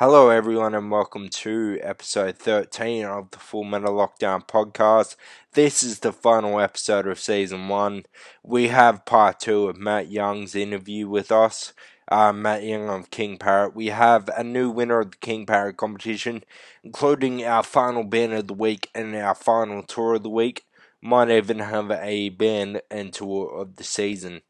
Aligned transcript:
Hello, 0.00 0.30
everyone, 0.30 0.74
and 0.74 0.90
welcome 0.90 1.28
to 1.28 1.78
episode 1.82 2.38
13 2.38 3.04
of 3.04 3.30
the 3.32 3.38
Full 3.38 3.64
Metal 3.64 3.92
Lockdown 3.92 4.48
podcast. 4.48 5.14
This 5.52 5.82
is 5.82 5.98
the 5.98 6.10
final 6.10 6.58
episode 6.58 7.06
of 7.06 7.20
season 7.20 7.68
one. 7.68 8.04
We 8.42 8.68
have 8.68 9.04
part 9.04 9.40
two 9.40 9.68
of 9.68 9.76
Matt 9.76 10.10
Young's 10.10 10.54
interview 10.54 11.06
with 11.06 11.30
us. 11.30 11.74
Uh, 12.10 12.32
Matt 12.32 12.64
Young 12.64 12.88
of 12.88 13.10
King 13.10 13.36
Parrot. 13.36 13.76
We 13.76 13.88
have 13.88 14.30
a 14.34 14.42
new 14.42 14.70
winner 14.70 15.00
of 15.00 15.10
the 15.10 15.18
King 15.18 15.44
Parrot 15.44 15.76
competition, 15.76 16.44
including 16.82 17.44
our 17.44 17.62
final 17.62 18.02
band 18.02 18.32
of 18.32 18.46
the 18.46 18.54
week 18.54 18.88
and 18.94 19.14
our 19.14 19.34
final 19.34 19.82
tour 19.82 20.14
of 20.14 20.22
the 20.22 20.30
week. 20.30 20.64
Might 21.02 21.28
even 21.28 21.58
have 21.58 21.90
a 21.90 22.30
band 22.30 22.80
and 22.90 23.12
tour 23.12 23.52
of 23.52 23.76
the 23.76 23.84
season. 23.84 24.40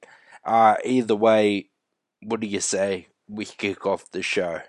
Uh, 0.45 0.77
either 0.85 1.17
way, 1.17 1.71
what 2.23 2.39
do 2.39 2.46
you 2.46 2.61
say? 2.61 3.09
We 3.27 3.46
kick 3.46 3.85
off 3.85 4.12
the 4.12 4.23
show. 4.23 4.61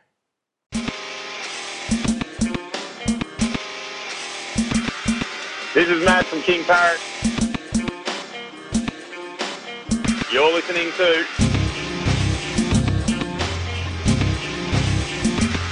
This 5.74 5.88
is 5.88 6.04
Matt 6.04 6.26
from 6.26 6.42
King 6.42 6.66
Parrot. 6.66 7.00
You're 10.30 10.52
listening 10.52 10.92
to 10.98 11.26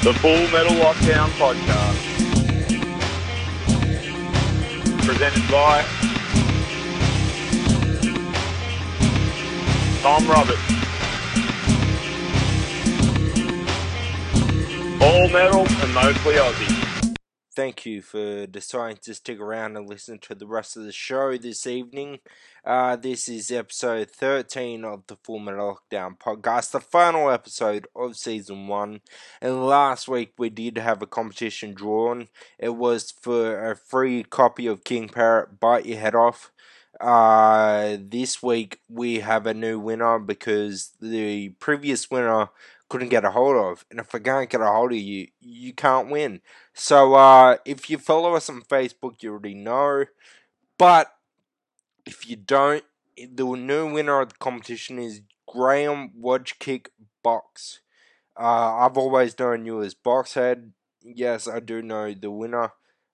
the 0.02 0.14
Full 0.22 0.48
Metal 0.54 0.74
Lockdown 0.78 1.28
podcast. 1.32 2.00
Presented 5.06 5.52
by 5.52 5.84
Tom 10.02 10.26
Roberts. 10.30 10.62
All 15.02 15.28
metal 15.28 15.68
and 15.68 15.94
mostly 15.94 16.36
Aussie 16.36 16.79
thank 17.60 17.86
you 17.86 18.02
for 18.02 18.48
deciding 18.48 18.96
to 18.96 19.14
stick 19.14 19.38
around 19.38 19.76
and 19.76 19.90
listen 19.90 20.18
to 20.18 20.34
the 20.34 20.48
rest 20.48 20.78
of 20.78 20.84
the 20.86 20.94
show 20.94 21.36
this 21.36 21.68
evening. 21.68 22.18
Uh, 22.64 22.96
this 22.96 23.28
is 23.28 23.52
episode 23.52 24.10
13 24.10 24.86
of 24.86 25.04
the 25.08 25.18
Full 25.18 25.40
Metal 25.40 25.78
Lockdown 25.92 26.18
podcast, 26.18 26.72
the 26.72 26.80
final 26.80 27.30
episode 27.30 27.86
of 27.94 28.16
season 28.16 28.70
one. 28.70 29.02
And 29.42 29.68
last 29.68 30.08
week 30.08 30.32
we 30.38 30.50
did 30.50 30.78
have 30.78 31.02
a 31.02 31.06
competition 31.06 31.74
drawn. 31.74 32.30
It 32.58 32.78
was 32.78 33.12
for 33.12 33.72
a 33.72 33.76
free 33.76 34.24
copy 34.24 34.66
of 34.66 34.86
King 34.86 35.10
Parrot 35.10 35.60
Bite 35.60 35.86
Your 35.86 36.00
Head 36.00 36.16
Off. 36.16 36.54
Uh, 37.02 37.98
this 38.00 38.42
week 38.42 38.80
we 38.88 39.20
have 39.20 39.46
a 39.46 39.54
new 39.54 39.78
winner 39.78 40.18
because 40.18 40.92
the 41.02 41.50
previous 41.60 42.10
winner 42.10 42.52
couldn't 42.90 43.10
get 43.10 43.24
a 43.24 43.32
hold 43.32 43.56
of. 43.56 43.86
And 43.90 44.00
if 44.00 44.14
I 44.14 44.20
can't 44.20 44.50
get 44.50 44.62
a 44.62 44.66
hold 44.66 44.92
of 44.92 44.98
you, 44.98 45.28
you 45.40 45.74
can't 45.74 46.10
win. 46.10 46.42
So 46.74 47.14
uh, 47.14 47.58
if 47.66 47.90
you 47.90 47.98
follow 47.98 48.36
us 48.36 48.50
on 48.50 48.62
Facebook, 48.62 49.22
you 49.22 49.32
already 49.32 49.54
know. 49.54 50.06
But 50.78 51.14
if 52.06 52.28
you 52.30 52.36
don't, 52.36 52.84
the 53.18 53.46
new 53.46 53.94
winner 53.94 54.22
of 54.22 54.30
the 54.30 54.36
competition 54.40 54.98
is 54.98 55.22
Graham 55.48 56.12
Wodgekick 56.20 56.88
Box. 57.24 57.82
Uh, 58.40 58.78
I've 58.78 58.98
always 58.98 59.38
known 59.38 59.66
you 59.66 59.82
as 59.82 59.94
Boxhead. 59.94 60.72
Yes, 61.02 61.48
I 61.48 61.60
do 61.60 61.82
know 61.82 62.14
the 62.14 62.32
winner. 62.32 62.72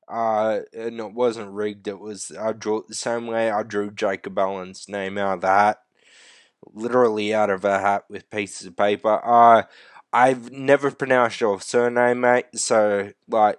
Uh, 0.07 0.59
and 0.71 0.99
it 0.99 1.13
wasn't 1.13 1.51
rigged. 1.51 1.87
It 1.87 1.99
was 1.99 2.31
I 2.39 2.53
drew 2.53 2.77
it 2.77 2.87
the 2.87 2.95
same 2.95 3.25
way 3.25 3.49
I 3.49 3.63
drew 3.63 3.89
Jacob 3.89 4.37
Allen's 4.37 4.87
name 4.87 5.17
out 5.17 5.35
of 5.35 5.41
the 5.41 5.47
hat 5.47 5.79
literally 6.73 7.33
out 7.33 7.49
of 7.49 7.65
a 7.65 7.79
hat 7.79 8.05
with 8.09 8.29
pieces 8.29 8.67
of 8.67 8.75
paper. 8.75 9.21
Uh, 9.23 9.63
I've 10.11 10.51
never 10.51 10.91
pronounced 10.91 11.41
your 11.41 11.59
surname, 11.59 12.21
mate, 12.21 12.45
so, 12.55 13.11
like, 13.27 13.57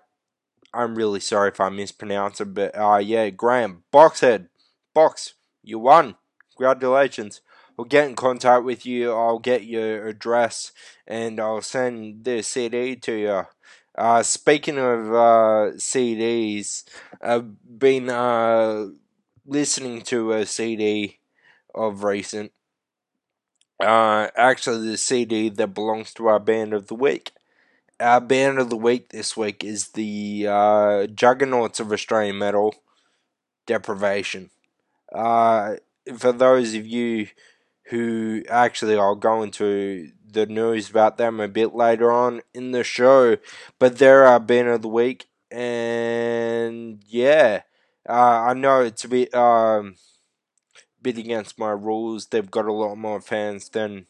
I'm 0.73 0.95
really 0.95 1.21
sorry 1.21 1.51
if 1.51 1.61
I 1.61 1.69
mispronounce 1.69 2.41
it, 2.41 2.55
but, 2.55 2.77
uh, 2.77 2.99
yeah, 2.99 3.31
Graham, 3.31 3.85
Boxhead, 3.93 4.49
Box, 4.95 5.35
you 5.63 5.79
won. 5.79 6.17
Congratulations. 6.57 7.43
We'll 7.77 7.85
get 7.85 8.09
in 8.09 8.17
contact 8.17 8.65
with 8.65 8.87
you. 8.87 9.13
I'll 9.13 9.39
get 9.39 9.65
your 9.65 10.07
address 10.07 10.73
and 11.07 11.39
I'll 11.39 11.61
send 11.61 12.25
the 12.25 12.43
CD 12.43 12.97
to 12.97 13.13
you. 13.13 13.43
Uh, 13.97 14.23
speaking 14.23 14.79
of 14.79 15.13
uh, 15.13 15.77
CDs, 15.77 16.85
I've 17.21 17.79
been 17.79 18.09
uh, 18.09 18.87
listening 19.45 20.03
to 20.03 20.33
a 20.33 20.47
CD 20.47 21.19
of 21.75 22.05
recent 22.05 22.53
uh, 23.81 24.29
actually 24.37 24.89
the 24.89 24.97
CD 24.97 25.49
that 25.49 25.75
belongs 25.75 26.13
to 26.15 26.27
our 26.27 26.41
band 26.41 26.73
of 26.73 26.87
the 26.89 26.95
week. 26.95 27.33
Our 27.99 28.21
band 28.21 28.59
of 28.59 28.71
the 28.71 28.77
week 28.77 29.09
this 29.09 29.37
week 29.37 29.65
is 29.65 29.89
the 29.89 30.47
uh, 30.49 31.07
Juggernauts 31.07 31.81
of 31.81 31.93
Australian 31.93 32.39
Metal, 32.39 32.75
Deprivation. 33.67 34.51
Uh, 35.13 35.77
for 36.17 36.33
those 36.33 36.75
of 36.75 36.87
you 36.87 37.29
who 37.85 38.43
actually 38.49 38.97
I'll 38.97 39.15
go 39.15 39.43
into 39.43 40.11
the 40.31 40.47
news 40.47 40.91
about 40.91 41.17
them 41.17 41.41
a 41.41 41.49
bit 41.49 41.75
later 41.75 42.13
on 42.13 42.43
in 42.53 42.73
the 42.73 42.85
show, 42.85 43.37
but 43.79 43.99
they're 43.99 44.25
our 44.25 44.41
band 44.41 44.69
of 44.69 44.83
the 44.83 44.89
week, 44.89 45.27
and 45.51 47.03
yeah, 47.07 47.63
uh, 48.09 48.13
I 48.49 48.55
know 48.55 48.81
it's 48.81 49.05
a 49.05 49.09
bit 49.09 49.35
um, 49.35 49.95
bit 51.07 51.19
against 51.19 51.57
my 51.57 51.71
rules. 51.71 52.27
They've 52.27 52.51
got 52.51 52.65
a 52.65 52.73
lot 52.73 52.97
more 52.97 53.21
fans 53.21 53.69
than 53.69 54.07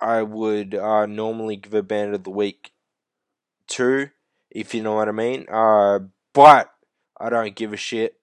I 0.00 0.22
would 0.22 0.74
uh, 0.74 1.04
normally 1.04 1.56
give 1.56 1.74
a 1.74 1.82
band 1.82 2.14
of 2.14 2.24
the 2.24 2.30
week 2.30 2.72
to, 3.68 4.08
if 4.50 4.74
you 4.74 4.82
know 4.82 4.94
what 4.94 5.10
I 5.10 5.12
mean. 5.12 5.44
Uh, 5.52 5.98
but 6.32 6.72
I 7.20 7.28
don't 7.28 7.54
give 7.54 7.74
a 7.74 7.76
shit 7.76 8.18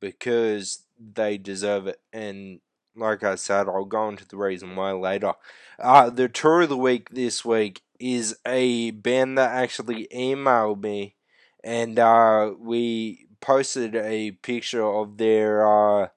because 0.00 0.80
they 0.98 1.38
deserve 1.38 1.86
it. 1.86 2.00
And 2.12 2.58
like 2.96 3.22
I 3.22 3.36
said, 3.36 3.68
I'll 3.68 3.84
go 3.84 4.08
into 4.08 4.26
the 4.26 4.36
reason 4.36 4.74
why 4.74 4.90
later. 4.90 5.34
Uh, 5.78 6.10
the 6.10 6.28
tour 6.28 6.62
of 6.62 6.68
the 6.68 6.76
week 6.76 7.10
this 7.10 7.44
week 7.44 7.82
is 8.00 8.36
a 8.44 8.90
band 8.90 9.38
that 9.38 9.52
actually 9.52 10.08
emailed 10.12 10.82
me, 10.82 11.14
and 11.62 11.96
uh, 11.96 12.54
we 12.58 13.28
posted 13.40 13.94
a 13.94 14.32
picture 14.32 14.84
of 14.84 15.16
their 15.16 15.64
uh, 15.64 16.08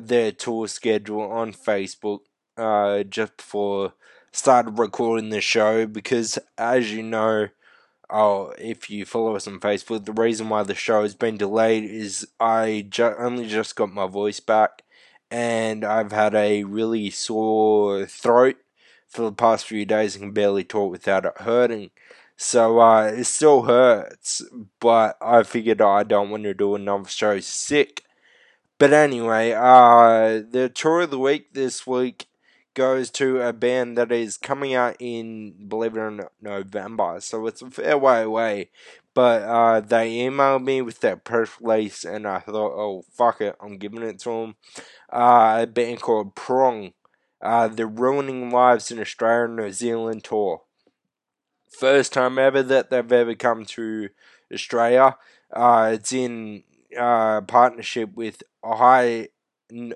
their 0.00 0.32
tour 0.32 0.68
schedule 0.68 1.22
on 1.30 1.52
Facebook 1.52 2.20
uh, 2.56 3.02
just 3.04 3.36
before 3.36 3.94
started 4.32 4.78
recording 4.78 5.30
the 5.30 5.40
show 5.40 5.86
because, 5.86 6.38
as 6.56 6.92
you 6.92 7.02
know, 7.02 7.48
oh, 8.10 8.52
if 8.58 8.90
you 8.90 9.04
follow 9.04 9.36
us 9.36 9.46
on 9.46 9.60
Facebook, 9.60 10.04
the 10.04 10.12
reason 10.12 10.48
why 10.48 10.62
the 10.62 10.74
show 10.74 11.02
has 11.02 11.14
been 11.14 11.36
delayed 11.36 11.84
is 11.84 12.26
I 12.40 12.86
ju- 12.88 13.14
only 13.18 13.46
just 13.48 13.76
got 13.76 13.92
my 13.92 14.06
voice 14.06 14.40
back 14.40 14.82
and 15.30 15.84
I've 15.84 16.12
had 16.12 16.34
a 16.34 16.64
really 16.64 17.10
sore 17.10 18.06
throat 18.06 18.56
for 19.08 19.22
the 19.22 19.32
past 19.32 19.66
few 19.66 19.84
days 19.84 20.14
and 20.14 20.24
can 20.24 20.32
barely 20.32 20.64
talk 20.64 20.90
without 20.90 21.24
it 21.24 21.38
hurting. 21.38 21.90
So 22.36 22.80
uh, 22.80 23.04
it 23.04 23.24
still 23.24 23.62
hurts, 23.62 24.42
but 24.80 25.16
I 25.20 25.42
figured 25.42 25.80
I 25.80 26.02
don't 26.02 26.30
want 26.30 26.44
to 26.44 26.54
do 26.54 26.74
another 26.74 27.08
show 27.08 27.38
sick. 27.40 28.04
But 28.82 28.92
anyway, 28.92 29.52
uh, 29.52 30.42
the 30.50 30.68
tour 30.74 31.02
of 31.02 31.12
the 31.12 31.18
week 31.20 31.54
this 31.54 31.86
week 31.86 32.26
goes 32.74 33.10
to 33.12 33.40
a 33.40 33.52
band 33.52 33.96
that 33.96 34.10
is 34.10 34.36
coming 34.36 34.74
out 34.74 34.96
in, 34.98 35.68
believe 35.68 35.96
it 35.96 36.00
or 36.00 36.10
not, 36.10 36.32
November. 36.40 37.18
So 37.20 37.46
it's 37.46 37.62
a 37.62 37.70
fair 37.70 37.96
way 37.96 38.22
away. 38.22 38.70
But 39.14 39.42
uh, 39.42 39.80
they 39.82 40.16
emailed 40.16 40.64
me 40.64 40.82
with 40.82 40.98
that 40.98 41.22
press 41.22 41.50
release, 41.60 42.04
and 42.04 42.26
I 42.26 42.40
thought, 42.40 42.72
oh, 42.72 43.04
fuck 43.12 43.40
it, 43.40 43.54
I'm 43.60 43.78
giving 43.78 44.02
it 44.02 44.18
to 44.22 44.30
them. 44.30 44.56
Uh, 45.12 45.60
a 45.62 45.66
band 45.68 46.00
called 46.00 46.34
Prong. 46.34 46.92
Uh, 47.40 47.68
the 47.68 47.86
Ruining 47.86 48.50
Lives 48.50 48.90
in 48.90 48.98
Australia 48.98 49.44
and 49.44 49.54
New 49.54 49.70
Zealand 49.70 50.24
tour. 50.24 50.62
First 51.70 52.12
time 52.12 52.36
ever 52.36 52.64
that 52.64 52.90
they've 52.90 53.12
ever 53.12 53.36
come 53.36 53.64
to 53.64 54.08
Australia. 54.52 55.18
Uh, 55.52 55.90
it's 55.94 56.12
in 56.12 56.64
uh, 56.98 57.40
partnership 57.42 58.14
with 58.14 58.42
Ohio, 58.64 59.26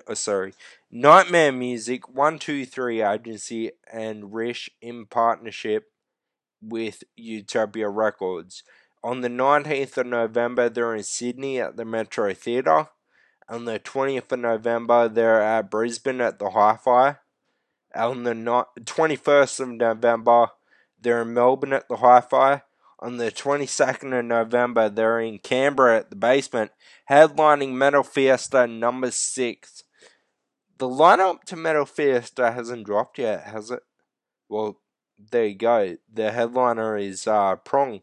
uh, 0.07 0.15
sorry, 0.15 0.53
Nightmare 0.91 1.51
Music, 1.51 2.09
One 2.09 2.39
Two 2.39 2.65
Three 2.65 3.01
Agency, 3.01 3.71
and 3.91 4.33
Rish 4.33 4.69
in 4.81 5.05
partnership 5.05 5.91
with 6.61 7.03
Utopia 7.15 7.89
Records. 7.89 8.63
On 9.03 9.21
the 9.21 9.29
19th 9.29 9.97
of 9.97 10.07
November, 10.07 10.69
they're 10.69 10.95
in 10.95 11.03
Sydney 11.03 11.59
at 11.59 11.77
the 11.77 11.85
Metro 11.85 12.33
Theatre. 12.33 12.87
On 13.47 13.65
the 13.65 13.79
20th 13.79 14.31
of 14.31 14.39
November, 14.39 15.07
they're 15.07 15.41
at 15.41 15.71
Brisbane 15.71 16.19
at 16.19 16.39
the 16.39 16.49
Hi 16.49 16.75
Fi. 16.75 17.17
On 17.95 18.23
the 18.23 18.33
21st 18.33 19.59
of 19.61 19.69
November, 19.69 20.47
they're 20.99 21.21
in 21.21 21.33
Melbourne 21.33 21.73
at 21.73 21.87
the 21.87 21.97
Hi 21.97 22.19
Fi 22.21 22.63
on 22.99 23.17
the 23.17 23.31
22nd 23.31 24.17
of 24.17 24.25
November, 24.25 24.89
they're 24.89 25.19
in 25.19 25.39
Canberra 25.39 25.97
at 25.97 26.09
the 26.09 26.15
basement, 26.15 26.71
headlining 27.09 27.73
Metal 27.73 28.03
Fiesta 28.03 28.67
number 28.67 29.11
6. 29.11 29.83
The 30.77 30.87
lineup 30.87 31.43
to 31.45 31.55
Metal 31.55 31.85
Fiesta 31.85 32.51
hasn't 32.51 32.85
dropped 32.85 33.19
yet, 33.19 33.45
has 33.45 33.71
it? 33.71 33.83
Well, 34.49 34.79
there 35.31 35.45
you 35.45 35.55
go. 35.55 35.97
The 36.11 36.31
headliner 36.31 36.97
is 36.97 37.27
uh, 37.27 37.55
Prong. 37.57 38.01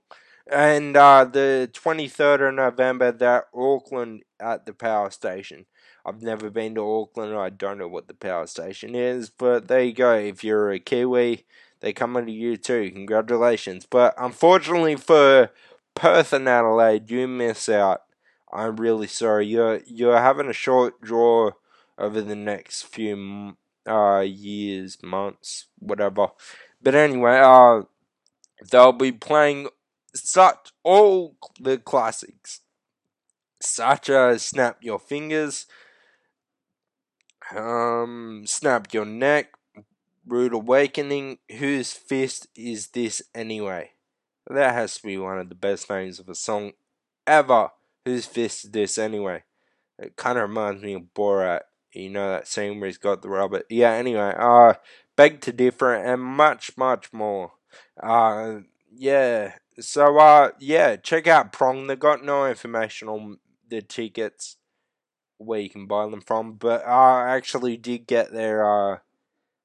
And 0.51 0.97
uh, 0.97 1.25
the 1.25 1.71
23rd 1.73 2.49
of 2.49 2.55
November, 2.55 3.13
they're 3.13 3.47
Auckland 3.55 4.23
at 4.39 4.67
the 4.67 4.75
power 4.75 5.11
station. 5.11 5.67
I've 6.05 6.23
never 6.23 6.51
been 6.51 6.75
to 6.75 6.83
Auckland. 6.83 7.35
I 7.35 7.49
don't 7.49 7.79
know 7.79 7.89
what 7.89 8.09
the 8.09 8.15
power 8.15 8.47
station 8.47 8.95
is, 8.95 9.31
but 9.31 9.69
there 9.69 9.83
you 9.83 9.95
go. 9.95 10.15
If 10.15 10.45
you're 10.45 10.71
a 10.71 10.79
Kiwi, 10.79 11.47
they 11.85 11.93
come 11.93 12.17
under 12.17 12.31
you 12.31 12.57
too. 12.57 12.91
Congratulations. 12.91 13.85
But 13.85 14.15
unfortunately 14.17 14.97
for 14.97 15.51
Perth 15.95 16.33
and 16.33 16.49
Adelaide, 16.49 17.11
you 17.11 17.29
miss 17.29 17.69
out. 17.69 18.05
I'm 18.51 18.77
really 18.77 19.07
sorry. 19.07 19.47
You're 19.47 19.83
you're 19.85 20.19
having 20.19 20.49
a 20.49 20.55
short 20.55 21.03
draw 21.03 21.51
over 21.99 22.23
the 22.23 22.35
next 22.37 22.85
few 22.85 23.59
uh 23.87 24.21
years, 24.21 24.97
months, 25.03 25.67
whatever. 25.79 26.29
But 26.83 26.95
anyway, 26.95 27.39
uh, 27.45 27.83
they'll 28.71 28.93
be 28.93 29.13
playing 29.13 29.69
such 30.15 30.73
all 30.85 31.37
the 31.61 31.77
classics, 31.77 32.61
such 33.61 34.09
as 34.09 34.43
Snap 34.43 34.79
Your 34.81 34.99
Fingers, 34.99 35.67
um, 37.55 38.45
Snap 38.47 38.95
Your 38.95 39.05
Neck, 39.05 39.49
Rude 40.27 40.53
Awakening. 40.53 41.39
Whose 41.59 41.93
fist 41.93 42.49
is 42.57 42.89
this 42.89 43.23
anyway? 43.35 43.93
That 44.49 44.75
has 44.75 44.97
to 44.97 45.03
be 45.07 45.19
one 45.19 45.39
of 45.39 45.49
the 45.49 45.55
best 45.55 45.89
names 45.89 46.19
of 46.19 46.29
a 46.29 46.35
song 46.35 46.73
ever. 47.27 47.71
Whose 48.05 48.27
fist 48.27 48.65
is 48.65 48.71
this 48.71 48.99
anyway? 48.99 49.45
It 49.99 50.17
kind 50.17 50.39
of 50.39 50.49
reminds 50.49 50.83
me 50.83 50.95
of 50.95 51.15
Borat. 51.15 51.61
You 51.93 52.11
know 52.11 52.31
that 52.31 52.49
scene 52.49 52.81
where 52.81 52.89
he's 52.89 52.99
got 52.99 53.23
the 53.23 53.29
rubber. 53.29 53.63
Yeah. 53.71 53.93
Anyway, 53.93 54.35
uh, 54.37 54.75
beg 55.17 55.41
to 55.43 55.53
differ 55.53 55.95
and 55.95 56.21
much, 56.21 56.77
much 56.77 57.13
more. 57.13 57.53
Uh, 58.03 58.61
yeah. 58.93 59.55
So, 59.79 60.19
uh, 60.19 60.51
yeah, 60.59 60.97
check 60.97 61.27
out 61.27 61.53
Prong. 61.53 61.87
They 61.87 61.97
got 61.97 62.25
no 62.25 62.47
information 62.47 63.09
on 63.09 63.39
the 63.69 63.83
tickets 63.83 64.57
where 65.39 65.61
you 65.61 65.71
can 65.71 65.87
buy 65.87 66.09
them 66.09 66.21
from, 66.21 66.55
but 66.55 66.87
I 66.87 67.35
actually 67.35 67.77
did 67.77 68.07
get 68.07 68.33
their 68.33 68.65
uh 68.65 68.99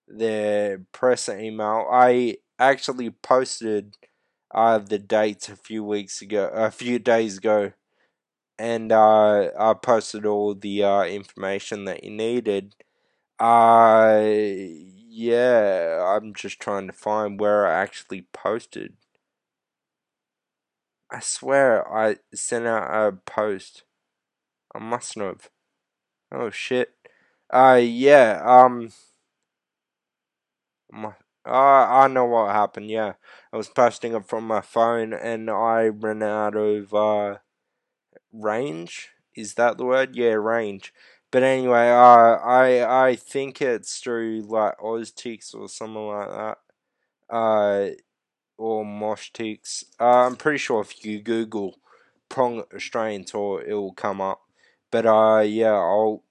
their 0.10 0.80
press 0.94 1.30
email. 1.30 1.88
I 1.92 2.38
actually 2.60 3.10
posted 3.12 3.98
uh 4.54 4.80
the 4.80 5.00
dates 5.00 5.50
a 5.50 5.56
few 5.56 5.84
weeks 5.84 6.22
ago, 6.22 6.50
a 6.54 6.72
few 6.72 7.00
days 7.00 7.38
ago, 7.40 7.74
and 8.60 8.92
uh 8.92 9.50
I 9.60 9.74
posted 9.76 10.26
all 10.26 10.56
the 10.56 10.84
uh 10.84 11.04
information 11.06 11.86
that 11.86 12.04
you 12.04 12.12
needed. 12.12 12.76
Uh 13.40 14.22
yeah, 14.26 16.04
I'm 16.18 16.34
just 16.36 16.60
trying 16.62 16.88
to 16.88 16.94
find 16.94 17.40
where 17.40 17.68
I 17.68 17.82
actually 17.82 18.24
posted. 18.34 18.96
I 21.12 21.20
swear 21.20 21.88
I 21.92 22.18
sent 22.34 22.66
out 22.68 23.08
a 23.08 23.12
post. 23.16 23.84
I 24.76 24.80
mustn't 24.80 25.26
have. 25.26 25.50
Oh 26.32 26.50
shit. 26.52 26.96
Uh 27.52 27.82
yeah, 27.84 28.42
um 28.46 28.92
my, 30.92 31.10
uh, 31.46 31.52
I 32.04 32.08
know 32.08 32.26
what 32.26 32.52
happened, 32.54 32.90
yeah. 32.90 33.14
I 33.54 33.58
was 33.58 33.70
posting 33.70 34.14
it 34.16 34.28
from 34.28 34.46
my 34.48 34.62
phone 34.62 35.14
and 35.14 35.50
I 35.50 35.88
ran 35.88 36.24
out 36.24 36.56
of 36.56 36.94
uh 36.94 37.38
range. 38.34 39.10
Is 39.36 39.56
that 39.56 39.78
the 39.78 39.86
word? 39.86 40.16
Yeah, 40.16 40.34
range. 40.34 40.94
But 41.32 41.44
anyway, 41.44 41.90
uh 41.90 42.38
I 42.44 43.08
I 43.10 43.16
think 43.16 43.62
it's 43.62 44.00
through 44.00 44.42
like 44.48 44.78
Oztix 44.80 45.54
or 45.56 45.70
something 45.70 46.08
like 46.08 46.30
that. 46.30 46.58
Uh 47.30 47.90
or 48.58 48.86
Moshtix. 48.86 49.84
Uh, 50.00 50.26
I'm 50.28 50.36
pretty 50.36 50.58
sure 50.60 50.82
if 50.82 51.06
you 51.06 51.22
Google 51.22 51.80
Prong 52.30 52.64
Australian 52.76 53.24
Tour, 53.26 53.62
it 53.66 53.74
will 53.74 53.94
come 53.94 54.22
up. 54.22 54.42
But 54.92 55.06
uh, 55.06 55.44
yeah, 55.46 55.74
I'll 55.74 56.24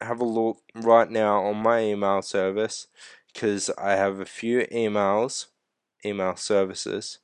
have 0.00 0.20
a 0.20 0.24
look 0.24 0.58
right 0.74 1.10
now 1.10 1.44
on 1.44 1.58
my 1.58 1.80
email 1.82 2.22
service 2.22 2.88
because 3.32 3.70
I 3.78 3.92
have 3.92 4.20
a 4.20 4.24
few 4.24 4.66
emails, 4.72 5.46
email 6.04 6.36
services. 6.36 7.18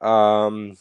Um, 0.00 0.76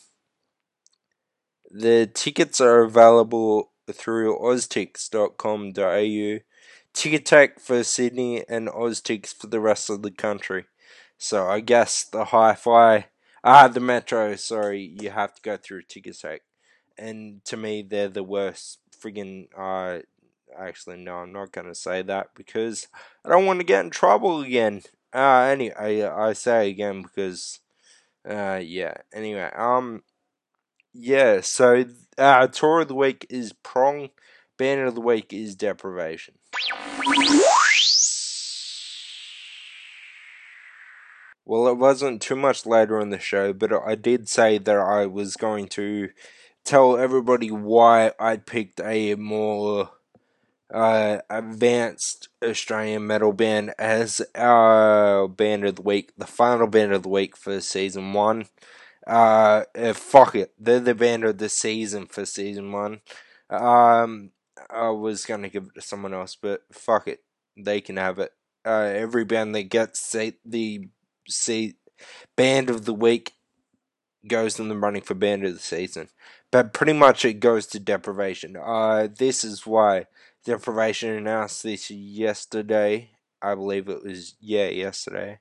the 1.69 2.09
tickets 2.13 2.62
are 2.62 2.81
available 2.81 3.71
through 3.91 4.38
oztix.com.au, 4.39 6.39
Ticketek 6.94 7.59
for 7.59 7.83
Sydney, 7.83 8.44
and 8.47 8.68
Oztix 8.68 9.33
for 9.33 9.47
the 9.47 9.59
rest 9.59 9.89
of 9.89 10.01
the 10.01 10.12
country. 10.12 10.65
So 11.18 11.47
I 11.47 11.62
guess 11.62 12.03
the 12.03 12.25
hi-fi, 12.25 13.07
ah, 13.44 13.68
the 13.68 13.80
metro. 13.80 14.35
Sorry, 14.35 14.95
you 15.00 15.09
have 15.09 15.33
to 15.35 15.41
go 15.41 15.57
through 15.57 15.83
Ticketek, 15.83 16.39
and 16.97 17.44
to 17.45 17.57
me, 17.57 17.81
they're 17.81 18.07
the 18.07 18.23
worst 18.23 18.80
friggin' 19.00 19.47
uh, 19.57 20.01
actually 20.57 20.97
no 20.97 21.17
i'm 21.17 21.31
not 21.31 21.51
going 21.51 21.67
to 21.67 21.75
say 21.75 22.01
that 22.01 22.27
because 22.35 22.88
i 23.25 23.29
don't 23.29 23.45
want 23.45 23.59
to 23.59 23.65
get 23.65 23.83
in 23.83 23.89
trouble 23.89 24.41
again. 24.41 24.81
Uh 25.13 25.41
anyway 25.49 26.03
i, 26.03 26.29
I 26.29 26.33
say 26.33 26.69
again 26.69 27.01
because 27.01 27.59
uh 28.27 28.59
yeah. 28.63 28.95
Anyway 29.13 29.49
um 29.55 30.03
yeah 30.94 31.41
so 31.41 31.85
uh 32.17 32.47
tour 32.47 32.81
of 32.81 32.88
the 32.88 32.95
week 32.95 33.25
is 33.29 33.53
prong 33.53 34.09
band 34.57 34.81
of 34.81 34.95
the 34.95 35.01
week 35.01 35.31
is 35.33 35.55
deprivation. 35.55 36.35
Well 41.45 41.67
it 41.69 41.77
wasn't 41.77 42.21
too 42.21 42.35
much 42.35 42.65
later 42.65 42.99
in 42.99 43.09
the 43.09 43.19
show 43.19 43.53
but 43.53 43.71
i 43.73 43.95
did 43.95 44.27
say 44.27 44.57
that 44.57 44.75
i 44.77 45.05
was 45.05 45.35
going 45.38 45.67
to 45.69 46.09
tell 46.65 46.97
everybody 46.97 47.49
why 47.51 48.11
i 48.19 48.35
picked 48.38 48.81
a 48.81 49.15
more 49.15 49.91
uh, 50.73 51.19
advanced 51.29 52.29
Australian 52.43 53.07
metal 53.07 53.33
band 53.33 53.73
as 53.79 54.21
our 54.35 55.27
band 55.27 55.65
of 55.65 55.75
the 55.75 55.81
week, 55.81 56.13
the 56.17 56.27
final 56.27 56.67
band 56.67 56.93
of 56.93 57.03
the 57.03 57.09
week 57.09 57.37
for 57.37 57.59
season 57.61 58.13
one. 58.13 58.47
Uh, 59.05 59.63
uh, 59.77 59.93
fuck 59.93 60.35
it, 60.35 60.53
they're 60.59 60.79
the 60.79 60.93
band 60.93 61.23
of 61.23 61.37
the 61.37 61.49
season 61.49 62.05
for 62.05 62.25
season 62.25 62.71
one. 62.71 62.99
Um, 63.49 64.31
I 64.69 64.89
was 64.89 65.25
gonna 65.25 65.49
give 65.49 65.63
it 65.63 65.75
to 65.75 65.81
someone 65.81 66.13
else, 66.13 66.35
but 66.35 66.63
fuck 66.71 67.07
it, 67.07 67.21
they 67.55 67.79
can 67.79 67.95
have 67.95 68.19
it. 68.19 68.31
Uh, 68.65 68.91
every 68.93 69.23
band 69.23 69.55
that 69.55 69.69
gets 69.69 70.13
the 70.43 70.89
see 71.29 71.75
band 72.35 72.69
of 72.69 72.83
the 72.83 72.93
week 72.93 73.33
goes 74.27 74.59
in 74.59 74.67
the 74.67 74.75
running 74.75 75.01
for 75.01 75.13
band 75.13 75.45
of 75.45 75.53
the 75.53 75.59
season. 75.59 76.09
But 76.51 76.73
pretty 76.73 76.94
much 76.94 77.23
it 77.23 77.39
goes 77.39 77.65
to 77.68 77.80
deprivation. 77.80 78.57
Uh, 78.57 79.07
this 79.13 79.44
is 79.44 79.65
why 79.65 80.07
Deprivation 80.47 81.09
announced 81.09 81.63
this 81.63 81.92
yesterday. 81.92 83.09
I 83.42 83.54
believe 83.54 83.89
it 83.89 84.01
was, 84.01 84.35
yeah, 84.39 84.69
yesterday. 84.69 85.39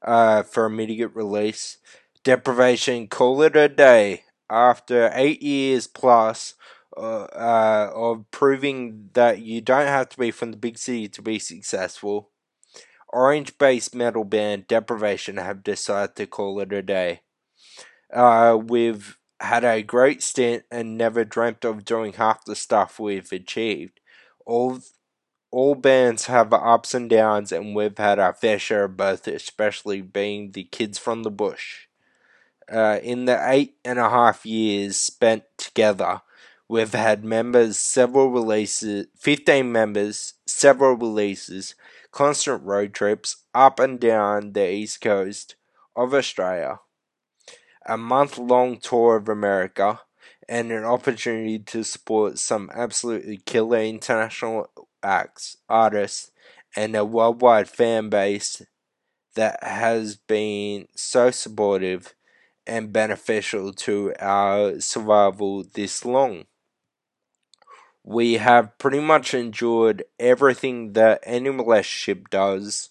Uh, 0.00 0.44
for 0.44 0.64
immediate 0.64 1.10
release. 1.14 1.76
Deprivation, 2.24 3.06
call 3.06 3.42
it 3.42 3.54
a 3.54 3.68
day. 3.68 4.22
After 4.48 5.10
eight 5.12 5.42
years 5.42 5.86
plus 5.86 6.54
uh, 6.96 7.24
uh, 7.24 7.90
of 7.94 8.30
proving 8.30 9.10
that 9.12 9.40
you 9.42 9.60
don't 9.60 9.88
have 9.88 10.08
to 10.08 10.18
be 10.18 10.30
from 10.30 10.52
the 10.52 10.56
big 10.56 10.78
city 10.78 11.06
to 11.06 11.20
be 11.20 11.38
successful, 11.38 12.30
orange 13.10 13.58
based 13.58 13.94
metal 13.94 14.24
band 14.24 14.68
Deprivation 14.68 15.36
have 15.36 15.62
decided 15.64 16.16
to 16.16 16.26
call 16.26 16.58
it 16.60 16.72
a 16.72 16.80
day. 16.80 17.20
Uh, 18.10 18.58
we've 18.58 19.18
had 19.38 19.64
a 19.64 19.82
great 19.82 20.22
stint 20.22 20.64
and 20.70 20.96
never 20.96 21.26
dreamt 21.26 21.62
of 21.66 21.84
doing 21.84 22.14
half 22.14 22.42
the 22.46 22.56
stuff 22.56 22.98
we've 22.98 23.30
achieved 23.32 24.00
all 24.46 24.80
all 25.50 25.74
bands 25.74 26.26
have 26.26 26.52
ups 26.52 26.94
and 26.94 27.08
downs, 27.08 27.52
and 27.52 27.74
we've 27.74 27.98
had 27.98 28.18
our 28.18 28.32
fair 28.32 28.58
share 28.58 28.84
of 28.84 28.96
both, 28.96 29.26
especially 29.26 30.00
being 30.00 30.52
the 30.52 30.64
kids 30.64 30.98
from 30.98 31.22
the 31.22 31.30
bush. 31.30 31.86
Uh, 32.70 32.98
in 33.02 33.26
the 33.26 33.40
eight 33.48 33.76
and 33.84 33.98
a 33.98 34.10
half 34.10 34.44
years 34.44 34.96
spent 34.96 35.44
together, 35.56 36.20
we've 36.68 36.92
had 36.92 37.24
members, 37.24 37.78
several 37.78 38.30
releases, 38.30 39.06
15 39.16 39.70
members, 39.70 40.34
several 40.46 40.94
releases, 40.94 41.74
constant 42.10 42.62
road 42.64 42.92
trips 42.92 43.36
up 43.54 43.78
and 43.78 44.00
down 44.00 44.52
the 44.52 44.68
east 44.70 45.00
coast 45.00 45.54
of 45.94 46.12
Australia, 46.12 46.80
a 47.86 47.96
month 47.96 48.36
long 48.36 48.78
tour 48.78 49.16
of 49.16 49.28
America, 49.28 50.00
and 50.48 50.70
an 50.70 50.84
opportunity 50.84 51.58
to 51.58 51.82
support 51.82 52.38
some 52.38 52.70
absolutely 52.74 53.38
killer 53.38 53.80
international 53.80 54.70
acts, 55.02 55.56
artists, 55.68 56.30
and 56.76 56.94
a 56.94 57.04
worldwide 57.04 57.68
fan 57.68 58.08
base 58.08 58.62
that 59.34 59.62
has 59.62 60.16
been 60.16 60.88
so 60.94 61.30
supportive 61.30 62.14
and 62.66 62.92
beneficial 62.92 63.72
to 63.72 64.12
our 64.18 64.80
survival 64.80 65.64
this 65.74 66.04
long. 66.04 66.44
We 68.02 68.34
have 68.34 68.78
pretty 68.78 69.00
much 69.00 69.34
endured 69.34 70.04
everything 70.18 70.92
that 70.92 71.20
any 71.24 71.50
relationship 71.50 72.30
does 72.30 72.90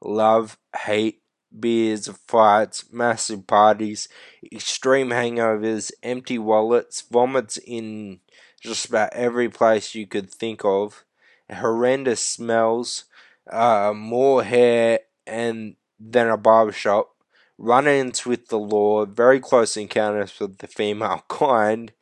love, 0.00 0.58
hate, 0.76 1.20
beers, 1.58 2.08
fights, 2.26 2.84
massive 2.92 3.46
parties, 3.46 4.08
extreme 4.52 5.10
hangovers, 5.10 5.92
empty 6.02 6.38
wallets, 6.38 7.02
vomits 7.02 7.56
in 7.58 8.20
just 8.60 8.86
about 8.88 9.12
every 9.12 9.48
place 9.48 9.94
you 9.94 10.06
could 10.06 10.30
think 10.30 10.64
of, 10.64 11.04
horrendous 11.52 12.20
smells, 12.24 13.04
uh, 13.50 13.92
more 13.94 14.42
hair 14.42 15.00
and 15.26 15.76
than 16.00 16.28
a 16.28 16.36
barbershop, 16.36 17.10
run-ins 17.58 18.26
with 18.26 18.48
the 18.48 18.58
law, 18.58 19.04
very 19.04 19.40
close 19.40 19.76
encounters 19.76 20.38
with 20.40 20.58
the 20.58 20.66
female 20.66 21.24
kind, 21.28 21.92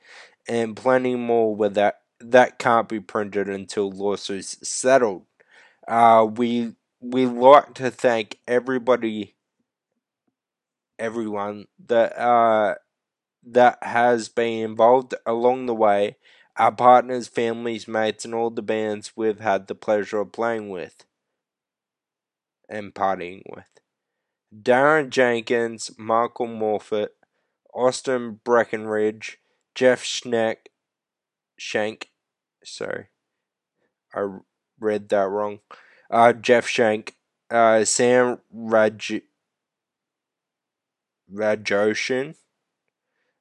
and 0.49 0.77
plenty 0.77 1.15
more 1.15 1.55
where 1.55 1.69
that 1.69 2.01
that 2.21 2.59
can't 2.59 2.89
be 2.89 3.01
printed 3.01 3.49
until 3.49 3.91
lawsuits 3.91 4.57
settled. 4.67 5.25
Uh, 5.89 6.27
we 6.31 6.75
we 7.01 7.27
like 7.27 7.75
to 7.75 7.91
thank 7.91 8.39
everybody, 8.47 9.35
everyone 11.03 11.67
that 11.87 12.17
uh, 12.19 12.77
that 13.45 13.79
has 13.83 14.29
been 14.29 14.65
involved 14.71 15.15
along 15.27 15.67
the 15.67 15.75
way. 15.75 16.17
Our 16.57 16.73
partners, 16.73 17.29
families, 17.29 17.89
mates, 17.89 18.25
and 18.25 18.35
all 18.35 18.51
the 18.51 18.63
bands 18.63 19.13
we've 19.17 19.41
had 19.41 19.67
the 19.67 19.75
pleasure 19.75 20.21
of 20.21 20.33
playing 20.33 20.69
with 20.69 21.05
and 22.69 22.95
partying 22.95 23.43
with. 23.49 23.65
Darren 24.55 25.09
Jenkins, 25.09 25.91
Michael 25.99 26.47
Morfitt, 26.47 27.09
Austin 27.75 28.41
Breckenridge, 28.45 29.39
Jeff 29.75 30.05
Schneck, 30.05 30.57
Shank, 31.59 32.11
sorry, 32.63 33.07
I 34.15 34.27
read 34.79 35.09
that 35.09 35.29
wrong. 35.29 35.61
Uh, 36.11 36.35
Jeff 36.35 36.67
Shank, 36.67 37.17
uh, 37.51 37.85
Sam 37.85 38.41
Raj, 38.53 39.23
Rajoshin, 41.33 42.35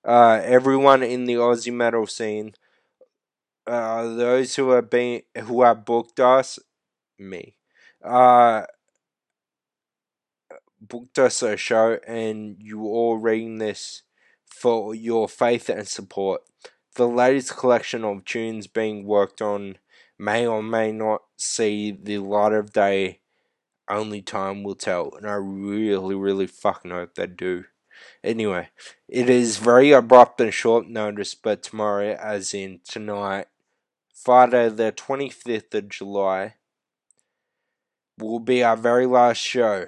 uh, 0.06 0.42
everyone 0.44 1.04
in 1.04 1.26
the 1.26 1.36
Aussie 1.36 1.74
metal 1.74 2.08
scene, 2.08 2.54
uh, 3.68 4.04
those 4.16 4.56
who 4.56 4.72
have 4.72 4.90
been 4.90 5.22
who 5.44 5.64
have 5.64 5.86
booked 5.86 6.20
us, 6.20 6.60
me, 7.20 7.56
uh, 8.04 8.64
booked 10.80 11.20
us 11.20 11.42
a 11.44 11.58
show, 11.58 12.00
and 12.08 12.58
you 12.60 12.84
all 12.84 13.18
reading 13.18 13.60
this 13.60 14.04
for 14.46 14.96
your 14.96 15.28
faith 15.28 15.70
and 15.70 15.88
support. 15.88 16.42
The 16.96 17.08
latest 17.08 17.56
collection 17.56 18.04
of 18.04 18.26
tunes 18.26 18.68
being 18.68 19.06
worked 19.06 19.42
on 19.42 19.78
may 20.18 20.46
or 20.46 20.62
may 20.62 20.92
not 20.92 21.22
see 21.38 21.92
the 21.92 22.18
light 22.18 22.54
of 22.54 22.74
day. 22.74 23.20
Only 23.90 24.22
time 24.22 24.64
will 24.64 24.76
tell, 24.76 25.14
and 25.16 25.28
I 25.28 25.34
really, 25.34 26.16
really 26.16 26.48
fucking 26.48 26.92
hope 26.92 27.16
they 27.16 27.28
do. 27.28 27.66
Anyway, 28.24 28.70
it 29.08 29.30
is 29.30 29.58
very 29.58 29.92
abrupt 29.92 30.40
and 30.42 30.54
short 30.54 30.88
notice, 30.88 31.36
but 31.36 31.64
tomorrow, 31.64 32.18
as 32.22 32.54
in 32.54 32.80
tonight, 32.88 33.48
Friday 34.14 34.70
the 34.70 34.92
25th 34.92 35.74
of 35.74 35.90
July, 35.90 36.56
will 38.18 38.40
be 38.40 38.64
our 38.64 38.78
very 38.78 39.06
last 39.06 39.40
show. 39.40 39.88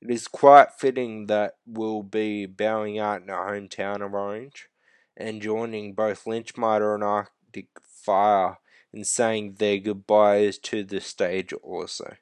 It 0.00 0.10
is 0.10 0.28
quite 0.28 0.72
fitting 0.72 1.26
that 1.26 1.56
we'll 1.66 2.02
be 2.02 2.46
bowing 2.46 2.98
out 2.98 3.22
in 3.22 3.30
our 3.30 3.52
hometown 3.52 4.04
of 4.04 4.14
Orange 4.14 4.68
and 5.16 5.42
joining 5.42 5.94
both 5.94 6.24
Lynchmiter 6.24 6.94
and 6.94 7.02
Arctic 7.02 7.68
Fire 7.80 8.58
in 8.92 9.04
saying 9.04 9.54
their 9.54 9.78
goodbyes 9.78 10.58
to 10.58 10.84
the 10.84 11.00
stage 11.00 11.52
also. 11.52 12.16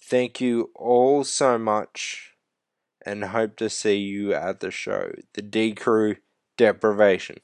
Thank 0.00 0.40
you 0.40 0.70
all 0.74 1.24
so 1.24 1.58
much 1.58 2.31
and 3.04 3.24
hope 3.24 3.56
to 3.56 3.70
see 3.70 3.96
you 3.96 4.34
at 4.34 4.60
the 4.60 4.70
show. 4.70 5.12
The 5.34 5.42
D 5.42 5.74
Crew 5.74 6.16
Deprivation. 6.56 7.38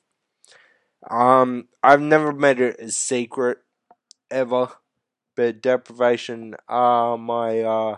Um, 1.09 1.69
I've 1.83 2.01
never 2.01 2.33
made 2.33 2.61
it 2.61 2.81
a 2.81 2.91
secret 2.91 3.59
ever, 4.31 4.69
but 5.37 5.63
Deprivation 5.63 6.55
are 6.69 7.17
my 7.17 7.61
uh 7.61 7.97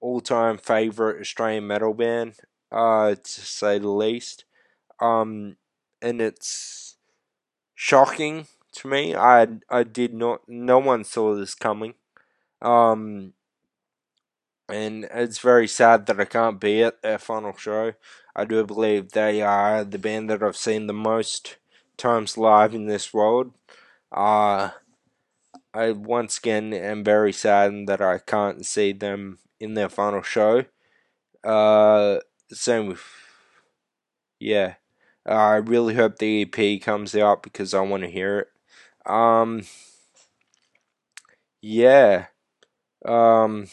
all 0.00 0.20
time 0.20 0.58
favorite 0.58 1.20
Australian 1.20 1.66
metal 1.66 1.94
band, 1.94 2.34
uh, 2.72 3.14
to 3.14 3.40
say 3.40 3.78
the 3.78 3.88
least. 3.88 4.44
Um, 5.00 5.56
and 6.02 6.20
it's 6.20 6.96
shocking 7.74 8.46
to 8.72 8.88
me. 8.88 9.14
I 9.14 9.46
I 9.68 9.82
did 9.82 10.14
not. 10.14 10.48
No 10.48 10.78
one 10.78 11.04
saw 11.04 11.34
this 11.34 11.54
coming. 11.54 11.94
Um, 12.62 13.34
and 14.72 15.04
it's 15.12 15.38
very 15.38 15.68
sad 15.68 16.06
that 16.06 16.20
I 16.20 16.24
can't 16.24 16.60
be 16.60 16.82
at 16.82 17.02
their 17.02 17.18
final 17.18 17.56
show. 17.56 17.94
I 18.34 18.44
do 18.44 18.64
believe 18.64 19.12
they 19.12 19.42
are 19.42 19.84
the 19.84 19.98
band 19.98 20.30
that 20.30 20.42
I've 20.42 20.56
seen 20.56 20.86
the 20.86 20.92
most 20.92 21.56
times 21.96 22.38
live 22.38 22.74
in 22.74 22.86
this 22.86 23.12
world. 23.12 23.52
Uh, 24.12 24.70
I 25.72 25.92
once 25.92 26.38
again 26.38 26.72
am 26.72 27.04
very 27.04 27.32
saddened 27.32 27.88
that 27.88 28.00
I 28.00 28.18
can't 28.18 28.64
see 28.66 28.92
them 28.92 29.38
in 29.58 29.74
their 29.74 29.88
final 29.88 30.22
show. 30.22 30.64
Uh, 31.44 32.18
same 32.50 32.86
with, 32.86 33.02
yeah. 34.38 34.74
I 35.26 35.56
really 35.56 35.94
hope 35.94 36.18
the 36.18 36.42
EP 36.42 36.80
comes 36.80 37.14
out 37.14 37.42
because 37.42 37.74
I 37.74 37.80
want 37.80 38.02
to 38.02 38.08
hear 38.10 38.40
it. 38.40 39.10
Um, 39.10 39.62
yeah. 41.62 42.26
Um, 43.04 43.66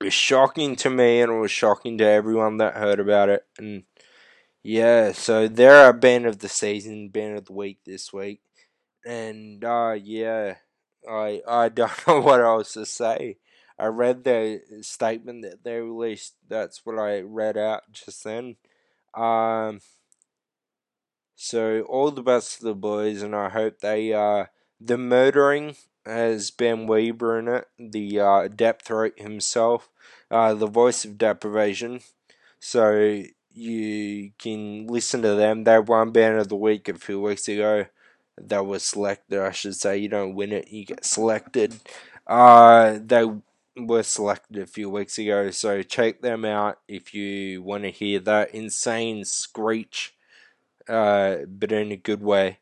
was 0.00 0.14
shocking 0.14 0.76
to 0.76 0.90
me 0.90 1.20
and 1.20 1.32
it 1.32 1.38
was 1.38 1.50
shocking 1.50 1.98
to 1.98 2.04
everyone 2.04 2.56
that 2.56 2.76
heard 2.76 3.00
about 3.00 3.28
it. 3.28 3.44
And 3.58 3.84
yeah, 4.62 5.12
so 5.12 5.48
they're 5.48 5.88
a 5.88 5.94
band 5.94 6.26
of 6.26 6.38
the 6.38 6.48
season, 6.48 7.08
band 7.08 7.38
of 7.38 7.46
the 7.46 7.52
week 7.52 7.78
this 7.84 8.12
week. 8.12 8.40
And 9.04 9.64
uh, 9.64 9.96
yeah, 10.02 10.56
I 11.08 11.42
I 11.46 11.68
don't 11.70 12.06
know 12.06 12.20
what 12.20 12.40
else 12.40 12.74
to 12.74 12.86
say. 12.86 13.38
I 13.78 13.86
read 13.86 14.24
the 14.24 14.60
statement 14.82 15.42
that 15.42 15.64
they 15.64 15.80
released. 15.80 16.34
That's 16.48 16.84
what 16.84 16.98
I 16.98 17.20
read 17.20 17.56
out 17.56 17.84
just 17.92 18.24
then. 18.24 18.56
Um, 19.14 19.80
so 21.34 21.82
all 21.88 22.10
the 22.10 22.22
best 22.22 22.58
to 22.58 22.64
the 22.64 22.74
boys, 22.74 23.22
and 23.22 23.34
I 23.34 23.48
hope 23.48 23.80
they 23.80 24.12
uh 24.12 24.46
the 24.80 24.98
murdering 24.98 25.76
has 26.10 26.50
Ben 26.50 26.86
Weber 26.86 27.38
in 27.38 27.48
it, 27.48 27.68
the 27.78 28.20
uh, 28.20 28.48
Deep 28.48 28.82
Throat 28.82 29.14
himself, 29.16 29.88
uh, 30.30 30.54
the 30.54 30.66
voice 30.66 31.04
of 31.04 31.18
deprivation. 31.18 32.00
So 32.58 33.22
you 33.52 34.32
can 34.38 34.86
listen 34.86 35.22
to 35.22 35.34
them. 35.34 35.64
They 35.64 35.78
won 35.78 36.10
Band 36.10 36.38
of 36.38 36.48
the 36.48 36.56
Week 36.56 36.88
a 36.88 36.94
few 36.94 37.20
weeks 37.20 37.48
ago. 37.48 37.86
That 38.38 38.66
was 38.66 38.82
selected, 38.82 39.38
I 39.40 39.50
should 39.52 39.76
say. 39.76 39.98
You 39.98 40.08
don't 40.08 40.34
win 40.34 40.52
it, 40.52 40.68
you 40.68 40.84
get 40.84 41.04
selected. 41.04 41.74
Uh, 42.26 42.98
they 43.04 43.24
were 43.76 44.02
selected 44.02 44.58
a 44.62 44.66
few 44.66 44.90
weeks 44.90 45.18
ago, 45.18 45.50
so 45.50 45.82
check 45.82 46.20
them 46.20 46.44
out 46.44 46.78
if 46.88 47.14
you 47.14 47.62
want 47.62 47.84
to 47.84 47.90
hear 47.90 48.18
that 48.20 48.54
insane 48.54 49.24
screech, 49.24 50.14
uh, 50.88 51.38
but 51.48 51.72
in 51.72 51.92
a 51.92 51.96
good 51.96 52.22
way. 52.22 52.58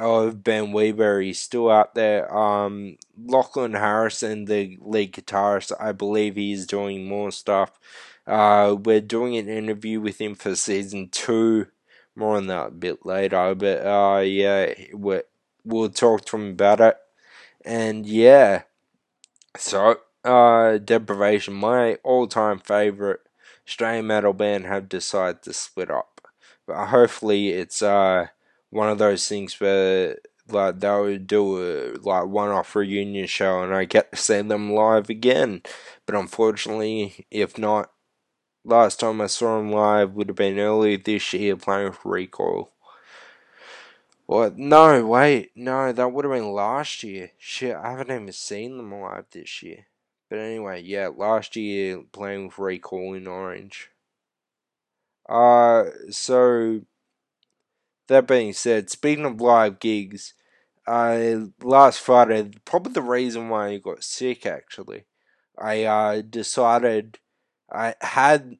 Of 0.00 0.42
Ben 0.42 0.72
Weber, 0.72 1.20
he's 1.20 1.38
still 1.40 1.70
out 1.70 1.94
there. 1.94 2.34
Um, 2.34 2.96
Lachlan 3.22 3.74
Harrison, 3.74 4.46
the 4.46 4.78
lead 4.80 5.12
guitarist, 5.12 5.72
I 5.78 5.92
believe 5.92 6.36
he's 6.36 6.66
doing 6.66 7.06
more 7.06 7.30
stuff. 7.30 7.78
Uh, 8.26 8.76
we're 8.82 9.00
doing 9.02 9.36
an 9.36 9.48
interview 9.48 10.00
with 10.00 10.18
him 10.20 10.34
for 10.34 10.56
season 10.56 11.08
two. 11.10 11.66
More 12.16 12.36
on 12.36 12.46
that 12.48 12.68
a 12.68 12.70
bit 12.70 13.04
later, 13.04 13.54
but 13.54 13.86
uh, 13.86 14.20
yeah, 14.20 14.72
we 14.94 15.20
we'll 15.64 15.90
talk 15.90 16.24
to 16.26 16.36
him 16.36 16.50
about 16.50 16.80
it. 16.80 16.96
And 17.64 18.06
yeah, 18.06 18.62
so 19.56 20.00
uh, 20.24 20.78
Deprivation, 20.78 21.54
my 21.54 21.94
all-time 22.02 22.58
favorite 22.58 23.20
Australian 23.66 24.06
metal 24.06 24.32
band, 24.32 24.66
have 24.66 24.88
decided 24.88 25.42
to 25.42 25.52
split 25.52 25.90
up. 25.90 26.20
But 26.66 26.86
hopefully, 26.86 27.50
it's 27.50 27.82
uh 27.82 28.28
one 28.70 28.88
of 28.88 28.98
those 28.98 29.28
things 29.28 29.60
where 29.60 30.16
like 30.48 30.80
they 30.80 31.00
would 31.00 31.26
do 31.26 31.62
a 31.62 31.98
like 31.98 32.26
one-off 32.26 32.74
reunion 32.74 33.26
show, 33.26 33.62
and 33.62 33.74
I 33.74 33.84
get 33.84 34.10
to 34.12 34.16
see 34.16 34.40
them 34.42 34.72
live 34.72 35.10
again. 35.10 35.62
But 36.06 36.16
unfortunately, 36.16 37.26
if 37.30 37.58
not, 37.58 37.90
last 38.64 39.00
time 39.00 39.20
I 39.20 39.26
saw 39.26 39.58
them 39.58 39.70
live 39.70 40.14
would 40.14 40.28
have 40.28 40.36
been 40.36 40.58
early 40.58 40.96
this 40.96 41.32
year 41.32 41.56
playing 41.56 41.90
with 41.90 42.04
Recoil. 42.04 42.70
What? 44.26 44.56
No, 44.56 45.04
wait, 45.06 45.50
no, 45.56 45.92
that 45.92 46.12
would 46.12 46.24
have 46.24 46.34
been 46.34 46.52
last 46.52 47.02
year. 47.02 47.32
Shit, 47.36 47.74
I 47.74 47.90
haven't 47.90 48.12
even 48.12 48.32
seen 48.32 48.76
them 48.76 48.94
live 48.94 49.24
this 49.32 49.62
year. 49.62 49.86
But 50.28 50.38
anyway, 50.38 50.82
yeah, 50.82 51.08
last 51.08 51.56
year 51.56 52.02
playing 52.12 52.46
with 52.46 52.58
Recoil 52.58 53.14
in 53.14 53.26
Orange. 53.26 53.90
Uh, 55.28 55.86
so 56.10 56.82
that 58.10 58.26
being 58.26 58.52
said, 58.52 58.90
speaking 58.90 59.24
of 59.24 59.40
live 59.40 59.78
gigs, 59.78 60.34
uh, 60.84 61.36
last 61.62 62.00
Friday, 62.00 62.50
probably 62.64 62.92
the 62.92 63.02
reason 63.02 63.48
why 63.48 63.68
I 63.68 63.78
got 63.78 64.02
sick 64.02 64.44
actually. 64.44 65.04
I 65.56 65.84
uh, 65.84 66.22
decided 66.22 67.18
I 67.72 67.94
had. 68.00 68.58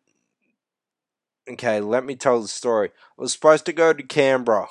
Okay, 1.51 1.81
let 1.81 2.05
me 2.05 2.15
tell 2.15 2.41
the 2.41 2.47
story. 2.47 2.91
I 3.19 3.23
was 3.23 3.33
supposed 3.33 3.67
to 3.67 3.73
go 3.73 3.93
to 3.93 4.03
Canberra 4.05 4.69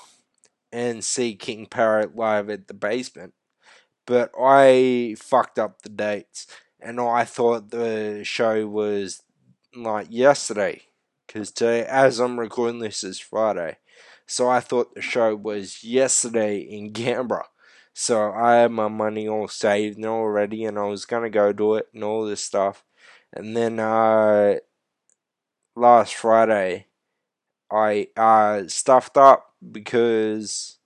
and 0.71 1.03
see 1.03 1.35
King 1.35 1.65
Parrot 1.65 2.15
live 2.15 2.49
at 2.49 2.69
the 2.69 2.73
basement, 2.73 3.33
but 4.05 4.31
I 4.39 5.17
fucked 5.19 5.59
up 5.59 5.81
the 5.81 5.89
dates, 5.89 6.47
and 6.79 7.01
I 7.01 7.25
thought 7.25 7.71
the 7.71 8.21
show 8.23 8.65
was 8.65 9.23
like 9.75 10.07
yesterday, 10.09 10.83
because 11.27 11.51
today, 11.51 11.85
as 11.85 12.19
I'm 12.19 12.39
recording 12.39 12.79
this, 12.79 13.03
is 13.03 13.19
Friday. 13.19 13.77
So 14.29 14.47
I 14.47 14.59
thought 14.59 14.93
the 14.93 15.01
show 15.01 15.35
was 15.35 15.83
yesterday 15.83 16.59
in 16.59 16.93
Canberra. 16.93 17.47
So 17.93 18.31
I 18.31 18.57
had 18.57 18.71
my 18.71 18.87
money 18.87 19.27
all 19.27 19.47
saved 19.47 19.97
and 19.97 20.05
already, 20.05 20.65
and 20.65 20.77
I 20.77 20.83
was 20.83 21.05
gonna 21.05 21.31
go 21.31 21.51
do 21.51 21.73
it 21.73 21.87
and 21.95 22.03
all 22.03 22.25
this 22.25 22.43
stuff. 22.43 22.83
And 23.33 23.57
then 23.57 23.79
uh, 23.79 24.57
last 25.75 26.13
Friday, 26.13 26.85
I 27.71 28.09
uh, 28.15 28.67
stuffed 28.67 29.17
up 29.17 29.55
because 29.71 30.77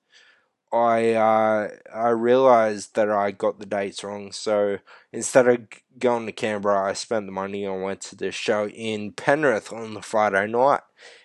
I 0.72 1.12
uh, 1.12 1.68
I 1.94 2.10
realized 2.10 2.96
that 2.96 3.12
I 3.12 3.32
got 3.32 3.60
the 3.60 3.66
dates 3.66 4.06
wrong. 4.06 4.32
So 4.32 4.80
instead 5.12 5.50
of 5.50 5.68
going 6.00 6.28
to 6.28 6.32
Canberra, 6.32 6.90
I 6.90 6.94
spent 6.94 7.26
the 7.26 7.34
money 7.34 7.66
and 7.66 7.84
went 7.84 8.00
to 8.04 8.16
the 8.16 8.32
show 8.32 8.70
in 8.70 9.12
Penrith 9.12 9.74
on 9.74 9.96
the 9.96 10.02
Friday 10.02 10.48
night. 10.48 10.82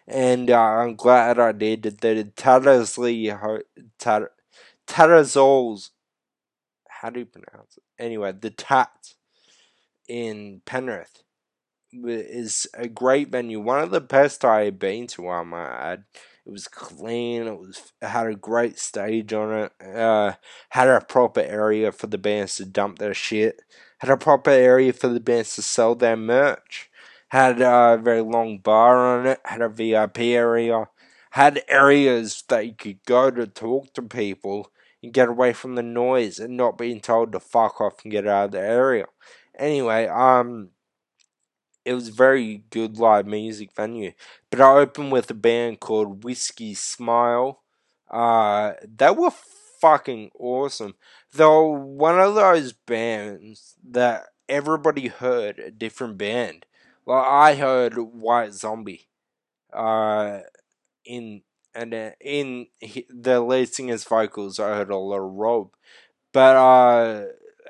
And 0.09 0.51
uh, 0.51 0.59
I'm 0.59 0.97
glad 0.97 1.39
I 1.39 1.53
did. 1.53 1.83
The 1.83 2.33
Tat, 2.35 4.23
Tattersalls. 4.87 5.91
How 6.89 7.11
do 7.11 7.21
you 7.21 7.27
pronounce 7.27 7.77
it? 7.77 7.83
Anyway, 7.99 8.33
the 8.33 8.51
Tat 8.51 9.15
in 10.09 10.63
Penrith 10.65 11.23
is 11.93 12.67
a 12.75 12.89
great 12.89 13.29
venue. 13.29 13.61
One 13.61 13.81
of 13.81 13.91
the 13.91 14.01
best 14.01 14.45
I 14.45 14.65
have 14.65 14.79
been 14.79 15.07
to, 15.09 15.29
I 15.29 15.43
might 15.43 15.93
add. 15.93 16.05
It 16.47 16.53
was 16.53 16.69
clean. 16.69 17.47
It 17.47 17.59
was 17.59 17.93
it 18.01 18.09
had 18.09 18.27
a 18.27 18.35
great 18.35 18.79
stage 18.79 19.35
on 19.35 19.53
it. 19.53 19.73
Uh, 19.87 20.33
had 20.71 20.89
a 20.89 21.03
proper 21.03 21.41
area 21.41 21.93
for 21.93 22.07
the 22.07 22.17
bands 22.17 22.57
to 22.57 22.65
dump 22.65 22.99
their 22.99 23.13
shit. 23.13 23.61
Had 23.99 24.11
a 24.11 24.17
proper 24.17 24.51
area 24.51 24.95
for 24.95 25.09
the 25.09 25.21
bands 25.21 25.55
to 25.57 25.63
sell 25.63 25.95
their 25.95 26.17
merch. 26.17 26.89
Had 27.29 27.61
a 27.61 27.99
very 28.03 28.23
long 28.23 28.59
bar 28.59 29.19
on 29.19 29.27
it. 29.27 29.41
Had 29.45 29.61
a 29.61 29.69
VIP 29.69 30.19
area. 30.19 30.89
Had 31.33 31.63
areas 31.69 32.43
that 32.49 32.67
you 32.67 32.75
could 32.75 33.05
go 33.05 33.31
to 33.31 33.47
talk 33.47 33.93
to 33.95 34.03
people 34.03 34.73
and 35.03 35.13
get 35.13 35.29
away 35.29 35.53
from 35.53 35.75
the 35.75 35.83
noise 35.83 36.39
and 36.39 36.57
not 36.57 36.79
being 36.79 37.01
told 37.01 37.33
to 37.33 37.41
fuck 37.41 37.81
off 37.81 38.03
and 38.03 38.13
get 38.13 38.27
out 38.27 38.47
of 38.47 38.51
the 38.53 38.61
area. 38.61 39.07
Anyway, 39.59 40.07
um, 40.07 40.71
it 41.85 41.95
was 41.95 42.09
very 42.09 42.65
good 42.71 42.99
live 42.99 43.27
music 43.27 43.71
venue. 43.75 44.13
But 44.51 44.61
I 44.61 44.79
opened 44.79 45.13
with 45.13 45.31
a 45.31 45.35
band 45.35 45.81
called 45.81 46.25
Whiskey 46.25 46.75
Smile. 46.75 47.63
Uh, 48.11 48.73
they 48.83 49.11
were 49.11 49.33
fucking 49.81 50.31
awesome. 50.39 50.95
Though 51.33 51.67
one 51.67 52.19
of 52.19 52.35
those 52.35 52.73
bands 52.73 53.75
that 53.91 54.27
everybody 54.49 55.09
heard 55.09 55.59
a 55.59 55.71
different 55.71 56.19
band. 56.19 56.67
Like 57.09 57.27
I 57.27 57.55
heard 57.57 57.95
White 57.99 58.55
Zombie. 58.55 59.09
Uh, 59.73 60.41
in 61.05 61.43
and 61.75 61.95
uh, 61.95 62.11
in 62.21 62.69
the 63.11 63.41
lead 63.41 63.73
singer's 63.75 64.05
vocals, 64.05 64.61
I 64.61 64.77
heard 64.77 64.91
a 64.91 64.97
lot 64.97 65.19
of 65.21 65.33
Rob. 65.33 65.71
But 66.33 66.57
uh, 66.57 67.25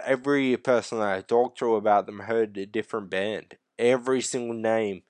every 0.04 0.56
person 0.58 1.00
I 1.00 1.22
talked 1.22 1.58
to 1.60 1.76
about 1.76 2.06
them 2.06 2.20
heard 2.20 2.56
a 2.58 2.66
different 2.66 3.10
band 3.10 3.56
every 3.78 4.20
single 4.20 4.56
name 4.56 5.02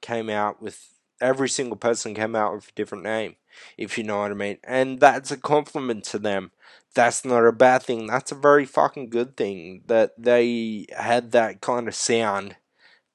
came 0.00 0.28
out 0.28 0.60
with 0.60 0.94
every 1.20 1.48
single 1.48 1.76
person 1.76 2.14
came 2.14 2.36
out 2.36 2.54
with 2.54 2.68
a 2.68 2.72
different 2.72 3.04
name, 3.04 3.36
if 3.78 3.96
you 3.96 4.04
know 4.04 4.18
what 4.18 4.30
I 4.30 4.34
mean. 4.34 4.58
And 4.64 5.00
that's 5.00 5.30
a 5.30 5.36
compliment 5.36 6.04
to 6.06 6.18
them. 6.18 6.50
That's 6.94 7.24
not 7.24 7.46
a 7.46 7.52
bad 7.52 7.82
thing. 7.82 8.06
That's 8.06 8.32
a 8.32 8.36
very 8.36 8.64
fucking 8.64 9.10
good 9.10 9.36
thing 9.36 9.82
that 9.86 10.12
they 10.18 10.86
had 10.96 11.32
that 11.32 11.60
kind 11.60 11.88
of 11.88 11.94
sound 11.94 12.56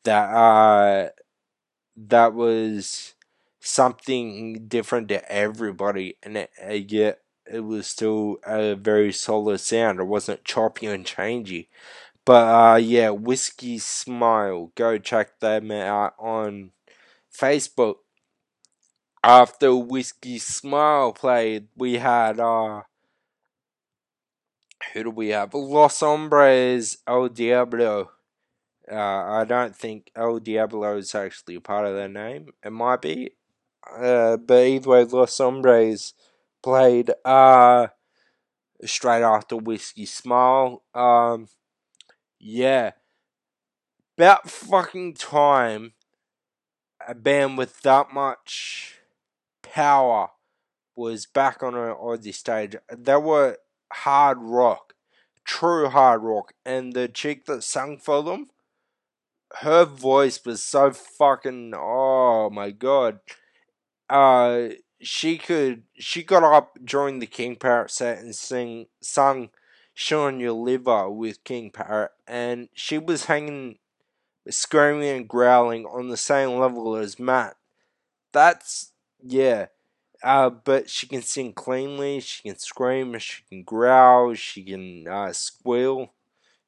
that 0.03 0.29
uh 0.29 1.09
that 1.95 2.33
was 2.33 3.13
something 3.59 4.65
different 4.67 5.07
to 5.09 5.31
everybody 5.31 6.17
and 6.23 6.37
it, 6.37 6.51
yet 6.91 7.21
it 7.51 7.61
was 7.61 7.87
still 7.87 8.37
a 8.45 8.75
very 8.75 9.11
solid 9.11 9.59
sound. 9.59 9.99
It 9.99 10.05
wasn't 10.05 10.45
choppy 10.45 10.87
and 10.87 11.05
changey. 11.05 11.67
But 12.23 12.47
uh, 12.47 12.75
yeah, 12.77 13.09
Whiskey 13.09 13.79
Smile. 13.79 14.71
Go 14.75 14.97
check 14.97 15.39
them 15.39 15.71
out 15.71 16.13
on 16.19 16.71
Facebook. 17.33 17.95
After 19.23 19.75
Whiskey 19.75 20.39
Smile 20.39 21.13
played, 21.13 21.67
we 21.75 21.95
had 21.95 22.39
uh, 22.39 22.81
who 24.93 25.03
do 25.03 25.09
we 25.09 25.29
have? 25.29 25.53
Los 25.53 25.99
Hombres 25.99 26.97
El 27.07 27.29
Diablo. 27.29 28.11
Uh, 28.89 28.95
I 28.95 29.45
don't 29.45 29.75
think 29.75 30.11
El 30.15 30.39
Diablo 30.39 30.97
is 30.97 31.13
actually 31.13 31.55
a 31.55 31.61
part 31.61 31.85
of 31.85 31.95
their 31.95 32.09
name. 32.09 32.49
It 32.63 32.71
might 32.71 33.01
be. 33.01 33.31
Uh, 33.91 34.37
but 34.37 34.65
either 34.65 34.89
way, 34.89 35.03
Los 35.03 35.37
Hombres 35.37 36.13
played 36.63 37.11
uh, 37.25 37.87
straight 38.85 39.23
after 39.23 39.57
Whiskey 39.57 40.05
Smile. 40.05 40.83
Um, 40.93 41.47
yeah. 42.39 42.91
About 44.17 44.49
fucking 44.49 45.15
time 45.15 45.93
a 47.07 47.15
band 47.15 47.57
with 47.57 47.81
that 47.81 48.13
much 48.13 48.99
power 49.61 50.29
was 50.95 51.25
back 51.25 51.63
on 51.63 51.75
an 51.75 51.95
Aussie 51.95 52.33
stage. 52.33 52.75
They 52.95 53.15
were 53.15 53.57
hard 53.91 54.37
rock, 54.39 54.93
true 55.43 55.89
hard 55.89 56.21
rock, 56.23 56.53
and 56.65 56.93
the 56.93 57.07
chick 57.07 57.45
that 57.45 57.63
sang 57.63 57.97
for 57.97 58.21
them, 58.21 58.49
her 59.59 59.85
voice 59.85 60.43
was 60.45 60.63
so 60.63 60.91
fucking 60.91 61.73
oh 61.75 62.49
my 62.49 62.71
god. 62.71 63.19
Uh, 64.09 64.69
she 64.99 65.37
could 65.37 65.83
she 65.97 66.23
got 66.23 66.43
up 66.43 66.77
during 66.83 67.19
the 67.19 67.27
King 67.27 67.55
Parrot 67.55 67.91
set 67.91 68.19
and 68.19 68.35
sing 68.35 68.87
sung 69.01 69.49
Showing 69.93 70.39
Your 70.39 70.53
Liver 70.53 71.09
with 71.09 71.43
King 71.43 71.69
Parrot, 71.69 72.11
and 72.25 72.69
she 72.73 72.97
was 72.97 73.25
hanging, 73.25 73.77
screaming 74.49 75.09
and 75.09 75.27
growling 75.27 75.85
on 75.85 76.07
the 76.07 76.17
same 76.17 76.57
level 76.57 76.95
as 76.95 77.19
Matt. 77.19 77.57
That's, 78.31 78.93
yeah. 79.21 79.67
Uh, 80.23 80.49
but 80.49 80.89
she 80.89 81.07
can 81.07 81.21
sing 81.21 81.51
cleanly, 81.51 82.19
she 82.21 82.43
can 82.43 82.57
scream, 82.57 83.17
she 83.19 83.43
can 83.49 83.63
growl, 83.63 84.33
she 84.33 84.63
can 84.63 85.07
uh, 85.07 85.33
squeal, 85.33 86.13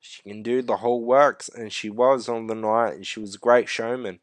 she 0.03 0.21
can 0.23 0.43
do 0.43 0.61
the 0.61 0.77
whole 0.77 1.03
works, 1.03 1.49
and 1.49 1.71
she 1.71 1.89
was 1.89 2.29
on 2.29 2.47
the 2.47 2.55
night, 2.55 2.93
and 2.95 3.07
she 3.07 3.19
was 3.19 3.35
a 3.35 3.39
great 3.39 3.69
showman. 3.69 4.19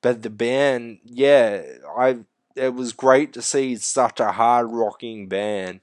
But 0.00 0.22
the 0.22 0.30
band, 0.30 0.98
yeah, 1.04 1.62
I 1.96 2.18
it 2.54 2.74
was 2.74 2.92
great 2.92 3.32
to 3.32 3.42
see 3.42 3.76
such 3.76 4.20
a 4.20 4.32
hard 4.32 4.68
rocking 4.70 5.26
band 5.26 5.80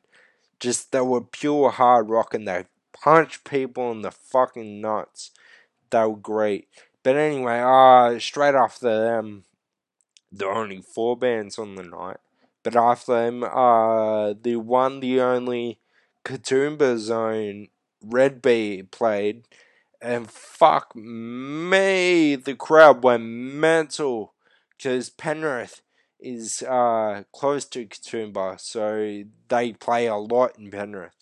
just 0.59 0.91
they 0.91 1.01
were 1.01 1.21
pure 1.21 1.69
hard 1.69 2.09
rock 2.09 2.33
and 2.33 2.47
they 2.47 2.65
punched 2.93 3.43
people 3.43 3.91
in 3.91 4.01
the 4.01 4.11
fucking 4.11 4.81
nuts. 4.81 5.31
They 5.89 6.05
were 6.05 6.15
great. 6.17 6.67
But 7.03 7.15
anyway, 7.15 7.61
uh 7.63 8.19
straight 8.19 8.55
after 8.55 8.87
them 8.87 9.45
there 10.31 10.51
only 10.51 10.81
four 10.81 11.17
bands 11.17 11.57
on 11.57 11.75
the 11.75 11.83
night. 11.83 12.17
But 12.63 12.75
after 12.75 13.13
them, 13.13 13.43
uh 13.43 14.33
the 14.39 14.57
one 14.57 14.99
the 14.99 15.21
only 15.21 15.79
Katoomba 16.25 16.97
Zone 16.97 17.69
Red 18.03 18.41
Bee 18.41 18.83
played 18.83 19.43
and 20.01 20.29
fuck 20.29 20.95
me, 20.95 22.35
the 22.35 22.55
crowd 22.55 23.03
went 23.03 23.23
mental 23.23 24.33
because 24.77 25.09
Penrith 25.09 25.81
is 26.19 26.63
uh, 26.63 27.23
close 27.33 27.65
to 27.65 27.85
Katoomba, 27.85 28.59
so 28.59 29.23
they 29.47 29.73
play 29.73 30.05
a 30.05 30.15
lot 30.15 30.57
in 30.57 30.71
Penrith, 30.71 31.15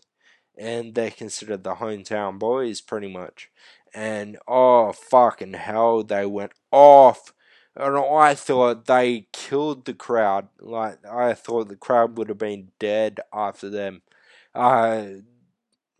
and 0.57 0.93
they're 0.93 1.11
considered 1.11 1.63
the 1.63 1.75
hometown 1.75 2.37
boys 2.37 2.81
pretty 2.81 3.11
much. 3.11 3.49
And 3.93 4.37
oh 4.47 4.91
fucking 4.91 5.53
hell, 5.53 6.03
they 6.03 6.25
went 6.25 6.53
off, 6.71 7.33
and 7.75 7.97
I 7.97 8.35
thought 8.35 8.85
they 8.85 9.27
killed 9.33 9.85
the 9.85 9.93
crowd. 9.93 10.49
Like 10.59 11.03
I 11.05 11.33
thought 11.33 11.69
the 11.69 11.75
crowd 11.75 12.17
would 12.17 12.29
have 12.29 12.37
been 12.37 12.71
dead 12.79 13.21
after 13.33 13.69
them. 13.69 14.01
Uh, 14.53 15.05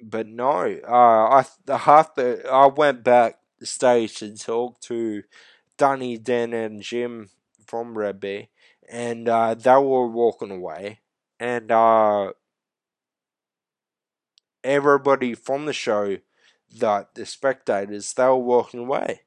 but 0.02 0.28
no, 0.28 0.80
uh, 0.88 1.44
I 1.70 1.78
half 1.78 2.16
the 2.16 2.48
I 2.50 2.68
went 2.68 3.04
back 3.04 3.40
stage 3.64 4.16
to 4.20 4.36
talk 4.36 4.80
to 4.82 5.24
Dunny, 5.78 6.18
Dan, 6.18 6.54
and 6.54 6.82
Jim 6.82 7.30
from 7.66 7.98
Red 7.98 8.20
Bee 8.20 8.50
and 8.90 9.28
uh, 9.28 9.54
they 9.54 9.72
were 9.72 10.08
walking 10.08 10.52
away, 10.52 11.02
and 11.40 11.72
uh, 11.72 12.32
everybody 14.64 15.34
from 15.34 15.66
the 15.66 15.74
show, 15.74 16.18
that 16.80 17.16
the 17.16 17.26
spectators, 17.26 18.14
they 18.14 18.26
were 18.26 18.36
walking 18.36 18.82
away. 18.82 19.22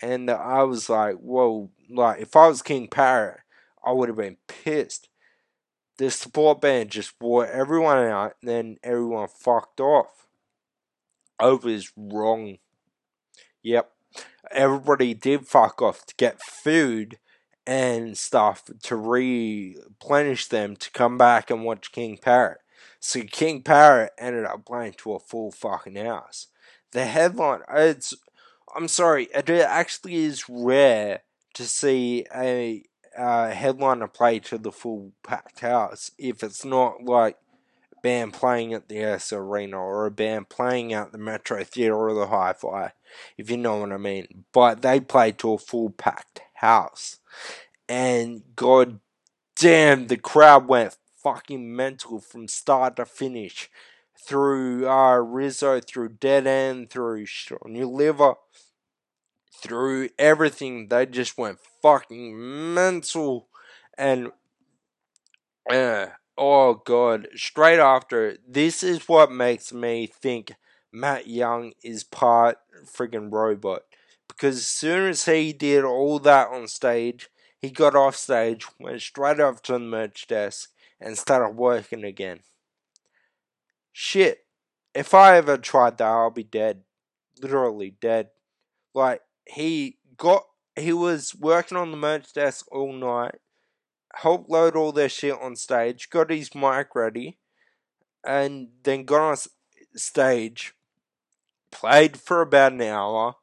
and 0.00 0.30
I 0.30 0.64
was 0.64 0.88
like, 0.90 1.16
whoa, 1.16 1.70
like 1.90 2.20
if 2.20 2.36
I 2.36 2.48
was 2.48 2.62
King 2.62 2.88
Parrot, 2.88 3.40
I 3.84 3.92
would 3.92 4.08
have 4.08 4.18
been 4.18 4.38
pissed. 4.48 5.07
The 5.98 6.10
support 6.10 6.60
band 6.60 6.90
just 6.90 7.12
wore 7.20 7.46
everyone 7.46 7.98
out, 7.98 8.34
and 8.40 8.48
then 8.48 8.76
everyone 8.82 9.28
fucked 9.28 9.80
off. 9.80 10.26
Over 11.40 11.68
is 11.68 11.92
wrong. 11.96 12.58
Yep, 13.62 13.90
everybody 14.50 15.14
did 15.14 15.46
fuck 15.46 15.82
off 15.82 16.06
to 16.06 16.14
get 16.16 16.40
food 16.40 17.18
and 17.66 18.16
stuff 18.16 18.64
to 18.84 18.96
replenish 18.96 20.46
them 20.46 20.76
to 20.76 20.90
come 20.92 21.18
back 21.18 21.50
and 21.50 21.64
watch 21.64 21.92
King 21.92 22.16
Parrot. 22.16 22.58
So 23.00 23.22
King 23.22 23.62
Parrot 23.62 24.12
ended 24.18 24.44
up 24.44 24.64
playing 24.64 24.94
to 24.98 25.12
a 25.12 25.18
full 25.18 25.50
fucking 25.50 25.96
house. 25.96 26.46
The 26.92 27.04
headline, 27.04 27.60
it's, 27.70 28.14
I'm 28.74 28.88
sorry, 28.88 29.28
it 29.34 29.50
actually 29.50 30.14
is 30.14 30.48
rare 30.48 31.20
to 31.54 31.64
see 31.64 32.24
a 32.34 32.84
uh, 33.18 33.50
headliner 33.50 34.08
play 34.08 34.38
to 34.38 34.58
the 34.58 34.72
full 34.72 35.12
packed 35.22 35.60
house 35.60 36.10
if 36.18 36.42
it's 36.42 36.64
not 36.64 37.04
like 37.04 37.36
a 37.92 38.00
band 38.00 38.32
playing 38.32 38.72
at 38.72 38.88
the 38.88 38.98
S 38.98 39.32
Arena 39.32 39.78
or 39.78 40.06
a 40.06 40.10
band 40.10 40.48
playing 40.48 40.92
at 40.92 41.12
the 41.12 41.18
Metro 41.18 41.64
Theatre 41.64 41.96
or 41.96 42.14
the 42.14 42.28
Hi 42.28 42.52
Fi, 42.52 42.92
if 43.36 43.50
you 43.50 43.56
know 43.56 43.78
what 43.78 43.92
I 43.92 43.96
mean. 43.96 44.44
But 44.52 44.82
they 44.82 45.00
played 45.00 45.38
to 45.38 45.54
a 45.54 45.58
full 45.58 45.90
packed 45.90 46.40
house. 46.54 47.18
And 47.88 48.42
god 48.54 49.00
damn, 49.56 50.06
the 50.06 50.16
crowd 50.16 50.68
went 50.68 50.96
fucking 51.22 51.74
mental 51.74 52.20
from 52.20 52.48
start 52.48 52.96
to 52.96 53.06
finish. 53.06 53.68
Through 54.26 54.86
uh, 54.88 55.16
Rizzo, 55.16 55.80
through 55.80 56.10
Dead 56.10 56.46
End, 56.46 56.90
through 56.90 57.24
New 57.64 57.88
Liver, 57.88 58.34
through 59.60 60.10
everything. 60.18 60.88
They 60.88 61.06
just 61.06 61.38
went 61.38 61.58
fucking 61.82 62.74
mental. 62.74 63.48
And, 63.96 64.32
uh, 65.70 66.06
oh 66.36 66.74
god, 66.84 67.28
straight 67.34 67.78
after, 67.78 68.38
this 68.46 68.82
is 68.82 69.08
what 69.08 69.30
makes 69.32 69.72
me 69.72 70.06
think 70.06 70.52
Matt 70.92 71.26
Young 71.26 71.72
is 71.82 72.04
part 72.04 72.58
friggin' 72.84 73.32
robot. 73.32 73.82
Because 74.28 74.56
as 74.56 74.66
soon 74.66 75.08
as 75.08 75.24
he 75.24 75.52
did 75.52 75.84
all 75.84 76.18
that 76.20 76.48
on 76.48 76.68
stage, 76.68 77.28
he 77.60 77.70
got 77.70 77.96
off 77.96 78.14
stage, 78.14 78.66
went 78.78 79.02
straight 79.02 79.40
up 79.40 79.62
to 79.64 79.72
the 79.72 79.78
merch 79.80 80.26
desk, 80.28 80.70
and 81.00 81.18
started 81.18 81.56
working 81.56 82.04
again. 82.04 82.40
Shit. 83.92 84.44
If 84.94 85.12
I 85.14 85.36
ever 85.36 85.56
tried 85.56 85.98
that, 85.98 86.06
I'll 86.06 86.30
be 86.30 86.44
dead. 86.44 86.82
Literally 87.40 87.94
dead. 88.00 88.30
Like, 88.94 89.22
he 89.48 89.98
got, 90.16 90.44
he 90.76 90.92
was 90.92 91.34
working 91.34 91.76
on 91.76 91.90
the 91.90 91.96
merch 91.96 92.32
desk 92.32 92.66
all 92.70 92.92
night, 92.92 93.36
helped 94.14 94.50
load 94.50 94.76
all 94.76 94.92
their 94.92 95.08
shit 95.08 95.36
on 95.40 95.56
stage, 95.56 96.10
got 96.10 96.30
his 96.30 96.54
mic 96.54 96.94
ready, 96.94 97.38
and 98.24 98.68
then 98.82 99.04
got 99.04 99.20
on 99.20 99.36
stage, 99.96 100.74
played 101.70 102.16
for 102.16 102.42
about 102.42 102.72
an 102.72 102.82
hour, 102.82 103.34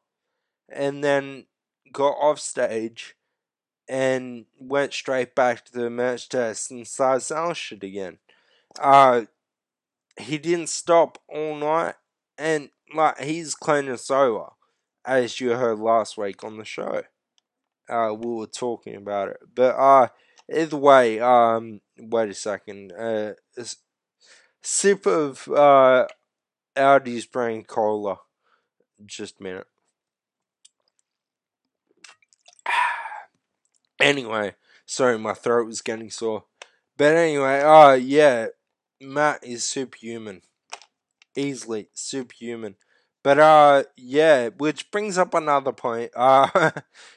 and 0.70 1.04
then 1.04 1.46
got 1.92 2.14
off 2.14 2.40
stage 2.40 3.16
and 3.88 4.46
went 4.60 4.94
straight 4.94 5.36
back 5.36 5.64
to 5.66 5.72
the 5.72 5.90
merch 5.90 6.28
desk 6.30 6.72
and 6.72 6.88
started 6.88 7.22
selling 7.22 7.54
shit 7.54 7.84
again. 7.84 8.18
Uh, 8.80 9.22
he 10.20 10.38
didn't 10.38 10.70
stop 10.70 11.18
all 11.30 11.56
night, 11.56 11.96
and 12.38 12.70
like 12.94 13.20
he's 13.20 13.56
clean 13.56 13.88
and 13.88 14.00
sober, 14.00 14.50
as 15.06 15.40
you 15.40 15.52
heard 15.52 15.80
last 15.80 16.18
week 16.18 16.44
on 16.44 16.58
the 16.58 16.66
show. 16.66 17.04
Uh, 17.88 18.14
we 18.18 18.32
were 18.34 18.48
talking 18.48 18.96
about 18.96 19.30
it, 19.30 19.38
but 19.54 19.76
uh, 19.76 20.08
either 20.52 20.78
way, 20.78 21.20
um, 21.20 21.82
wait 22.00 22.30
a 22.30 22.34
second, 22.34 22.92
uh, 22.92 23.34
sip 24.62 25.06
of 25.06 25.48
uh, 25.50 26.08
Audi's 26.76 27.28
Brain 27.28 27.64
Cola. 27.64 28.18
Just 29.06 29.40
a 29.40 29.44
minute. 29.44 29.68
Anyway, 34.02 34.54
sorry, 34.86 35.18
my 35.18 35.34
throat 35.34 35.68
was 35.68 35.82
getting 35.82 36.10
sore. 36.10 36.44
But 36.98 37.16
anyway, 37.16 37.62
uh, 37.62 37.94
yeah, 37.94 38.48
Matt 39.02 39.42
is 39.42 39.64
superhuman. 39.64 40.42
Easily 41.34 41.88
superhuman. 41.94 42.76
But, 43.26 43.40
uh, 43.40 43.84
yeah, 43.98 44.50
which 44.50 44.92
brings 44.92 45.18
up 45.18 45.34
another 45.34 45.72
point. 45.72 46.12
Uh, 46.16 46.70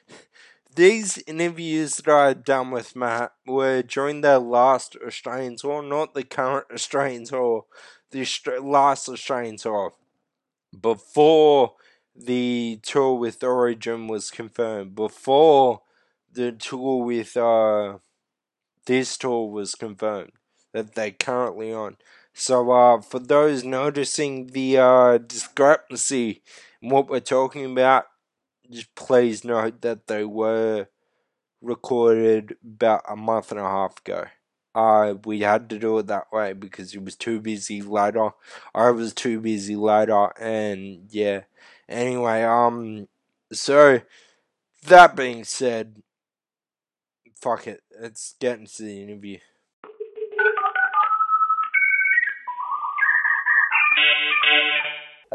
these 0.75 1.19
interviews 1.27 1.97
that 1.99 2.09
I've 2.09 2.45
done 2.45 2.71
with 2.71 2.97
Matt 2.97 3.33
were 3.47 3.83
during 3.83 4.23
the 4.23 4.39
last 4.39 4.97
Australian 5.07 5.57
tour, 5.57 5.83
not 5.83 6.15
the 6.15 6.25
current 6.25 6.65
Australian 6.73 7.27
tour, 7.27 7.67
the 8.11 8.27
last 8.63 9.11
Australian 9.11 9.59
tour. 9.59 9.93
Before 10.81 11.75
the 12.17 12.81
tour 12.83 13.13
with 13.19 13.45
Origin 13.45 14.07
was 14.07 14.31
confirmed, 14.31 14.95
before 14.95 15.83
the 16.33 16.53
tour 16.53 17.05
with 17.05 17.37
uh, 17.37 17.99
this 18.87 19.19
tour 19.19 19.51
was 19.51 19.75
confirmed 19.75 20.33
that 20.73 20.95
they're 20.95 21.11
currently 21.11 21.71
on. 21.71 21.99
So 22.39 22.71
uh, 22.71 23.01
for 23.01 23.19
those 23.19 23.65
noticing 23.65 24.47
the 24.47 24.79
uh, 24.79 25.19
discrepancy 25.19 26.41
in 26.81 26.91
what 26.91 27.09
we're 27.09 27.19
talking 27.19 27.65
about, 27.65 28.05
just 28.71 28.95
please 28.95 29.43
note 29.43 29.81
that 29.81 30.07
they 30.07 30.23
were 30.23 30.87
recorded 31.61 32.55
about 32.65 33.03
a 33.09 33.17
month 33.17 33.51
and 33.51 33.59
a 33.59 33.65
half 33.65 33.99
ago. 33.99 34.27
Uh, 34.73 35.15
we 35.25 35.41
had 35.41 35.69
to 35.71 35.81
do 35.81 35.99
it 35.99 36.07
that 36.07 36.33
way 36.33 36.53
because 36.53 36.93
he 36.93 36.99
was 36.99 37.17
too 37.17 37.41
busy 37.41 37.83
later. 37.83 38.31
I 38.73 38.91
was 38.91 39.13
too 39.13 39.41
busy 39.41 39.75
later, 39.75 40.29
and 40.41 41.09
yeah. 41.11 41.41
Anyway, 41.89 42.45
um, 42.45 43.09
so 43.53 44.01
that 44.87 45.17
being 45.17 45.43
said, 45.43 46.05
fuck 47.35 47.67
it. 47.67 47.83
Let's 48.01 48.37
get 48.39 48.61
into 48.61 48.85
the 48.85 49.03
interview. 49.03 49.39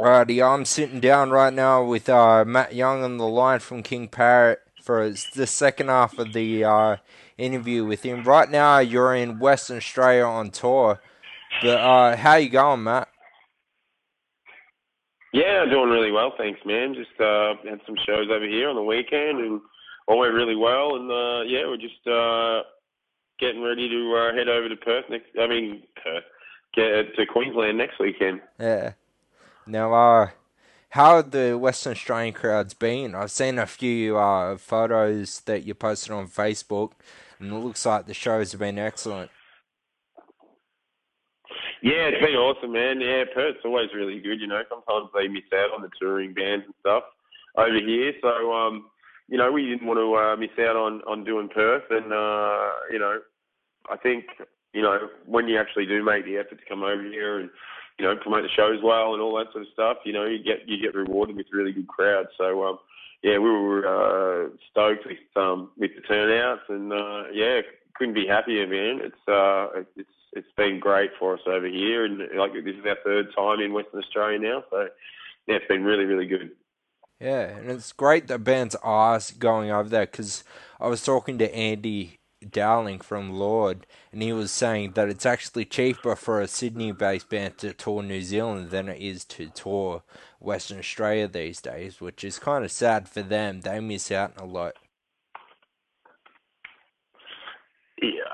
Alrighty, 0.04 0.46
I'm 0.46 0.66
sitting 0.66 1.00
down 1.00 1.32
right 1.32 1.54
now 1.54 1.82
with 1.82 2.10
uh, 2.10 2.44
Matt 2.46 2.76
Young 2.76 3.06
on 3.06 3.16
the 3.16 3.26
line 3.26 3.60
from 3.60 3.84
King 3.84 4.10
Parrot 4.10 4.60
for 4.82 5.10
the 5.34 5.48
second 5.48 5.88
half 5.88 6.20
of 6.20 6.34
the 6.34 6.66
uh, 6.66 6.98
interview 7.38 7.86
with 7.86 8.04
him. 8.04 8.26
Right 8.26 8.52
now, 8.52 8.80
you're 8.80 9.16
in 9.16 9.40
Western 9.40 9.78
Australia 9.78 10.26
on 10.26 10.52
tour, 10.52 11.00
but 11.62 11.80
uh, 11.80 12.18
how 12.18 12.36
you 12.36 12.50
going, 12.50 12.84
Matt? 12.84 13.08
Yeah, 15.32 15.64
doing 15.72 15.90
really 15.90 16.12
well, 16.12 16.34
thanks, 16.38 16.60
man. 16.66 16.94
Just 16.96 17.18
uh, 17.22 17.54
had 17.64 17.80
some 17.86 17.96
shows 18.06 18.28
over 18.30 18.46
here 18.46 18.68
on 18.68 18.76
the 18.76 18.84
weekend 18.84 19.40
and 19.40 19.62
all 20.10 20.20
went 20.20 20.34
really 20.34 20.58
well, 20.58 20.98
and 20.98 21.10
uh, 21.10 21.44
yeah, 21.50 21.66
we're 21.66 21.78
just 21.78 22.06
uh, 22.06 22.64
getting 23.40 23.64
ready 23.64 23.88
to 23.88 24.16
uh, 24.18 24.36
head 24.36 24.50
over 24.50 24.68
to 24.68 24.76
Perth 24.76 25.06
next. 25.10 25.28
I 25.40 25.48
mean, 25.48 25.84
Perth, 26.04 26.26
get 26.76 27.16
to 27.16 27.26
Queensland 27.26 27.78
next 27.78 28.02
weekend. 28.02 28.42
Yeah. 28.60 28.96
Now, 29.66 29.94
uh, 29.94 30.30
how 30.90 31.18
have 31.18 31.32
the 31.32 31.58
Western 31.58 31.94
Australian 31.94 32.34
crowds 32.34 32.74
been? 32.74 33.16
I've 33.16 33.32
seen 33.32 33.58
a 33.58 33.66
few 33.66 34.18
uh, 34.18 34.58
photos 34.58 35.40
that 35.42 35.64
you 35.64 35.74
posted 35.74 36.12
on 36.12 36.28
Facebook, 36.28 36.92
and 37.40 37.52
it 37.52 37.56
looks 37.56 37.86
like 37.86 38.06
the 38.06 38.14
shows 38.14 38.52
have 38.52 38.60
been 38.60 38.78
excellent. 38.78 39.32
Yeah, 41.82 42.08
it's 42.08 42.24
been 42.24 42.36
awesome, 42.36 42.72
man. 42.72 43.02
Yeah, 43.02 43.24
Perth's 43.34 43.66
always 43.66 43.90
really 43.94 44.20
good. 44.20 44.40
You 44.40 44.48
know, 44.48 44.62
sometimes 44.70 45.10
they 45.14 45.28
miss 45.28 45.44
out 45.54 45.74
on 45.76 45.82
the 45.82 45.90
touring 46.00 46.34
bands 46.34 46.66
and 46.66 46.74
stuff 46.80 47.04
over 47.58 47.80
here, 47.80 48.14
so 48.22 48.54
um, 48.54 48.86
you 49.28 49.38
know, 49.38 49.52
we 49.52 49.66
didn't 49.66 49.88
want 49.88 49.98
to 49.98 50.16
uh, 50.16 50.36
miss 50.38 50.58
out 50.60 50.76
on 50.76 51.02
on 51.08 51.24
doing 51.24 51.50
Perth, 51.50 51.84
and 51.90 52.14
uh, 52.14 52.70
you 52.92 53.00
know, 53.00 53.20
I 53.90 53.98
think 53.98 54.26
you 54.74 54.82
know 54.82 55.10
when 55.26 55.48
you 55.48 55.60
actually 55.60 55.86
do 55.86 56.04
make 56.04 56.26
the 56.26 56.38
effort 56.38 56.60
to 56.60 56.66
come 56.70 56.84
over 56.84 57.04
here 57.04 57.40
and 57.40 57.50
you 58.00 58.06
know 58.06 58.16
promote 58.16 58.44
the 58.44 58.50
shows 58.50 58.80
well 58.84 59.14
and 59.14 59.22
all 59.22 59.38
that 59.38 59.52
sort 59.52 59.64
of 59.64 59.74
stuff, 59.74 59.98
you 60.06 60.14
know, 60.14 60.26
you 60.26 60.44
get 60.44 60.68
you 60.68 60.82
get 60.82 60.96
rewarded 60.96 61.36
with 61.36 61.48
really 61.52 61.72
good 61.72 61.88
crowds. 61.88 62.30
So 62.38 62.64
um, 62.66 62.80
yeah, 63.22 63.38
we 63.38 63.50
were 63.50 63.88
uh, 63.88 64.50
stoked 64.70 65.06
with 65.06 65.18
um, 65.36 65.72
with 65.78 65.92
the 65.96 66.02
turnouts, 66.02 66.64
and 66.70 66.92
uh, 66.92 67.24
yeah, 67.32 67.62
couldn't 67.96 68.16
be 68.16 68.28
happier, 68.28 68.68
man. 68.68 69.00
It's 69.02 69.28
uh, 69.28 69.84
it's 69.96 70.10
it's 70.34 70.52
been 70.58 70.80
great 70.80 71.12
for 71.20 71.36
us 71.36 71.42
over 71.48 71.68
here, 71.68 72.06
and 72.06 72.20
like 72.38 72.54
this 72.54 72.76
is 72.76 72.86
our 72.86 72.98
third 73.04 73.28
time 73.36 73.62
in 73.62 73.74
Western 73.74 74.02
Australia 74.02 74.40
now, 74.40 74.64
so 74.70 74.88
yeah, 75.48 75.56
it's 75.56 75.68
been 75.68 75.84
really 75.84 76.06
really 76.06 76.28
good. 76.28 76.52
Yeah, 77.20 77.44
and 77.44 77.72
it's 77.72 77.94
great 77.94 78.28
that 78.28 78.44
bands 78.44 78.76
are 78.84 79.20
going 79.40 79.72
over 79.72 79.88
there 79.88 80.06
because 80.06 80.44
I 80.80 80.88
was 80.88 81.04
talking 81.04 81.38
to 81.38 81.56
Andy 81.56 82.20
Dowling 82.52 83.00
from 83.00 83.32
Lord, 83.32 83.86
and 84.12 84.22
he 84.22 84.34
was 84.34 84.52
saying 84.52 84.92
that 84.94 85.10
it's 85.10 85.26
actually 85.26 85.66
cheaper 85.66 86.16
for 86.16 86.42
a 86.42 86.48
Sydney-based 86.48 87.30
band 87.30 87.58
to 87.60 87.74
tour 87.74 88.04
New 88.04 88.22
Zealand 88.22 88.70
than 88.70 88.90
it 88.90 89.02
is 89.02 89.26
to 89.26 89.50
tour 89.50 90.04
Western 90.40 90.80
Australia 90.80 91.28
these 91.28 91.62
days, 91.62 92.02
which 92.02 92.24
is 92.24 92.40
kind 92.40 92.64
of 92.66 92.72
sad 92.72 93.08
for 93.08 93.22
them. 93.22 93.62
They 93.62 93.80
miss 93.80 94.12
out 94.12 94.34
a 94.38 94.46
lot. 94.46 94.76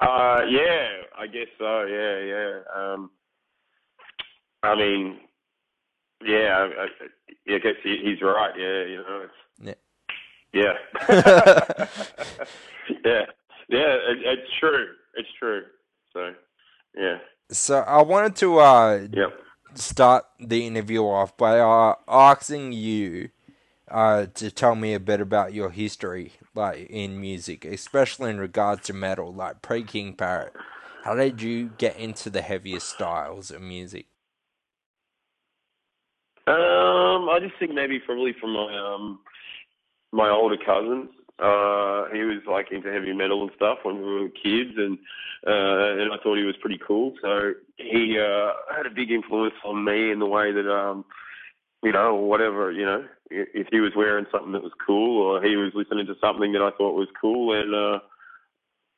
Uh, 0.01 0.41
yeah, 0.49 0.87
I 1.17 1.27
guess 1.27 1.47
so. 1.57 1.83
Yeah, 1.83 2.19
yeah. 2.19 2.59
Um, 2.73 3.11
I 4.63 4.75
mean, 4.75 5.19
yeah, 6.25 6.67
I, 6.77 6.83
I, 6.83 7.55
I 7.55 7.59
guess 7.59 7.75
he, 7.83 7.97
he's 8.03 8.21
right. 8.21 8.53
Yeah, 8.57 8.83
you 8.85 8.97
know, 8.97 9.25
it's, 9.25 9.77
yeah, 10.53 10.75
yeah, 11.07 11.85
yeah, 13.05 13.25
yeah. 13.69 13.93
It, 14.10 14.17
it's 14.23 14.51
true. 14.60 14.88
It's 15.15 15.29
true. 15.39 15.63
So, 16.13 16.34
yeah. 16.97 17.17
So 17.51 17.79
I 17.79 18.01
wanted 18.01 18.36
to 18.38 18.60
uh, 18.60 19.08
yep. 19.12 19.39
start 19.73 20.25
the 20.39 20.67
interview 20.67 21.03
off 21.03 21.36
by 21.38 21.60
uh, 21.60 21.95
asking 22.08 22.73
you 22.73 23.29
uh, 23.89 24.27
to 24.36 24.51
tell 24.51 24.75
me 24.75 24.93
a 24.93 24.99
bit 24.99 25.19
about 25.21 25.53
your 25.53 25.71
history, 25.71 26.34
like 26.53 26.88
in 26.89 27.19
music, 27.19 27.65
especially 27.65 28.29
in 28.29 28.39
regards 28.39 28.84
to 28.84 28.93
metal, 28.93 29.34
like 29.34 29.62
pre 29.62 29.84
King 29.84 30.13
Parrot. 30.13 30.53
How 31.03 31.15
did 31.15 31.41
you 31.41 31.71
get 31.77 31.97
into 31.97 32.29
the 32.29 32.41
heaviest 32.41 32.89
styles 32.89 33.51
of 33.51 33.62
music? 33.62 34.05
Um, 36.45 37.29
I 37.29 37.39
just 37.41 37.53
think 37.60 37.73
maybe 37.73 37.99
probably 37.99 38.34
from 38.39 38.53
my 38.53 38.93
um 38.95 39.19
my 40.12 40.29
older 40.29 40.58
cousins. 40.58 41.10
Uh, 41.41 42.10
he 42.13 42.23
was 42.23 42.41
like 42.47 42.71
into 42.71 42.91
heavy 42.91 43.13
metal 43.13 43.43
and 43.43 43.52
stuff 43.56 43.80
when 43.84 43.97
we 43.97 44.04
were 44.04 44.30
kids, 44.30 44.73
and 44.78 44.97
uh, 45.47 46.02
and 46.02 46.12
I 46.12 46.17
thought 46.21 46.38
he 46.38 46.43
was 46.43 46.58
pretty 46.60 46.80
cool. 46.86 47.13
So 47.21 47.54
he 47.78 48.19
uh, 48.19 48.52
had 48.75 48.86
a 48.86 48.93
big 48.93 49.12
influence 49.12 49.54
on 49.63 49.84
me 49.86 50.12
in 50.12 50.19
the 50.19 50.25
way 50.25 50.52
that 50.52 50.69
um, 50.69 51.06
you 51.84 51.91
know, 51.91 52.15
whatever, 52.15 52.71
you 52.71 52.86
know, 52.86 53.06
if 53.30 53.67
he 53.71 53.80
was 53.80 53.93
wearing 53.95 54.25
something 54.32 54.52
that 54.52 54.63
was 54.63 54.73
cool, 54.86 55.21
or 55.21 55.41
he 55.41 55.56
was 55.56 55.71
listening 55.73 56.08
to 56.08 56.15
something 56.19 56.52
that 56.54 56.62
I 56.62 56.71
thought 56.71 56.95
was 56.95 57.08
cool, 57.19 57.54
and 57.54 57.73
uh, 57.73 57.99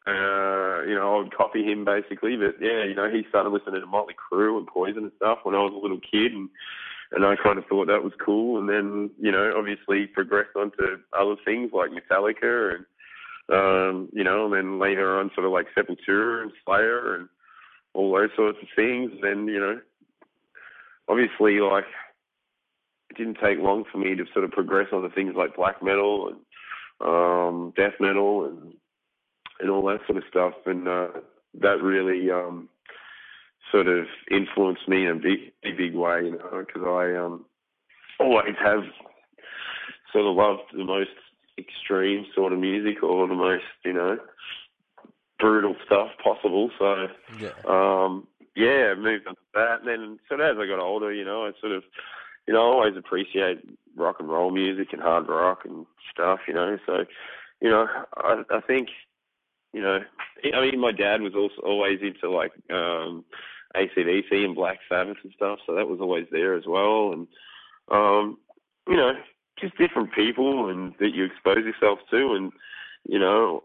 uh, 0.08 0.82
you 0.88 0.96
know, 0.96 1.16
I 1.16 1.18
would 1.20 1.36
copy 1.36 1.64
him 1.64 1.86
basically. 1.86 2.38
But 2.38 2.56
yeah, 2.60 2.86
you 2.86 2.96
know, 2.96 3.10
he 3.10 3.24
started 3.30 3.50
listening 3.50 3.82
to 3.82 3.88
Motley 3.88 4.16
Crue 4.16 4.58
and 4.58 4.66
Poison 4.66 5.04
and 5.04 5.12
stuff 5.18 5.40
when 5.44 5.54
I 5.54 5.60
was 5.60 5.74
a 5.74 5.82
little 5.82 6.00
kid, 6.00 6.34
and 6.34 6.50
and 7.12 7.26
I 7.26 7.36
kind 7.36 7.58
of 7.58 7.66
thought 7.66 7.88
that 7.88 8.04
was 8.04 8.14
cool. 8.24 8.58
And 8.58 8.70
then, 8.70 9.10
you 9.20 9.32
know, 9.32 9.54
obviously 9.58 10.08
progressed 10.08 10.56
on 10.56 10.72
to 10.72 10.98
other 11.18 11.36
things 11.44 11.72
like 11.74 11.90
Metallica 11.92 12.76
and, 12.76 12.86
um, 13.54 14.10
you 14.14 14.24
know, 14.24 14.46
and 14.46 14.54
then 14.54 14.80
later 14.80 15.20
on 15.20 15.32
sort 15.36 15.46
of 15.46 15.52
like 15.52 15.68
Sepultura 15.76 16.44
and 16.44 16.52
Slayer 16.66 17.16
and 17.16 17.30
all 17.94 18.14
those 18.14 18.30
sorts 18.36 18.60
of 18.62 18.68
things. 18.76 19.12
And 19.12 19.24
then, 19.24 19.48
you 19.48 19.60
know, 19.60 19.82
obviously 21.10 21.60
like 21.60 21.86
it 23.10 23.18
didn't 23.18 23.40
take 23.44 23.60
long 23.60 23.84
for 23.92 23.98
me 23.98 24.16
to 24.16 24.24
sort 24.34 24.46
of 24.46 24.52
progress 24.52 24.88
on 24.94 25.04
the 25.04 25.10
things 25.10 25.34
like 25.36 25.58
black 25.58 25.84
metal 25.84 26.30
and 26.30 26.38
um, 27.02 27.74
death 27.76 27.94
metal 28.00 28.46
and 28.46 28.74
and 29.60 29.70
all 29.70 29.86
that 29.86 30.00
sort 30.08 30.18
of 30.18 30.24
stuff. 30.30 30.54
And 30.66 30.88
uh, 30.88 31.08
that 31.60 31.82
really 31.84 32.32
um, 32.32 32.70
sort 33.72 33.88
of 33.88 34.06
influenced 34.30 34.88
me 34.88 35.06
in 35.06 35.12
a 35.12 35.16
big, 35.16 35.40
big, 35.64 35.78
big 35.78 35.96
way, 35.96 36.26
you 36.26 36.32
know, 36.32 36.66
because 36.66 36.84
I 36.86 37.16
um, 37.18 37.46
always 38.20 38.56
have 38.64 38.84
sort 40.12 40.26
of 40.26 40.36
loved 40.36 40.70
the 40.74 40.84
most 40.84 41.10
extreme 41.58 42.26
sort 42.36 42.54
of 42.54 42.60
music 42.60 43.04
or 43.04 43.28
the 43.28 43.36
most, 43.36 43.64
you 43.84 43.94
know, 43.94 44.18
brutal 45.40 45.76
stuff 45.86 46.10
possible. 46.24 46.70
So, 46.78 47.08
Yeah. 47.40 47.50
um, 47.68 48.28
yeah, 48.56 48.94
moved 48.96 49.28
on 49.28 49.36
to 49.36 49.42
that. 49.54 49.80
And 49.80 49.88
then 49.88 50.20
sort 50.28 50.42
of 50.42 50.58
as 50.58 50.62
I 50.62 50.68
got 50.68 50.80
older, 50.80 51.14
you 51.14 51.26
know, 51.26 51.46
I 51.46 51.52
sort 51.60 51.74
of, 51.74 51.84
you 52.48 52.54
know, 52.54 52.62
I 52.62 52.74
always 52.74 52.98
appreciate 52.98 53.60
rock 53.96 54.18
and 54.20 54.30
roll 54.30 54.52
music 54.52 54.90
and 54.92 55.02
hard 55.02 55.28
rock 55.28 55.60
and 55.66 55.86
stuff, 56.12 56.40
you 56.48 56.54
know. 56.54 56.78
So, 56.86 57.06
you 57.62 57.70
know, 57.70 57.88
I, 58.18 58.44
I 58.50 58.62
think, 58.62 58.90
you 59.74 59.82
know, 59.82 60.00
I 60.54 60.62
mean, 60.62 60.80
my 60.80 60.92
dad 60.92 61.22
was 61.22 61.34
also 61.36 61.62
always 61.66 62.00
into 62.02 62.30
like 62.30 62.52
um 62.72 63.24
ACDC 63.76 64.32
and 64.32 64.56
Black 64.56 64.80
Sabbath 64.90 65.18
and 65.24 65.34
stuff, 65.36 65.60
so 65.66 65.76
that 65.76 65.88
was 65.88 66.00
always 66.02 66.26
there 66.32 66.56
as 66.56 66.64
well. 66.68 67.14
And 67.14 67.28
um, 67.90 68.38
you 68.88 68.96
know, 68.96 69.14
just 69.60 69.78
different 69.78 70.14
people 70.14 70.70
and 70.70 70.94
that 71.00 71.14
you 71.14 71.26
expose 71.26 71.66
yourself 71.66 72.00
to, 72.12 72.34
and 72.34 72.52
you 73.08 73.20
know, 73.20 73.64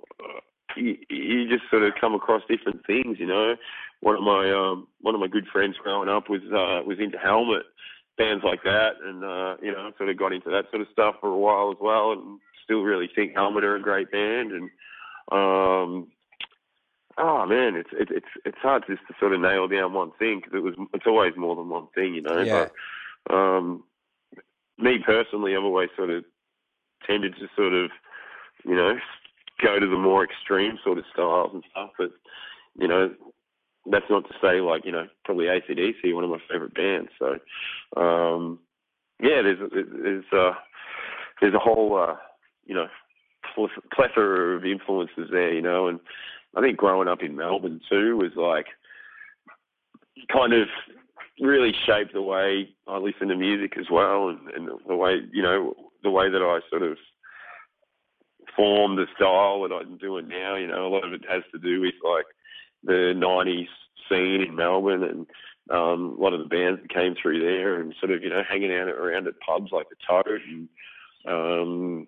you, 0.77 0.97
you 1.09 1.49
just 1.49 1.69
sort 1.71 1.83
of 1.83 1.93
come 2.01 2.15
across 2.15 2.43
different 2.49 2.85
things. 2.87 3.19
You 3.19 3.27
know, 3.27 3.57
one 4.01 4.17
of 4.17 4.23
my 4.23 4.53
um, 4.53 4.89
one 5.01 5.15
of 5.15 5.21
my 5.21 5.29
good 5.29 5.47
friends 5.53 5.77
growing 5.83 6.09
up 6.09 6.29
was 6.29 6.43
uh, 6.47 6.87
was 6.87 6.99
into 7.01 7.19
Helmet 7.19 7.63
bands 8.19 8.45
like 8.45 8.63
that, 8.65 8.93
and 9.05 9.25
uh, 9.25 9.57
you 9.63 9.73
know, 9.73 9.91
sort 9.97 10.09
of 10.09 10.19
got 10.19 10.33
into 10.33 10.51
that 10.51 10.65
sort 10.71 10.83
of 10.83 10.89
stuff 10.93 11.17
for 11.21 11.29
a 11.29 11.39
while 11.39 11.71
as 11.71 11.79
well, 11.81 12.13
and 12.13 12.41
still 12.65 12.83
really 12.83 13.09
think 13.15 13.35
Helmet 13.35 13.65
are 13.65 13.77
a 13.77 13.83
great 13.83 14.11
band, 14.11 14.53
and 14.53 14.71
um, 15.33 16.09
oh 17.19 17.47
man, 17.47 17.77
it's 17.77 17.91
it, 17.93 18.09
it's 18.11 18.27
it's 18.45 18.59
hard 18.59 18.85
just 18.89 19.03
to 19.09 19.15
sort 19.19 19.33
of 19.33 19.41
nail 19.41 19.69
down 19.69 19.93
one 19.93 20.13
thing 20.19 20.41
because 20.41 20.57
it 20.57 20.63
was 20.63 20.75
it's 20.95 21.07
always 21.07 21.35
more 21.37 21.57
than 21.57 21.69
one 21.69 21.87
thing, 21.95 22.15
you 22.15 22.23
know. 22.23 22.41
Yeah. 22.41 22.67
But 23.27 23.35
um, 23.35 23.85
me 24.79 24.99
personally, 25.05 25.57
I've 25.57 25.65
always 25.65 25.91
sort 25.97 26.11
of 26.11 26.25
tended 27.07 27.35
to 27.37 27.49
sort 27.57 27.73
of, 27.73 27.91
you 28.65 28.75
know, 28.75 28.97
go 29.63 29.79
to 29.79 29.87
the 29.87 29.97
more 29.97 30.25
extreme 30.25 30.79
sort 30.85 30.99
of 30.99 31.05
styles 31.13 31.51
and 31.55 31.65
stuff. 31.71 31.91
But 31.99 32.11
you 32.79 32.89
know, 32.89 33.15
that's 33.91 34.11
not 34.11 34.25
to 34.29 34.35
say 34.43 34.61
like 34.61 34.85
you 34.85 34.93
know 34.93 35.07
probably 35.25 35.47
ACDC, 35.47 36.15
one 36.15 36.25
of 36.25 36.31
my 36.31 36.41
favorite 36.51 36.75
bands. 36.75 37.11
So 37.19 37.39
um, 38.01 38.59
yeah, 39.21 39.43
there's 39.43 39.71
there's 39.73 40.25
uh, 40.33 40.53
there's 41.41 41.55
a 41.55 41.59
whole 41.59 41.97
uh, 41.97 42.17
you 42.67 42.75
know 42.75 42.89
plethora 43.95 44.57
of 44.57 44.65
influences 44.65 45.29
there, 45.31 45.53
you 45.53 45.63
know, 45.63 45.89
and 45.89 45.99
I 46.57 46.61
think 46.61 46.79
growing 46.79 47.09
up 47.09 47.23
in 47.23 47.37
Melbourne 47.37 47.81
too 47.89 48.17
was 48.17 48.33
like 48.37 48.67
kind 50.33 50.53
of 50.55 50.69
really 51.41 51.73
shaped 51.87 52.15
the 52.15 52.23
way 52.23 52.71
I 52.89 52.97
listen 52.97 53.29
to 53.29 53.37
music 53.37 53.75
as 53.79 53.87
well, 53.91 54.31
and, 54.31 54.49
and 54.49 54.69
the 54.89 54.97
way 54.97 55.21
you 55.33 55.43
know 55.43 55.75
the 56.03 56.11
way 56.11 56.31
that 56.31 56.43
I 56.43 56.61
sort 56.71 56.83
of 56.83 56.97
form 58.57 58.97
the 58.97 59.07
style 59.17 59.63
that 59.63 59.75
I'm 59.75 59.99
doing 59.99 60.29
now. 60.29 60.57
You 60.57 60.67
know, 60.67 60.87
a 60.87 60.89
lot 60.89 61.07
of 61.07 61.13
it 61.13 61.23
has 61.29 61.43
to 61.53 61.59
do 61.59 61.81
with 61.81 61.95
like 62.03 62.27
the 62.83 63.13
'90s 63.15 63.67
scene 64.09 64.47
in 64.49 64.57
Melbourne 64.57 65.03
and 65.03 65.27
um, 65.71 66.17
a 66.19 66.23
lot 66.23 66.33
of 66.33 66.41
the 66.41 66.47
bands 66.47 66.81
that 66.81 66.95
came 66.95 67.15
through 67.21 67.41
there, 67.41 67.81
and 67.81 67.95
sort 68.01 68.13
of 68.13 68.23
you 68.23 68.31
know 68.31 68.43
hanging 68.49 68.73
out 68.73 68.89
around 68.89 69.27
at 69.27 69.39
pubs 69.41 69.73
like 69.73 69.89
the 69.91 69.97
Toad 70.09 70.41
and 70.49 70.69
um, 71.29 72.07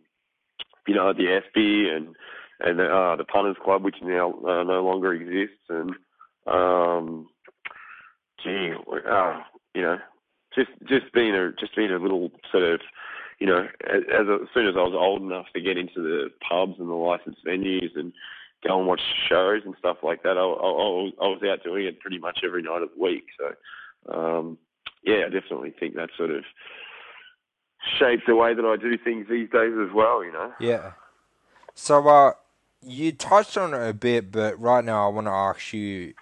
you 0.87 0.95
know 0.95 1.13
the 1.13 1.29
Espy 1.29 1.91
and 1.91 2.15
and 2.61 2.81
uh, 2.81 3.17
the 3.17 3.25
Punters 3.25 3.57
Club, 3.63 3.85
which 3.85 3.97
now 4.03 4.33
uh, 4.47 4.63
no 4.65 4.83
longer 4.85 5.13
exists, 5.13 5.63
and 5.69 5.95
um, 6.47 7.29
gee, 8.43 8.73
uh, 9.09 9.41
you 9.75 9.83
know, 9.83 9.99
just 10.55 10.71
just 10.87 11.13
being 11.13 11.35
a 11.35 11.53
just 11.53 11.77
being 11.77 11.91
a 11.91 11.99
little 11.99 12.31
sort 12.51 12.65
of, 12.65 12.81
you 13.39 13.47
know, 13.47 13.67
as, 13.89 14.03
as, 14.13 14.27
soon 14.55 14.67
as 14.67 14.75
I 14.77 14.83
was 14.83 14.95
old 14.97 15.23
enough 15.23 15.47
to 15.55 15.61
get 15.61 15.79
into 15.79 16.03
the 16.03 16.31
pubs 16.49 16.75
and 16.79 16.89
the 16.89 16.95
licensed 16.95 17.45
venues 17.47 17.97
and 17.97 18.13
go 18.67 18.79
and 18.79 18.89
watch 18.89 19.01
shows 19.29 19.63
and 19.65 19.75
stuff 19.79 19.99
like 20.03 20.23
that, 20.23 20.37
I, 20.37 20.41
I, 20.41 21.25
I 21.25 21.29
was 21.29 21.43
out 21.49 21.63
doing 21.63 21.87
it 21.87 22.01
pretty 22.01 22.19
much 22.19 22.41
every 22.45 22.63
night 22.63 22.83
of 22.83 22.91
the 22.97 23.03
week. 23.03 23.27
So, 23.39 24.13
um, 24.13 24.59
yeah, 25.05 25.25
I 25.27 25.29
definitely 25.29 25.75
think 25.79 25.95
that 25.95 26.11
sort 26.17 26.31
of 26.31 26.43
shaped 27.99 28.25
the 28.27 28.35
way 28.35 28.55
that 28.55 28.65
I 28.65 28.77
do 28.77 28.99
things 28.99 29.27
these 29.31 29.51
days 29.51 29.75
as 29.81 29.95
well. 29.95 30.25
You 30.25 30.33
know. 30.33 30.53
Yeah. 30.59 30.93
So, 31.75 32.09
uh, 32.09 32.33
you 32.83 33.13
touched 33.13 33.57
on 33.57 33.75
it 33.75 33.89
a 33.89 33.93
bit, 33.93 34.31
but 34.31 34.59
right 34.61 34.85
now 34.85 35.07
I 35.07 35.13
want 35.13 35.27
to 35.27 35.33
ask 35.33 35.73
you. 35.73 36.15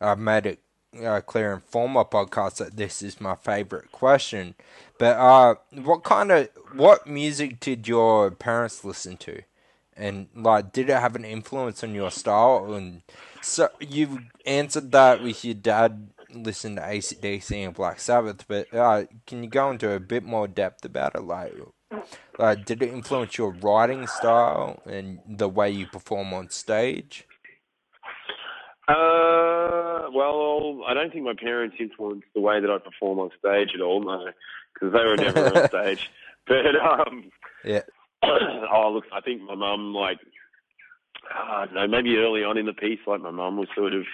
I've 0.00 0.18
made 0.18 0.46
it 0.46 0.60
uh, 1.02 1.20
clear 1.20 1.52
in 1.54 1.60
former 1.60 2.04
podcasts 2.04 2.56
that 2.56 2.76
this 2.76 3.02
is 3.02 3.20
my 3.20 3.34
favorite 3.34 3.92
question. 3.92 4.54
But 4.98 5.16
uh, 5.16 5.54
what 5.72 6.04
kind 6.04 6.30
of 6.32 6.48
what 6.74 7.06
music 7.06 7.60
did 7.60 7.88
your 7.88 8.30
parents 8.30 8.84
listen 8.84 9.16
to, 9.18 9.42
and 9.96 10.28
like 10.34 10.72
did 10.72 10.90
it 10.90 10.98
have 10.98 11.16
an 11.16 11.24
influence 11.24 11.82
on 11.82 11.94
your 11.94 12.10
style? 12.10 12.72
And 12.74 13.02
so 13.42 13.68
you've 13.80 14.18
answered 14.44 14.92
that 14.92 15.22
with 15.22 15.44
your 15.44 15.54
dad 15.54 16.08
listened 16.32 16.76
to 16.76 16.82
ACDC 16.82 17.64
and 17.64 17.74
Black 17.74 18.00
Sabbath, 18.00 18.44
but 18.46 18.72
uh, 18.74 19.04
can 19.26 19.42
you 19.42 19.48
go 19.48 19.70
into 19.70 19.90
a 19.90 20.00
bit 20.00 20.24
more 20.24 20.48
depth 20.48 20.84
about 20.84 21.14
it, 21.14 21.22
like? 21.22 21.54
Uh, 22.38 22.54
did 22.54 22.82
it 22.82 22.90
influence 22.90 23.38
your 23.38 23.52
writing 23.52 24.06
style 24.06 24.82
and 24.86 25.20
the 25.26 25.48
way 25.48 25.70
you 25.70 25.86
perform 25.86 26.34
on 26.34 26.50
stage? 26.50 27.26
Uh, 28.88 30.06
well, 30.12 30.80
I 30.86 30.94
don't 30.94 31.12
think 31.12 31.24
my 31.24 31.34
parents 31.34 31.76
influenced 31.80 32.26
the 32.34 32.40
way 32.40 32.60
that 32.60 32.70
I 32.70 32.78
perform 32.78 33.18
on 33.18 33.30
stage 33.38 33.70
at 33.74 33.80
all, 33.80 34.02
no, 34.02 34.26
because 34.74 34.92
they 34.92 35.04
were 35.04 35.16
never 35.16 35.58
on 35.58 35.68
stage. 35.68 36.10
But 36.46 36.76
um, 36.80 37.30
Yeah. 37.64 37.82
oh, 38.22 38.90
look, 38.92 39.04
I 39.12 39.20
think 39.20 39.42
my 39.42 39.54
mum 39.54 39.94
like 39.94 40.18
I 41.34 41.66
don't 41.66 41.74
know, 41.74 41.88
maybe 41.88 42.16
early 42.16 42.44
on 42.44 42.58
in 42.58 42.66
the 42.66 42.72
piece, 42.72 43.00
like 43.06 43.20
my 43.20 43.30
mum 43.30 43.56
was 43.56 43.68
sort 43.74 43.92
of, 43.92 44.04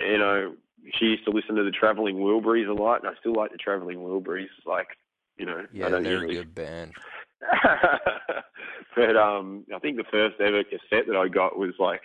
you 0.00 0.18
know, 0.18 0.54
she 0.94 1.06
used 1.06 1.24
to 1.24 1.30
listen 1.30 1.54
to 1.56 1.64
the 1.64 1.70
Travelling 1.70 2.16
Wilburys 2.16 2.68
a 2.68 2.72
lot, 2.72 3.02
and 3.02 3.08
I 3.08 3.18
still 3.20 3.34
like 3.34 3.52
the 3.52 3.58
Travelling 3.58 3.98
Wilburys. 3.98 4.48
Like, 4.66 4.88
you 5.38 5.46
know, 5.46 5.64
Yeah, 5.72 5.88
they're 5.88 6.02
usually 6.02 6.36
a 6.36 6.44
good 6.44 6.54
band. 6.54 6.92
but 8.96 9.16
um, 9.16 9.64
I 9.74 9.78
think 9.78 9.96
the 9.96 10.04
first 10.10 10.40
ever 10.40 10.64
cassette 10.64 11.06
that 11.06 11.16
I 11.16 11.28
got 11.28 11.58
was 11.58 11.74
like 11.78 12.02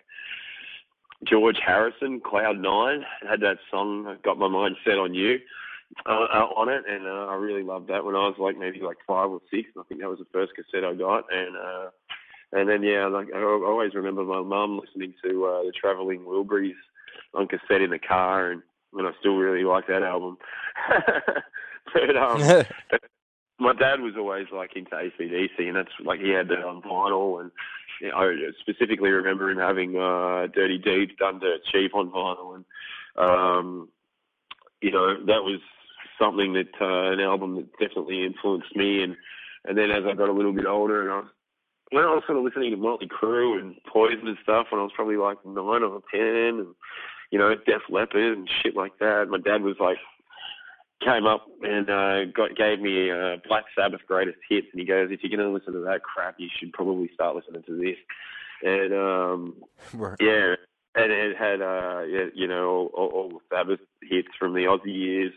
George 1.28 1.58
Harrison, 1.66 2.22
Cloud 2.22 2.60
Nine. 2.60 3.04
It 3.22 3.28
had 3.30 3.42
that 3.42 3.58
song, 3.72 4.18
Got 4.24 4.38
My 4.38 4.48
Mind 4.48 4.76
Set 4.86 4.98
on 4.98 5.14
You, 5.14 5.40
uh, 6.06 6.28
uh, 6.34 6.48
on 6.56 6.70
it, 6.70 6.84
and 6.88 7.08
uh, 7.08 7.28
I 7.28 7.36
really 7.36 7.64
loved 7.64 7.88
that 7.90 8.04
when 8.04 8.16
I 8.16 8.20
was 8.20 8.36
like 8.38 8.58
maybe 8.58 8.82
like 8.82 8.98
five 9.08 9.30
or 9.30 9.40
six. 9.52 9.70
I 9.78 9.84
think 9.88 10.02
that 10.02 10.10
was 10.10 10.20
the 10.20 10.26
first 10.32 10.54
cassette 10.56 10.86
I 10.86 10.94
got, 10.94 11.26
and 11.32 11.56
uh, 11.56 11.90
and 12.52 12.70
then 12.70 12.84
yeah, 12.84 13.08
like 13.08 13.28
I 13.34 13.42
always 13.42 13.94
remember 13.96 14.24
my 14.24 14.42
mum 14.42 14.80
listening 14.80 15.14
to 15.24 15.46
uh, 15.46 15.64
the 15.64 15.74
Travelling 15.80 16.22
Wilburys 16.22 16.74
on 17.34 17.48
cassette 17.48 17.82
in 17.82 17.92
the 17.92 18.00
car, 18.00 18.52
and 18.52 18.62
and 18.94 19.08
I 19.08 19.12
still 19.20 19.38
really 19.38 19.64
like 19.64 19.88
that 19.88 20.04
album. 20.04 20.38
but 21.94 22.18
um, 22.18 22.66
my 23.64 23.74
dad 23.74 24.02
was 24.02 24.14
always 24.18 24.48
like 24.52 24.76
into 24.76 24.92
ACDC, 24.92 25.58
and 25.60 25.76
that's 25.76 25.90
like 26.04 26.20
he 26.20 26.30
had 26.30 26.50
that 26.50 26.66
on 26.66 26.82
vinyl, 26.82 27.42
and 27.42 27.52
you 28.02 28.10
know, 28.10 28.18
I 28.18 28.36
specifically 28.60 29.10
remember 29.10 29.50
him 29.50 29.58
having 29.58 29.96
uh, 29.96 30.48
"Dirty 30.54 30.78
Deeds 30.78 31.14
Done 31.18 31.40
Dirt 31.40 31.62
Cheap" 31.72 31.96
on 31.96 32.12
vinyl, 32.12 32.56
and 32.56 32.66
um, 33.18 33.90
you 34.82 34.92
know 34.92 35.16
that 35.26 35.44
was 35.44 35.60
something 36.20 36.54
that 36.54 36.70
uh, 36.82 37.14
an 37.14 37.20
album 37.22 37.56
that 37.56 37.72
definitely 37.80 38.26
influenced 38.26 38.76
me, 38.76 39.02
and 39.02 39.16
and 39.66 39.78
then 39.78 39.92
as 39.92 40.04
I 40.06 40.14
got 40.14 40.30
a 40.30 40.34
little 40.34 40.54
bit 40.54 40.66
older, 40.66 41.02
and 41.02 41.12
I 41.12 41.16
was 41.20 41.30
when 41.92 42.04
I 42.04 42.14
was 42.14 42.24
sort 42.26 42.40
of 42.40 42.44
listening 42.44 42.72
to 42.72 42.78
Motley 42.78 43.08
Crue 43.08 43.60
and 43.60 43.76
Poison 43.86 44.28
and 44.28 44.38
stuff, 44.44 44.68
when 44.72 44.82
I 44.82 44.84
was 44.84 44.94
probably 44.96 45.18
like 45.18 45.38
nine 45.46 45.84
or 45.84 46.02
ten, 46.12 46.60
and 46.60 46.76
you 47.32 47.40
know 47.40 47.56
Def 47.66 47.82
Leppard 47.90 48.38
and 48.38 48.50
shit 48.62 48.76
like 48.76 48.98
that, 49.00 49.28
my 49.30 49.38
dad 49.38 49.62
was 49.62 49.76
like 49.80 49.98
came 51.04 51.26
up 51.26 51.48
and 51.62 51.90
uh, 51.90 52.26
got 52.26 52.56
gave 52.56 52.80
me 52.80 53.12
uh, 53.12 53.38
Black 53.48 53.66
Sabbath 53.78 54.02
greatest 54.08 54.38
hits, 54.50 54.68
and 54.72 54.80
he 54.80 54.86
goes, 54.86 55.10
"If 55.12 55.22
you're 55.24 55.36
going 55.36 55.48
to 55.48 55.54
listen 55.54 55.74
to 55.74 55.86
that 55.86 56.04
crap, 56.04 56.36
you 56.38 56.50
should 56.60 56.74
probably 56.74 57.10
start 57.14 57.36
listening 57.36 57.64
to 57.64 57.78
this." 57.78 57.98
And 58.64 58.94
um, 58.94 59.56
Right. 59.94 60.18
yeah, 60.20 60.56
and 60.96 61.12
it 61.12 61.38
had 61.38 61.62
uh, 61.62 62.02
yeah, 62.08 62.26
you 62.34 62.48
know 62.48 62.92
all, 62.94 63.08
all 63.08 63.30
the 63.30 63.40
Sabbath 63.50 63.80
hits 64.02 64.30
from 64.40 64.54
the 64.54 64.62
Ozzy 64.62 64.94
years 64.94 65.34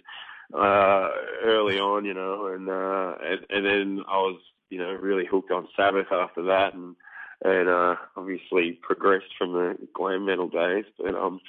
uh, 0.54 1.08
early 1.44 1.78
on, 1.78 2.04
you 2.04 2.14
know, 2.14 2.46
and 2.46 2.68
uh, 2.68 3.14
and 3.22 3.40
and 3.50 3.66
then 3.66 4.04
I 4.08 4.18
was 4.18 4.40
you 4.70 4.78
know 4.78 4.92
really 4.92 5.26
hooked 5.26 5.50
on 5.50 5.68
Sabbath 5.76 6.06
after 6.10 6.42
that, 6.44 6.74
and 6.74 6.96
and 7.44 7.68
uh, 7.68 7.96
obviously 8.16 8.78
progressed 8.82 9.34
from 9.38 9.52
the 9.52 9.76
glam 9.94 10.26
metal 10.26 10.48
days, 10.48 10.84
but 10.98 11.14
um. 11.14 11.40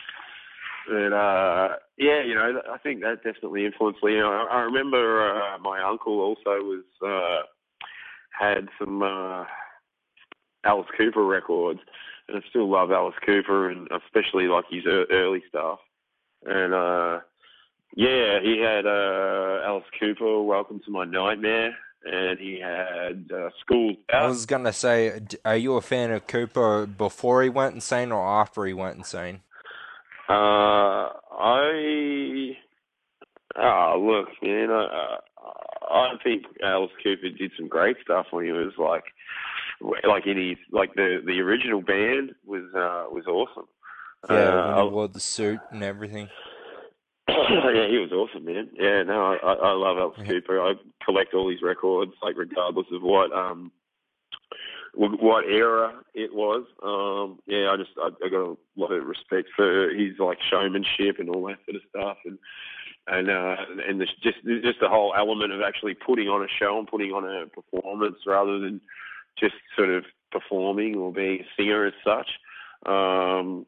And 0.89 1.13
uh, 1.13 1.75
yeah, 1.97 2.23
you 2.23 2.35
know, 2.35 2.61
I 2.71 2.77
think 2.77 3.01
that 3.01 3.23
definitely 3.23 3.65
influenced 3.65 4.03
me. 4.03 4.13
You 4.13 4.19
know, 4.19 4.31
I, 4.31 4.57
I 4.57 4.61
remember 4.61 5.29
uh, 5.29 5.57
my 5.59 5.81
uncle 5.81 6.19
also 6.19 6.61
was 6.61 6.83
uh, 7.05 7.45
had 8.37 8.69
some 8.79 9.01
uh, 9.01 9.45
Alice 10.63 10.87
Cooper 10.97 11.25
records, 11.25 11.79
and 12.27 12.37
I 12.37 12.49
still 12.49 12.69
love 12.69 12.91
Alice 12.91 13.15
Cooper, 13.25 13.69
and 13.69 13.87
especially 14.05 14.45
like 14.45 14.65
his 14.69 14.85
ear- 14.85 15.07
early 15.11 15.43
stuff. 15.49 15.79
And 16.45 16.73
uh, 16.73 17.19
yeah, 17.95 18.39
he 18.41 18.59
had 18.61 18.85
uh, 18.85 19.61
Alice 19.65 19.85
Cooper, 19.99 20.41
"Welcome 20.43 20.79
to 20.85 20.91
My 20.91 21.05
Nightmare," 21.05 21.75
and 22.05 22.39
he 22.39 22.59
had 22.61 23.29
uh, 23.33 23.49
"School's 23.61 23.97
I 24.13 24.27
was 24.27 24.45
gonna 24.45 24.73
say, 24.73 25.19
are 25.43 25.57
you 25.57 25.75
a 25.75 25.81
fan 25.81 26.11
of 26.11 26.27
Cooper 26.27 26.85
before 26.85 27.43
he 27.43 27.49
went 27.49 27.75
insane 27.75 28.11
or 28.11 28.25
after 28.25 28.65
he 28.65 28.73
went 28.73 28.97
insane? 28.97 29.41
Uh, 30.29 31.09
I 31.39 32.51
oh 33.55 33.95
look, 33.99 34.27
man, 34.43 34.69
I, 34.71 35.17
I 35.89 36.13
think 36.23 36.43
Alice 36.63 36.91
Cooper 37.03 37.29
did 37.29 37.51
some 37.57 37.67
great 37.67 37.97
stuff 38.03 38.27
when 38.31 38.45
he 38.45 38.51
was 38.51 38.73
like, 38.77 39.03
like 40.05 40.27
in 40.27 40.37
his 40.37 40.57
like 40.71 40.93
the 40.95 41.21
the 41.25 41.39
original 41.39 41.81
band 41.81 42.31
was 42.45 42.63
uh 42.75 43.05
was 43.13 43.25
awesome. 43.27 43.67
Yeah, 44.29 44.35
Uh, 44.35 44.83
he 44.83 44.89
wore 44.89 45.07
the 45.07 45.19
suit 45.19 45.59
and 45.71 45.83
everything. 45.83 46.27
yeah, 47.29 47.87
he 47.87 47.97
was 47.99 48.11
awesome, 48.11 48.45
man. 48.45 48.69
Yeah, 48.73 49.03
no, 49.03 49.37
I, 49.41 49.53
I 49.53 49.71
love 49.73 49.97
Alice 49.97 50.17
Yeah. 50.19 50.27
Cooper. 50.27 50.61
I 50.61 50.73
collect 51.05 51.33
all 51.33 51.49
his 51.49 51.61
records, 51.61 52.11
like 52.21 52.35
regardless 52.37 52.87
of 52.91 53.01
what 53.01 53.31
um 53.31 53.71
what 54.97 55.45
era 55.45 55.93
it 56.15 56.33
was. 56.33 56.65
Um, 56.83 57.39
yeah, 57.45 57.69
I 57.71 57.77
just 57.77 57.91
I, 58.01 58.09
I 58.25 58.29
got 58.29 58.51
a 58.51 58.57
lot 58.75 58.91
of 58.91 59.05
respect 59.05 59.49
for 59.55 59.89
his 59.89 60.17
like 60.19 60.39
showmanship 60.49 61.19
and 61.19 61.29
all 61.29 61.45
that 61.47 61.59
sort 61.65 61.75
of 61.75 61.81
stuff, 61.89 62.17
and 62.25 62.37
and 63.07 63.29
uh, 63.29 63.55
and 63.87 64.01
the, 64.01 64.05
just 64.23 64.37
just 64.63 64.79
the 64.81 64.89
whole 64.89 65.13
element 65.15 65.53
of 65.53 65.61
actually 65.61 65.93
putting 65.93 66.27
on 66.27 66.43
a 66.43 66.47
show 66.59 66.79
and 66.79 66.87
putting 66.87 67.11
on 67.11 67.23
a 67.25 67.45
performance 67.47 68.17
rather 68.25 68.59
than 68.59 68.81
just 69.39 69.55
sort 69.75 69.89
of 69.89 70.03
performing 70.31 70.95
or 70.95 71.13
being 71.13 71.41
a 71.41 71.45
singer 71.55 71.85
as 71.85 71.93
such. 72.03 72.27
Um, 72.85 73.65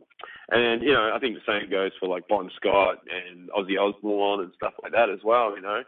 and 0.52 0.82
you 0.82 0.94
know, 0.94 1.12
I 1.14 1.20
think 1.20 1.36
the 1.36 1.52
same 1.52 1.70
goes 1.70 1.92
for 2.00 2.10
like 2.10 2.28
Bon 2.28 2.50
Scott 2.56 2.98
and 3.08 3.50
Ozzy 3.50 3.80
Osbourne 3.80 4.42
and 4.42 4.54
stuff 4.56 4.74
like 4.82 4.94
that 4.94 5.10
as 5.10 5.20
well. 5.24 5.56
You 5.56 5.62
know, 5.62 5.84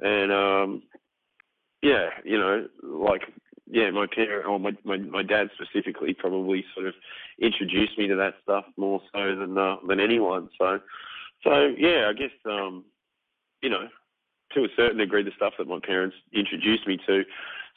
and 0.00 0.32
um, 0.32 0.82
yeah, 1.82 2.10
you 2.24 2.38
know, 2.38 2.66
like 2.82 3.22
yeah, 3.66 3.90
my 3.90 4.06
parent 4.06 4.46
or 4.46 4.58
my, 4.58 4.72
my 4.84 4.96
my 4.98 5.22
dad 5.22 5.50
specifically 5.54 6.14
probably 6.14 6.64
sort 6.74 6.86
of 6.86 6.94
introduced 7.40 7.98
me 7.98 8.06
to 8.08 8.16
that 8.16 8.34
stuff 8.42 8.64
more 8.76 9.00
so 9.12 9.34
than 9.36 9.56
uh, 9.56 9.76
than 9.88 10.00
anyone. 10.00 10.48
So, 10.58 10.80
so 11.42 11.74
yeah, 11.76 12.08
I 12.08 12.12
guess 12.12 12.30
um, 12.44 12.84
you 13.62 13.70
know, 13.70 13.88
to 14.54 14.64
a 14.64 14.68
certain 14.76 14.98
degree, 14.98 15.22
the 15.22 15.32
stuff 15.36 15.54
that 15.58 15.66
my 15.66 15.80
parents 15.80 16.16
introduced 16.32 16.86
me 16.86 16.98
to 17.06 17.24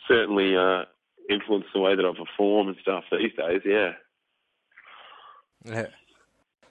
certainly 0.07 0.55
uh, 0.55 0.83
influenced 1.29 1.69
the 1.73 1.79
way 1.79 1.95
that 1.95 2.05
I 2.05 2.11
perform 2.11 2.67
and 2.67 2.77
stuff 2.81 3.05
these 3.11 3.31
days. 3.37 3.61
Yeah. 3.65 3.93
Yeah. 5.65 5.87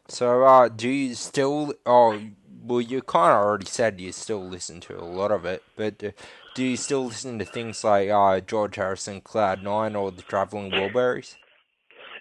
So, 0.09 0.45
uh, 0.45 0.69
do 0.69 0.89
you 0.89 1.15
still? 1.15 1.75
Oh, 1.85 2.21
well, 2.63 2.81
you 2.81 3.03
kind 3.03 3.33
of 3.33 3.39
already 3.39 3.67
said 3.67 4.01
you 4.01 4.13
still 4.13 4.45
listen 4.45 4.81
to 4.83 5.01
a 5.01 5.05
lot 5.05 5.33
of 5.33 5.45
it, 5.45 5.63
but 5.77 6.03
uh, 6.03 6.11
do 6.57 6.65
you 6.65 6.77
still 6.79 7.05
listen 7.05 7.39
to 7.39 7.45
things 7.45 7.85
like 7.85 8.09
uh, 8.09 8.41
George 8.41 8.77
Harrison, 8.77 9.21
Cloud 9.21 9.63
Nine, 9.63 9.95
or 9.95 10.11
the 10.11 10.23
Traveling 10.23 10.71
Wilburys? 10.71 11.37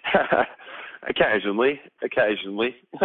occasionally, 1.08 1.80
occasionally. 2.02 2.76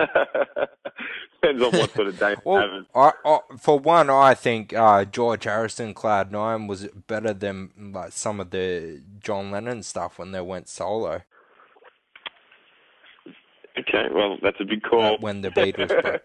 Depends 1.41 1.63
on 1.63 1.71
what 1.71 1.91
sort 1.95 2.07
of 2.09 2.19
day 2.19 2.35
I'm 2.45 2.45
Well, 2.45 2.61
having. 2.61 2.85
I, 2.93 3.11
I, 3.25 3.39
for 3.57 3.79
one, 3.79 4.09
I 4.09 4.33
think 4.33 4.73
uh, 4.73 5.05
George 5.05 5.45
Harrison, 5.45 5.93
Cloud 5.93 6.33
Nine 6.33 6.67
was 6.67 6.87
better 7.07 7.33
than 7.33 7.71
like 7.95 8.11
some 8.11 8.41
of 8.41 8.49
the 8.49 9.01
John 9.21 9.51
Lennon 9.51 9.83
stuff 9.83 10.19
when 10.19 10.33
they 10.33 10.41
went 10.41 10.67
solo. 10.67 11.21
Okay, 13.79 14.07
well, 14.13 14.37
that's 14.43 14.57
a 14.59 14.65
big 14.65 14.81
call. 14.83 15.15
uh, 15.15 15.17
when 15.21 15.41
the 15.41 15.49
Beatles. 15.49 16.19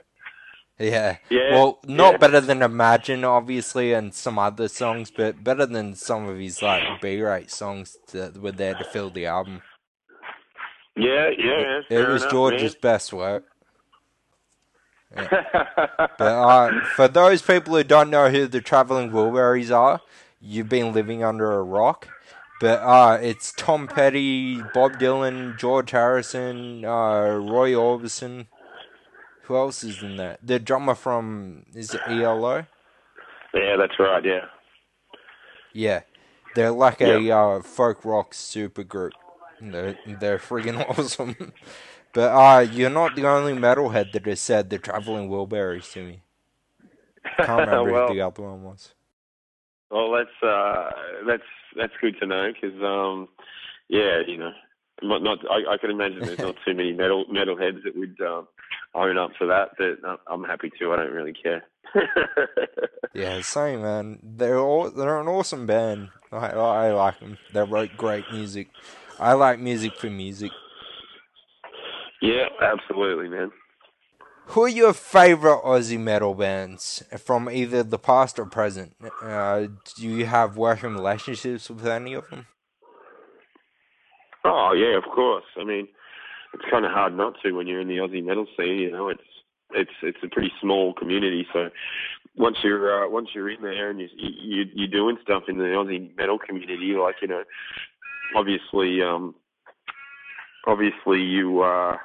Yeah. 0.78 1.16
Yeah, 1.30 1.52
Well, 1.52 1.78
not 1.86 2.12
yeah. 2.12 2.16
better 2.18 2.40
than 2.40 2.62
Imagine, 2.62 3.24
obviously, 3.24 3.92
and 3.92 4.12
some 4.14 4.38
other 4.38 4.68
songs, 4.68 5.10
but 5.10 5.42
better 5.42 5.64
than 5.66 5.94
some 5.94 6.28
of 6.28 6.38
his 6.38 6.60
like 6.62 7.00
B-rate 7.00 7.50
songs 7.50 7.96
that 8.12 8.36
were 8.36 8.52
there 8.52 8.74
to 8.74 8.84
fill 8.84 9.10
the 9.10 9.26
album. 9.26 9.62
yeah, 10.96 11.30
yeah. 11.36 11.78
it 11.78 11.88
fair 11.88 12.10
was 12.10 12.22
enough, 12.22 12.32
George's 12.32 12.74
best 12.74 13.12
work. 13.12 13.44
But 16.18 16.20
uh, 16.20 16.84
for 16.94 17.08
those 17.08 17.40
people 17.42 17.74
who 17.76 17.84
don't 17.84 18.10
know 18.10 18.28
who 18.28 18.46
the 18.46 18.60
Traveling 18.60 19.10
Wilburys 19.10 19.74
are, 19.74 20.00
you've 20.40 20.68
been 20.68 20.92
living 20.92 21.24
under 21.24 21.52
a 21.52 21.62
rock. 21.62 22.08
But 22.60 22.80
uh, 22.80 23.18
it's 23.20 23.52
Tom 23.52 23.86
Petty, 23.86 24.62
Bob 24.74 24.98
Dylan, 24.98 25.58
George 25.58 25.90
Harrison, 25.90 26.84
uh, 26.84 27.36
Roy 27.36 27.72
Orbison. 27.72 28.46
Who 29.46 29.56
else 29.56 29.84
is 29.84 30.02
in 30.02 30.16
that? 30.16 30.40
The 30.42 30.58
drummer 30.58 30.94
from 30.94 31.66
is 31.74 31.94
it 31.94 32.00
ELO? 32.08 32.66
yeah, 33.54 33.76
that's 33.76 33.98
right. 33.98 34.24
Yeah. 34.24 34.46
Yeah, 35.72 36.00
they're 36.54 36.70
like 36.70 37.00
a 37.00 37.30
uh, 37.30 37.60
folk 37.60 38.04
rock 38.04 38.34
super 38.34 38.82
group. 38.82 39.12
They're 39.60 39.96
they're 40.06 40.38
friggin' 40.38 40.84
awesome. 40.98 41.52
But 42.12 42.32
uh, 42.32 42.60
you're 42.60 42.90
not 42.90 43.14
the 43.14 43.26
only 43.28 43.52
metalhead 43.52 44.12
that 44.12 44.24
has 44.26 44.40
said 44.40 44.70
the 44.70 44.78
Traveling 44.78 45.28
Wilburys 45.28 45.92
to 45.92 46.04
me. 46.04 46.22
Can't 47.44 47.60
remember 47.70 47.92
well, 47.92 48.08
who 48.08 48.14
the 48.14 48.22
other 48.22 48.42
one 48.42 48.62
was. 48.64 48.94
well, 49.90 50.10
that's 50.12 50.42
uh, 50.42 50.90
that's 51.26 51.42
that's 51.76 51.92
good 52.00 52.18
to 52.20 52.26
know 52.26 52.50
because 52.52 52.82
um, 52.82 53.28
yeah, 53.88 54.22
you 54.26 54.38
know, 54.38 54.52
not, 55.02 55.22
not 55.22 55.38
I, 55.50 55.74
I 55.74 55.76
can 55.78 55.90
imagine 55.90 56.20
there's 56.20 56.38
not 56.38 56.56
too 56.64 56.74
many 56.74 56.92
metal 56.92 57.24
metalheads 57.32 57.82
that 57.84 57.96
would 57.96 58.20
um, 58.20 58.48
own 58.94 59.18
up 59.18 59.30
to 59.38 59.46
that, 59.46 59.70
but 59.78 60.08
uh, 60.08 60.16
I'm 60.26 60.44
happy 60.44 60.70
to. 60.78 60.92
I 60.92 60.96
don't 60.96 61.12
really 61.12 61.34
care. 61.34 61.64
Yeah, 63.16 63.40
same 63.40 63.80
man. 63.80 64.18
They're 64.22 64.58
all 64.58 64.90
they're 64.90 65.18
an 65.18 65.26
awesome 65.26 65.64
band. 65.64 66.10
I 66.30 66.48
I 66.48 66.92
like 66.92 67.18
them. 67.18 67.38
They 67.54 67.62
wrote 67.62 67.96
great 67.96 68.26
music. 68.30 68.68
I 69.18 69.32
like 69.32 69.58
music 69.58 69.96
for 69.96 70.10
music. 70.10 70.52
Yeah, 72.20 72.48
absolutely, 72.60 73.30
man. 73.30 73.52
Who 74.48 74.64
are 74.64 74.68
your 74.68 74.92
favorite 74.92 75.62
Aussie 75.64 75.98
metal 75.98 76.34
bands 76.34 77.02
from 77.24 77.48
either 77.48 77.82
the 77.82 77.98
past 77.98 78.38
or 78.38 78.44
present? 78.44 78.94
Uh, 79.22 79.68
do 79.96 80.06
you 80.06 80.26
have 80.26 80.58
working 80.58 80.92
relationships 80.92 81.70
with 81.70 81.86
any 81.86 82.12
of 82.12 82.28
them? 82.28 82.46
Oh 84.46 84.72
yeah, 84.72 84.96
of 84.96 85.04
course. 85.04 85.44
I 85.60 85.64
mean, 85.64 85.88
it's 86.54 86.64
kind 86.70 86.84
of 86.84 86.92
hard 86.92 87.16
not 87.16 87.34
to 87.42 87.52
when 87.52 87.66
you're 87.66 87.80
in 87.80 87.88
the 87.88 87.96
Aussie 87.96 88.24
metal 88.24 88.46
scene. 88.56 88.78
You 88.78 88.92
know, 88.92 89.08
it's 89.08 89.20
it's 89.72 89.90
it's 90.02 90.18
a 90.22 90.28
pretty 90.28 90.52
small 90.60 90.94
community. 90.94 91.46
So 91.52 91.68
once 92.36 92.56
you're 92.62 93.04
uh, 93.04 93.08
once 93.08 93.28
you're 93.34 93.50
in 93.50 93.62
there 93.62 93.90
and 93.90 94.00
you, 94.00 94.08
you 94.16 94.64
you're 94.74 94.88
doing 94.88 95.16
stuff 95.22 95.44
in 95.48 95.58
the 95.58 95.64
Aussie 95.64 96.16
metal 96.16 96.38
community, 96.38 96.94
like 96.94 97.16
you 97.20 97.28
know, 97.28 97.42
obviously 98.36 99.02
um, 99.02 99.34
obviously 100.66 101.20
you 101.20 101.62
uh, 101.62 101.96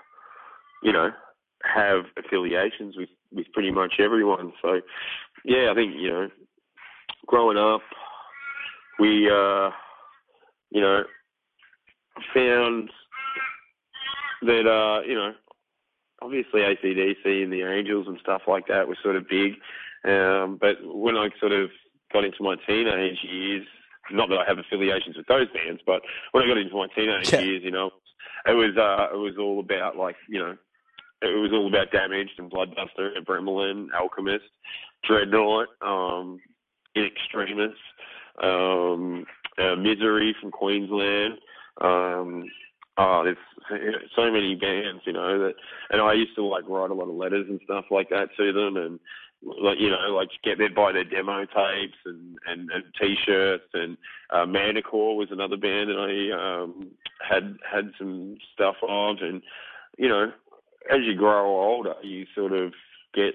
you 0.83 0.91
know 0.91 1.09
have 1.63 2.05
affiliations 2.17 2.95
with 2.97 3.09
with 3.31 3.45
pretty 3.53 3.71
much 3.71 3.93
everyone. 3.99 4.53
So 4.61 4.81
yeah, 5.45 5.69
I 5.71 5.75
think 5.75 5.93
you 5.95 6.09
know, 6.09 6.29
growing 7.27 7.57
up, 7.57 7.81
we 8.99 9.29
uh, 9.29 9.69
you 10.71 10.81
know 10.81 11.03
found 12.33 12.89
that 14.43 14.67
uh, 14.67 15.01
you 15.07 15.15
know 15.15 15.33
obviously 16.21 16.61
ACDC 16.61 17.43
and 17.43 17.51
the 17.51 17.63
Angels 17.63 18.07
and 18.07 18.17
stuff 18.21 18.43
like 18.47 18.67
that 18.67 18.87
was 18.87 18.97
sort 19.03 19.15
of 19.15 19.27
big. 19.27 19.53
Um, 20.05 20.57
but 20.59 20.77
when 20.83 21.15
I 21.15 21.29
sort 21.39 21.51
of 21.51 21.69
got 22.13 22.23
into 22.23 22.41
my 22.43 22.55
teenage 22.67 23.17
years, 23.23 23.65
not 24.11 24.29
that 24.29 24.39
I 24.39 24.45
have 24.47 24.57
affiliations 24.57 25.17
with 25.17 25.27
those 25.27 25.47
bands, 25.53 25.81
but 25.85 26.01
when 26.31 26.43
I 26.43 26.47
got 26.47 26.57
into 26.57 26.75
my 26.75 26.87
teenage 26.95 27.31
yeah. 27.31 27.39
years, 27.41 27.61
you 27.63 27.71
know, 27.71 27.91
it 28.45 28.53
was 28.53 28.75
uh, 28.77 29.13
it 29.13 29.19
was 29.19 29.35
all 29.39 29.59
about 29.59 29.95
like 29.97 30.15
you 30.27 30.39
know 30.39 30.57
it 31.21 31.39
was 31.39 31.51
all 31.53 31.67
about 31.67 31.91
Damaged 31.91 32.33
and 32.39 32.49
Blood 32.49 32.75
Duster 32.75 33.13
and 33.15 33.25
Bremelin, 33.25 33.87
Alchemist, 33.93 34.45
Dreadnought, 35.03 35.67
um, 35.81 36.39
In 36.95 37.05
Extremis, 37.05 37.77
um, 38.41 39.25
uh, 39.59 39.75
Misery 39.75 40.35
from 40.41 40.51
Queensland. 40.51 41.35
Um, 41.83 42.45
oh, 42.97 43.23
there's 43.23 43.37
so 44.15 44.31
many 44.31 44.55
bands, 44.55 45.01
you 45.05 45.13
know, 45.13 45.39
that, 45.39 45.53
and 45.89 46.01
I 46.01 46.13
used 46.13 46.35
to 46.35 46.43
like 46.43 46.67
write 46.67 46.91
a 46.91 46.93
lot 46.93 47.09
of 47.09 47.15
letters 47.15 47.47
and 47.49 47.59
stuff 47.63 47.85
like 47.89 48.09
that 48.09 48.29
to 48.37 48.53
them, 48.53 48.77
and 48.77 48.99
like 49.43 49.79
you 49.79 49.89
know, 49.89 50.13
like 50.15 50.29
get 50.43 50.57
there 50.57 50.69
buy 50.73 50.91
their 50.91 51.03
demo 51.03 51.45
tapes 51.45 51.97
and 52.05 52.37
and, 52.47 52.69
and 52.71 52.83
t-shirts, 52.99 53.65
and 53.73 53.97
uh, 54.29 54.45
Manticore 54.45 55.17
was 55.17 55.29
another 55.31 55.57
band 55.57 55.89
that 55.89 55.97
I 55.97 56.61
um, 56.61 56.91
had 57.27 57.57
had 57.69 57.91
some 57.97 58.37
stuff 58.53 58.75
of, 58.87 59.17
and 59.21 59.41
you 59.97 60.09
know, 60.09 60.31
as 60.91 60.99
you 61.03 61.15
grow 61.15 61.45
older, 61.45 61.95
you 62.03 62.25
sort 62.35 62.53
of 62.53 62.73
get 63.13 63.33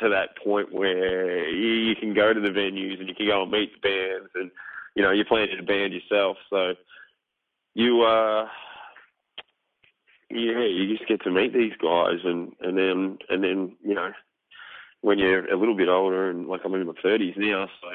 to 0.00 0.08
that 0.08 0.36
point 0.42 0.72
where 0.72 1.48
you 1.48 1.94
can 1.94 2.14
go 2.14 2.32
to 2.32 2.40
the 2.40 2.48
venues 2.48 2.98
and 2.98 3.08
you 3.08 3.14
can 3.14 3.26
go 3.26 3.42
and 3.42 3.50
meet 3.50 3.70
the 3.74 3.88
bands, 3.88 4.30
and 4.34 4.50
you 4.94 5.02
know, 5.02 5.12
you're 5.12 5.24
playing 5.24 5.50
in 5.50 5.58
a 5.60 5.62
band 5.62 5.92
yourself, 5.92 6.36
so 6.50 6.74
you 7.74 8.02
uh 8.02 8.46
yeah, 10.30 10.64
you 10.64 10.96
just 10.96 11.08
get 11.08 11.22
to 11.22 11.30
meet 11.30 11.52
these 11.52 11.74
guys 11.80 12.18
and 12.24 12.52
and 12.60 12.76
then 12.78 13.18
and 13.28 13.44
then 13.44 13.76
you 13.84 13.94
know 13.94 14.10
when 15.02 15.18
you're 15.18 15.46
a 15.52 15.58
little 15.58 15.76
bit 15.76 15.88
older 15.88 16.30
and 16.30 16.48
like 16.48 16.62
I'm 16.64 16.74
in 16.74 16.86
my 16.86 16.94
thirties 17.02 17.34
now, 17.36 17.68
so 17.80 17.88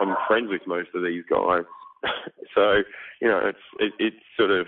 I'm 0.00 0.14
friends 0.28 0.48
with 0.50 0.60
most 0.66 0.90
of 0.94 1.02
these 1.02 1.24
guys. 1.28 1.64
so 2.54 2.82
you 3.20 3.28
know 3.28 3.40
it's 3.44 3.58
it, 3.78 3.92
it's 3.98 4.24
sort 4.36 4.50
of 4.50 4.66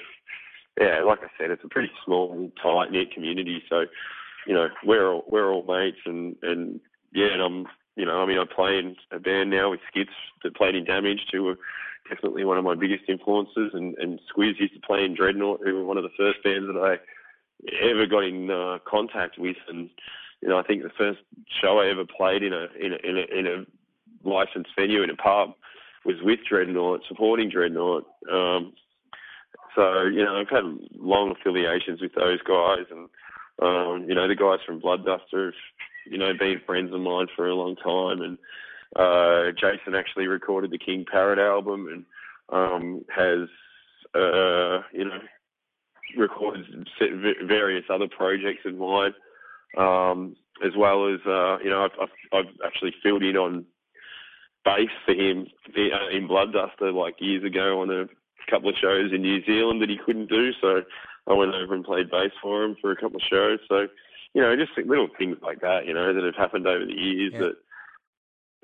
yeah, 0.81 1.03
like 1.07 1.21
I 1.21 1.29
said, 1.39 1.51
it's 1.51 1.63
a 1.63 1.69
pretty 1.69 1.91
small, 2.05 2.51
tight 2.61 2.91
knit 2.91 3.13
community. 3.13 3.63
So 3.69 3.85
you 4.47 4.55
know 4.55 4.69
we're 4.85 5.13
all, 5.13 5.25
we're 5.29 5.53
all 5.53 5.65
mates 5.65 5.99
and 6.07 6.37
and 6.43 6.81
yeah, 7.13 7.33
and 7.33 7.43
I'm 7.43 7.67
you 7.97 8.07
know 8.07 8.23
I 8.23 8.27
mean 8.27 8.39
I 8.39 8.45
play 8.45 8.79
in 8.79 8.97
a 9.13 9.21
band 9.21 9.51
now 9.51 9.71
with 9.71 9.81
Skits 9.89 10.11
that 10.43 10.57
played 10.57 10.75
in 10.75 10.85
Damage 10.85 11.27
too 11.31 11.55
definitely 12.09 12.45
one 12.45 12.59
of 12.59 12.65
my 12.65 12.75
biggest 12.75 13.05
influences. 13.09 13.71
And, 13.73 13.97
and 13.99 14.21
Squiz 14.31 14.59
used 14.59 14.75
to 14.75 14.87
play 14.87 15.05
in 15.05 15.15
Dreadnought, 15.15 15.61
who 15.65 15.75
were 15.75 15.85
one 15.85 15.97
of 15.97 16.05
the 16.05 16.11
first 16.17 16.43
bands 16.43 16.67
that 16.67 16.81
I 16.81 16.97
ever 17.89 18.07
got 18.07 18.25
in 18.25 18.51
uh, 18.51 18.79
contact 18.89 19.39
with. 19.39 19.57
And 19.69 19.91
you 20.41 20.49
know, 20.49 20.59
I 20.59 20.63
think 20.63 20.83
the 20.83 20.91
first 20.97 21.21
show 21.63 21.81
I 21.81 21.89
ever 21.89 22.05
played 22.05 22.43
in 22.43 22.53
a 22.53 22.67
in 22.79 22.93
a 22.93 23.09
in 23.09 23.17
a, 23.17 23.39
in 23.39 23.47
a 23.47 24.29
licensed 24.29 24.71
venue 24.79 25.03
in 25.03 25.11
a 25.11 25.17
pub 25.17 25.55
was 26.05 26.17
with 26.23 26.41
Dreadnought, 26.49 27.01
supporting 27.09 27.49
Dreadnought. 27.49 28.05
Um, 28.31 28.75
so 29.75 30.03
you 30.03 30.25
know, 30.25 30.37
I've 30.37 30.49
had 30.49 30.65
long 30.99 31.31
affiliations 31.33 32.01
with 32.01 32.15
those 32.15 32.41
guys, 32.43 32.87
and 32.91 33.09
um, 33.63 34.09
you 34.09 34.15
know, 34.15 34.29
the 34.29 34.37
guys 34.37 34.59
from 34.67 34.81
Blood 34.81 35.05
Duster 35.05 35.47
have 35.47 35.55
you 36.07 36.19
know 36.19 36.33
been 36.39 36.61
friends 36.67 36.93
of 36.93 37.01
mine 37.01 37.27
for 37.35 37.49
a 37.49 37.55
long 37.55 37.77
time, 37.77 38.21
and 38.21 38.39
uh, 38.97 39.51
Jason 39.53 39.95
actually 39.95 40.27
recorded 40.27 40.71
the 40.71 40.79
King 40.79 41.05
Parrot 41.11 41.39
album 41.39 41.89
and 41.89 42.05
um, 42.51 43.05
has, 43.15 43.49
uh, 44.15 44.83
you 44.93 45.05
know, 45.05 45.19
recorded 46.17 46.89
various 47.47 47.85
other 47.91 48.09
projects 48.09 48.63
of 48.65 48.75
mine, 48.77 49.15
um, 49.77 50.37
as 50.65 50.73
well 50.77 51.13
as, 51.13 51.21
uh, 51.27 51.59
you 51.59 51.71
know, 51.71 51.85
I've, 51.85 52.09
I've, 52.33 52.55
actually 52.65 52.95
filled 53.03 53.25
in 53.25 53.37
on 53.37 53.65
bass 54.65 54.89
for 55.05 55.13
him 55.13 55.47
uh, 55.77 56.09
in 56.17 56.27
Blood 56.27 56.53
Duster 56.53 56.93
like 56.93 57.17
years 57.19 57.45
ago 57.45 57.81
on 57.81 57.91
a 57.91 58.07
couple 58.51 58.69
of 58.69 58.77
shows 58.81 59.13
in 59.13 59.23
New 59.23 59.45
Zealand 59.45 59.83
that 59.83 59.91
he 59.91 59.99
couldn't 60.05 60.31
do. 60.31 60.53
So 60.61 60.83
I 61.27 61.33
went 61.33 61.55
over 61.55 61.75
and 61.75 61.85
played 61.85 62.11
bass 62.11 62.31
for 62.41 62.65
him 62.65 62.77
for 62.81 62.93
a 62.93 62.97
couple 62.97 63.17
of 63.17 63.23
shows. 63.29 63.59
So, 63.69 63.89
you 64.35 64.43
know, 64.43 64.55
just 64.57 64.73
little 64.87 65.09
things 65.19 65.37
like 65.43 65.61
that, 65.61 65.87
you 65.87 65.95
know, 65.95 66.13
that 66.13 66.25
have 66.25 66.37
happened 66.37 66.67
over 66.67 66.85
the 66.85 66.93
years 66.93 67.33
yeah. 67.35 67.41
that 67.41 67.57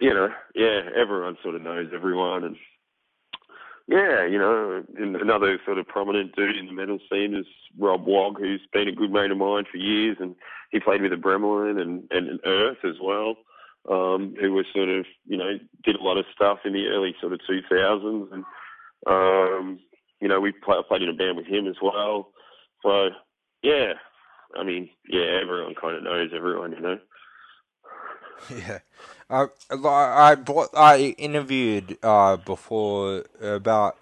you 0.01 0.15
know, 0.15 0.29
yeah, 0.55 0.81
everyone 0.97 1.37
sort 1.43 1.55
of 1.55 1.63
knows 1.63 1.89
everyone, 1.95 2.45
and 2.45 2.57
yeah, 3.87 4.25
you 4.25 4.39
know, 4.39 4.85
another 4.97 5.59
sort 5.65 5.79
of 5.79 5.87
prominent 5.89 6.35
dude 6.37 6.57
in 6.57 6.67
the 6.67 6.73
metal 6.73 6.99
scene 7.11 7.35
is 7.35 7.47
Rob 7.79 8.07
Wog, 8.07 8.39
who's 8.39 8.61
been 8.73 8.89
a 8.89 8.93
good 8.93 9.11
mate 9.11 9.31
of 9.31 9.39
mine 9.39 9.65
for 9.71 9.79
years, 9.79 10.17
and 10.21 10.37
he 10.71 10.81
played 10.81 11.03
with 11.03 11.11
the 11.11 11.17
Bremelin 11.17 11.81
and 11.81 12.05
and 12.11 12.41
Earth 12.47 12.79
as 12.85 12.97
well. 13.03 13.37
Um, 13.91 14.35
who 14.39 14.53
was 14.53 14.67
sort 14.75 14.91
of, 14.91 15.07
you 15.27 15.39
know, 15.39 15.59
did 15.85 15.97
a 15.97 16.03
lot 16.03 16.19
of 16.19 16.27
stuff 16.35 16.59
in 16.67 16.75
the 16.75 16.89
early 16.89 17.15
sort 17.19 17.33
of 17.33 17.41
2000s, 17.49 18.31
and 18.31 18.45
um, 19.07 19.81
you 20.21 20.29
know, 20.29 20.41
we 20.41 20.53
play, 20.53 20.77
played 20.87 21.03
in 21.03 21.09
a 21.09 21.15
band 21.15 21.37
with 21.37 21.47
him 21.47 21.67
as 21.67 21.77
well. 21.83 22.31
So, 22.83 23.09
yeah, 23.63 23.95
I 24.55 24.63
mean, 24.65 24.91
yeah, 25.09 25.41
everyone 25.43 25.75
kind 25.81 25.97
of 25.97 26.03
knows 26.03 26.31
everyone, 26.35 26.73
you 26.73 26.81
know. 26.81 26.99
Yeah. 28.51 28.79
Uh, 29.31 29.47
I 29.71 30.35
bought, 30.35 30.71
I 30.77 31.15
interviewed 31.17 31.97
uh, 32.03 32.37
before 32.37 33.27
about 33.41 33.97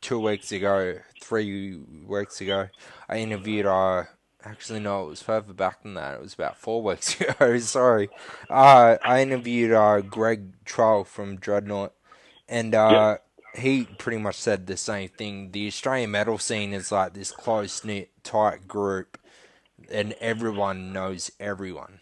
two 0.00 0.20
weeks 0.20 0.52
ago, 0.52 1.00
three 1.20 1.80
weeks 2.06 2.40
ago. 2.40 2.68
I 3.08 3.18
interviewed. 3.18 3.66
Uh, 3.66 4.04
actually, 4.44 4.78
no, 4.78 5.04
it 5.04 5.08
was 5.08 5.22
further 5.22 5.52
back 5.52 5.82
than 5.82 5.94
that. 5.94 6.14
It 6.14 6.20
was 6.20 6.34
about 6.34 6.56
four 6.56 6.80
weeks 6.80 7.20
ago. 7.20 7.58
Sorry. 7.58 8.08
Uh, 8.48 8.98
I 9.02 9.22
interviewed 9.22 9.72
uh, 9.72 10.00
Greg 10.00 10.64
Troll 10.64 11.02
from 11.02 11.36
Dreadnought, 11.36 11.92
and 12.48 12.72
uh, 12.72 13.18
he 13.56 13.84
pretty 13.98 14.18
much 14.18 14.36
said 14.36 14.68
the 14.68 14.76
same 14.76 15.08
thing. 15.08 15.50
The 15.50 15.66
Australian 15.66 16.12
metal 16.12 16.38
scene 16.38 16.72
is 16.72 16.92
like 16.92 17.14
this 17.14 17.32
close 17.32 17.84
knit, 17.84 18.10
tight 18.22 18.68
group, 18.68 19.18
and 19.90 20.12
everyone 20.20 20.92
knows 20.92 21.32
everyone. 21.40 21.98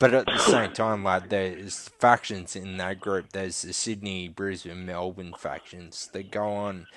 But 0.00 0.14
at 0.14 0.26
the 0.26 0.38
same 0.38 0.72
time, 0.72 1.04
like 1.04 1.28
there's 1.28 1.90
factions 2.00 2.56
in 2.56 2.78
that 2.78 2.98
group. 2.98 3.30
There's 3.30 3.62
the 3.62 3.72
Sydney, 3.72 4.26
Brisbane, 4.26 4.84
Melbourne 4.84 5.34
factions 5.38 6.08
that 6.12 6.32
go 6.32 6.48
on, 6.48 6.88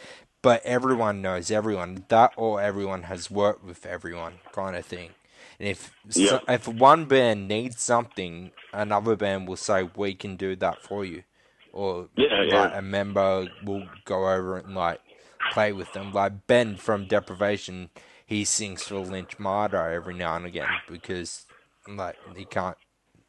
but 0.41 0.63
everyone 0.65 1.21
knows 1.21 1.51
everyone. 1.51 2.05
That 2.07 2.33
or 2.35 2.59
everyone 2.59 3.03
has 3.03 3.29
worked 3.29 3.63
with 3.63 3.85
everyone, 3.85 4.35
kind 4.51 4.75
of 4.75 4.85
thing. 4.85 5.11
And 5.59 5.67
if 5.67 5.91
yeah. 6.09 6.29
so, 6.29 6.41
if 6.47 6.67
one 6.67 7.05
band 7.05 7.47
needs 7.47 7.81
something, 7.81 8.51
another 8.71 9.15
band 9.15 9.47
will 9.47 9.57
say 9.57 9.89
we 9.95 10.15
can 10.15 10.35
do 10.37 10.55
that 10.55 10.81
for 10.81 11.05
you, 11.05 11.23
or 11.73 12.07
yeah, 12.15 12.39
like 12.39 12.51
yeah. 12.51 12.77
a 12.77 12.81
member 12.81 13.49
will 13.63 13.87
go 14.05 14.29
over 14.29 14.57
and 14.57 14.73
like 14.73 15.01
play 15.51 15.73
with 15.73 15.91
them. 15.91 16.13
Like 16.13 16.47
Ben 16.47 16.77
from 16.77 17.07
Deprivation, 17.07 17.89
he 18.25 18.45
sings 18.45 18.83
for 18.83 18.99
Lynch 18.99 19.37
Martyr 19.37 19.91
every 19.91 20.13
now 20.13 20.37
and 20.37 20.45
again 20.45 20.69
because 20.87 21.45
like 21.85 22.15
he 22.35 22.45
can't 22.45 22.77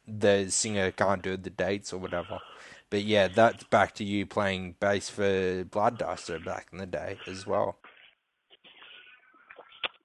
the 0.07 0.49
singer 0.49 0.91
can't 0.91 1.21
do 1.21 1.37
the 1.37 1.49
dates 1.49 1.93
or 1.93 1.97
whatever. 1.97 2.39
But 2.89 3.03
yeah, 3.03 3.27
that's 3.27 3.63
back 3.65 3.95
to 3.95 4.03
you 4.03 4.25
playing 4.25 4.75
bass 4.79 5.09
for 5.09 5.63
Blood 5.65 5.99
Bloodduster 5.99 6.43
back 6.43 6.67
in 6.71 6.77
the 6.77 6.85
day 6.85 7.17
as 7.27 7.45
well. 7.47 7.77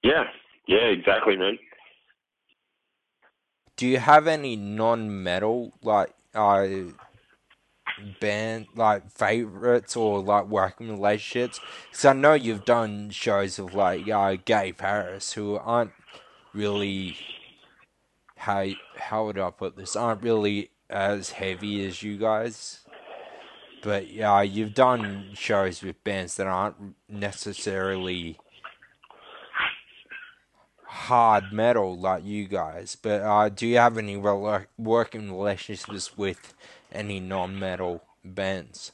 Yeah, 0.03 0.25
yeah, 0.67 0.87
exactly, 0.87 1.37
man. 1.37 1.59
Do 3.77 3.87
you 3.87 3.99
have 3.99 4.27
any 4.27 4.57
non-metal 4.57 5.73
like 5.83 6.15
uh, 6.35 6.67
band 8.21 8.67
like 8.75 9.11
favorites 9.11 9.97
or 9.97 10.21
like 10.21 10.47
working 10.47 10.91
relationships? 10.91 11.61
Because 11.91 12.05
I 12.05 12.13
know 12.15 12.35
you've 12.35 12.65
done 12.65 13.11
shows 13.11 13.59
of 13.59 13.75
like 13.75 14.09
uh, 14.09 14.37
Gay 14.45 14.73
Paris 14.73 15.33
who 15.33 15.57
aren't 15.57 15.93
really 16.55 17.17
how 18.41 18.67
how 18.97 19.27
would 19.27 19.39
I 19.39 19.51
put 19.51 19.77
this? 19.77 19.95
Aren't 19.95 20.23
really 20.23 20.71
as 20.89 21.31
heavy 21.31 21.87
as 21.87 22.03
you 22.03 22.17
guys. 22.17 22.81
But 23.83 24.11
yeah, 24.11 24.41
you've 24.41 24.75
done 24.75 25.31
shows 25.35 25.83
with 25.83 26.03
bands 26.05 26.37
that 26.37 26.47
aren't 26.47 26.95
necessarily 27.09 28.39
hard 30.85 31.53
metal 31.53 31.99
like 31.99 32.25
you 32.25 32.49
guys. 32.49 32.97
But 32.97 33.21
uh, 33.21 33.51
do 33.51 33.67
you 33.67 33.77
have 33.77 33.99
any 33.99 34.17
rel- 34.17 34.67
working 34.79 35.31
relationships 35.31 36.17
with 36.17 36.55
any 36.91 37.21
non-metal 37.21 38.03
bands? 38.25 38.93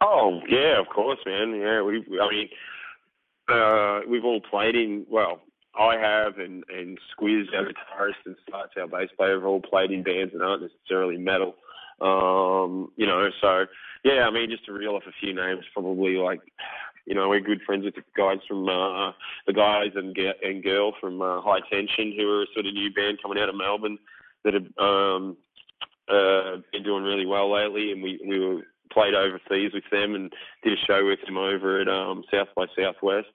Oh 0.00 0.40
yeah, 0.48 0.80
of 0.80 0.86
course, 0.88 1.18
man. 1.26 1.56
Yeah, 1.56 1.82
we. 1.82 2.04
I 2.20 2.30
mean, 2.30 2.48
uh, 3.48 4.00
we've 4.08 4.24
all 4.24 4.40
played 4.40 4.76
in. 4.76 5.06
Well, 5.10 5.40
I 5.78 5.96
have, 5.96 6.38
and 6.38 6.64
and 6.68 6.98
Squiz, 7.12 7.44
our 7.54 7.64
guitarist, 7.64 8.26
and 8.26 8.36
Slatts, 8.48 8.76
our 8.76 8.88
bass 8.88 9.10
player, 9.16 9.34
have 9.34 9.44
all 9.44 9.60
played 9.60 9.90
in 9.90 10.02
bands 10.02 10.32
that 10.32 10.42
aren't 10.42 10.62
necessarily 10.62 11.16
metal. 11.16 11.54
Um, 12.00 12.90
you 12.96 13.06
know, 13.06 13.28
so 13.40 13.66
yeah, 14.04 14.26
I 14.26 14.30
mean, 14.30 14.50
just 14.50 14.64
to 14.66 14.72
reel 14.72 14.94
off 14.94 15.02
a 15.06 15.12
few 15.20 15.34
names, 15.34 15.64
probably 15.72 16.16
like, 16.16 16.40
you 17.06 17.14
know, 17.14 17.28
we're 17.28 17.40
good 17.40 17.62
friends 17.62 17.84
with 17.84 17.94
the 17.94 18.02
guys 18.16 18.38
from 18.46 18.68
uh, 18.68 19.12
the 19.46 19.52
guys 19.52 19.92
and 19.94 20.16
and 20.42 20.62
girl 20.62 20.92
from 21.00 21.22
uh, 21.22 21.40
High 21.40 21.60
Tension, 21.70 22.14
who 22.16 22.28
are 22.28 22.42
a 22.42 22.46
sort 22.54 22.66
of 22.66 22.74
new 22.74 22.92
band 22.92 23.18
coming 23.22 23.38
out 23.38 23.48
of 23.48 23.56
Melbourne 23.56 23.98
that 24.44 24.54
have 24.54 24.66
um, 24.78 25.36
uh, 26.08 26.58
been 26.72 26.82
doing 26.82 27.04
really 27.04 27.26
well 27.26 27.52
lately, 27.52 27.92
and 27.92 28.02
we 28.02 28.20
we 28.26 28.38
were 28.38 28.62
played 28.92 29.14
overseas 29.14 29.72
with 29.74 29.84
them 29.92 30.14
and 30.14 30.32
did 30.64 30.72
a 30.72 30.84
show 30.86 31.04
with 31.04 31.20
them 31.26 31.36
over 31.36 31.80
at 31.80 31.88
um, 31.88 32.24
South 32.32 32.48
by 32.56 32.66
Southwest 32.76 33.28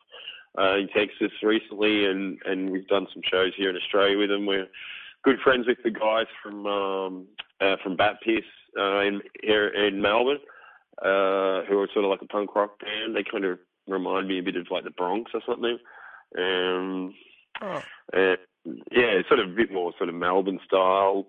uh, 0.57 0.77
in 0.77 0.87
Texas 0.89 1.31
recently, 1.41 2.05
and 2.05 2.37
and 2.45 2.71
we've 2.71 2.87
done 2.87 3.07
some 3.13 3.23
shows 3.29 3.53
here 3.57 3.69
in 3.69 3.75
Australia 3.75 4.17
with 4.17 4.29
them. 4.29 4.45
We're 4.45 4.67
good 5.23 5.39
friends 5.43 5.67
with 5.67 5.77
the 5.83 5.91
guys 5.91 6.27
from 6.41 6.65
um, 6.65 7.27
uh, 7.61 7.75
from 7.83 7.95
Bat 7.95 8.17
Piss 8.23 8.43
uh, 8.77 8.99
in 8.99 9.21
here 9.41 9.67
in 9.67 10.01
Melbourne, 10.01 10.39
uh, 11.01 11.63
who 11.67 11.79
are 11.79 11.89
sort 11.93 12.05
of 12.05 12.11
like 12.11 12.21
a 12.21 12.27
punk 12.27 12.55
rock 12.55 12.79
band. 12.79 13.15
They 13.15 13.23
kind 13.23 13.45
of 13.45 13.59
remind 13.87 14.27
me 14.27 14.39
a 14.39 14.43
bit 14.43 14.55
of 14.55 14.67
like 14.69 14.83
the 14.83 14.91
Bronx 14.91 15.31
or 15.33 15.41
something. 15.47 15.77
Um, 16.37 17.13
oh. 17.61 17.81
and 18.13 18.37
yeah, 18.91 19.21
sort 19.27 19.39
of 19.39 19.51
a 19.51 19.55
bit 19.55 19.71
more 19.71 19.93
sort 19.97 20.09
of 20.09 20.15
Melbourne 20.15 20.59
style, 20.65 21.27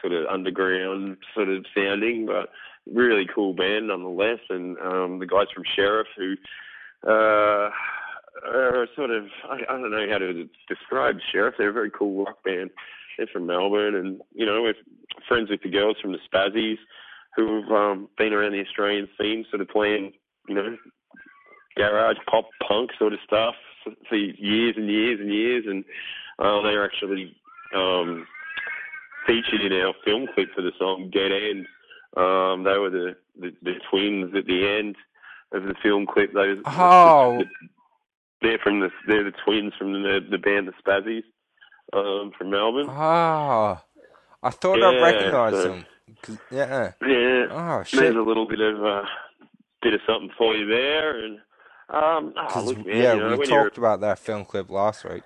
sort 0.00 0.12
of 0.12 0.26
underground 0.26 1.18
sort 1.34 1.48
of 1.48 1.64
sounding, 1.74 2.26
but 2.26 2.50
really 2.92 3.26
cool 3.34 3.54
band 3.54 3.88
nonetheless. 3.88 4.40
And 4.50 4.78
um, 4.78 5.18
the 5.18 5.26
guys 5.26 5.46
from 5.54 5.64
Sheriff 5.74 6.06
who 6.16 6.34
uh, 7.08 7.70
are 8.44 8.86
sort 8.94 9.10
of 9.10 9.24
I, 9.48 9.60
I 9.68 9.78
don't 9.78 9.90
know 9.90 10.06
how 10.10 10.18
to 10.18 10.48
describe 10.68 11.16
Sheriff. 11.32 11.54
They're 11.58 11.70
a 11.70 11.72
very 11.72 11.90
cool 11.90 12.24
rock 12.24 12.42
band. 12.44 12.70
They're 13.16 13.26
from 13.32 13.46
Melbourne, 13.46 13.94
and 13.94 14.20
you 14.34 14.46
know 14.46 14.62
we're 14.62 14.74
friends 15.28 15.50
with 15.50 15.62
the 15.62 15.70
girls 15.70 15.96
from 16.00 16.12
the 16.12 16.18
Spazzies, 16.32 16.78
who've 17.34 17.70
um, 17.70 18.08
been 18.18 18.32
around 18.32 18.52
the 18.52 18.64
Australian 18.64 19.08
scene, 19.18 19.44
sort 19.50 19.62
of 19.62 19.68
playing 19.68 20.12
you 20.48 20.54
know 20.54 20.76
garage 21.76 22.16
pop 22.28 22.48
punk 22.66 22.90
sort 22.98 23.12
of 23.12 23.18
stuff 23.26 23.54
for 24.08 24.16
years 24.16 24.74
and 24.76 24.88
years 24.90 25.20
and 25.20 25.32
years, 25.32 25.64
and 25.66 25.84
uh, 26.38 26.60
they're 26.62 26.84
actually 26.84 27.34
um, 27.74 28.26
featured 29.26 29.60
in 29.60 29.72
our 29.72 29.94
film 30.04 30.26
clip 30.34 30.48
for 30.54 30.62
the 30.62 30.72
song 30.78 31.10
Dead 31.12 31.32
End. 31.32 31.66
Um, 32.16 32.64
they 32.64 32.78
were 32.78 32.90
the, 32.90 33.16
the, 33.38 33.52
the 33.62 33.74
twins 33.90 34.34
at 34.34 34.46
the 34.46 34.66
end 34.66 34.96
of 35.52 35.64
the 35.64 35.74
film 35.82 36.06
clip. 36.06 36.32
Those 36.32 36.58
oh. 36.66 37.42
The, 37.60 37.68
they're 38.46 38.58
from 38.58 38.80
the 38.80 38.90
they're 39.06 39.24
the 39.24 39.32
twins 39.44 39.72
from 39.78 39.92
the 39.92 40.20
the 40.30 40.38
band 40.38 40.68
the 40.68 40.72
Spazzies 40.82 41.24
um, 41.92 42.32
from 42.36 42.50
Melbourne. 42.50 42.86
Ah, 42.88 43.82
I 44.42 44.50
thought 44.50 44.78
yeah, 44.78 44.86
I 44.86 45.02
recognised 45.02 45.56
so, 45.56 45.62
them. 45.62 45.86
Yeah. 46.50 46.92
Yeah. 47.02 47.46
Oh 47.50 47.82
shit. 47.84 48.00
There's 48.00 48.16
a 48.16 48.20
little 48.20 48.46
bit 48.46 48.60
of 48.60 48.84
uh, 48.84 49.02
bit 49.82 49.94
of 49.94 50.00
something 50.06 50.30
for 50.38 50.54
you 50.54 50.66
there, 50.66 51.24
and 51.24 51.38
um, 51.90 52.34
oh, 52.36 52.62
look, 52.64 52.78
man, 52.78 52.86
yeah, 52.86 53.14
you 53.14 53.20
know, 53.20 53.36
we 53.36 53.46
talked 53.46 53.78
about 53.78 54.00
that 54.00 54.18
film 54.18 54.44
clip 54.44 54.70
last 54.70 55.04
week. 55.04 55.22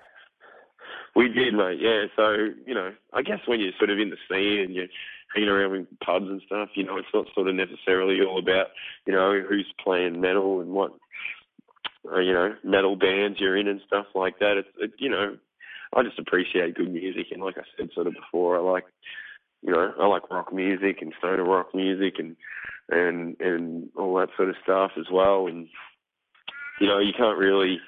We 1.15 1.27
did, 1.29 1.53
mate. 1.53 1.79
Yeah. 1.79 2.05
So 2.15 2.31
you 2.65 2.73
know, 2.73 2.91
I 3.13 3.21
guess 3.21 3.39
when 3.45 3.59
you're 3.59 3.73
sort 3.77 3.89
of 3.89 3.99
in 3.99 4.09
the 4.09 4.17
scene 4.29 4.61
and 4.65 4.73
you're 4.73 4.87
hanging 5.33 5.49
around 5.49 5.71
with 5.71 5.99
pubs 6.03 6.27
and 6.27 6.41
stuff, 6.45 6.69
you 6.75 6.83
know, 6.83 6.97
it's 6.97 7.07
not 7.13 7.25
sort 7.33 7.47
of 7.47 7.55
necessarily 7.55 8.19
all 8.21 8.39
about 8.39 8.67
you 9.05 9.13
know 9.13 9.41
who's 9.47 9.71
playing 9.83 10.19
metal 10.19 10.61
and 10.61 10.71
what 10.71 10.91
uh, 12.09 12.19
you 12.19 12.33
know, 12.33 12.55
metal 12.63 12.95
bands 12.95 13.39
you're 13.39 13.57
in 13.57 13.67
and 13.67 13.81
stuff 13.85 14.07
like 14.15 14.39
that. 14.39 14.57
It's, 14.57 14.69
it, 14.79 14.91
you 14.97 15.09
know, 15.09 15.37
I 15.95 16.03
just 16.03 16.19
appreciate 16.19 16.75
good 16.75 16.91
music, 16.91 17.27
and 17.31 17.43
like 17.43 17.57
I 17.57 17.63
said 17.77 17.89
sort 17.93 18.07
of 18.07 18.13
before, 18.13 18.57
I 18.57 18.59
like, 18.59 18.85
you 19.61 19.71
know, 19.71 19.93
I 19.99 20.07
like 20.07 20.29
rock 20.31 20.53
music 20.53 21.01
and 21.01 21.13
stoner 21.17 21.43
rock 21.43 21.73
music 21.73 22.15
and 22.17 22.35
and 22.89 23.39
and 23.39 23.89
all 23.97 24.15
that 24.15 24.29
sort 24.35 24.49
of 24.49 24.55
stuff 24.63 24.91
as 24.97 25.05
well. 25.11 25.47
And 25.47 25.67
you 26.79 26.87
know, 26.87 26.99
you 26.99 27.13
can't 27.15 27.37
really, 27.37 27.79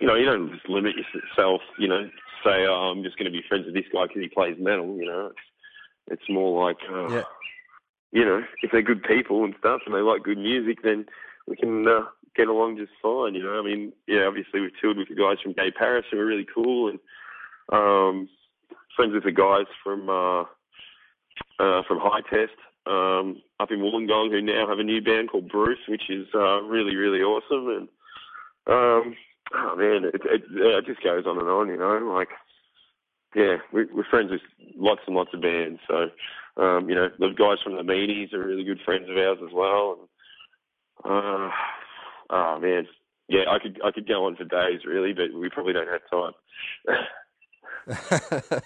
you 0.00 0.06
know, 0.06 0.14
you 0.14 0.24
don't 0.24 0.50
just 0.52 0.68
limit 0.68 0.94
yourself. 0.96 1.60
You 1.78 1.88
know, 1.88 2.08
say, 2.44 2.66
oh, 2.66 2.92
I'm 2.92 3.04
just 3.04 3.18
going 3.18 3.30
to 3.30 3.36
be 3.36 3.44
friends 3.48 3.66
with 3.66 3.74
this 3.74 3.84
guy 3.92 4.06
because 4.06 4.22
he 4.22 4.28
plays 4.28 4.56
metal. 4.58 4.96
You 4.96 5.06
know, 5.06 5.26
it's 5.26 6.20
it's 6.20 6.30
more 6.30 6.66
like, 6.66 6.78
uh, 6.90 7.08
yeah. 7.08 7.22
you 8.12 8.24
know, 8.24 8.42
if 8.62 8.70
they're 8.72 8.82
good 8.82 9.02
people 9.02 9.44
and 9.44 9.54
stuff 9.58 9.82
and 9.86 9.94
they 9.94 10.00
like 10.00 10.22
good 10.22 10.38
music, 10.38 10.78
then 10.82 11.06
we 11.46 11.56
can 11.56 11.86
uh, 11.86 12.04
get 12.38 12.48
along 12.48 12.78
just 12.78 12.92
fine. 13.02 13.34
You 13.34 13.42
know, 13.42 13.58
I 13.58 13.62
mean, 13.62 13.92
yeah, 14.06 14.24
obviously 14.26 14.60
we've 14.60 14.80
toured 14.80 14.96
with 14.96 15.08
the 15.08 15.14
guys 15.14 15.36
from 15.42 15.52
Gay 15.52 15.72
Paris 15.76 16.06
who 16.10 16.18
are 16.18 16.26
really 16.26 16.46
cool, 16.54 16.88
and 16.88 16.98
um, 17.70 18.28
friends 18.96 19.12
with 19.12 19.24
the 19.24 19.32
guys 19.32 19.66
from 19.82 20.08
uh, 20.08 20.42
uh, 21.58 21.82
from 21.86 21.98
High 22.00 22.22
Test 22.30 22.56
um, 22.86 23.42
up 23.60 23.70
in 23.70 23.80
Wollongong 23.80 24.30
who 24.30 24.40
now 24.40 24.68
have 24.68 24.78
a 24.78 24.84
new 24.84 25.02
band 25.02 25.30
called 25.30 25.48
Bruce, 25.48 25.82
which 25.88 26.08
is 26.08 26.26
uh, 26.34 26.62
really 26.62 26.94
really 26.94 27.20
awesome. 27.20 27.68
And 27.68 27.88
um, 28.68 29.16
oh 29.54 29.76
man, 29.76 30.04
it, 30.04 30.22
it, 30.24 30.42
it 30.48 30.86
just 30.86 31.02
goes 31.02 31.24
on 31.26 31.38
and 31.38 31.48
on. 31.48 31.68
You 31.68 31.76
know, 31.76 32.14
like 32.14 32.28
yeah, 33.34 33.56
we, 33.72 33.84
we're 33.92 34.08
friends 34.08 34.30
with 34.30 34.40
lots 34.76 35.02
and 35.06 35.16
lots 35.16 35.30
of 35.34 35.42
bands. 35.42 35.80
So 35.88 36.06
um, 36.62 36.88
you 36.88 36.94
know, 36.94 37.08
the 37.18 37.34
guys 37.36 37.58
from 37.64 37.76
the 37.76 37.82
Meanies 37.82 38.32
are 38.32 38.46
really 38.46 38.64
good 38.64 38.80
friends 38.84 39.10
of 39.10 39.16
ours 39.16 39.38
as 39.42 39.52
well. 39.52 39.98
And, 39.98 40.08
uh, 41.04 41.50
oh 42.30 42.58
man, 42.60 42.86
yeah, 43.28 43.44
I 43.50 43.58
could 43.58 43.80
I 43.84 43.90
could 43.90 44.08
go 44.08 44.26
on 44.26 44.36
for 44.36 44.44
days 44.44 44.80
really, 44.86 45.12
but 45.12 45.32
we 45.38 45.48
probably 45.48 45.72
don't 45.72 45.88
have 45.88 46.00
time. 46.10 46.32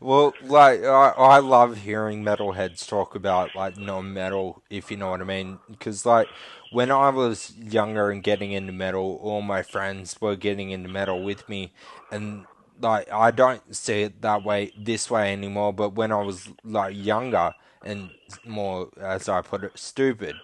well, 0.00 0.32
like 0.44 0.84
I, 0.84 1.08
I 1.16 1.38
love 1.38 1.78
hearing 1.78 2.24
metalheads 2.24 2.86
talk 2.86 3.14
about 3.14 3.54
like 3.54 3.76
non-metal, 3.76 4.62
if 4.70 4.90
you 4.90 4.96
know 4.96 5.10
what 5.10 5.20
I 5.20 5.24
mean. 5.24 5.58
Because 5.68 6.06
like 6.06 6.28
when 6.72 6.90
I 6.90 7.10
was 7.10 7.52
younger 7.56 8.10
and 8.10 8.22
getting 8.22 8.52
into 8.52 8.72
metal, 8.72 9.18
all 9.22 9.42
my 9.42 9.62
friends 9.62 10.16
were 10.20 10.36
getting 10.36 10.70
into 10.70 10.88
metal 10.88 11.22
with 11.22 11.48
me, 11.48 11.72
and 12.10 12.46
like 12.80 13.10
I 13.12 13.30
don't 13.30 13.74
see 13.74 14.02
it 14.02 14.22
that 14.22 14.44
way 14.44 14.72
this 14.78 15.10
way 15.10 15.32
anymore. 15.32 15.72
But 15.72 15.94
when 15.94 16.12
I 16.12 16.22
was 16.22 16.48
like 16.64 16.96
younger 16.96 17.54
and 17.84 18.10
more, 18.44 18.90
as 19.00 19.28
I 19.28 19.42
put 19.42 19.64
it, 19.64 19.72
stupid, 19.78 20.36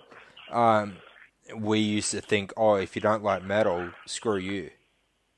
um, 0.51 0.97
we 1.55 1.79
used 1.79 2.11
to 2.13 2.21
think, 2.21 2.53
oh, 2.57 2.75
if 2.75 2.97
you 2.97 3.03
don't 3.03 3.23
like 3.23 3.45
metal, 3.45 3.91
screw 4.07 4.37
you. 4.37 4.71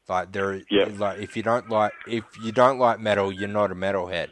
Like 0.09 0.33
there, 0.33 0.63
yeah. 0.71 0.89
like 0.97 1.19
if 1.19 1.37
you 1.37 1.43
don't 1.43 1.69
like 1.69 1.93
if 2.07 2.25
you 2.43 2.51
don't 2.51 2.79
like 2.79 2.99
metal, 2.99 3.31
you're 3.31 3.47
not 3.47 3.71
a 3.71 3.75
metalhead. 3.75 4.29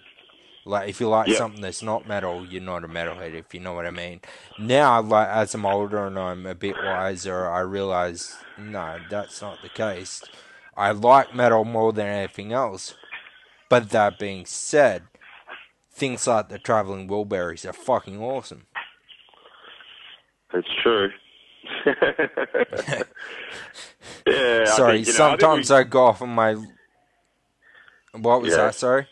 Like 0.64 0.88
if 0.88 1.00
you 1.00 1.08
like 1.08 1.28
yeah. 1.28 1.36
something 1.36 1.60
that's 1.60 1.82
not 1.82 2.08
metal, 2.08 2.46
you're 2.46 2.62
not 2.62 2.82
a 2.82 2.88
metalhead. 2.88 3.34
If 3.34 3.52
you 3.52 3.60
know 3.60 3.74
what 3.74 3.86
I 3.86 3.90
mean. 3.90 4.22
Now, 4.58 5.02
like 5.02 5.28
as 5.28 5.54
I'm 5.54 5.66
older 5.66 6.06
and 6.06 6.18
I'm 6.18 6.46
a 6.46 6.54
bit 6.54 6.76
wiser, 6.82 7.46
I 7.46 7.60
realize 7.60 8.36
no, 8.58 8.98
that's 9.10 9.42
not 9.42 9.60
the 9.62 9.68
case. 9.68 10.22
I 10.76 10.92
like 10.92 11.34
metal 11.34 11.64
more 11.64 11.92
than 11.92 12.06
anything 12.06 12.52
else. 12.52 12.94
But 13.68 13.90
that 13.90 14.18
being 14.18 14.46
said, 14.46 15.02
things 15.90 16.26
like 16.26 16.48
the 16.48 16.58
Traveling 16.58 17.08
Wilburys 17.08 17.68
are 17.68 17.72
fucking 17.72 18.22
awesome. 18.22 18.66
That's 20.52 20.68
true. 20.82 21.10
yeah. 24.26 24.64
Sorry, 24.66 25.04
think, 25.04 25.16
sometimes 25.16 25.70
know, 25.70 25.76
I, 25.76 25.80
I, 25.80 25.84
go 25.84 26.04
off 26.04 26.22
on 26.22 26.30
my. 26.30 26.54
What 28.12 28.42
was 28.42 28.50
yeah. 28.52 28.56
that? 28.56 28.74
Sorry. 28.74 29.06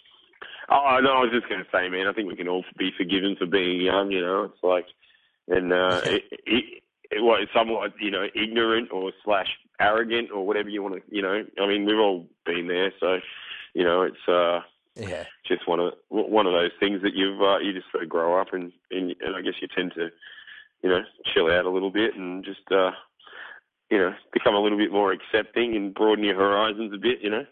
Oh 0.71 0.99
no, 1.03 1.13
I 1.13 1.21
was 1.21 1.31
just 1.33 1.49
going 1.49 1.63
to 1.63 1.71
say, 1.71 1.89
man. 1.89 2.07
I 2.07 2.13
think 2.13 2.29
we 2.29 2.37
can 2.37 2.49
all 2.49 2.65
be 2.79 2.91
forgiven 2.97 3.37
for 3.39 3.47
being 3.47 3.81
young. 3.81 4.11
You 4.11 4.23
know, 4.23 4.45
it's 4.45 4.63
like, 4.63 4.87
and 5.49 5.73
uh, 5.73 6.01
it, 6.05 6.23
it, 6.31 6.83
it, 7.11 7.23
what 7.23 7.41
somewhat, 7.55 7.93
you 8.01 8.11
know, 8.11 8.27
ignorant 8.35 8.91
or 8.93 9.13
slash 9.25 9.49
arrogant 9.81 10.31
or 10.31 10.47
whatever 10.47 10.69
you 10.69 10.83
want 10.83 10.95
to, 10.97 11.03
you 11.15 11.23
know. 11.23 11.45
I 11.61 11.67
mean, 11.67 11.85
we've 11.85 11.99
all 11.99 12.27
been 12.47 12.69
there, 12.69 12.93
so 12.99 13.19
you 13.75 13.85
know, 13.85 14.03
it's 14.03 14.29
uh, 14.29 14.61
Yeah. 14.97 15.25
just 15.47 15.69
one 15.69 15.81
of 15.81 15.93
one 16.09 16.47
of 16.47 16.53
those 16.53 16.71
things 16.81 17.03
that 17.03 17.15
you've 17.15 17.41
uh, 17.43 17.59
you 17.59 17.73
just 17.73 17.91
sort 17.91 18.05
of 18.05 18.09
grow 18.09 18.41
up 18.41 18.53
and, 18.53 18.73
and 18.91 19.15
and 19.21 19.37
I 19.37 19.43
guess 19.43 19.55
you 19.61 19.69
tend 19.69 19.93
to 19.95 20.11
you 20.85 20.91
know 20.91 21.01
chill 21.33 21.51
out 21.51 21.65
a 21.65 21.71
little 21.71 21.91
bit 21.91 22.15
and 22.15 22.45
just 22.45 22.71
uh, 22.71 22.91
you 23.91 23.99
know 23.99 24.13
become 24.33 24.55
a 24.55 24.61
little 24.61 24.79
bit 24.79 24.93
more 24.93 25.13
accepting 25.13 25.75
and 25.75 25.95
broaden 25.95 26.25
your 26.25 26.37
horizons 26.37 26.93
a 26.95 26.99
bit. 26.99 27.21
You 27.23 27.31
know. 27.31 27.47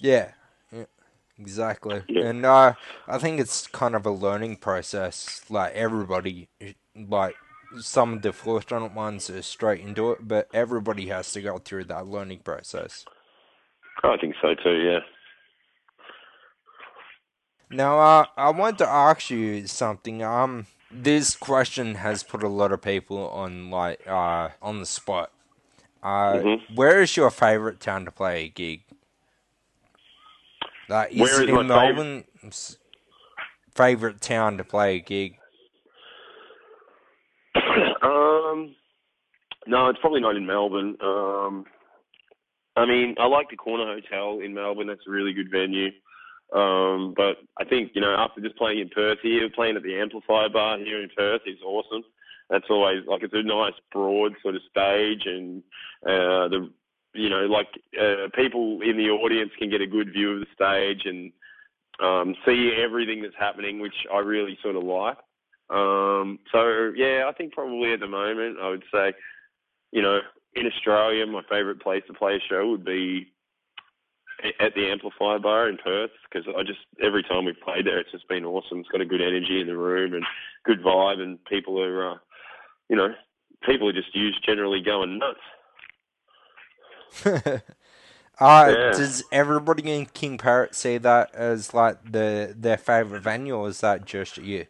Yeah. 0.00 0.30
yeah. 0.72 0.84
Exactly. 1.38 2.02
Yeah. 2.08 2.24
And 2.24 2.46
uh, 2.46 2.72
I 3.06 3.18
think 3.18 3.38
it's 3.38 3.66
kind 3.66 3.94
of 3.94 4.06
a 4.06 4.10
learning 4.10 4.56
process. 4.56 5.42
Like 5.50 5.74
everybody, 5.74 6.48
like 6.96 7.36
some 7.78 8.14
of 8.14 8.22
the 8.22 8.32
fortunate 8.32 8.94
ones 8.94 9.28
are 9.28 9.42
straight 9.42 9.80
into 9.80 10.10
it, 10.12 10.26
but 10.26 10.48
everybody 10.54 11.08
has 11.08 11.32
to 11.32 11.42
go 11.42 11.58
through 11.58 11.84
that 11.84 12.06
learning 12.06 12.40
process. 12.40 13.04
I 14.02 14.16
think 14.16 14.34
so 14.40 14.54
too. 14.54 14.76
Yeah. 14.76 15.00
Now, 17.70 17.98
uh, 17.98 18.26
I 18.36 18.50
wanted 18.50 18.78
to 18.78 18.88
ask 18.88 19.30
you 19.30 19.66
something. 19.66 20.22
Um, 20.22 20.66
this 20.94 21.36
question 21.36 21.96
has 21.96 22.22
put 22.22 22.42
a 22.42 22.48
lot 22.48 22.72
of 22.72 22.80
people 22.82 23.28
on 23.30 23.70
like 23.70 24.06
uh 24.06 24.50
on 24.62 24.78
the 24.80 24.86
spot. 24.86 25.30
Uh, 26.02 26.34
Mhm. 26.34 26.76
where 26.76 27.00
is 27.00 27.16
your 27.16 27.30
favorite 27.30 27.80
town 27.80 28.04
to 28.04 28.10
play 28.10 28.44
a 28.44 28.48
gig? 28.48 28.82
Like, 30.88 31.12
is 31.12 31.20
Where 31.20 31.42
it 31.42 31.48
is 31.48 31.58
in 31.58 31.66
my 31.66 31.86
favorite- 31.88 31.96
Melbourne? 31.96 32.24
Favorite 33.74 34.20
town 34.20 34.58
to 34.58 34.64
play 34.64 34.96
a 34.96 35.00
gig? 35.00 35.38
um, 38.02 38.74
no, 39.66 39.88
it's 39.88 39.98
probably 40.00 40.20
not 40.20 40.36
in 40.36 40.46
Melbourne. 40.46 40.96
Um, 41.00 41.64
I 42.76 42.84
mean, 42.86 43.14
I 43.18 43.26
like 43.26 43.48
the 43.50 43.56
Corner 43.56 43.86
Hotel 43.86 44.40
in 44.44 44.52
Melbourne. 44.54 44.86
That's 44.88 45.06
a 45.06 45.10
really 45.10 45.32
good 45.32 45.50
venue. 45.50 45.90
Um, 46.54 47.14
but 47.16 47.38
I 47.58 47.64
think 47.64 47.90
you 47.94 48.00
know, 48.00 48.14
after 48.16 48.40
just 48.40 48.56
playing 48.56 48.78
in 48.78 48.88
Perth 48.88 49.18
here, 49.22 49.48
playing 49.54 49.76
at 49.76 49.82
the 49.82 49.98
Amplifier 49.98 50.48
Bar 50.48 50.78
here 50.78 51.02
in 51.02 51.10
Perth 51.16 51.42
is 51.46 51.58
awesome. 51.64 52.04
That's 52.48 52.70
always 52.70 53.04
like 53.06 53.22
it's 53.22 53.34
a 53.34 53.42
nice 53.42 53.72
broad 53.90 54.34
sort 54.40 54.54
of 54.54 54.62
stage, 54.70 55.22
and 55.26 55.62
uh, 56.06 56.48
the 56.48 56.70
you 57.14 57.28
know 57.28 57.46
like 57.46 57.66
uh, 58.00 58.28
people 58.34 58.80
in 58.82 58.96
the 58.96 59.10
audience 59.10 59.50
can 59.58 59.68
get 59.68 59.80
a 59.80 59.86
good 59.86 60.12
view 60.12 60.34
of 60.34 60.40
the 60.40 60.46
stage 60.54 61.02
and 61.06 61.32
um, 62.00 62.36
see 62.46 62.72
everything 62.80 63.22
that's 63.22 63.34
happening, 63.38 63.80
which 63.80 63.94
I 64.12 64.18
really 64.18 64.56
sort 64.62 64.76
of 64.76 64.84
like. 64.84 65.16
Um, 65.70 66.38
so 66.52 66.92
yeah, 66.94 67.24
I 67.28 67.32
think 67.32 67.52
probably 67.52 67.92
at 67.92 68.00
the 68.00 68.06
moment 68.06 68.58
I 68.62 68.68
would 68.68 68.84
say, 68.92 69.12
you 69.90 70.02
know, 70.02 70.20
in 70.54 70.66
Australia, 70.66 71.26
my 71.26 71.42
favourite 71.50 71.80
place 71.80 72.02
to 72.06 72.14
play 72.14 72.36
a 72.36 72.40
show 72.48 72.70
would 72.70 72.84
be 72.84 73.32
at 74.60 74.74
the 74.74 74.90
Amplifier 74.90 75.38
Bar 75.38 75.68
in 75.68 75.78
Perth 75.78 76.10
because 76.30 76.46
I 76.56 76.62
just 76.62 76.80
every 77.02 77.22
time 77.22 77.44
we've 77.44 77.60
played 77.60 77.86
there, 77.86 77.98
it's 77.98 78.12
just 78.12 78.28
been 78.28 78.44
awesome. 78.44 78.80
It's 78.80 78.88
got 78.88 79.00
a 79.00 79.06
good 79.06 79.22
energy 79.22 79.60
in 79.60 79.66
the 79.66 79.76
room 79.76 80.14
and 80.14 80.24
good 80.64 80.82
vibe, 80.82 81.20
and 81.20 81.42
people 81.44 81.80
are, 81.82 82.12
uh, 82.12 82.16
you 82.88 82.96
know, 82.96 83.08
people 83.66 83.88
are 83.88 83.92
just 83.92 84.14
used 84.14 84.44
generally 84.44 84.82
going 84.82 85.18
nuts. 85.18 85.40
uh, 88.40 88.74
Yeah. 88.76 88.90
Does 88.92 89.24
everybody 89.32 89.90
in 89.90 90.06
King 90.06 90.38
Parrot 90.38 90.74
see 90.74 90.98
that 90.98 91.34
as 91.34 91.72
like 91.72 92.12
the 92.12 92.54
their 92.56 92.78
favorite 92.78 93.22
venue, 93.22 93.56
or 93.56 93.68
is 93.68 93.80
that 93.80 94.04
just 94.04 94.36
you? 94.38 94.66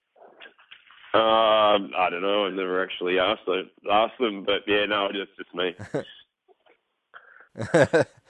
Um, 1.14 1.92
I 1.96 2.08
don't 2.10 2.22
know. 2.22 2.46
I've 2.46 2.54
never 2.54 2.82
actually 2.82 3.20
asked 3.20 3.46
them, 3.46 3.70
asked 3.90 4.18
them, 4.18 4.44
but 4.44 4.62
yeah, 4.66 4.84
no, 4.86 5.08
it's 5.12 5.30
just 5.38 5.54
me. 5.54 5.76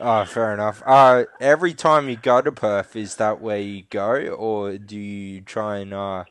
oh, 0.00 0.24
fair 0.24 0.54
enough. 0.54 0.82
Uh, 0.86 1.24
every 1.40 1.74
time 1.74 2.08
you 2.08 2.16
go 2.16 2.40
to 2.40 2.52
Perth, 2.52 2.96
is 2.96 3.16
that 3.16 3.40
where 3.40 3.58
you 3.58 3.84
go, 3.90 4.28
or 4.28 4.78
do 4.78 4.98
you 4.98 5.40
try 5.40 5.78
and 5.78 5.94
uh, 5.94 6.24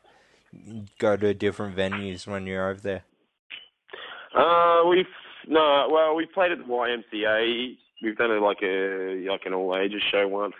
go 0.98 1.16
to 1.16 1.34
different 1.34 1.76
venues 1.76 2.26
when 2.26 2.46
you're 2.46 2.70
over 2.70 2.80
there? 2.80 3.04
Uh, 4.34 4.86
we've 4.88 5.06
no, 5.46 5.88
well, 5.90 6.14
we've 6.14 6.32
played 6.32 6.52
at 6.52 6.58
the 6.58 6.64
YMCA. 6.64 7.76
We've 8.02 8.16
done 8.16 8.30
it 8.30 8.40
like 8.40 8.62
a 8.62 9.26
like 9.28 9.46
an 9.46 9.54
all 9.54 9.76
ages 9.76 10.02
show 10.10 10.26
once 10.26 10.54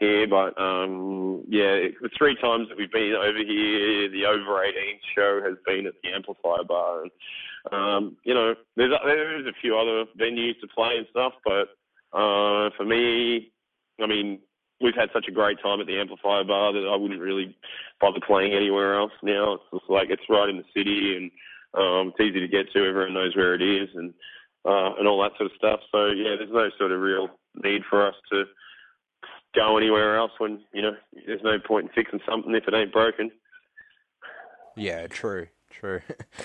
here, 0.00 0.26
but 0.26 0.58
um, 0.60 1.44
yeah, 1.48 1.88
the 2.00 2.10
three 2.16 2.36
times 2.36 2.68
that 2.68 2.78
we've 2.78 2.92
been 2.92 3.14
over 3.14 3.38
here, 3.38 4.08
the 4.10 4.26
over 4.26 4.62
18 4.62 4.74
show 5.14 5.40
has 5.44 5.56
been 5.66 5.86
at 5.86 5.94
the 6.02 6.10
Amplifier 6.10 6.64
Bar, 6.64 7.04
um, 7.72 8.16
you 8.24 8.34
know, 8.34 8.54
there's 8.76 8.92
there's 9.04 9.46
a 9.46 9.60
few 9.60 9.76
other 9.76 10.04
venues 10.18 10.58
to 10.60 10.68
play 10.68 10.96
and 10.98 11.06
stuff, 11.10 11.32
but 11.44 11.68
uh, 12.12 12.70
for 12.76 12.84
me, 12.84 13.52
I 14.00 14.06
mean, 14.06 14.40
we've 14.80 14.94
had 14.94 15.10
such 15.12 15.26
a 15.28 15.32
great 15.32 15.58
time 15.62 15.80
at 15.80 15.86
the 15.86 15.98
Amplifier 15.98 16.44
Bar 16.44 16.72
that 16.72 16.88
I 16.90 16.96
wouldn't 16.96 17.20
really 17.20 17.56
bother 18.00 18.20
playing 18.26 18.52
anywhere 18.52 18.98
else 18.98 19.12
now. 19.22 19.54
It's 19.54 19.64
just 19.72 19.90
like 19.90 20.08
it's 20.10 20.22
right 20.28 20.48
in 20.48 20.56
the 20.56 20.64
city 20.74 21.16
and 21.16 21.30
um, 21.74 22.12
it's 22.14 22.20
easy 22.20 22.40
to 22.40 22.48
get 22.48 22.72
to. 22.72 22.88
Everyone 22.88 23.14
knows 23.14 23.36
where 23.36 23.54
it 23.54 23.62
is, 23.62 23.88
and 23.94 24.14
uh, 24.64 24.94
and 24.98 25.06
all 25.06 25.22
that 25.22 25.36
sort 25.36 25.50
of 25.50 25.56
stuff. 25.56 25.80
So 25.92 26.06
yeah, 26.06 26.36
there's 26.38 26.52
no 26.52 26.68
sort 26.78 26.92
of 26.92 27.00
real 27.00 27.28
need 27.62 27.82
for 27.88 28.06
us 28.06 28.14
to 28.32 28.44
go 29.54 29.76
anywhere 29.76 30.16
else 30.16 30.32
when 30.38 30.60
you 30.72 30.82
know 30.82 30.92
there's 31.26 31.42
no 31.42 31.58
point 31.58 31.86
in 31.86 31.92
fixing 31.92 32.20
something 32.28 32.54
if 32.54 32.66
it 32.66 32.74
ain't 32.74 32.92
broken. 32.92 33.30
Yeah, 34.76 35.06
true, 35.08 35.48
true. 35.78 36.00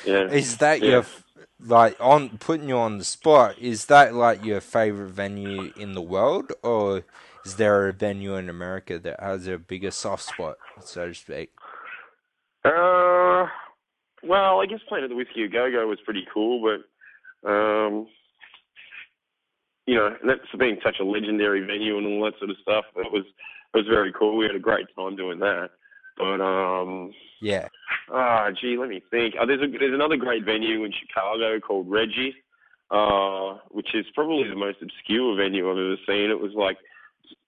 Yeah. 0.06 0.28
Is 0.30 0.58
that 0.58 0.82
Yeah. 0.82 0.90
your 0.90 1.06
like 1.60 1.96
on 2.00 2.38
putting 2.40 2.68
you 2.68 2.78
on 2.78 2.98
the 2.98 3.04
spot? 3.04 3.58
Is 3.60 3.86
that 3.86 4.14
like 4.14 4.44
your 4.44 4.62
favorite 4.62 5.10
venue 5.10 5.72
in 5.78 5.94
the 5.94 6.02
world, 6.02 6.52
or 6.62 7.04
is 7.46 7.56
there 7.56 7.88
a 7.88 7.94
venue 7.94 8.36
in 8.36 8.50
America 8.50 9.00
that 9.00 9.20
has 9.20 9.48
a 9.48 9.58
bigger 9.58 9.92
soft 9.92 10.24
spot, 10.24 10.58
so 10.84 11.08
to 11.08 11.14
speak? 11.14 11.52
Uh, 12.66 13.48
well, 14.24 14.62
I 14.62 14.66
guess 14.68 14.80
playing 14.88 15.04
at 15.04 15.10
the 15.10 15.16
Whiskey 15.16 15.48
Go 15.48 15.70
Go 15.72 15.88
was 15.88 16.00
pretty 16.06 16.26
cool, 16.34 16.62
but 16.64 17.50
um, 17.50 18.08
you 19.86 19.96
know, 19.96 20.16
that's 20.26 20.42
being 20.58 20.80
such 20.84 20.98
a 21.02 21.04
legendary 21.04 21.62
venue 21.66 21.98
and 21.98 22.08
all 22.08 22.24
that 22.26 22.38
sort 22.40 22.50
of 22.52 22.58
stuff. 22.62 22.86
It 22.96 23.12
was 23.12 23.26
it 23.74 23.78
was 23.78 23.88
very 23.88 24.14
cool. 24.18 24.38
We 24.38 24.46
had 24.46 24.56
a 24.56 24.60
great 24.60 24.88
time 24.98 25.16
doing 25.16 25.40
that. 25.40 25.70
But 26.18 26.42
um, 26.42 27.12
Yeah, 27.42 27.68
ah, 28.12 28.50
gee, 28.52 28.78
let 28.78 28.90
me 28.90 29.02
think. 29.12 29.36
Oh, 29.40 29.46
there's 29.46 29.62
a, 29.62 29.68
there's 29.68 29.94
another 29.94 30.18
great 30.18 30.46
venue 30.46 30.84
in 30.84 30.92
Chicago 30.92 31.60
called 31.60 31.90
Reggie, 31.90 32.36
uh, 32.92 33.58
which 33.72 33.94
is 33.96 34.06
probably 34.14 34.48
the 34.48 34.56
most 34.56 34.78
obscure 34.82 35.36
venue 35.36 35.70
I've 35.70 35.78
ever 35.78 35.96
seen. 36.08 36.30
It 36.30 36.40
was 36.40 36.54
like 36.56 36.78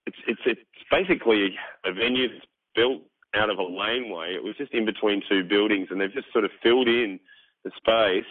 it's 0.06 0.18
it's 0.28 0.42
it's 0.46 0.62
basically 0.92 1.56
a 1.86 1.94
venue 1.94 2.28
that's 2.28 2.46
built 2.76 3.02
out 3.36 3.50
of 3.50 3.58
a 3.58 3.64
laneway. 3.64 4.34
It 4.34 4.44
was 4.44 4.56
just 4.58 4.74
in 4.74 4.86
between 4.86 5.22
two 5.30 5.44
buildings, 5.44 5.88
and 5.92 6.00
they've 6.00 6.14
just 6.14 6.32
sort 6.32 6.46
of 6.46 6.52
filled 6.64 6.88
in 6.88 7.20
the 7.64 7.72
space 7.78 8.30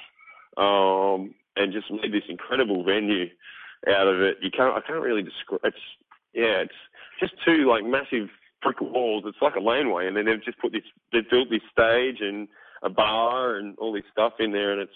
um, 0.56 1.34
and 1.56 1.72
just 1.72 1.90
made 1.90 2.12
this 2.12 2.28
incredible 2.28 2.84
venue 2.84 3.26
out 3.88 4.06
of 4.06 4.20
it. 4.20 4.38
You 4.40 4.50
can't 4.50 4.76
I 4.76 4.80
can't 4.86 5.02
really 5.02 5.22
describe. 5.22 5.60
It's 5.64 5.76
yeah, 6.32 6.62
it's 6.62 6.72
just 7.20 7.34
two 7.44 7.68
like 7.68 7.84
massive 7.84 8.28
brick 8.64 8.80
walls. 8.80 9.24
It's 9.26 9.38
like 9.40 9.54
a 9.54 9.60
laneway, 9.60 10.08
and 10.08 10.16
then 10.16 10.24
they've 10.24 10.44
just 10.44 10.58
put 10.58 10.72
this. 10.72 10.82
They've 11.12 11.28
built 11.30 11.50
this 11.50 11.62
stage 11.70 12.20
and 12.20 12.48
a 12.82 12.90
bar 12.90 13.56
and 13.56 13.78
all 13.78 13.92
this 13.92 14.02
stuff 14.10 14.32
in 14.40 14.50
there, 14.50 14.72
and 14.72 14.80
it's 14.80 14.92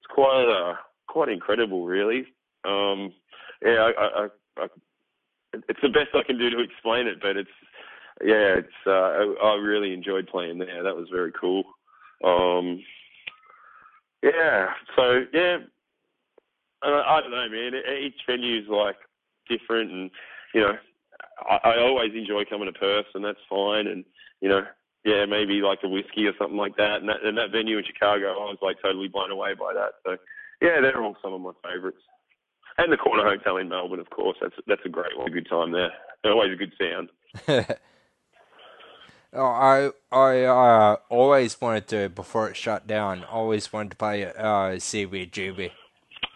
it's 0.00 0.14
quite 0.14 0.48
uh, 0.48 0.74
quite 1.06 1.28
incredible, 1.28 1.86
really. 1.86 2.26
Um, 2.64 3.12
yeah, 3.64 3.90
I, 3.96 4.02
I, 4.02 4.28
I, 4.58 4.66
it's 5.52 5.80
the 5.82 5.88
best 5.88 6.08
I 6.14 6.22
can 6.24 6.38
do 6.38 6.50
to 6.50 6.60
explain 6.60 7.06
it, 7.06 7.18
but 7.20 7.36
it's 7.36 7.48
yeah, 8.24 8.56
it's 8.58 8.68
uh, 8.86 8.90
I, 8.90 9.34
I 9.42 9.54
really 9.56 9.92
enjoyed 9.92 10.26
playing 10.26 10.58
there. 10.58 10.82
That 10.82 10.96
was 10.96 11.08
very 11.12 11.32
cool. 11.38 11.64
Um, 12.24 12.82
yeah, 14.22 14.68
so 14.96 15.24
yeah, 15.32 15.58
I, 16.82 16.88
I 17.06 17.20
don't 17.20 17.30
know, 17.30 17.48
man. 17.48 17.72
Each 18.02 18.20
venue's 18.26 18.68
like 18.68 18.96
different, 19.48 19.90
and 19.90 20.10
you 20.54 20.60
know, 20.62 20.72
I, 21.38 21.58
I 21.70 21.78
always 21.80 22.12
enjoy 22.14 22.44
coming 22.48 22.72
to 22.72 22.78
Perth, 22.78 23.06
and 23.14 23.24
that's 23.24 23.38
fine. 23.48 23.86
And 23.86 24.04
you 24.40 24.48
know, 24.48 24.62
yeah, 25.04 25.24
maybe 25.26 25.60
like 25.60 25.80
a 25.84 25.88
whiskey 25.88 26.26
or 26.26 26.32
something 26.38 26.58
like 26.58 26.76
that. 26.76 27.00
And 27.00 27.08
that, 27.08 27.24
and 27.24 27.38
that 27.38 27.52
venue 27.52 27.78
in 27.78 27.84
Chicago, 27.84 28.32
I 28.32 28.50
was 28.50 28.58
like 28.62 28.76
totally 28.82 29.08
blown 29.08 29.30
away 29.30 29.54
by 29.54 29.72
that. 29.74 29.92
So 30.04 30.16
yeah, 30.60 30.80
they're 30.80 31.02
all 31.02 31.16
some 31.22 31.32
of 31.32 31.40
my 31.40 31.52
favourites. 31.62 32.02
And 32.78 32.92
the 32.92 32.98
Corner 32.98 33.24
Hotel 33.24 33.56
in 33.56 33.68
Melbourne, 33.68 34.00
of 34.00 34.10
course. 34.10 34.36
That's 34.40 34.54
that's 34.66 34.82
a 34.84 34.90
great 34.90 35.16
one, 35.16 35.28
a 35.28 35.30
good 35.30 35.48
time 35.48 35.72
there. 35.72 35.90
Always 36.24 36.52
a 36.52 36.56
good 36.56 36.72
sound. 36.78 37.76
Oh, 39.32 39.44
I 39.44 39.90
I 40.10 40.44
uh, 40.44 40.96
always 41.10 41.60
wanted 41.60 41.88
to 41.88 42.08
before 42.08 42.48
it 42.48 42.56
shut 42.56 42.86
down. 42.86 43.22
Always 43.24 43.70
wanted 43.70 43.90
to 43.90 43.96
play 43.96 44.22
at 44.22 44.36
uh, 44.36 44.76
CBGB 44.76 45.72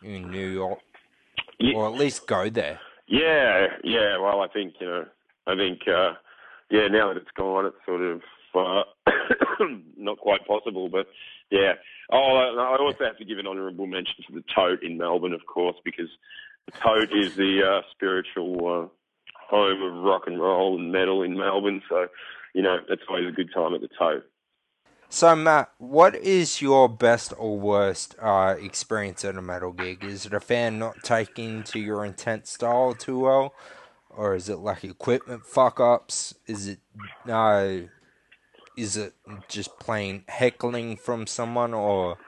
in 0.02 0.30
New 0.30 0.48
York, 0.48 0.80
Ye- 1.58 1.74
or 1.74 1.86
at 1.86 1.94
least 1.94 2.26
go 2.26 2.50
there. 2.50 2.80
Yeah, 3.10 3.66
yeah. 3.82 4.18
Well, 4.18 4.40
I 4.40 4.48
think 4.48 4.74
you 4.80 4.86
know, 4.86 5.04
I 5.46 5.56
think 5.56 5.80
uh, 5.88 6.12
yeah. 6.70 6.86
Now 6.86 7.08
that 7.08 7.16
it's 7.16 7.30
gone, 7.36 7.66
it's 7.66 7.76
sort 7.84 8.02
of 8.02 8.22
uh, 8.54 8.84
not 9.96 10.18
quite 10.18 10.46
possible. 10.46 10.88
But 10.88 11.08
yeah. 11.50 11.72
Oh, 12.12 12.36
I 12.58 12.76
also 12.80 13.04
have 13.04 13.18
to 13.18 13.24
give 13.24 13.38
an 13.38 13.48
honourable 13.48 13.86
mention 13.86 14.14
to 14.28 14.32
the 14.34 14.44
Tote 14.54 14.82
in 14.84 14.96
Melbourne, 14.96 15.32
of 15.32 15.44
course, 15.46 15.76
because 15.84 16.08
the 16.66 16.72
Tote 16.80 17.12
is 17.12 17.34
the 17.34 17.62
uh, 17.66 17.82
spiritual 17.90 18.56
uh, 18.58 18.88
home 19.50 19.82
of 19.82 20.04
rock 20.04 20.22
and 20.26 20.40
roll 20.40 20.78
and 20.78 20.92
metal 20.92 21.22
in 21.22 21.36
Melbourne. 21.36 21.82
So, 21.88 22.06
you 22.54 22.62
know, 22.62 22.78
it's 22.88 23.02
always 23.08 23.28
a 23.28 23.32
good 23.32 23.50
time 23.54 23.74
at 23.74 23.80
the 23.80 23.88
Tote. 23.98 24.24
So 25.12 25.34
Matt, 25.34 25.72
what 25.78 26.14
is 26.14 26.62
your 26.62 26.88
best 26.88 27.32
or 27.36 27.58
worst 27.58 28.14
uh, 28.20 28.54
experience 28.58 29.24
at 29.24 29.36
a 29.36 29.42
metal 29.42 29.72
gig? 29.72 30.04
Is 30.04 30.24
it 30.24 30.32
a 30.32 30.40
fan 30.40 30.78
not 30.78 31.02
taking 31.02 31.64
to 31.64 31.80
your 31.80 32.04
intense 32.04 32.50
style 32.50 32.94
too 32.94 33.18
well, 33.20 33.54
or 34.08 34.34
is 34.36 34.48
it 34.48 34.58
like 34.58 34.84
equipment 34.84 35.44
fuck 35.46 35.80
ups? 35.80 36.34
Is 36.46 36.68
it 36.68 36.78
uh, 37.28 37.88
is 38.76 38.96
it 38.96 39.14
just 39.48 39.78
plain 39.78 40.24
heckling 40.28 40.96
from 40.96 41.26
someone, 41.26 41.74
or 41.74 42.18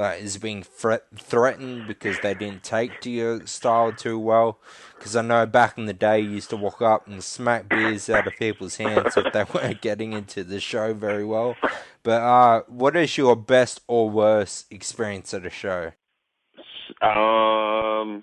uh, 0.00 0.14
is 0.18 0.38
being 0.38 0.62
threat- 0.62 1.04
threatened 1.18 1.86
because 1.86 2.18
they 2.20 2.32
didn't 2.32 2.62
take 2.62 3.00
to 3.02 3.10
your 3.10 3.46
style 3.46 3.92
too 3.92 4.18
well? 4.18 4.58
Because 4.98 5.14
I 5.14 5.22
know 5.22 5.44
back 5.44 5.76
in 5.76 5.84
the 5.84 5.92
day, 5.92 6.20
you 6.20 6.30
used 6.30 6.50
to 6.50 6.56
walk 6.56 6.80
up 6.80 7.06
and 7.06 7.22
smack 7.22 7.68
beers 7.68 8.08
out 8.08 8.26
of 8.26 8.34
people's 8.38 8.76
hands 8.76 9.16
if 9.16 9.32
they 9.32 9.44
weren't 9.54 9.82
getting 9.82 10.14
into 10.14 10.42
the 10.42 10.58
show 10.58 10.94
very 10.94 11.24
well. 11.24 11.54
But 12.02 12.22
uh, 12.22 12.62
what 12.66 12.96
is 12.96 13.18
your 13.18 13.36
best 13.36 13.82
or 13.86 14.08
worst 14.08 14.72
experience 14.72 15.34
at 15.34 15.44
a 15.44 15.50
show? 15.50 15.92
Um, 17.02 18.22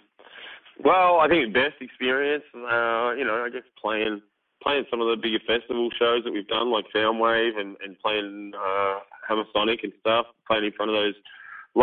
well, 0.84 1.20
I 1.20 1.28
think 1.30 1.54
best 1.54 1.76
experience, 1.80 2.44
uh, 2.56 3.14
you 3.14 3.24
know, 3.24 3.44
I 3.46 3.50
guess 3.52 3.64
playing 3.80 4.22
playing 4.64 4.86
some 4.90 5.00
of 5.00 5.08
the 5.08 5.16
bigger 5.16 5.40
festival 5.46 5.90
shows 6.00 6.24
that 6.24 6.34
we've 6.34 6.48
done, 6.48 6.72
like 6.72 6.86
Soundwave, 6.94 7.60
and 7.60 7.78
and 7.84 7.98
playing 8.00 8.54
uh, 8.56 9.00
Hammersonic 9.30 9.84
and 9.84 9.94
stuff, 10.00 10.26
playing 10.48 10.66
in 10.66 10.72
front 10.72 10.90
of 10.90 10.96
those 10.96 11.14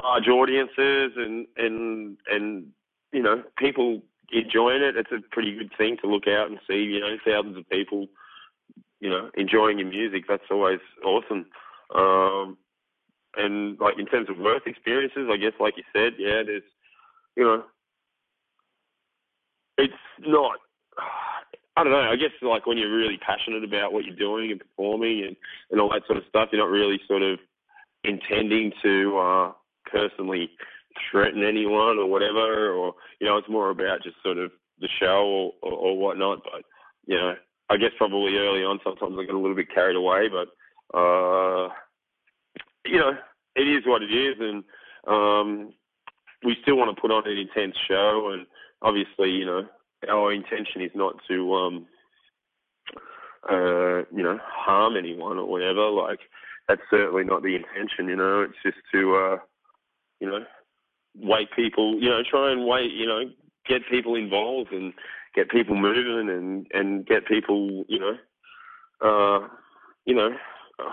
large 0.03 0.29
audiences 0.29 1.13
and 1.17 1.47
and 1.57 2.17
and 2.31 2.67
you 3.13 3.23
know 3.23 3.43
people 3.57 4.03
enjoying 4.33 4.83
it. 4.83 4.97
It's 4.97 5.13
a 5.13 5.21
pretty 5.31 5.55
good 5.57 5.71
thing 5.79 5.97
to 6.03 6.11
look 6.11 6.27
out 6.27 6.51
and 6.51 6.59
see. 6.69 6.83
You 6.83 7.01
know, 7.01 7.17
thousands 7.25 7.57
of 7.57 7.69
people, 7.69 8.09
you 9.01 9.09
know, 9.09 9.31
enjoying 9.37 9.79
your 9.79 9.89
music. 9.89 10.25
That's 10.29 10.51
always 10.51 10.81
awesome. 11.05 11.47
Um, 11.95 12.59
and 13.37 13.79
like 13.81 13.99
in 13.99 14.07
terms 14.07 14.29
of 14.31 14.39
work 14.39 14.67
experiences, 14.67 15.29
I 15.31 15.37
guess, 15.37 15.53
like 15.61 15.75
you 15.77 15.85
said, 15.93 16.15
yeah, 16.19 16.43
there's, 16.45 16.63
you 17.37 17.45
know, 17.45 17.65
it's 19.79 19.93
not. 20.21 20.59
I 21.77 21.83
don't 21.83 21.93
know. 21.93 21.99
I 21.99 22.15
guess 22.15 22.31
like 22.41 22.67
when 22.67 22.79
you're 22.79 22.97
really 22.97 23.19
passionate 23.19 23.65
about 23.65 23.93
what 23.93 24.05
you're 24.05 24.15
doing 24.15 24.53
and 24.53 24.61
performing 24.61 25.25
and 25.27 25.37
and 25.71 25.81
all 25.81 25.91
that 25.91 26.07
sort 26.07 26.19
of 26.19 26.25
stuff, 26.29 26.51
you're 26.53 26.63
not 26.63 26.71
really 26.71 27.01
sort 27.09 27.23
of 27.23 27.39
intending 28.05 28.73
to 28.83 29.19
uh, 29.19 29.53
personally 29.91 30.51
threaten 31.11 31.45
anyone 31.45 31.99
or 31.99 32.07
whatever, 32.07 32.73
or 32.73 32.95
you 33.21 33.27
know, 33.27 33.37
it's 33.37 33.49
more 33.49 33.71
about 33.71 34.03
just 34.03 34.17
sort 34.23 34.39
of 34.39 34.51
the 34.81 34.89
show 35.01 35.53
or, 35.63 35.71
or, 35.71 35.73
or 35.73 35.99
whatnot. 35.99 36.43
But 36.45 36.63
you 37.07 37.17
know, 37.17 37.35
I 37.71 37.77
guess 37.77 37.91
probably 37.99 38.37
early 38.37 38.65
on, 38.65 38.81
sometimes 38.85 39.17
I 39.19 39.25
get 39.25 39.35
a 39.35 39.39
little 39.39 39.57
bit 39.57 39.73
carried 39.75 39.97
away, 39.97 40.29
but 40.29 40.49
uh, 40.97 41.69
you 42.87 42.99
know, 42.99 43.13
it 43.57 43.69
is 43.69 43.83
what 43.87 44.03
it 44.03 44.13
is, 44.13 44.37
and 44.41 44.65
um, 45.07 45.73
we 46.45 46.57
still 46.63 46.77
want 46.77 46.95
to 46.95 47.01
put 47.01 47.11
on 47.11 47.27
an 47.27 47.39
intense 47.39 47.77
show, 47.89 48.31
and 48.33 48.47
obviously, 48.83 49.31
you 49.31 49.47
know, 49.47 49.67
our 50.09 50.33
intention 50.33 50.83
is 50.83 50.91
not 50.95 51.15
to, 51.29 51.55
um, 51.55 51.87
uh, 53.51 53.99
you 54.15 54.23
know, 54.23 54.39
harm 54.45 54.97
anyone 54.97 55.39
or 55.39 55.47
whatever. 55.47 55.89
Like, 55.89 56.21
that's 56.69 56.83
certainly 56.91 57.25
not 57.25 57.43
the 57.43 57.57
intention. 57.57 58.09
You 58.09 58.17
know, 58.17 58.43
it's 58.43 58.63
just 58.63 58.79
to, 58.93 59.17
uh, 59.17 59.37
you 60.25 60.31
know, 60.31 60.45
wake 61.17 61.49
people, 61.55 62.01
you 62.01 62.09
know, 62.09 62.23
try 62.29 62.51
and 62.51 62.67
wait, 62.67 62.93
you 62.93 63.07
know, 63.07 63.31
get 63.69 63.83
people 63.91 64.15
involved 64.15 64.73
and 64.73 64.93
get 65.35 65.51
people 65.51 65.77
moving 65.77 66.31
and 66.31 66.67
and 66.73 67.07
get 67.07 67.27
people, 67.27 67.85
you 67.89 67.99
know, 67.99 68.17
uh, 69.03 69.49
you 70.07 70.15
know, 70.15 70.31
uh, 70.79 70.91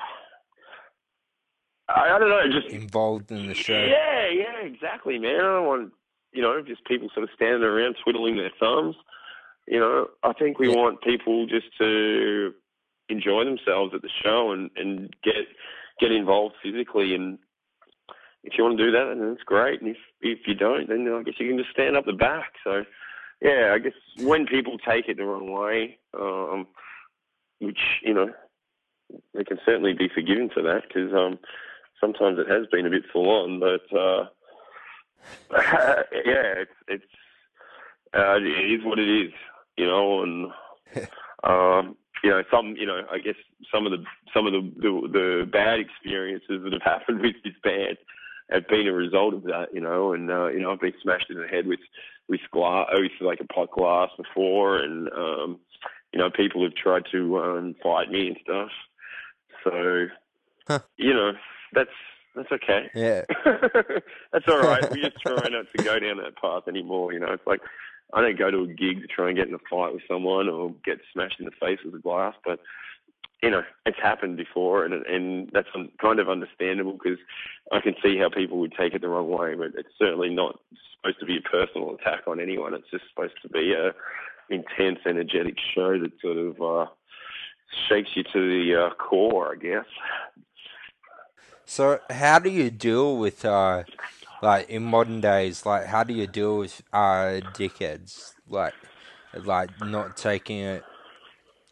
I, 1.89 2.15
I 2.15 2.19
don't 2.19 2.29
know, 2.29 2.43
just 2.51 2.67
involved 2.73 3.32
in 3.32 3.47
the 3.47 3.53
show. 3.53 3.86
Yeah, 3.86 4.27
yeah, 4.29 4.59
exactly, 4.63 5.17
man. 5.17 5.36
I 5.36 5.43
don't 5.43 5.65
want, 5.67 5.93
you 6.34 6.41
know, 6.41 6.61
just 6.61 6.84
people 6.86 7.09
sort 7.13 7.23
of 7.23 7.29
standing 7.36 7.63
around 7.63 7.95
twiddling 8.03 8.36
their 8.36 8.51
thumbs. 8.59 8.95
You 9.67 9.79
know, 9.79 10.07
I 10.23 10.34
think 10.34 10.59
we 10.59 10.67
Yeah. 10.67 10.75
want 10.75 11.01
people 11.01 11.45
just 11.47 11.67
to 11.79 12.53
enjoy 13.09 13.45
themselves 13.45 13.93
at 13.93 14.01
the 14.01 14.09
show 14.23 14.51
and 14.51 14.69
and 14.75 15.15
get 15.23 15.47
get 15.99 16.11
involved 16.11 16.55
physically 16.63 17.15
and 17.15 17.38
if 18.43 18.57
you 18.57 18.63
want 18.63 18.77
to 18.77 18.85
do 18.85 18.91
that, 18.91 19.05
then 19.09 19.29
that's 19.29 19.43
great. 19.43 19.81
And 19.81 19.91
if 19.91 19.97
if 20.21 20.39
you 20.47 20.55
don't, 20.55 20.89
then 20.89 21.07
I 21.07 21.23
guess 21.23 21.35
you 21.39 21.47
can 21.47 21.57
just 21.57 21.71
stand 21.71 21.95
up 21.95 22.05
the 22.05 22.13
back. 22.13 22.53
So, 22.63 22.83
yeah, 23.41 23.71
I 23.73 23.79
guess 23.79 23.93
when 24.19 24.45
people 24.47 24.77
take 24.77 25.07
it 25.07 25.17
the 25.17 25.25
wrong 25.25 25.51
way, 25.51 25.97
um, 26.19 26.67
which 27.59 27.79
you 28.03 28.13
know, 28.13 28.31
they 29.33 29.43
can 29.43 29.59
certainly 29.65 29.93
be 29.93 30.09
forgiven 30.13 30.49
for 30.53 30.63
that 30.63 30.83
because 30.87 31.13
um, 31.13 31.37
sometimes 31.99 32.39
it 32.39 32.49
has 32.49 32.67
been 32.71 32.87
a 32.87 32.89
bit 32.89 33.03
full 33.13 33.29
on. 33.29 33.59
But 33.59 33.97
uh, 33.97 34.25
yeah, 36.25 36.63
it's 36.63 36.71
it's 36.87 37.03
uh, 38.13 38.37
it 38.37 38.79
is 38.79 38.83
what 38.83 38.99
it 38.99 39.07
is, 39.07 39.31
you 39.77 39.85
know, 39.85 40.23
and 40.23 40.51
um, 41.43 41.95
you 42.23 42.29
know, 42.29 42.43
some, 42.51 42.75
you 42.77 42.85
know, 42.85 43.01
I 43.11 43.17
guess 43.19 43.35
some 43.73 43.85
of 43.85 43.91
the 43.91 44.03
some 44.33 44.47
of 44.47 44.53
the, 44.53 44.71
the 44.77 45.07
the 45.11 45.45
bad 45.51 45.79
experiences 45.79 46.63
that 46.63 46.73
have 46.73 46.81
happened 46.81 47.21
with 47.21 47.35
this 47.43 47.53
band 47.63 47.97
have 48.51 48.67
been 48.67 48.87
a 48.87 48.93
result 48.93 49.33
of 49.33 49.43
that, 49.43 49.67
you 49.73 49.81
know, 49.81 50.13
and 50.13 50.29
uh, 50.29 50.47
you 50.47 50.59
know, 50.59 50.71
I've 50.71 50.81
been 50.81 50.93
smashed 51.01 51.29
in 51.29 51.37
the 51.37 51.47
head 51.47 51.67
with 51.67 51.79
with 52.27 52.41
glass, 52.51 52.87
with 52.93 53.11
like 53.21 53.39
a 53.39 53.53
pot 53.53 53.71
glass 53.71 54.09
before, 54.17 54.77
and 54.77 55.09
um, 55.13 55.59
you 56.13 56.19
know, 56.19 56.29
people 56.29 56.63
have 56.63 56.75
tried 56.75 57.03
to 57.11 57.39
um, 57.39 57.75
fight 57.81 58.09
me 58.09 58.27
and 58.27 58.37
stuff. 58.43 58.69
So, 59.63 60.07
Huh. 60.67 60.79
you 60.97 61.13
know, 61.13 61.31
that's 61.73 61.89
that's 62.35 62.51
okay. 62.51 62.89
Yeah. 62.93 63.23
that's 64.31 64.47
all 64.47 64.59
right. 64.59 64.89
We 64.91 65.01
just 65.01 65.19
try 65.21 65.47
not 65.49 65.65
to 65.71 65.79
go 65.79 65.99
down 65.99 66.17
that 66.17 66.37
path 66.37 66.67
anymore. 66.67 67.13
You 67.13 67.19
know, 67.19 67.31
it's 67.33 67.47
like 67.47 67.61
I 68.13 68.21
don't 68.21 68.37
go 68.37 68.51
to 68.51 68.63
a 68.63 68.67
gig 68.67 69.01
to 69.01 69.07
try 69.07 69.27
and 69.29 69.37
get 69.37 69.47
in 69.47 69.53
a 69.53 69.59
fight 69.69 69.93
with 69.93 70.03
someone 70.07 70.49
or 70.49 70.73
get 70.85 70.99
smashed 71.13 71.39
in 71.39 71.45
the 71.45 71.51
face 71.59 71.79
with 71.83 71.95
a 71.95 71.99
glass, 71.99 72.35
but 72.45 72.59
you 73.41 73.49
know, 73.49 73.63
it's 73.85 73.97
happened 74.01 74.37
before, 74.37 74.85
and 74.85 74.93
and 74.93 75.49
that's 75.53 75.67
kind 75.99 76.19
of 76.19 76.29
understandable 76.29 76.93
because 76.93 77.19
I 77.71 77.81
can 77.81 77.95
see 78.03 78.17
how 78.17 78.29
people 78.29 78.59
would 78.59 78.73
take 78.77 78.93
it 78.93 79.01
the 79.01 79.09
wrong 79.09 79.29
way. 79.29 79.55
But 79.55 79.79
it's 79.79 79.89
certainly 79.97 80.29
not 80.29 80.59
supposed 80.95 81.19
to 81.19 81.25
be 81.25 81.37
a 81.37 81.49
personal 81.49 81.95
attack 81.95 82.21
on 82.27 82.39
anyone. 82.39 82.73
It's 82.73 82.89
just 82.91 83.05
supposed 83.09 83.33
to 83.41 83.49
be 83.49 83.73
a 83.73 83.93
intense, 84.53 84.99
energetic 85.05 85.55
show 85.73 85.97
that 85.99 86.11
sort 86.21 86.37
of 86.37 86.61
uh, 86.61 86.91
shakes 87.89 88.11
you 88.15 88.23
to 88.23 88.31
the 88.33 88.75
uh, 88.75 88.93
core, 88.95 89.53
I 89.53 89.55
guess. 89.55 89.85
So 91.65 91.99
how 92.09 92.39
do 92.39 92.49
you 92.49 92.69
deal 92.69 93.17
with 93.17 93.45
uh 93.45 93.83
like 94.41 94.69
in 94.69 94.83
modern 94.83 95.21
days, 95.21 95.65
like 95.65 95.85
how 95.85 96.03
do 96.03 96.13
you 96.13 96.27
deal 96.27 96.57
with 96.57 96.81
uh 96.91 97.39
dickheads? 97.55 98.33
Like 98.49 98.73
like 99.45 99.69
not 99.79 100.17
taking 100.17 100.59
it 100.59 100.83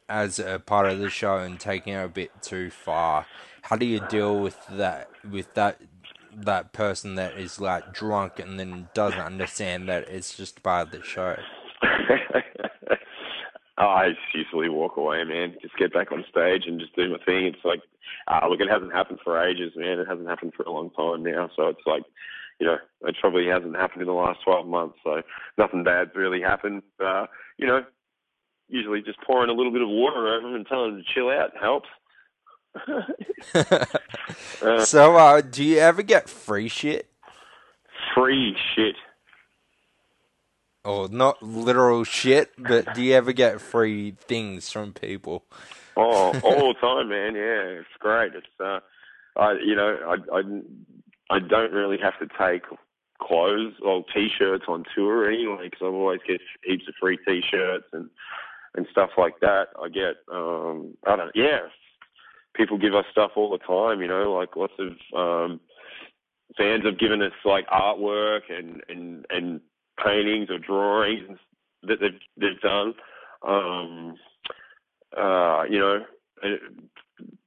as 0.09 0.39
a 0.39 0.59
part 0.59 0.87
of 0.87 0.99
the 0.99 1.09
show 1.09 1.37
and 1.37 1.59
taking 1.59 1.93
it 1.93 2.03
a 2.03 2.09
bit 2.09 2.31
too 2.41 2.69
far. 2.69 3.25
How 3.61 3.75
do 3.75 3.85
you 3.85 3.99
deal 4.09 4.39
with 4.39 4.57
that 4.71 5.09
with 5.29 5.53
that 5.53 5.79
that 6.35 6.73
person 6.73 7.15
that 7.15 7.37
is 7.37 7.59
like 7.59 7.93
drunk 7.93 8.39
and 8.39 8.59
then 8.59 8.89
doesn't 8.93 9.19
understand 9.19 9.87
that 9.89 10.07
it's 10.09 10.35
just 10.35 10.63
part 10.63 10.87
of 10.87 10.91
the 10.91 11.03
show? 11.03 11.35
I 13.77 14.09
just 14.09 14.19
usually 14.33 14.69
walk 14.69 14.97
away, 14.97 15.23
man. 15.23 15.55
Just 15.61 15.77
get 15.77 15.93
back 15.93 16.11
on 16.11 16.25
stage 16.29 16.63
and 16.67 16.79
just 16.79 16.95
do 16.95 17.09
my 17.09 17.17
thing. 17.25 17.45
It's 17.45 17.63
like, 17.63 17.81
uh, 18.27 18.45
look, 18.49 18.59
it 18.59 18.69
hasn't 18.69 18.91
happened 18.91 19.19
for 19.23 19.41
ages, 19.41 19.71
man. 19.75 19.99
It 19.99 20.07
hasn't 20.07 20.27
happened 20.27 20.53
for 20.55 20.63
a 20.63 20.71
long 20.71 20.89
time 20.91 21.23
now. 21.23 21.49
So 21.55 21.67
it's 21.67 21.85
like, 21.85 22.03
you 22.59 22.67
know, 22.67 22.77
it 23.03 23.15
probably 23.21 23.47
hasn't 23.47 23.77
happened 23.77 24.01
in 24.01 24.07
the 24.07 24.13
last 24.13 24.39
12 24.43 24.67
months. 24.67 24.97
So 25.03 25.21
nothing 25.57 25.85
bad's 25.85 26.11
really 26.13 26.41
happened. 26.41 26.83
Uh, 26.99 27.27
you 27.57 27.67
know, 27.67 27.83
usually 28.69 29.01
just 29.01 29.19
pouring 29.21 29.49
a 29.49 29.53
little 29.53 29.71
bit 29.71 29.81
of 29.81 29.89
water 29.89 30.35
over 30.35 30.47
them 30.47 30.55
and 30.55 30.67
telling 30.67 30.95
them 30.95 31.03
to 31.03 31.13
chill 31.13 31.29
out 31.29 31.51
helps. 31.59 31.89
uh, 33.55 34.85
so 34.85 35.15
uh 35.15 35.41
do 35.41 35.63
you 35.63 35.79
ever 35.79 36.03
get 36.03 36.29
free 36.29 36.67
shit? 36.67 37.09
free 38.13 38.55
shit. 38.75 38.95
Or 40.85 41.09
not 41.09 41.43
literal 41.43 42.03
shit, 42.03 42.51
but 42.57 42.93
do 42.93 43.01
you 43.01 43.13
ever 43.13 43.33
get 43.33 43.59
free 43.59 44.11
things 44.11 44.71
from 44.71 44.93
people? 44.93 45.43
Oh, 45.97 46.39
all 46.43 46.73
the 46.73 46.79
time, 46.79 47.09
man. 47.09 47.35
Yeah, 47.35 47.81
it's 47.81 47.87
great. 47.99 48.33
It's 48.33 48.47
uh, 48.59 48.79
I 49.35 49.53
you 49.63 49.75
know 49.75 49.97
I 50.07 50.37
I 50.37 51.35
I 51.35 51.39
don't 51.39 51.73
really 51.73 51.97
have 52.01 52.17
to 52.19 52.27
take 52.39 52.63
clothes 53.21 53.73
or 53.83 54.05
t-shirts 54.13 54.63
on 54.69 54.85
tour 54.95 55.29
anyway 55.29 55.65
because 55.69 55.81
I 55.81 55.87
always 55.87 56.21
get 56.25 56.39
heaps 56.63 56.87
of 56.87 56.93
free 56.99 57.17
t-shirts 57.27 57.87
and 57.91 58.09
and 58.75 58.85
stuff 58.91 59.11
like 59.17 59.39
that. 59.41 59.67
I 59.81 59.89
get 59.89 60.15
um 60.31 60.95
I 61.05 61.15
don't 61.15 61.35
yeah. 61.35 61.59
People 62.55 62.77
give 62.77 62.95
us 62.95 63.05
stuff 63.11 63.31
all 63.35 63.51
the 63.51 63.59
time, 63.59 64.01
you 64.01 64.07
know, 64.07 64.33
like 64.33 64.55
lots 64.55 64.73
of 64.79 64.89
um 65.15 65.59
fans 66.57 66.83
have 66.85 66.99
given 66.99 67.21
us 67.21 67.31
like 67.45 67.67
artwork 67.67 68.41
and 68.49 68.81
and 68.89 69.25
and 69.29 69.61
paintings 70.03 70.49
or 70.49 70.59
drawings 70.59 71.37
that 71.83 71.99
they've 71.99 72.19
they've 72.37 72.61
done. 72.61 72.93
Um, 73.41 74.15
uh, 75.15 75.63
you 75.69 75.79
know, 75.79 76.05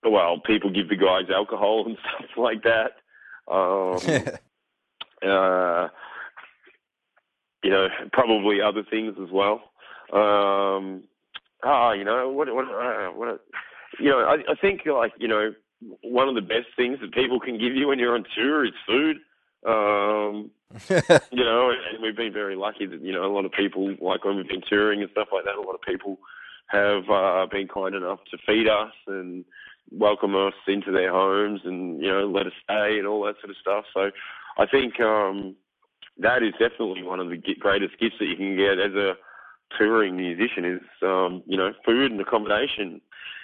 well, 0.05 0.41
people 0.45 0.71
give 0.71 0.89
the 0.89 0.97
guys 0.97 1.31
alcohol 1.35 1.87
and 1.87 1.97
stuff 2.17 2.31
like 2.37 2.63
that. 2.63 2.93
Um, 3.51 3.99
uh, 5.29 5.89
you 7.63 7.71
know, 7.71 7.89
probably 8.13 8.61
other 8.61 8.83
things 8.89 9.17
as 9.23 9.29
well. 9.31 9.63
Um, 10.13 11.05
ah, 11.63 11.93
you 11.93 12.05
know, 12.05 12.31
what, 12.31 12.53
what, 12.55 12.65
uh, 12.65 13.11
what, 13.11 13.41
you 13.99 14.11
know, 14.11 14.19
I, 14.19 14.53
I 14.53 14.55
think 14.61 14.83
like, 14.87 15.13
you 15.19 15.29
know, 15.29 15.53
one 16.03 16.29
of 16.29 16.35
the 16.35 16.41
best 16.41 16.69
things 16.77 16.99
that 17.01 17.13
people 17.13 17.41
can 17.41 17.59
give 17.59 17.75
you 17.75 17.89
when 17.89 17.99
you're 17.99 18.15
on 18.15 18.25
tour 18.37 18.65
is 18.65 18.73
food. 18.87 19.17
Um, 19.67 20.51
you 21.31 21.45
know, 21.45 21.71
and 21.71 22.03
we've 22.03 22.17
been 22.17 22.33
very 22.33 22.57
lucky 22.57 22.87
that, 22.87 23.03
you 23.03 23.13
know, 23.13 23.25
a 23.25 23.33
lot 23.33 23.45
of 23.45 23.53
people, 23.53 23.95
like 24.01 24.25
when 24.25 24.37
we've 24.37 24.49
been 24.49 24.63
touring 24.69 25.03
and 25.03 25.11
stuff 25.11 25.29
like 25.33 25.45
that, 25.45 25.57
a 25.57 25.61
lot 25.61 25.75
of 25.75 25.83
people 25.83 26.19
have 26.69 27.09
uh, 27.11 27.47
been 27.51 27.69
kind 27.69 27.95
enough 27.95 28.21
to 28.31 28.39
feed 28.47 28.67
us 28.67 28.93
and 29.07 29.45
welcome 29.91 30.35
us 30.35 30.55
into 30.67 30.91
their 30.91 31.13
homes 31.13 31.61
and, 31.65 32.01
you 32.01 32.09
know, 32.09 32.27
let 32.27 32.47
us 32.47 32.53
stay 32.65 32.99
and 32.99 33.07
all 33.07 33.25
that 33.25 33.37
sort 33.41 33.51
of 33.51 33.57
stuff. 33.61 33.85
So 33.93 34.11
I 34.59 34.67
think 34.67 34.99
um, 35.01 35.55
that 36.19 36.43
is 36.43 36.53
definitely 36.53 37.03
one 37.03 37.21
of 37.21 37.29
the 37.29 37.37
greatest 37.59 37.99
gifts 38.01 38.17
that 38.19 38.27
you 38.27 38.37
can 38.37 38.57
get 38.57 38.79
as 38.79 38.95
a 38.95 39.15
touring 39.79 40.17
musician 40.17 40.65
is, 40.65 40.81
um, 41.03 41.43
you 41.47 41.57
know, 41.57 41.73
food 41.85 42.11
and 42.11 42.21
accommodation. 42.21 43.01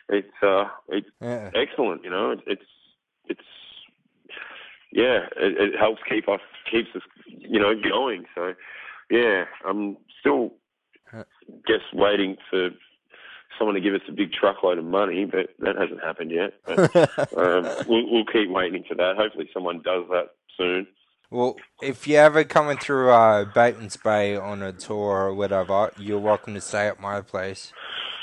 It's, 0.08 0.28
uh, 0.42 0.64
it's 0.88 1.08
yeah. 1.20 1.50
excellent, 1.54 2.04
you 2.04 2.10
know, 2.10 2.34
it's, 2.46 2.62
it's, 3.26 3.40
yeah, 4.92 5.26
it, 5.36 5.74
it 5.74 5.78
helps 5.78 6.00
keep 6.08 6.28
us, 6.28 6.40
keeps 6.70 6.88
us, 6.94 7.02
you 7.26 7.60
know, 7.60 7.74
going. 7.74 8.24
So, 8.34 8.54
yeah, 9.10 9.44
I'm 9.66 9.96
still 10.20 10.52
just 11.66 11.84
waiting 11.92 12.36
for 12.50 12.70
someone 13.58 13.74
to 13.74 13.80
give 13.80 13.94
us 13.94 14.00
a 14.08 14.12
big 14.12 14.32
truckload 14.32 14.78
of 14.78 14.84
money, 14.84 15.24
but 15.24 15.50
that 15.58 15.76
hasn't 15.76 16.02
happened 16.02 16.30
yet. 16.30 16.54
But, 16.64 16.94
um, 17.36 17.64
we'll, 17.88 18.10
we'll 18.10 18.26
keep 18.26 18.50
waiting 18.50 18.84
for 18.88 18.94
that. 18.94 19.16
Hopefully, 19.16 19.48
someone 19.52 19.82
does 19.82 20.04
that 20.10 20.30
soon. 20.56 20.86
Well, 21.30 21.56
if 21.82 22.08
you're 22.08 22.22
ever 22.22 22.42
coming 22.44 22.78
through 22.78 23.10
uh, 23.10 23.44
Batemans 23.44 24.02
Bay 24.02 24.34
on 24.34 24.62
a 24.62 24.72
tour 24.72 25.26
or 25.26 25.34
whatever, 25.34 25.92
you're 25.98 26.18
welcome 26.18 26.54
to 26.54 26.60
stay 26.60 26.88
at 26.88 27.00
my 27.00 27.20
place. 27.20 27.72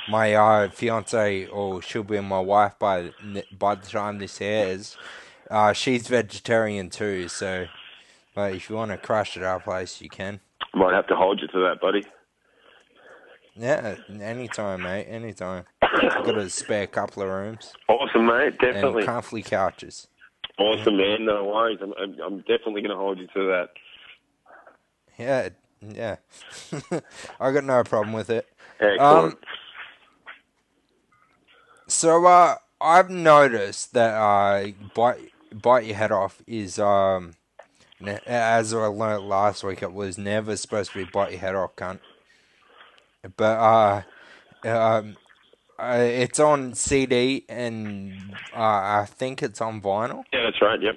My 0.10 0.34
uh, 0.34 0.70
fiance, 0.70 1.46
or 1.48 1.84
she'll 1.84 2.04
be 2.04 2.20
my 2.20 2.40
wife 2.40 2.80
by 2.80 3.12
by 3.58 3.76
the 3.76 3.86
time 3.86 4.18
this 4.18 4.42
airs, 4.42 4.98
uh, 5.52 5.74
she's 5.74 6.08
vegetarian 6.08 6.90
too. 6.90 7.28
So, 7.28 7.68
but 8.34 8.56
if 8.56 8.70
you 8.70 8.76
want 8.76 8.90
to 8.90 8.98
crash 8.98 9.38
at 9.38 9.44
our 9.44 9.60
place, 9.60 10.02
you 10.02 10.10
can. 10.10 10.40
Might 10.74 10.94
have 10.94 11.08
to 11.08 11.16
hold 11.16 11.42
you 11.42 11.48
to 11.48 11.60
that, 11.60 11.80
buddy. 11.82 12.06
Yeah, 13.56 13.96
anytime, 14.20 14.82
mate. 14.82 15.06
Anytime. 15.06 15.66
I've 15.82 16.26
got 16.26 16.38
a 16.38 16.50
spare 16.50 16.88
couple 16.88 17.22
of 17.22 17.30
rooms. 17.30 17.72
Awesome, 17.88 18.26
mate. 18.26 18.58
Definitely. 18.60 19.04
And 19.04 19.06
comfy 19.06 19.44
couches. 19.44 20.08
Awesome, 20.58 20.98
man. 20.98 21.26
No 21.26 21.46
worries. 21.46 21.80
I'm, 21.82 21.94
I'm 22.24 22.38
definitely 22.40 22.82
going 22.82 22.92
to 22.92 22.96
hold 22.96 23.20
you 23.20 23.28
to 23.28 23.48
that. 23.48 23.70
Yeah, 25.18 25.50
yeah. 25.82 26.18
I 27.40 27.52
got 27.52 27.64
no 27.64 27.84
problem 27.84 28.14
with 28.14 28.30
it. 28.30 28.48
Excellent. 28.80 29.34
Um, 29.34 29.38
so, 31.88 32.26
uh, 32.26 32.56
I've 32.82 33.10
noticed 33.10 33.94
that 33.94 34.14
uh, 34.14 34.68
bite 34.94 35.32
bite 35.54 35.86
your 35.86 35.96
head 35.96 36.12
off 36.12 36.42
is 36.46 36.78
um, 36.78 37.36
as 38.26 38.74
I 38.74 38.86
learned 38.86 39.28
last 39.28 39.64
week, 39.64 39.82
it 39.82 39.94
was 39.94 40.18
never 40.18 40.56
supposed 40.58 40.92
to 40.92 41.06
be 41.06 41.10
bite 41.12 41.32
your 41.32 41.40
head 41.40 41.56
off, 41.56 41.76
cunt. 41.76 42.00
But 43.38 44.04
uh, 44.64 44.68
um, 44.68 45.18
uh, 45.78 45.98
it's 46.00 46.40
on 46.40 46.74
CD 46.74 47.46
and 47.50 48.14
uh, 48.54 48.60
I 48.60 49.06
think 49.08 49.44
it's 49.44 49.62
on 49.62 49.82
vinyl. 49.82 50.24
Yeah, 50.32 50.44
that's 50.44 50.62
right. 50.62 50.82
Yep. 50.82 50.96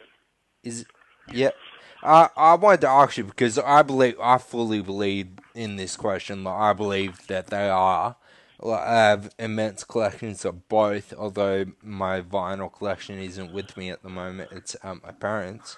Is 0.63 0.87
yep. 1.33 1.55
Uh, 2.03 2.29
I 2.37 2.55
wanted 2.55 2.83
to 2.83 2.89
ask 2.89 3.17
you 3.17 3.25
because 3.25 3.59
I 3.59 3.83
believe 3.83 4.17
I 4.21 4.39
fully 4.39 4.81
believe 4.81 5.31
in 5.55 5.77
this 5.77 5.97
question. 5.97 6.45
Like, 6.45 6.55
I 6.55 6.73
believe 6.73 7.27
that 7.27 7.49
they 7.49 7.69
are. 7.69 8.17
Like, 8.61 8.81
I 8.81 9.09
have 9.09 9.35
immense 9.39 9.85
collections 9.85 10.45
of 10.45 10.69
both, 10.69 11.13
although 11.13 11.67
my 11.83 12.21
vinyl 12.21 12.73
collection 12.73 13.19
isn't 13.19 13.53
with 13.53 13.77
me 13.77 13.91
at 13.91 14.03
the 14.03 14.09
moment. 14.09 14.51
It's 14.53 14.77
at 14.83 15.03
my 15.03 15.11
parents. 15.13 15.77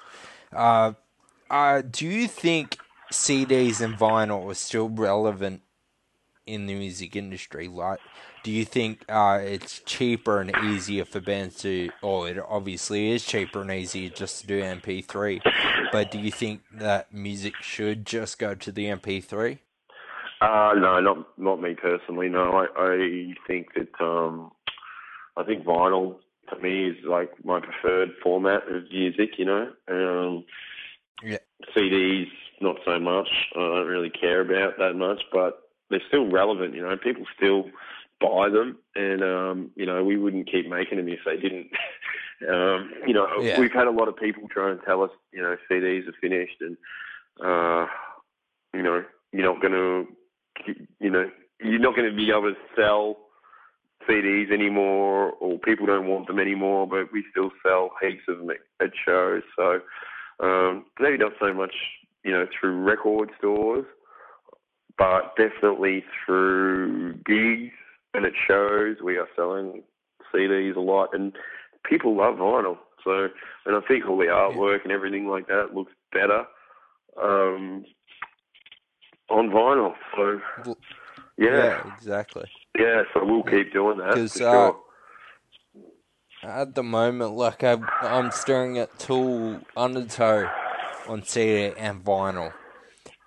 Uh, 0.53 0.93
uh, 1.51 1.83
do 1.83 2.07
you 2.07 2.29
think 2.29 2.79
CDs 3.11 3.81
and 3.81 3.97
vinyl 3.97 4.51
are 4.51 4.55
still 4.55 4.89
relevant 4.89 5.63
in 6.47 6.67
the 6.67 6.75
music 6.75 7.17
industry? 7.17 7.67
Like, 7.67 8.01
do 8.43 8.51
you 8.51 8.65
think 8.65 9.05
uh, 9.09 9.39
it's 9.43 9.81
cheaper 9.81 10.41
and 10.41 10.53
easier 10.65 11.05
for 11.05 11.21
bands 11.21 11.59
to, 11.63 11.91
or 12.03 12.29
it 12.29 12.39
obviously 12.49 13.13
is 13.13 13.25
cheaper 13.25 13.61
and 13.63 13.71
easier 13.71 14.09
just 14.09 14.41
to 14.41 14.47
do 14.47 14.61
MP3, 14.61 15.41
but 15.93 16.11
do 16.11 16.19
you 16.19 16.31
think 16.31 16.63
that 16.73 17.13
music 17.13 17.55
should 17.61 18.07
just 18.07 18.39
go 18.39 18.55
to 18.55 18.73
the 18.73 18.87
MP3? 18.87 19.59
Uh, 20.41 20.73
no, 20.79 21.01
not 21.01 21.39
not 21.39 21.61
me 21.61 21.75
personally. 21.75 22.31
No, 22.31 22.53
I, 22.53 22.67
I 22.75 23.35
think 23.47 23.75
that 23.75 24.03
um, 24.03 24.51
I 25.37 25.45
think 25.45 25.65
vinyl 25.65 26.17
to 26.49 26.59
me 26.61 26.87
is 26.87 26.97
like 27.05 27.31
my 27.45 27.61
preferred 27.61 28.13
format 28.23 28.63
of 28.69 28.85
music. 28.91 29.39
You 29.39 29.45
know, 29.45 29.73
um, 29.89 30.45
yeah. 31.23 31.39
CDs 31.77 32.29
not 32.63 32.77
so 32.87 32.99
much. 32.99 33.29
I 33.55 33.59
don't 33.59 33.87
really 33.87 34.11
care 34.11 34.41
about 34.41 34.79
that 34.79 34.95
much, 34.95 35.23
but 35.31 35.69
they're 35.91 36.01
still 36.09 36.31
relevant. 36.31 36.75
You 36.75 36.83
know, 36.83 36.97
people 36.97 37.25
still 37.37 37.67
buy 38.21 38.49
them, 38.49 38.79
and 38.95 39.23
um, 39.23 39.71
you 39.77 39.87
know 39.87 40.05
we 40.05 40.17
wouldn't 40.17 40.51
keep 40.51 40.69
making 40.69 40.99
them 40.99 41.09
if 41.09 41.21
they 41.25 41.37
didn't. 41.37 41.69
um, 42.49 42.91
you 43.07 43.15
know, 43.15 43.27
yeah. 43.41 43.59
we've 43.59 43.73
had 43.73 43.87
a 43.87 43.91
lot 43.91 44.09
of 44.09 44.17
people 44.17 44.43
try 44.49 44.71
and 44.71 44.81
tell 44.85 45.03
us, 45.03 45.11
you 45.33 45.43
know, 45.43 45.57
CDs 45.71 46.09
are 46.09 46.15
finished, 46.21 46.61
and 46.61 46.77
uh, 47.45 47.87
you 48.75 48.83
know, 48.83 49.05
you're 49.33 49.53
not 49.53 49.61
going 49.61 49.73
to, 49.73 50.75
you 51.01 51.11
know, 51.11 51.31
you're 51.61 51.79
not 51.79 51.97
going 51.97 52.11
to 52.11 52.17
be 52.17 52.31
able 52.31 52.53
to 52.53 52.57
sell 52.77 53.17
CDs 54.09 54.53
anymore, 54.53 55.33
or 55.41 55.59
people 55.59 55.87
don't 55.87 56.09
want 56.09 56.27
them 56.27 56.39
anymore. 56.39 56.87
But 56.87 57.13
we 57.13 57.25
still 57.31 57.51
sell 57.65 57.91
heaps 58.03 58.23
of 58.29 58.39
them 58.39 58.51
at 58.81 58.91
shows, 59.07 59.43
so 59.57 59.81
um, 60.41 60.87
maybe 60.99 61.19
not 61.19 61.33
so 61.41 61.53
much, 61.53 61.75
you 62.25 62.33
know, 62.33 62.47
through 62.61 62.83
record 62.83 63.31
stores 63.39 63.87
but 64.99 65.35
definitely 65.35 66.05
through 66.27 67.15
gigs 67.25 67.73
and 68.15 68.25
it 68.25 68.35
shows. 68.47 68.97
We 69.03 69.17
are 69.17 69.29
selling 69.37 69.83
CDs 70.35 70.77
a 70.77 70.81
lot, 70.81 71.11
and 71.13 71.33
people 71.89 72.17
love 72.17 72.37
vinyl. 72.37 72.79
So, 73.05 73.29
and 73.67 73.77
I 73.77 73.81
think 73.87 74.07
all 74.07 74.19
the 74.19 74.25
artwork 74.25 74.83
and 74.85 74.93
everything 74.93 75.27
like 75.27 75.47
that 75.49 75.75
looks 75.75 75.93
better 76.13 76.45
um, 77.21 77.85
on 79.31 79.49
vinyl. 79.51 79.95
So, 80.17 80.41
yeah. 81.39 81.49
yeah, 81.49 81.95
exactly. 81.97 82.45
Yeah, 82.79 83.03
so 83.15 83.25
we'll 83.25 83.43
keep 83.43 83.73
doing 83.73 83.99
that 83.99 84.15
for 84.15 84.21
uh, 84.23 84.29
sure. 84.29 84.77
At 86.43 86.75
the 86.75 86.83
moment, 86.83 87.35
like 87.35 87.63
I'm, 87.63 87.87
I'm 88.01 88.31
staring 88.31 88.79
at 88.79 88.99
Tool 88.99 89.61
Undertow 89.77 90.51
on 91.09 91.23
CD 91.23 91.75
and 91.77 92.03
vinyl, 92.05 92.53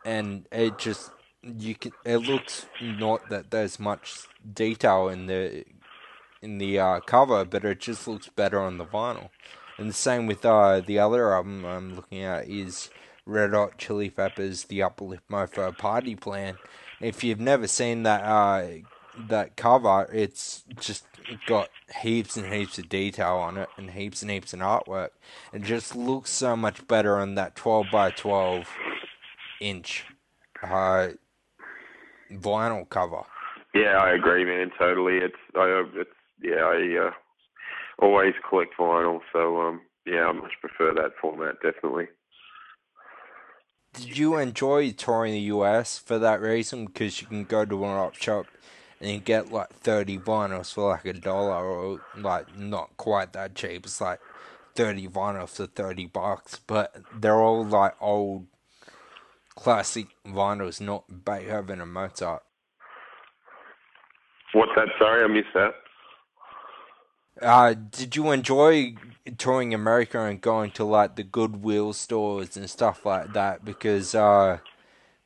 and 0.05 0.47
it 0.51 0.77
just 0.77 1.11
you 1.43 1.75
can. 1.75 1.91
It 2.05 2.17
looks 2.17 2.65
not 2.81 3.29
that 3.29 3.51
there's 3.51 3.79
much 3.79 4.27
detail 4.53 5.09
in 5.09 5.27
the 5.27 5.65
in 6.41 6.57
the 6.57 6.79
uh, 6.79 6.99
cover, 7.01 7.45
but 7.45 7.63
it 7.63 7.79
just 7.79 8.07
looks 8.07 8.29
better 8.29 8.59
on 8.59 8.77
the 8.77 8.85
vinyl. 8.85 9.29
And 9.77 9.89
the 9.89 9.93
same 9.93 10.27
with 10.27 10.45
uh, 10.45 10.81
the 10.81 10.99
other 10.99 11.33
album 11.33 11.65
I'm 11.65 11.95
looking 11.95 12.21
at 12.21 12.47
is 12.47 12.89
Red 13.25 13.53
Hot 13.53 13.77
Chili 13.77 14.09
Peppers' 14.09 14.65
The 14.65 14.83
Uplift 14.83 15.27
Mofo 15.29 15.75
Party 15.77 16.15
Plan. 16.15 16.57
If 16.99 17.23
you've 17.23 17.39
never 17.39 17.67
seen 17.67 18.03
that 18.03 18.23
uh, 18.23 18.67
that 19.27 19.55
cover, 19.55 20.09
it's 20.13 20.63
just 20.79 21.05
got 21.47 21.69
heaps 22.01 22.37
and 22.37 22.51
heaps 22.53 22.77
of 22.77 22.89
detail 22.89 23.35
on 23.35 23.57
it 23.57 23.69
and 23.77 23.91
heaps 23.91 24.21
and 24.21 24.31
heaps 24.31 24.53
of 24.53 24.59
artwork. 24.59 25.09
It 25.53 25.63
just 25.63 25.95
looks 25.95 26.29
so 26.29 26.55
much 26.55 26.85
better 26.87 27.17
on 27.17 27.35
that 27.35 27.55
12 27.55 27.87
by 27.91 28.11
12 28.11 28.67
inch 29.61 30.05
uh, 30.61 31.09
vinyl 32.39 32.87
cover. 32.89 33.23
Yeah, 33.73 33.97
I 33.97 34.13
agree, 34.13 34.45
man. 34.45 34.71
Totally. 34.77 35.17
It's 35.17 35.35
I 35.55 35.83
it's 35.95 36.09
yeah 36.41 36.63
I 36.63 37.07
uh, 37.07 37.11
always 37.99 38.33
collect 38.47 38.75
vinyl, 38.77 39.19
so 39.31 39.61
um 39.61 39.81
yeah 40.05 40.25
I 40.25 40.31
much 40.31 40.53
prefer 40.61 40.93
that 40.93 41.13
format 41.21 41.55
definitely. 41.61 42.07
Did 43.93 44.17
you 44.17 44.37
enjoy 44.37 44.91
touring 44.91 45.33
the 45.33 45.39
US 45.39 45.99
for 45.99 46.17
that 46.17 46.41
reason? 46.41 46.85
Because 46.87 47.21
you 47.21 47.27
can 47.27 47.43
go 47.43 47.63
to 47.63 47.83
an 47.85 47.91
op 47.91 48.15
shop 48.15 48.47
and 48.99 49.11
you 49.11 49.19
get 49.19 49.51
like 49.51 49.69
30 49.69 50.17
vinyls 50.17 50.73
for 50.73 50.89
like 50.89 51.05
a 51.05 51.13
dollar 51.13 51.63
or 51.63 52.01
like 52.17 52.57
not 52.57 52.95
quite 52.97 53.33
that 53.33 53.53
cheap. 53.53 53.85
It's 53.85 54.01
like 54.01 54.19
30 54.75 55.07
vinyls 55.09 55.49
for 55.49 55.67
30 55.67 56.07
bucks, 56.07 56.59
but 56.65 56.95
they're 57.13 57.39
all 57.39 57.65
like 57.65 57.95
old 58.01 58.47
classic 59.55 60.07
vinyls, 60.25 60.81
not 60.81 61.25
Beethoven 61.25 61.81
and 61.81 61.93
Mozart. 61.93 62.43
What's 64.53 64.71
that? 64.75 64.87
Sorry, 64.99 65.23
I 65.23 65.27
missed 65.27 65.53
that. 65.53 65.73
Uh, 67.41 67.73
did 67.73 68.15
you 68.15 68.31
enjoy 68.31 68.95
touring 69.37 69.73
America 69.73 70.21
and 70.21 70.39
going 70.39 70.69
to 70.71 70.83
like 70.83 71.15
the 71.15 71.23
Goodwill 71.23 71.93
stores 71.93 72.55
and 72.55 72.69
stuff 72.69 73.05
like 73.05 73.33
that? 73.33 73.65
Because 73.65 74.13
uh, 74.13 74.59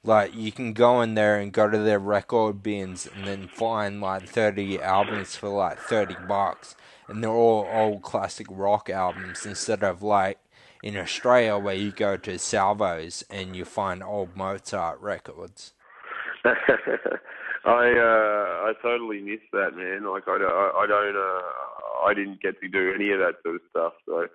like 0.04 0.34
you 0.34 0.54
can 0.54 0.72
go 0.72 1.02
in 1.02 1.16
there 1.16 1.38
and 1.38 1.52
go 1.52 1.70
to 1.70 1.78
their 1.78 2.00
record 2.00 2.64
bins 2.64 3.08
and 3.14 3.28
then 3.28 3.50
find 3.50 4.00
like 4.00 4.28
thirty 4.28 4.82
albums 4.82 5.36
for 5.36 5.50
like 5.50 5.78
thirty 5.78 6.16
bucks, 6.28 6.76
and 7.10 7.22
they're 7.22 7.30
all 7.30 7.68
old 7.70 8.02
classic 8.04 8.48
rock 8.50 8.90
albums 8.90 9.46
instead 9.46 9.84
of 9.84 10.02
like 10.02 10.40
in 10.84 10.98
Australia 10.98 11.58
where 11.58 11.76
you 11.76 11.92
go 11.92 12.18
to 12.18 12.38
Salvos 12.38 13.24
and 13.30 13.56
you 13.56 13.66
find 13.66 14.04
old 14.04 14.36
Mozart 14.36 15.00
records. 15.02 15.74
I 16.46 17.92
uh, 17.92 18.70
I 18.70 18.74
totally 18.82 19.20
miss 19.22 19.42
that, 19.52 19.76
man. 19.76 20.10
Like 20.10 20.24
I, 20.28 20.38
I, 20.38 20.84
I 20.84 20.88
don't 20.88 21.18
uh, 21.18 22.06
I 22.06 22.14
didn't 22.14 22.42
get 22.42 22.60
to 22.62 22.68
do 22.68 22.94
any 22.94 23.12
of 23.12 23.20
that 23.20 23.36
sort 23.44 23.56
of 23.56 23.62
stuff. 23.70 23.94
So 24.06 24.28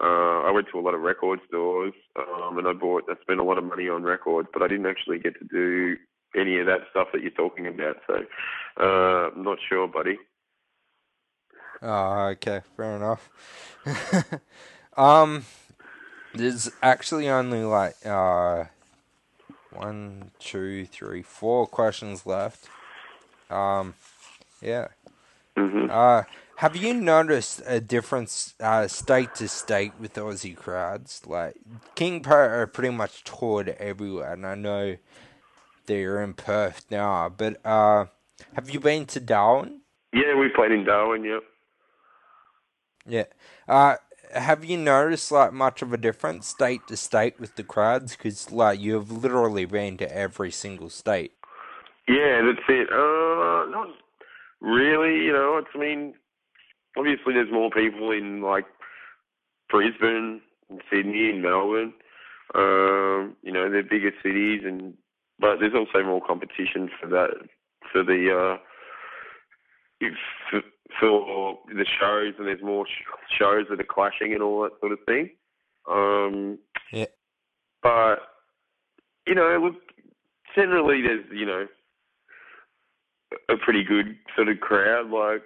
uh, 0.00 0.42
I 0.42 0.50
went 0.50 0.66
to 0.72 0.78
a 0.78 0.80
lot 0.80 0.94
of 0.94 1.02
record 1.02 1.40
stores, 1.46 1.92
um, 2.16 2.56
and 2.58 2.66
I 2.66 2.72
bought, 2.72 3.04
I 3.08 3.20
spent 3.20 3.38
a 3.38 3.44
lot 3.44 3.58
of 3.58 3.64
money 3.64 3.88
on 3.88 4.02
records, 4.02 4.48
but 4.52 4.62
I 4.62 4.68
didn't 4.68 4.86
actually 4.86 5.18
get 5.18 5.34
to 5.38 5.44
do 5.44 5.96
any 6.34 6.58
of 6.58 6.66
that 6.66 6.80
stuff 6.90 7.08
that 7.12 7.20
you're 7.22 7.30
talking 7.32 7.66
about. 7.66 7.96
So, 8.06 8.14
uh, 8.80 9.30
I'm 9.34 9.42
not 9.42 9.58
sure, 9.68 9.86
buddy. 9.86 10.16
Oh, 11.82 12.28
okay, 12.32 12.60
fair 12.76 12.96
enough. 12.96 13.28
um, 14.96 15.44
there's 16.34 16.70
actually 16.82 17.28
only 17.28 17.64
like 17.64 17.94
uh, 18.04 18.64
one, 19.72 20.30
two, 20.38 20.86
three, 20.86 21.22
four 21.22 21.66
questions 21.66 22.26
left. 22.26 22.68
Um, 23.50 23.94
yeah. 24.60 24.88
Mm-hmm. 25.56 25.90
Uh, 25.90 26.22
have 26.56 26.76
you 26.76 26.94
noticed 26.94 27.62
a 27.66 27.80
difference 27.80 28.54
uh, 28.60 28.86
state 28.86 29.34
to 29.36 29.48
state 29.48 29.92
with 29.98 30.14
Aussie 30.14 30.56
crowds? 30.56 31.22
Like 31.26 31.54
King 31.94 32.22
Parrot 32.22 32.50
are 32.50 32.66
pretty 32.66 32.94
much 32.94 33.24
toured 33.24 33.70
everywhere, 33.78 34.34
and 34.34 34.46
I 34.46 34.54
know 34.54 34.96
they're 35.86 36.22
in 36.22 36.34
Perth 36.34 36.84
now. 36.90 37.28
But 37.28 37.64
uh, 37.64 38.06
have 38.54 38.70
you 38.70 38.78
been 38.78 39.06
to 39.06 39.20
Darwin? 39.20 39.80
Yeah, 40.12 40.36
we 40.38 40.48
played 40.48 40.72
in 40.72 40.84
Darwin. 40.84 41.24
Yep. 41.24 41.42
Yeah. 43.06 43.24
Uh, 43.66 43.96
have 44.32 44.64
you 44.64 44.76
noticed 44.76 45.32
like 45.32 45.52
much 45.52 45.82
of 45.82 45.92
a 45.92 45.96
difference 45.96 46.46
state 46.46 46.86
to 46.88 46.96
state 46.96 47.38
with 47.40 47.56
the 47.56 47.64
crowds? 47.64 48.16
Because 48.16 48.50
like 48.50 48.80
you've 48.80 49.10
literally 49.10 49.64
been 49.64 49.96
to 49.98 50.16
every 50.16 50.50
single 50.50 50.90
state. 50.90 51.32
Yeah, 52.08 52.42
that's 52.42 52.66
it. 52.68 52.88
Uh, 52.92 53.70
not 53.70 53.88
really. 54.60 55.24
You 55.24 55.32
know, 55.32 55.58
it's 55.58 55.68
I 55.74 55.78
mean 55.78 56.14
obviously 56.96 57.34
there's 57.34 57.52
more 57.52 57.70
people 57.70 58.10
in 58.10 58.42
like 58.42 58.66
Brisbane, 59.68 60.40
and 60.68 60.80
Sydney, 60.90 61.30
and 61.30 61.42
Melbourne. 61.42 61.92
Um, 62.54 63.36
you 63.42 63.52
know, 63.52 63.70
they're 63.70 63.82
bigger 63.82 64.10
cities, 64.22 64.62
and 64.64 64.94
but 65.38 65.56
there's 65.60 65.74
also 65.74 66.04
more 66.04 66.20
competition 66.26 66.90
for 67.00 67.08
that 67.08 67.30
for 67.92 68.02
the 68.02 68.56
uh, 68.56 68.58
if, 70.00 70.14
for, 70.98 71.58
the 71.68 71.86
shows, 72.00 72.34
and 72.38 72.46
there's 72.46 72.62
more 72.62 72.86
sh- 72.86 73.36
shows 73.38 73.66
that 73.70 73.80
are 73.80 73.84
clashing 73.84 74.32
and 74.32 74.42
all 74.42 74.62
that 74.62 74.72
sort 74.80 74.92
of 74.92 74.98
thing. 75.06 75.30
Um, 75.90 76.58
yeah. 76.92 77.06
But 77.82 78.16
you 79.26 79.34
know, 79.34 79.58
look, 79.62 79.74
generally 80.54 81.02
there's 81.02 81.24
you 81.32 81.46
know 81.46 81.66
a 83.48 83.56
pretty 83.56 83.84
good 83.84 84.16
sort 84.34 84.48
of 84.48 84.60
crowd. 84.60 85.10
Like 85.10 85.42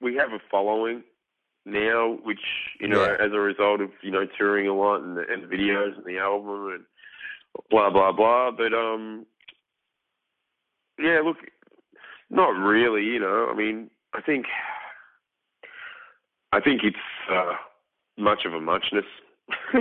we 0.00 0.14
have 0.16 0.32
a 0.32 0.38
following 0.50 1.02
now, 1.66 2.18
which 2.22 2.40
you 2.80 2.88
know, 2.88 3.02
Yeah. 3.04 3.24
as 3.26 3.32
a 3.32 3.38
result 3.40 3.80
of 3.80 3.90
you 4.02 4.10
know 4.10 4.26
touring 4.38 4.68
a 4.68 4.74
lot 4.74 5.02
and 5.02 5.16
the, 5.16 5.24
and 5.30 5.42
the 5.42 5.54
videos 5.54 5.96
and 5.96 6.04
the 6.06 6.18
album 6.18 6.70
and 6.74 6.84
blah 7.70 7.90
blah 7.90 8.12
blah. 8.12 8.50
But 8.50 8.72
um, 8.72 9.26
yeah, 10.98 11.20
look, 11.24 11.36
not 12.30 12.50
really. 12.50 13.04
You 13.04 13.20
know, 13.20 13.48
I 13.50 13.54
mean, 13.56 13.90
I 14.18 14.20
think, 14.20 14.46
I 16.52 16.60
think 16.60 16.80
it's 16.82 16.96
uh, 17.30 17.52
much 18.18 18.44
of 18.44 18.52
a 18.52 18.60
muchness. 18.60 19.04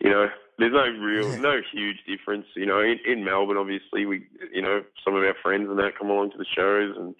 you 0.00 0.10
know, 0.10 0.26
there's 0.58 0.74
no 0.74 0.86
real, 1.02 1.38
no 1.38 1.60
huge 1.72 1.96
difference. 2.06 2.44
You 2.54 2.66
know, 2.66 2.80
in, 2.80 2.98
in 3.06 3.24
Melbourne, 3.24 3.56
obviously, 3.56 4.04
we, 4.04 4.26
you 4.52 4.60
know, 4.60 4.82
some 5.02 5.14
of 5.14 5.22
our 5.22 5.34
friends 5.42 5.70
and 5.70 5.78
that 5.78 5.98
come 5.98 6.10
along 6.10 6.32
to 6.32 6.38
the 6.38 6.44
shows 6.44 6.96
and 6.98 7.14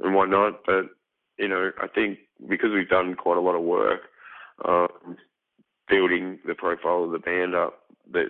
and 0.00 0.14
whatnot. 0.14 0.60
But 0.66 0.90
you 1.38 1.48
know, 1.48 1.70
I 1.80 1.86
think 1.88 2.18
because 2.50 2.70
we've 2.74 2.88
done 2.88 3.14
quite 3.14 3.38
a 3.38 3.40
lot 3.40 3.56
of 3.56 3.62
work 3.62 4.02
um, 4.68 5.16
building 5.88 6.38
the 6.46 6.54
profile 6.54 7.04
of 7.04 7.12
the 7.12 7.18
band 7.18 7.54
up, 7.54 7.80
that 8.12 8.28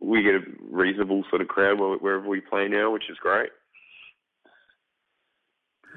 we 0.00 0.22
get 0.22 0.34
a 0.34 0.40
reasonable 0.70 1.24
sort 1.28 1.42
of 1.42 1.48
crowd 1.48 1.78
wherever 1.78 2.26
we 2.26 2.40
play 2.40 2.68
now, 2.68 2.90
which 2.90 3.10
is 3.10 3.18
great. 3.18 3.50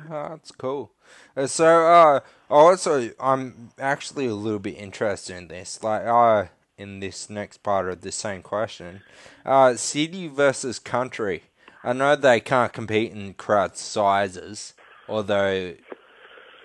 Oh, 0.10 0.30
that's 0.30 0.52
cool. 0.52 0.91
Uh, 1.36 1.48
so, 1.48 1.86
uh, 1.86 2.20
also, 2.50 3.12
I'm 3.20 3.70
actually 3.80 4.28
a 4.28 4.34
little 4.34 4.60
bit 4.60 4.78
interested 4.78 5.36
in 5.36 5.48
this. 5.48 5.84
Like, 5.84 6.06
uh, 6.06 6.46
in 6.78 7.00
this 7.00 7.30
next 7.30 7.64
part 7.64 7.88
of 7.89 8.02
the 8.02 8.12
same 8.12 8.41
question, 8.41 9.02
uh, 9.46 9.76
city 9.76 10.28
versus 10.28 10.80
country. 10.80 11.44
I 11.84 11.94
know 11.94 12.16
they 12.16 12.39
can't 12.39 12.74
compete 12.74 13.12
in 13.12 13.34
crowd 13.36 13.78
sizes, 13.78 14.74
although 15.08 15.74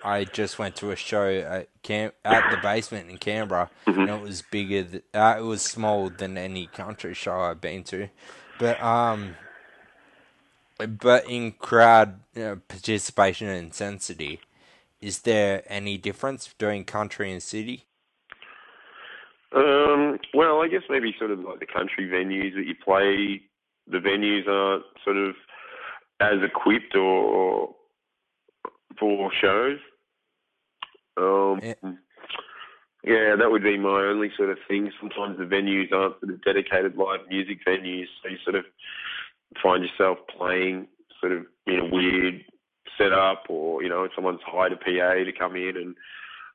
I 0.03 0.23
just 0.23 0.57
went 0.57 0.75
to 0.77 0.91
a 0.91 0.95
show 0.95 1.27
at 1.29 1.67
Cam- 1.83 2.13
at 2.23 2.49
the 2.51 2.57
basement 2.57 3.09
in 3.09 3.17
Canberra, 3.17 3.69
and 3.85 4.09
it 4.09 4.21
was 4.21 4.41
bigger. 4.41 4.83
Th- 4.83 5.03
uh, 5.13 5.35
it 5.37 5.41
was 5.43 5.61
smaller 5.61 6.09
than 6.09 6.37
any 6.37 6.67
country 6.67 7.13
show 7.13 7.39
I've 7.41 7.61
been 7.61 7.83
to, 7.85 8.09
but 8.59 8.81
um, 8.81 9.35
but 10.87 11.29
in 11.29 11.51
crowd 11.53 12.19
you 12.35 12.41
know, 12.43 12.61
participation 12.67 13.47
and 13.47 13.57
intensity, 13.57 14.39
is 15.01 15.19
there 15.19 15.63
any 15.67 15.97
difference 15.97 16.47
between 16.47 16.85
country 16.85 17.31
and 17.31 17.41
city? 17.41 17.85
Um, 19.55 20.19
well, 20.33 20.61
I 20.61 20.67
guess 20.67 20.83
maybe 20.89 21.15
sort 21.17 21.31
of 21.31 21.39
like 21.39 21.59
the 21.59 21.65
country 21.65 22.07
venues 22.07 22.55
that 22.55 22.65
you 22.65 22.75
play, 22.75 23.41
the 23.87 23.97
venues 23.97 24.47
aren't 24.47 24.85
sort 25.03 25.17
of 25.17 25.35
as 26.19 26.43
equipped 26.43 26.95
or 26.95 27.75
for 28.99 29.31
shows. 29.41 29.79
Um, 31.17 31.59
Yeah. 31.61 31.93
yeah, 33.03 33.35
that 33.35 33.49
would 33.49 33.63
be 33.63 33.77
my 33.77 34.03
only 34.03 34.29
sort 34.37 34.49
of 34.49 34.57
thing. 34.67 34.91
Sometimes 34.99 35.37
the 35.37 35.45
venues 35.45 35.91
aren't 35.91 36.19
sort 36.19 36.33
of 36.33 36.43
dedicated 36.43 36.95
live 36.95 37.21
music 37.29 37.59
venues, 37.65 38.07
so 38.21 38.29
you 38.29 38.37
sort 38.43 38.55
of 38.55 38.65
find 39.61 39.83
yourself 39.83 40.17
playing 40.37 40.87
sort 41.19 41.33
of 41.33 41.45
in 41.67 41.79
a 41.79 41.85
weird 41.85 42.43
setup, 42.97 43.43
or 43.49 43.83
you 43.83 43.89
know, 43.89 44.07
someone's 44.15 44.41
hired 44.45 44.73
a 44.73 44.77
PA 44.77 45.13
to 45.23 45.31
come 45.37 45.55
in 45.55 45.77
and 45.77 45.95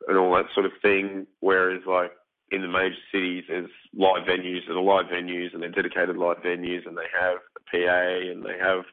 and 0.09 0.19
all 0.19 0.35
that 0.35 0.47
sort 0.55 0.67
of 0.67 0.73
thing. 0.83 1.27
Whereas 1.41 1.83
like 1.87 2.13
in 2.51 2.63
the 2.63 2.69
major 2.69 2.95
cities, 3.13 3.45
there's 3.49 3.71
live 3.97 4.27
venues 4.27 4.69
are 4.69 4.81
live 4.81 5.07
venues, 5.07 5.53
and 5.53 5.63
they're 5.63 5.71
dedicated 5.71 6.17
live 6.17 6.39
venues, 6.39 6.87
and 6.87 6.97
they 6.97 7.09
have 7.19 7.39
a 7.57 7.71
PA, 7.71 8.31
and 8.31 8.45
they 8.45 8.59
have 8.61 8.85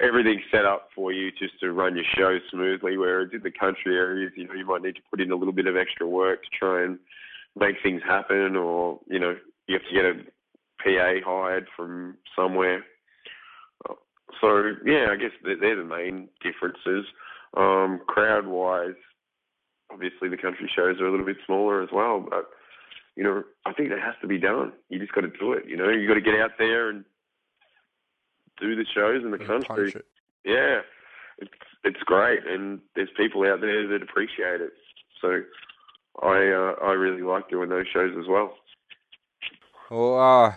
everything 0.00 0.42
set 0.50 0.64
up 0.64 0.88
for 0.94 1.12
you 1.12 1.30
just 1.32 1.58
to 1.60 1.72
run 1.72 1.96
your 1.96 2.04
show 2.16 2.38
smoothly. 2.50 2.96
Whereas 2.96 3.30
in 3.32 3.42
the 3.42 3.50
country 3.50 3.96
areas, 3.96 4.32
you 4.36 4.46
know, 4.46 4.54
you 4.54 4.66
might 4.66 4.82
need 4.82 4.96
to 4.96 5.02
put 5.10 5.20
in 5.20 5.30
a 5.30 5.36
little 5.36 5.54
bit 5.54 5.66
of 5.66 5.76
extra 5.76 6.06
work 6.06 6.42
to 6.42 6.48
try 6.58 6.84
and 6.84 6.98
make 7.58 7.76
things 7.82 8.02
happen, 8.06 8.56
or 8.56 9.00
you 9.08 9.18
know, 9.18 9.36
you 9.66 9.74
have 9.74 9.88
to 9.88 9.94
get 9.94 10.04
a 10.04 10.14
PA 10.82 11.28
hired 11.28 11.66
from 11.76 12.16
somewhere. 12.36 12.84
So 14.40 14.72
yeah, 14.84 15.08
I 15.10 15.16
guess 15.16 15.32
they're, 15.42 15.56
they're 15.58 15.76
the 15.76 15.84
main 15.84 16.28
differences. 16.42 17.06
Um, 17.56 18.00
crowd 18.06 18.46
wise, 18.46 18.94
obviously 19.90 20.28
the 20.28 20.36
country 20.36 20.70
shows 20.74 21.00
are 21.00 21.06
a 21.06 21.10
little 21.10 21.26
bit 21.26 21.38
smaller 21.46 21.82
as 21.82 21.88
well, 21.92 22.20
but 22.20 22.50
you 23.16 23.24
know, 23.24 23.44
I 23.64 23.72
think 23.72 23.88
that 23.88 24.00
has 24.00 24.14
to 24.20 24.26
be 24.26 24.38
done. 24.38 24.72
You 24.90 24.98
just 24.98 25.12
got 25.12 25.22
to 25.22 25.28
do 25.28 25.52
it. 25.52 25.64
You 25.66 25.76
know, 25.76 25.88
you 25.88 26.06
got 26.06 26.14
to 26.14 26.20
get 26.20 26.38
out 26.38 26.52
there 26.58 26.90
and 26.90 27.04
do 28.60 28.76
the 28.76 28.84
shows 28.94 29.22
in 29.24 29.30
the 29.30 29.38
And 29.38 29.46
country. 29.46 29.92
it. 29.94 30.04
Yeah, 30.44 30.80
it's 31.38 31.50
it's 31.84 32.02
great, 32.04 32.40
and 32.46 32.80
there's 32.94 33.08
people 33.16 33.42
out 33.42 33.60
there 33.60 33.86
that 33.88 34.02
appreciate 34.02 34.60
it. 34.60 34.72
So 35.20 35.40
I 36.22 36.48
uh, 36.48 36.74
I 36.84 36.92
really 36.92 37.22
like 37.22 37.48
doing 37.48 37.68
those 37.68 37.86
shows 37.92 38.14
as 38.18 38.26
well. 38.28 38.54
Well, 39.90 40.18
uh, 40.18 40.54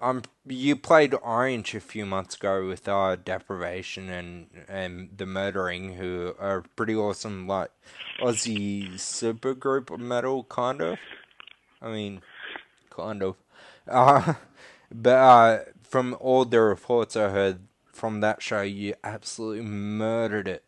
um, 0.00 0.22
you 0.46 0.76
played 0.76 1.14
Orange 1.22 1.74
a 1.74 1.80
few 1.80 2.06
months 2.06 2.36
ago 2.36 2.66
with 2.66 2.88
uh, 2.88 3.16
Deprivation 3.16 4.08
and 4.10 4.48
and 4.68 5.10
the 5.16 5.26
Murdering, 5.26 5.94
who 5.94 6.34
are 6.38 6.62
pretty 6.76 6.94
awesome, 6.94 7.46
like 7.46 7.70
Aussie 8.20 8.94
supergroup 8.94 9.96
metal, 9.98 10.44
kind 10.44 10.80
of. 10.82 10.98
I 11.82 11.90
mean, 11.90 12.22
kind 12.90 13.22
of. 13.22 13.36
Uh, 13.88 14.34
but 14.92 15.10
uh, 15.16 15.58
from 15.82 16.16
all 16.20 16.44
the 16.44 16.60
reports 16.60 17.16
I 17.16 17.30
heard 17.30 17.60
from 17.92 18.20
that 18.20 18.42
show, 18.42 18.62
you 18.62 18.94
absolutely 19.04 19.62
murdered 19.64 20.48
it. 20.48 20.64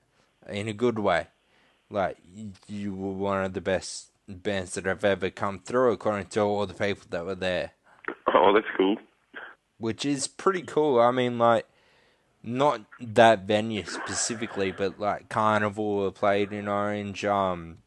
in 0.48 0.68
a 0.68 0.72
good 0.72 0.98
way. 0.98 1.28
Like 1.90 2.18
you 2.68 2.94
were 2.94 3.12
one 3.12 3.44
of 3.44 3.52
the 3.54 3.60
best 3.60 4.10
bands 4.28 4.74
that 4.74 4.86
have 4.86 5.04
ever 5.04 5.30
come 5.30 5.58
through, 5.60 5.92
according 5.92 6.26
to 6.28 6.40
all 6.40 6.66
the 6.66 6.74
people 6.74 7.06
that 7.10 7.24
were 7.26 7.34
there. 7.34 7.72
Oh, 8.34 8.52
that's 8.54 8.66
cool. 8.76 8.96
Which 9.80 10.04
is 10.04 10.28
pretty 10.28 10.62
cool. 10.62 11.00
I 11.00 11.10
mean, 11.10 11.38
like, 11.38 11.66
not 12.42 12.82
that 13.00 13.40
venue 13.46 13.84
specifically, 13.84 14.70
but 14.70 15.00
like 15.00 15.28
Carnival 15.28 15.96
were 15.96 16.12
played 16.12 16.52
in 16.52 16.68
Orange. 16.68 17.24
Um, 17.24 17.78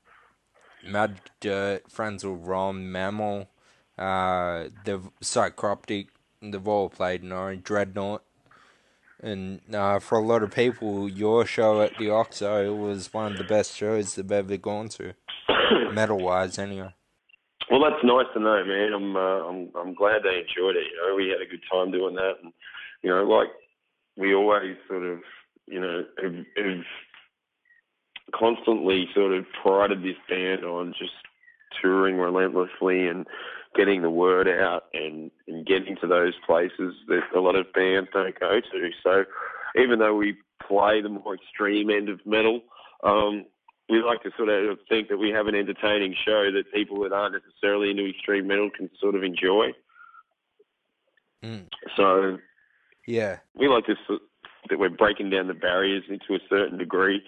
Mad 0.86 1.22
Dirt, 1.40 1.90
Frenzal 1.90 2.46
Rhomb, 2.46 2.92
Mammal, 2.92 3.50
uh, 3.98 4.66
the 4.84 5.02
Psychroptic, 5.22 6.08
they've 6.42 6.68
all 6.68 6.90
played 6.90 7.24
in 7.24 7.32
Orange. 7.32 7.64
Dreadnought. 7.64 8.24
And 9.22 9.62
uh, 9.74 10.00
for 10.00 10.18
a 10.18 10.26
lot 10.26 10.44
of 10.44 10.52
people, 10.52 11.08
your 11.08 11.46
show 11.46 11.82
at 11.82 11.98
the 11.98 12.10
Oxo 12.10 12.76
was 12.76 13.14
one 13.14 13.32
of 13.32 13.38
the 13.38 13.46
best 13.46 13.74
shows 13.74 14.16
they've 14.16 14.30
ever 14.30 14.58
gone 14.58 14.90
to, 14.90 15.14
metal 15.94 16.20
wise, 16.20 16.60
anyway. 16.60 16.94
Well, 17.70 17.82
that's 17.82 18.04
nice 18.04 18.26
to 18.34 18.40
know, 18.40 18.64
man. 18.66 18.94
I'm 18.94 19.16
uh, 19.16 19.48
I'm 19.48 19.70
I'm 19.76 19.94
glad 19.94 20.22
they 20.24 20.40
enjoyed 20.40 20.76
it. 20.76 20.88
You 20.92 20.98
know, 20.98 21.16
we 21.16 21.30
had 21.30 21.42
a 21.42 21.50
good 21.50 21.64
time 21.72 21.92
doing 21.92 22.16
that, 22.16 22.36
and 22.44 22.54
you 23.02 23.10
know, 23.10 23.24
like 23.24 23.50
we 24.18 24.34
always 24.36 24.76
sort 24.88 25.04
of, 25.04 25.20
you 25.68 25.80
know, 25.80 26.04
have, 26.22 26.34
have 26.34 26.84
constantly 28.36 29.08
sort 29.16 29.34
of 29.34 29.46
prided 29.62 30.04
this 30.04 30.18
band 30.30 30.64
on 30.66 30.94
just 30.98 31.14
touring 31.82 32.18
relentlessly 32.18 33.08
and 33.08 33.26
getting 33.76 34.02
the 34.02 34.10
word 34.10 34.48
out 34.48 34.84
and, 34.94 35.32
and 35.48 35.66
getting 35.66 35.96
to 36.00 36.08
those 36.08 36.34
places 36.46 36.94
that 37.08 37.22
a 37.36 37.40
lot 37.40 37.56
of 37.56 37.74
bands 37.74 38.10
don't 38.14 38.40
go 38.40 38.60
to. 38.60 38.90
So 39.04 39.24
even 39.82 40.00
though 40.00 40.16
we 40.16 40.36
play 40.66 41.02
the 41.02 41.10
more 41.10 41.36
extreme 41.36 41.90
end 41.90 42.10
of 42.10 42.20
metal, 42.26 42.62
um, 43.04 43.46
we 43.90 44.02
like 44.02 44.24
to 44.24 44.32
sort 44.38 44.50
of 44.50 44.80
think 44.88 45.10
that 45.10 45.18
we 45.18 45.30
have 45.30 45.48
an 45.48 45.56
entertaining 45.56 46.16
show 46.26 46.50
that 46.52 46.72
people 46.74 47.02
that 47.04 47.12
aren't 47.12 47.36
necessarily 47.36 47.92
into 47.92 48.10
extreme 48.10 48.48
metal 48.48 48.70
can 48.76 48.90
sort 49.00 49.16
of 49.16 49.24
enjoy. 49.24 49.68
Mm. 51.44 51.68
So, 51.98 52.38
yeah, 53.06 53.38
we 53.56 53.68
like 53.68 53.86
to 53.88 53.96
that 54.70 54.80
we're 54.80 54.90
breaking 54.90 55.30
down 55.30 55.48
the 55.48 55.54
barriers 55.54 56.04
into 56.08 56.36
a 56.36 56.48
certain 56.50 56.78
degree 56.78 57.22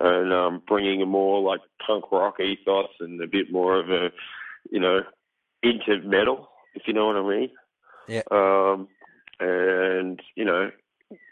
and 0.00 0.32
um, 0.32 0.62
bringing 0.66 1.02
a 1.02 1.06
more 1.06 1.40
like 1.40 1.60
punk 1.86 2.10
rock 2.10 2.40
ethos 2.40 2.88
and 3.00 3.20
a 3.22 3.26
bit 3.26 3.52
more 3.52 3.78
of 3.78 3.90
a, 3.90 4.08
you 4.70 4.80
know, 4.80 5.00
into 5.62 6.00
metal, 6.04 6.48
if 6.74 6.82
you 6.86 6.94
know 6.94 7.06
what 7.06 7.16
I 7.16 7.22
mean. 7.22 7.50
Yeah. 8.08 8.22
Um, 8.30 8.88
and 9.38 10.20
you 10.34 10.44
know, 10.44 10.70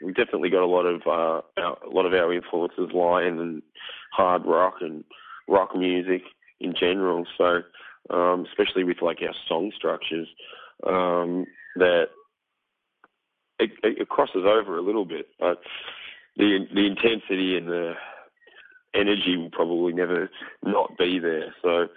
we 0.03 0.13
definitely 0.13 0.51
got 0.51 0.63
a 0.63 0.67
lot 0.67 0.87
of 0.87 1.03
uh, 1.07 1.43
our, 1.61 1.79
a 1.85 1.91
lot 1.91 2.07
of 2.07 2.13
our 2.13 2.33
influences 2.33 2.91
lie 2.93 3.25
in 3.25 3.63
hard 4.13 4.43
rock 4.45 4.75
and 4.81 5.05
rock 5.49 5.77
music 5.77 6.23
in 6.61 6.75
general. 6.79 7.25
So, 7.37 7.63
um, 8.11 8.47
especially 8.51 8.85
with 8.85 9.03
like 9.03 9.19
our 9.23 9.35
song 9.49 9.73
structures, 9.77 10.29
um, 10.87 11.47
that 11.77 12.07
it, 13.59 13.71
it 13.83 14.09
crosses 14.09 14.45
over 14.47 14.79
a 14.79 14.83
little 14.83 15.05
bit, 15.05 15.29
but 15.39 15.61
the 16.37 16.67
the 16.75 16.87
intensity 16.87 17.57
and 17.57 17.69
the 17.69 17.95
energy 18.95 19.37
will 19.37 19.51
probably 19.51 19.93
never 19.93 20.31
not 20.65 20.97
be 20.99 21.19
there. 21.19 21.55
So, 21.63 21.89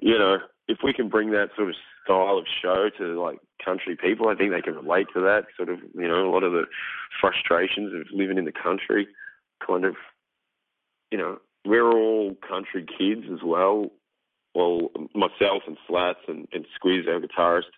you 0.00 0.18
know, 0.18 0.38
if 0.68 0.78
we 0.82 0.92
can 0.92 1.08
bring 1.08 1.30
that 1.32 1.50
sort 1.56 1.68
of 1.68 1.74
style 2.04 2.38
of 2.38 2.46
show 2.62 2.88
to 2.98 3.20
like 3.20 3.38
country 3.64 3.96
people, 3.96 4.28
I 4.28 4.34
think 4.34 4.52
they 4.52 4.62
can 4.62 4.74
relate 4.74 5.06
to 5.14 5.20
that. 5.20 5.46
Sort 5.56 5.68
of, 5.68 5.78
you 5.94 6.08
know, 6.08 6.28
a 6.28 6.30
lot 6.30 6.42
of 6.42 6.52
the 6.52 6.64
frustrations 7.20 7.92
of 7.94 8.06
living 8.12 8.38
in 8.38 8.44
the 8.44 8.52
country, 8.52 9.08
kind 9.66 9.84
of, 9.84 9.94
you 11.10 11.18
know, 11.18 11.38
we're 11.64 11.90
all 11.90 12.36
country 12.46 12.86
kids 12.98 13.24
as 13.32 13.40
well. 13.44 13.90
Well, 14.54 14.90
myself 15.14 15.64
and 15.66 15.76
Slatts 15.88 16.20
and, 16.28 16.46
and 16.52 16.64
Squiz, 16.78 17.08
our 17.08 17.20
guitarist, 17.20 17.72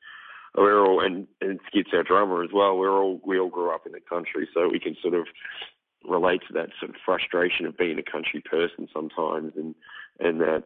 we're 0.56 0.84
all 0.84 1.00
and, 1.00 1.26
and 1.40 1.60
Skits, 1.66 1.90
our 1.92 2.02
drummer 2.02 2.42
as 2.42 2.50
well. 2.52 2.76
We're 2.76 3.02
all 3.02 3.20
we 3.24 3.38
all 3.38 3.48
grew 3.48 3.74
up 3.74 3.86
in 3.86 3.92
the 3.92 4.00
country, 4.00 4.48
so 4.54 4.68
we 4.68 4.80
can 4.80 4.96
sort 5.02 5.14
of 5.14 5.26
relate 6.08 6.40
to 6.48 6.54
that 6.54 6.70
sort 6.78 6.90
of 6.90 6.96
frustration 7.04 7.66
of 7.66 7.76
being 7.76 7.98
a 7.98 8.02
country 8.02 8.40
person 8.40 8.88
sometimes, 8.92 9.52
and 9.56 9.74
and 10.18 10.40
that 10.40 10.64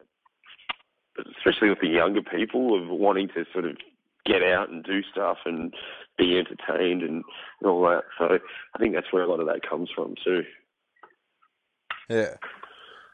especially 1.37 1.69
with 1.69 1.79
the 1.81 1.87
younger 1.87 2.21
people 2.21 2.81
of 2.81 2.89
wanting 2.89 3.27
to 3.29 3.45
sort 3.53 3.65
of 3.65 3.77
get 4.25 4.43
out 4.43 4.69
and 4.69 4.83
do 4.83 5.01
stuff 5.11 5.37
and 5.45 5.73
be 6.17 6.37
entertained 6.37 7.01
and, 7.01 7.23
and 7.59 7.69
all 7.69 7.81
that. 7.83 8.03
So 8.17 8.37
I 8.75 8.79
think 8.79 8.93
that's 8.93 9.11
where 9.11 9.23
a 9.23 9.29
lot 9.29 9.39
of 9.39 9.47
that 9.47 9.67
comes 9.67 9.89
from 9.93 10.15
too. 10.23 10.43
Yeah, 12.09 12.35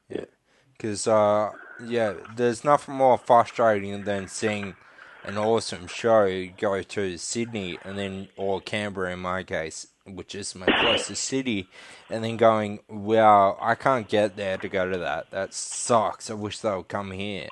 yeah, 0.10 0.26
because 0.74 1.08
uh, 1.08 1.52
yeah, 1.86 2.14
there's 2.36 2.64
nothing 2.64 2.96
more 2.96 3.18
frustrating 3.18 4.04
than 4.04 4.28
seeing 4.28 4.76
an 5.24 5.38
awesome 5.38 5.88
show 5.88 6.48
go 6.58 6.82
to 6.82 7.18
Sydney 7.18 7.78
and 7.84 7.98
then 7.98 8.30
or 8.38 8.62
Canberra 8.62 9.14
in 9.14 9.20
my 9.20 9.44
case, 9.44 9.88
which 10.06 10.34
is 10.34 10.56
my 10.56 10.66
closest 10.82 11.24
city, 11.24 11.70
and 12.10 12.24
then 12.24 12.38
going, 12.38 12.80
wow, 12.90 13.58
I 13.62 13.76
can't 13.76 14.08
get 14.08 14.36
there 14.36 14.58
to 14.58 14.68
go 14.68 14.90
to 14.90 14.98
that. 14.98 15.30
That 15.32 15.54
sucks. 15.54 16.32
I 16.32 16.34
wish 16.34 16.60
they 16.60 16.76
would 16.76 16.88
come 16.88 17.12
here 17.12 17.50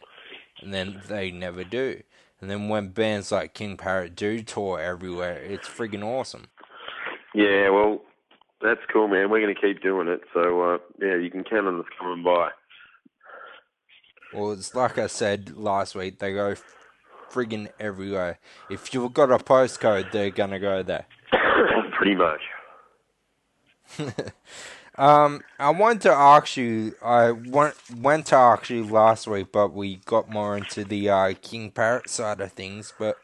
and 0.62 0.74
then 0.74 1.02
they 1.08 1.32
never 1.32 1.64
do. 1.64 2.02
And 2.42 2.50
then 2.50 2.70
when 2.70 2.90
bands 2.90 3.32
like 3.32 3.54
King 3.54 3.78
Parrot 3.78 4.16
do 4.16 4.42
tour 4.42 4.80
everywhere, 4.80 5.38
it's 5.38 5.68
friggin' 5.68 6.04
awesome. 6.04 6.48
Yeah, 7.34 7.70
well, 7.70 8.02
that's 8.62 8.82
cool, 8.92 9.08
man. 9.08 9.30
We're 9.30 9.42
going 9.42 9.56
to 9.56 9.62
keep 9.62 9.82
doing 9.82 10.08
it. 10.08 10.22
So, 10.34 10.62
uh, 10.62 10.78
yeah, 11.02 11.16
you 11.16 11.30
can 11.30 11.44
count 11.44 11.68
on 11.68 11.80
us 11.80 11.86
coming 12.00 12.24
by. 12.24 12.50
Well, 14.34 14.52
it's 14.52 14.76
like 14.76 14.98
I 14.98 15.08
said 15.08 15.56
last 15.56 15.96
week, 15.96 16.20
they 16.20 16.34
go 16.34 16.56
friggin' 17.32 17.70
everywhere. 17.80 18.40
If 18.70 18.94
you've 18.94 19.14
got 19.14 19.32
a 19.32 19.38
postcode, 19.38 20.12
they're 20.12 20.30
going 20.30 20.52
to 20.52 20.60
go 20.60 20.84
there. 20.84 21.06
Pretty 21.98 22.16
much. 22.16 22.42
Um, 24.98 25.42
I 25.60 25.72
wanted 25.72 26.02
to 26.04 26.12
ask 26.12 26.56
you. 26.56 26.96
I 27.04 27.32
went 27.32 27.76
went 27.98 28.28
to 28.28 28.36
ask 28.36 28.70
you 28.70 28.86
last 28.86 29.28
week, 29.28 29.48
but 29.52 29.74
we 29.74 29.98
got 30.06 30.30
more 30.30 30.56
into 30.56 30.86
the 30.86 31.10
uh, 31.10 31.34
King 31.42 31.72
Parrot 31.72 32.10
side 32.10 32.40
of 32.40 32.54
things. 32.54 32.94
But 32.98 33.18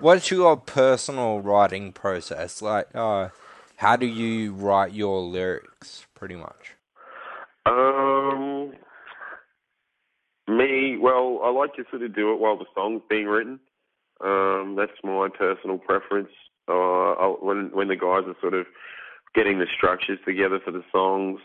what's 0.00 0.30
your 0.30 0.56
personal 0.56 1.40
writing 1.40 1.92
process 1.92 2.60
like? 2.60 2.88
Uh, 2.94 3.28
how 3.76 3.96
do 3.96 4.06
you 4.06 4.54
write 4.54 4.92
your 4.92 5.20
lyrics, 5.20 6.06
pretty 6.14 6.36
much? 6.36 6.74
Um, 7.66 8.72
me, 10.48 10.96
well, 10.98 11.40
I 11.44 11.50
like 11.50 11.74
to 11.74 11.84
sort 11.90 12.02
of 12.02 12.14
do 12.14 12.32
it 12.32 12.40
while 12.40 12.56
the 12.56 12.66
song's 12.74 13.02
being 13.08 13.26
written. 13.26 13.60
Um, 14.20 14.74
that's 14.76 14.92
my 15.02 15.28
personal 15.28 15.78
preference. 15.78 16.30
Uh, 16.68 17.12
I'll, 17.12 17.38
when 17.40 17.70
when 17.72 17.88
the 17.88 17.96
guys 17.96 18.24
are 18.26 18.36
sort 18.40 18.54
of 18.54 18.66
getting 19.34 19.58
the 19.58 19.66
structures 19.76 20.18
together 20.24 20.60
for 20.64 20.70
the 20.70 20.84
songs. 20.92 21.40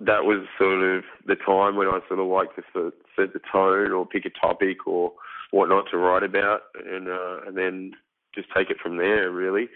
That 0.00 0.24
was 0.24 0.46
sort 0.58 0.82
of 0.82 1.04
the 1.26 1.36
time 1.36 1.76
when 1.76 1.88
I 1.88 2.00
sort 2.08 2.20
of 2.20 2.26
like 2.26 2.54
to 2.56 2.92
set 3.16 3.32
the 3.32 3.40
tone 3.50 3.92
or 3.92 4.06
pick 4.06 4.26
a 4.26 4.30
topic 4.30 4.86
or 4.86 5.12
what 5.52 5.68
not 5.68 5.86
to 5.90 5.96
write 5.96 6.22
about, 6.22 6.62
and 6.74 7.08
uh, 7.08 7.40
and 7.46 7.56
then 7.56 7.92
just 8.34 8.48
take 8.54 8.68
it 8.68 8.76
from 8.82 8.98
there. 8.98 9.30
Really, 9.30 9.68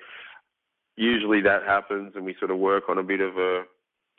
usually 0.97 1.41
that 1.41 1.63
happens, 1.65 2.13
and 2.15 2.25
we 2.25 2.37
sort 2.39 2.51
of 2.51 2.59
work 2.59 2.85
on 2.89 2.99
a 2.99 3.03
bit 3.03 3.21
of 3.21 3.39
a 3.39 3.63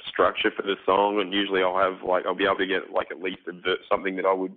structure 0.08 0.52
for 0.56 0.64
the 0.64 0.76
song, 0.86 1.20
and 1.22 1.34
usually 1.34 1.62
I'll 1.62 1.78
have 1.78 2.02
like 2.08 2.26
I'll 2.26 2.36
be 2.36 2.46
able 2.46 2.58
to 2.58 2.66
get 2.66 2.92
like 2.92 3.12
at 3.12 3.22
least 3.22 3.42
a 3.48 3.52
verse, 3.54 3.80
something 3.90 4.16
that 4.16 4.26
I 4.26 4.34
would 4.34 4.56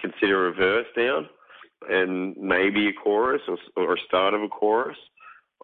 consider 0.00 0.48
a 0.48 0.54
verse 0.54 0.86
down, 0.96 1.28
and 1.90 2.36
maybe 2.36 2.88
a 2.88 2.92
chorus 2.92 3.42
or 3.48 3.58
or 3.76 3.94
a 3.94 4.00
start 4.06 4.34
of 4.34 4.42
a 4.42 4.48
chorus. 4.48 4.96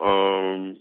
Um, 0.00 0.76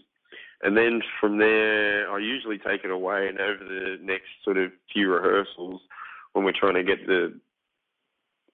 and 0.62 0.76
then 0.76 1.02
from 1.20 1.38
there, 1.38 2.10
I 2.10 2.18
usually 2.18 2.58
take 2.58 2.84
it 2.84 2.90
away, 2.90 3.28
and 3.28 3.38
over 3.38 3.62
the 3.62 3.98
next 4.02 4.28
sort 4.44 4.56
of 4.56 4.72
few 4.92 5.12
rehearsals, 5.12 5.80
when 6.32 6.44
we're 6.44 6.52
trying 6.58 6.74
to 6.74 6.84
get 6.84 7.06
the 7.06 7.38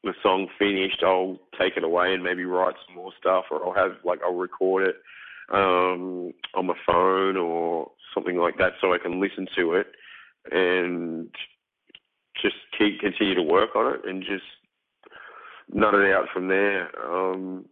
the 0.04 0.14
song 0.20 0.48
finished, 0.58 1.02
I'll 1.04 1.38
take 1.58 1.76
it 1.76 1.84
away 1.84 2.12
and 2.12 2.24
maybe 2.24 2.44
write 2.44 2.74
some 2.86 2.96
more 2.96 3.12
stuff, 3.20 3.44
or 3.50 3.64
I'll 3.64 3.74
have 3.74 3.98
like 4.04 4.20
I'll 4.24 4.34
record 4.34 4.88
it 4.88 4.96
um, 5.52 6.32
on 6.54 6.66
my 6.66 6.74
phone 6.84 7.36
or 7.36 7.90
something 8.12 8.36
like 8.36 8.58
that, 8.58 8.72
so 8.80 8.92
I 8.92 8.98
can 8.98 9.20
listen 9.20 9.46
to 9.56 9.74
it 9.74 9.86
and 10.50 11.28
just 12.40 12.56
keep 12.76 13.00
continue 13.00 13.36
to 13.36 13.42
work 13.42 13.76
on 13.76 13.94
it 13.94 14.00
and 14.04 14.22
just 14.22 14.42
nut 15.72 15.94
it 15.94 16.12
out 16.12 16.26
from 16.32 16.48
there. 16.48 16.90
Um, 17.00 17.66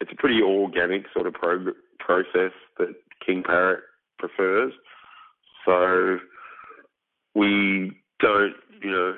it's 0.00 0.12
a 0.12 0.16
pretty 0.16 0.42
organic 0.42 1.06
sort 1.14 1.26
of 1.26 1.32
program 1.32 1.74
process 2.08 2.52
that 2.78 2.94
King 3.24 3.42
Parrot 3.44 3.80
prefers. 4.18 4.72
So 5.66 6.18
we 7.34 7.92
don't, 8.20 8.54
you 8.82 8.90
know, 8.90 9.16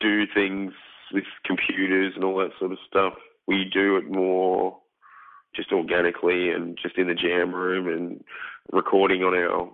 do 0.00 0.24
things 0.32 0.72
with 1.12 1.24
computers 1.44 2.12
and 2.14 2.24
all 2.24 2.38
that 2.38 2.52
sort 2.58 2.70
of 2.70 2.78
stuff. 2.88 3.14
We 3.48 3.68
do 3.72 3.96
it 3.96 4.08
more 4.08 4.78
just 5.56 5.72
organically 5.72 6.50
and 6.50 6.78
just 6.80 6.96
in 6.96 7.08
the 7.08 7.14
jam 7.14 7.52
room 7.52 7.88
and 7.88 8.22
recording 8.72 9.22
on 9.22 9.34
our 9.34 9.68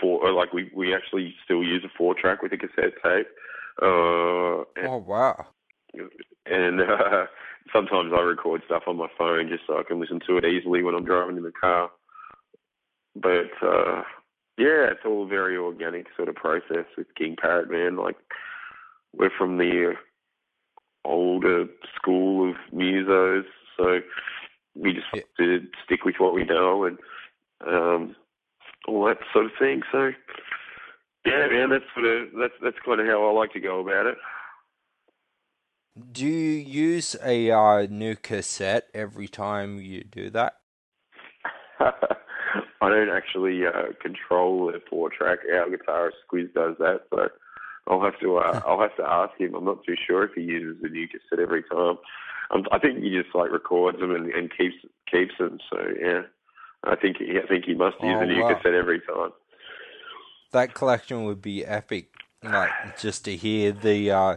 four, 0.00 0.32
like 0.32 0.52
we 0.52 0.70
we 0.74 0.92
actually 0.92 1.34
still 1.44 1.62
use 1.62 1.84
a 1.84 1.88
four 1.96 2.14
track 2.14 2.42
with 2.42 2.52
a 2.52 2.56
cassette 2.56 2.94
tape. 3.04 3.28
Uh, 3.80 4.64
and, 4.74 4.88
Oh 4.88 5.04
wow. 5.06 5.46
and 6.46 6.80
uh, 6.90 7.26
sometimes 7.72 8.12
I 8.14 8.20
record 8.20 8.62
stuff 8.66 8.84
on 8.86 8.96
my 8.96 9.08
phone 9.18 9.48
just 9.48 9.64
so 9.66 9.78
I 9.78 9.82
can 9.82 10.00
listen 10.00 10.20
to 10.26 10.36
it 10.36 10.44
easily 10.44 10.82
when 10.82 10.94
I'm 10.94 11.04
driving 11.04 11.36
in 11.36 11.42
the 11.42 11.52
car. 11.52 11.90
But 13.14 13.50
uh, 13.62 14.02
yeah, 14.58 14.90
it's 14.90 15.04
all 15.04 15.24
a 15.24 15.28
very 15.28 15.56
organic 15.56 16.06
sort 16.16 16.28
of 16.28 16.34
process 16.34 16.86
with 16.96 17.06
King 17.16 17.36
Parrot 17.40 17.70
Man. 17.70 17.96
Like 17.96 18.16
we're 19.16 19.30
from 19.36 19.58
the 19.58 19.94
older 21.04 21.66
school 21.94 22.50
of 22.50 22.56
musos, 22.74 23.44
so 23.76 24.00
we 24.74 24.92
just 24.92 25.06
Yeah. 25.14 25.22
to 25.38 25.66
stick 25.84 26.04
with 26.04 26.16
what 26.18 26.34
we 26.34 26.44
know 26.44 26.84
and 26.84 26.98
um, 27.66 28.16
all 28.86 29.04
that 29.06 29.18
sort 29.32 29.46
of 29.46 29.52
thing. 29.58 29.82
So 29.92 30.12
yeah, 31.24 31.46
man, 31.48 31.70
that's 31.70 31.84
sort 31.94 32.06
of 32.06 32.28
that's 32.38 32.54
that's 32.62 32.78
kind 32.84 33.00
of 33.00 33.06
how 33.06 33.26
I 33.28 33.32
like 33.32 33.52
to 33.52 33.60
go 33.60 33.80
about 33.80 34.06
it. 34.06 34.18
Do 35.96 36.26
you 36.26 36.58
use 36.60 37.16
a 37.24 37.50
uh, 37.50 37.86
new 37.88 38.16
cassette 38.16 38.88
every 38.92 39.28
time 39.28 39.80
you 39.80 40.04
do 40.04 40.28
that? 40.30 40.56
I 41.80 42.88
don't 42.90 43.08
actually 43.08 43.62
uh, 43.66 43.92
control 44.02 44.66
the 44.66 44.80
four 44.90 45.08
track. 45.08 45.38
Our 45.50 45.66
guitarist 45.68 46.12
Squiz 46.30 46.52
does 46.52 46.76
that, 46.80 47.00
so 47.08 47.28
I'll 47.86 48.02
have 48.02 48.18
to 48.20 48.36
uh, 48.36 48.60
I'll 48.66 48.80
have 48.80 48.94
to 48.96 49.04
ask 49.04 49.38
him. 49.40 49.54
I'm 49.54 49.64
not 49.64 49.84
too 49.86 49.96
sure 50.06 50.24
if 50.24 50.32
he 50.34 50.42
uses 50.42 50.82
a 50.84 50.88
new 50.88 51.08
cassette 51.08 51.40
every 51.40 51.62
time. 51.62 51.96
Um, 52.50 52.64
I 52.72 52.78
think 52.78 53.02
he 53.02 53.10
just 53.10 53.34
like 53.34 53.50
records 53.50 53.98
them 53.98 54.14
and, 54.14 54.30
and 54.30 54.50
keeps 54.56 54.76
keeps 55.10 55.32
them. 55.38 55.58
So 55.70 55.78
yeah, 55.98 56.22
I 56.84 56.96
think 56.96 57.16
he, 57.18 57.38
I 57.42 57.46
think 57.46 57.64
he 57.64 57.74
must 57.74 57.96
use 58.02 58.18
Oh, 58.20 58.22
a 58.22 58.26
new 58.26 58.42
wow. 58.42 58.54
cassette 58.54 58.74
every 58.74 59.00
time. 59.00 59.32
That 60.52 60.74
collection 60.74 61.24
would 61.24 61.40
be 61.40 61.64
epic. 61.64 62.10
Like 62.42 62.70
just 63.00 63.24
to 63.24 63.34
hear 63.34 63.72
the 63.72 64.10
uh, 64.10 64.36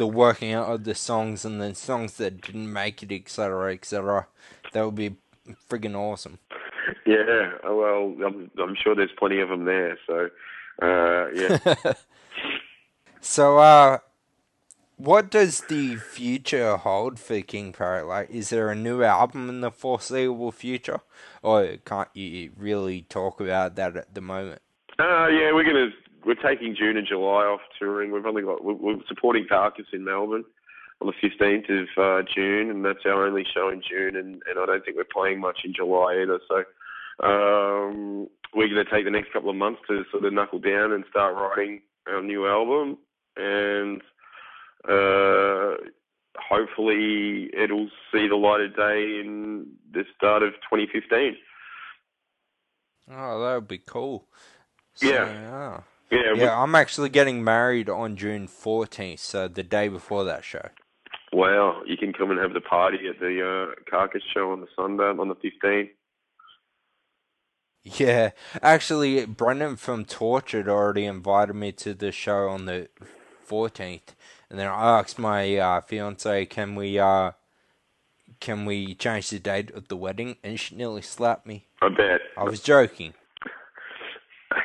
the 0.00 0.06
working 0.06 0.54
out 0.54 0.66
of 0.66 0.84
the 0.84 0.94
songs 0.94 1.44
and 1.44 1.60
the 1.60 1.74
songs 1.74 2.14
that 2.14 2.40
didn't 2.40 2.72
make 2.72 3.02
it, 3.02 3.12
etc., 3.12 3.74
etc. 3.74 4.26
That 4.72 4.86
would 4.86 4.94
be 4.94 5.16
friggin' 5.68 5.94
awesome. 5.94 6.38
Yeah, 7.04 7.52
oh, 7.64 7.76
well, 8.16 8.26
I'm, 8.26 8.50
I'm 8.58 8.74
sure 8.82 8.94
there's 8.94 9.10
plenty 9.18 9.40
of 9.40 9.50
them 9.50 9.66
there. 9.66 9.98
So 10.06 10.30
uh, 10.80 11.28
yeah. 11.34 11.58
so, 13.20 13.58
uh, 13.58 13.98
what 14.96 15.30
does 15.30 15.60
the 15.68 15.96
future 15.96 16.78
hold 16.78 17.18
for 17.18 17.42
King 17.42 17.74
Parrot? 17.74 18.06
Like, 18.06 18.30
is 18.30 18.48
there 18.48 18.70
a 18.70 18.74
new 18.74 19.02
album 19.02 19.50
in 19.50 19.60
the 19.60 19.70
foreseeable 19.70 20.50
future, 20.50 21.00
or 21.42 21.76
can't 21.84 22.08
you 22.14 22.52
really 22.56 23.02
talk 23.02 23.38
about 23.38 23.76
that 23.76 23.98
at 23.98 24.14
the 24.14 24.22
moment? 24.22 24.62
Uh, 24.98 25.28
yeah, 25.28 25.52
we're 25.52 25.64
gonna 25.64 25.90
we're 26.24 26.34
taking 26.34 26.74
June 26.76 26.96
and 26.96 27.06
July 27.06 27.44
off 27.44 27.60
touring. 27.78 28.12
We've 28.12 28.26
only 28.26 28.42
got 28.42 28.64
we're, 28.64 28.74
we're 28.74 28.96
supporting 29.08 29.46
Carcass 29.48 29.86
in 29.92 30.04
Melbourne 30.04 30.44
on 31.00 31.06
the 31.06 31.12
fifteenth 31.20 31.66
of 31.70 31.88
uh, 32.02 32.22
June, 32.34 32.70
and 32.70 32.84
that's 32.84 33.04
our 33.06 33.26
only 33.26 33.44
show 33.54 33.68
in 33.70 33.82
June. 33.88 34.16
And, 34.16 34.42
and 34.48 34.58
I 34.58 34.66
don't 34.66 34.84
think 34.84 34.96
we're 34.96 35.04
playing 35.04 35.40
much 35.40 35.60
in 35.64 35.72
July 35.74 36.22
either. 36.22 36.40
So 36.48 36.64
um, 37.26 38.28
we're 38.54 38.68
gonna 38.68 38.84
take 38.90 39.04
the 39.04 39.10
next 39.10 39.32
couple 39.32 39.50
of 39.50 39.56
months 39.56 39.80
to 39.88 40.04
sort 40.10 40.24
of 40.24 40.32
knuckle 40.32 40.58
down 40.58 40.92
and 40.92 41.04
start 41.10 41.34
writing 41.34 41.80
our 42.08 42.22
new 42.22 42.46
album, 42.46 42.98
and 43.36 44.00
uh, 44.88 45.76
hopefully 46.36 47.50
it'll 47.56 47.88
see 48.12 48.26
the 48.28 48.36
light 48.36 48.60
of 48.60 48.74
day 48.76 49.20
in 49.20 49.66
the 49.92 50.04
start 50.16 50.42
of 50.42 50.52
2015. 50.70 51.36
Oh, 53.12 53.40
that 53.44 53.54
would 53.56 53.68
be 53.68 53.78
cool. 53.78 54.26
So, 54.94 55.08
Yeah. 55.08 55.26
yeah. 55.32 55.80
Yeah, 56.10 56.34
Yeah, 56.34 56.60
I'm 56.60 56.74
actually 56.74 57.08
getting 57.08 57.44
married 57.44 57.88
on 57.88 58.16
June 58.16 58.48
14th, 58.48 59.20
so 59.20 59.48
the 59.48 59.62
day 59.62 59.88
before 59.88 60.24
that 60.24 60.44
show. 60.44 60.68
Wow, 61.32 61.82
you 61.86 61.96
can 61.96 62.12
come 62.12 62.30
and 62.32 62.40
have 62.40 62.54
the 62.54 62.60
party 62.60 62.98
at 63.08 63.20
the 63.20 63.72
uh, 63.72 63.74
Carcass 63.88 64.22
show 64.34 64.50
on 64.50 64.60
the 64.60 64.66
Sunday 64.74 65.04
on 65.04 65.28
the 65.28 65.36
15th. 65.36 65.90
Yeah, 67.82 68.30
actually, 68.62 69.24
Brendan 69.24 69.76
from 69.76 70.04
Tortured 70.04 70.68
already 70.68 71.06
invited 71.06 71.54
me 71.54 71.72
to 71.72 71.94
the 71.94 72.12
show 72.12 72.48
on 72.48 72.66
the 72.66 72.88
14th, 73.48 74.14
and 74.50 74.58
then 74.58 74.66
I 74.66 74.98
asked 74.98 75.18
my 75.18 75.56
uh, 75.56 75.80
fiance, 75.80 76.44
"Can 76.46 76.74
we, 76.74 76.98
uh, 76.98 77.32
can 78.38 78.66
we 78.66 78.94
change 78.94 79.30
the 79.30 79.38
date 79.38 79.70
of 79.70 79.88
the 79.88 79.96
wedding?" 79.96 80.36
And 80.44 80.60
she 80.60 80.76
nearly 80.76 81.00
slapped 81.00 81.46
me. 81.46 81.68
I 81.80 81.88
bet. 81.88 82.20
I 82.36 82.44
was 82.44 82.60
joking. 82.60 83.14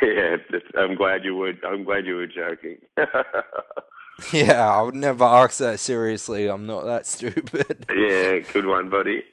Yeah, 0.06 0.36
I'm 0.77 0.95
glad 0.95 1.23
you 1.23 1.36
would. 1.36 1.64
I'm 1.65 1.84
glad 1.84 2.06
you 2.06 2.15
were 2.15 2.27
joking. 2.27 2.77
Yeah, 4.32 4.72
I 4.72 4.82
would 4.82 4.95
never 4.95 5.23
ask 5.23 5.60
that 5.60 5.80
seriously. 5.80 6.48
I'm 6.48 6.65
not 6.65 6.86
that 6.86 7.06
stupid. 7.06 7.86
yeah, 7.90 8.40
good 8.40 8.65
one, 8.65 8.90
buddy. 8.90 9.23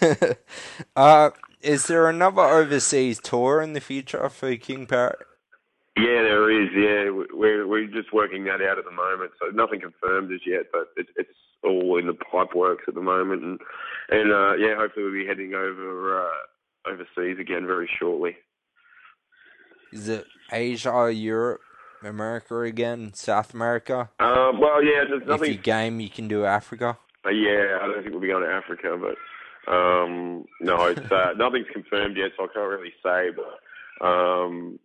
uh, 0.96 1.30
is 1.60 1.86
there 1.86 2.08
another 2.08 2.42
overseas 2.42 3.20
tour 3.20 3.60
in 3.60 3.72
the 3.72 3.80
future 3.80 4.28
for 4.28 4.54
King 4.56 4.86
Parrot? 4.86 5.18
Yeah, 5.96 6.22
there 6.22 6.50
is. 6.50 6.70
Yeah, 6.74 7.24
we're 7.32 7.66
we're 7.66 7.86
just 7.86 8.12
working 8.12 8.44
that 8.44 8.62
out 8.62 8.78
at 8.78 8.84
the 8.84 8.90
moment. 8.90 9.32
So 9.40 9.46
nothing 9.54 9.80
confirmed 9.80 10.32
as 10.32 10.40
yet, 10.46 10.66
but 10.72 10.88
it, 10.96 11.06
it's 11.16 11.30
all 11.64 11.98
in 11.98 12.06
the 12.06 12.14
pipe 12.14 12.54
works 12.54 12.84
at 12.88 12.94
the 12.94 13.02
moment, 13.02 13.42
and 13.42 13.60
and 14.08 14.32
uh, 14.32 14.54
yeah, 14.54 14.76
hopefully 14.76 15.04
we'll 15.04 15.14
be 15.14 15.26
heading 15.26 15.54
over 15.54 16.22
uh, 16.26 16.90
overseas 16.90 17.38
again 17.40 17.66
very 17.66 17.90
shortly. 17.98 18.36
Is 19.92 20.08
it 20.08 20.26
Asia, 20.52 21.10
Europe, 21.12 21.60
America 22.02 22.60
again, 22.60 23.12
South 23.14 23.54
America? 23.54 24.10
Um, 24.20 24.60
well, 24.60 24.82
yeah, 24.82 25.04
there's 25.08 25.26
nothing. 25.26 25.50
If 25.50 25.56
you 25.56 25.62
game, 25.62 26.00
you 26.00 26.10
can 26.10 26.28
do 26.28 26.44
Africa. 26.44 26.96
Uh, 27.24 27.30
yeah, 27.30 27.78
I 27.80 27.86
don't 27.86 28.02
think 28.02 28.12
we'll 28.12 28.20
be 28.20 28.28
going 28.28 28.44
to 28.44 28.50
Africa, 28.50 28.96
but 28.98 29.72
um, 29.72 30.44
no, 30.60 30.84
it's 30.86 31.12
uh, 31.12 31.32
nothing's 31.36 31.66
confirmed 31.72 32.16
yet, 32.16 32.30
so 32.36 32.44
I 32.44 32.48
can't 32.54 32.68
really 32.68 32.92
say. 33.02 33.30
But 33.30 34.06
um, 34.06 34.78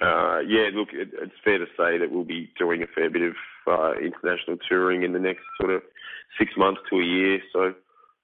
uh, 0.00 0.40
yeah, 0.40 0.70
look, 0.72 0.88
it, 0.92 1.10
it's 1.20 1.32
fair 1.44 1.58
to 1.58 1.66
say 1.76 1.98
that 1.98 2.08
we'll 2.10 2.24
be 2.24 2.50
doing 2.58 2.82
a 2.82 2.86
fair 2.86 3.10
bit 3.10 3.22
of 3.22 3.34
uh, 3.66 3.92
international 4.00 4.56
touring 4.68 5.02
in 5.02 5.12
the 5.12 5.18
next 5.18 5.42
sort 5.60 5.72
of 5.72 5.82
six 6.38 6.52
months 6.56 6.80
to 6.88 7.00
a 7.00 7.04
year. 7.04 7.40
So 7.52 7.74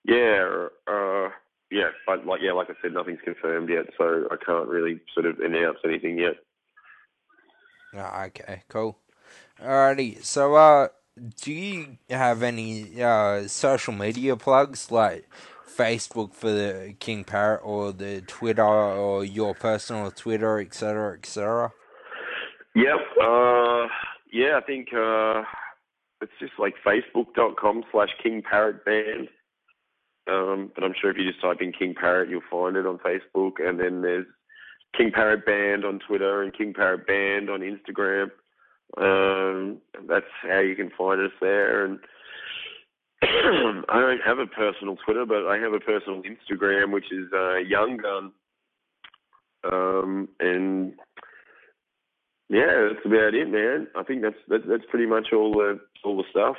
yeah, 0.04 0.68
uh, 0.86 1.28
yeah, 1.76 1.90
but 2.06 2.26
like 2.26 2.40
yeah, 2.42 2.52
like 2.52 2.70
I 2.70 2.74
said, 2.80 2.94
nothing's 2.94 3.20
confirmed 3.22 3.68
yet, 3.68 3.86
so 3.98 4.26
I 4.30 4.36
can't 4.42 4.66
really 4.68 5.00
sort 5.12 5.26
of 5.26 5.40
announce 5.40 5.78
anything 5.84 6.18
yet. 6.18 6.36
Ah, 7.94 8.24
okay, 8.24 8.62
cool. 8.68 8.98
Alrighty, 9.62 10.24
so 10.24 10.54
uh, 10.54 10.88
do 11.42 11.52
you 11.52 11.98
have 12.08 12.42
any 12.42 13.02
uh 13.02 13.46
social 13.46 13.92
media 13.92 14.36
plugs 14.36 14.90
like 14.90 15.28
Facebook 15.76 16.32
for 16.32 16.50
the 16.50 16.94
King 16.98 17.24
Parrot 17.24 17.60
or 17.62 17.92
the 17.92 18.22
Twitter 18.22 18.64
or 18.64 19.22
your 19.22 19.54
personal 19.54 20.10
Twitter, 20.10 20.58
etc., 20.58 21.18
etc.? 21.18 21.72
Yep. 22.74 23.00
Uh, 23.22 23.86
yeah, 24.32 24.58
I 24.58 24.62
think 24.66 24.88
uh, 24.94 25.42
it's 26.22 26.32
just 26.40 26.54
like 26.58 26.74
facebook.com 26.86 27.84
slash 27.92 28.10
King 28.22 28.42
Parrot 28.42 28.84
Band. 28.84 29.28
Um, 30.28 30.72
but 30.74 30.84
I'm 30.84 30.94
sure 31.00 31.10
if 31.10 31.16
you 31.16 31.28
just 31.28 31.40
type 31.40 31.60
in 31.60 31.72
King 31.72 31.94
Parrot, 31.94 32.28
you'll 32.28 32.40
find 32.50 32.76
it 32.76 32.86
on 32.86 32.98
Facebook. 32.98 33.52
And 33.60 33.78
then 33.78 34.02
there's 34.02 34.26
King 34.96 35.12
Parrot 35.12 35.46
Band 35.46 35.84
on 35.84 36.00
Twitter 36.06 36.42
and 36.42 36.56
King 36.56 36.74
Parrot 36.74 37.06
Band 37.06 37.50
on 37.50 37.60
Instagram. 37.60 38.30
Um, 38.96 39.78
that's 40.08 40.26
how 40.42 40.60
you 40.60 40.74
can 40.74 40.90
find 40.96 41.20
us 41.20 41.32
there. 41.40 41.84
And 41.84 41.98
I 43.22 44.00
don't 44.00 44.20
have 44.24 44.38
a 44.38 44.46
personal 44.46 44.96
Twitter, 45.04 45.26
but 45.26 45.46
I 45.46 45.58
have 45.58 45.72
a 45.72 45.80
personal 45.80 46.22
Instagram, 46.22 46.92
which 46.92 47.10
is 47.12 47.26
uh, 47.32 47.56
Young 47.56 47.96
Gun. 47.96 48.32
Um, 49.64 50.28
and 50.38 50.92
yeah, 52.48 52.88
that's 52.88 53.04
about 53.04 53.34
it, 53.34 53.50
man. 53.50 53.88
I 53.96 54.02
think 54.02 54.22
that's 54.22 54.36
that's, 54.48 54.64
that's 54.68 54.84
pretty 54.90 55.06
much 55.06 55.28
all 55.32 55.52
the 55.52 55.80
all 56.04 56.16
the 56.16 56.24
stuff. 56.30 56.56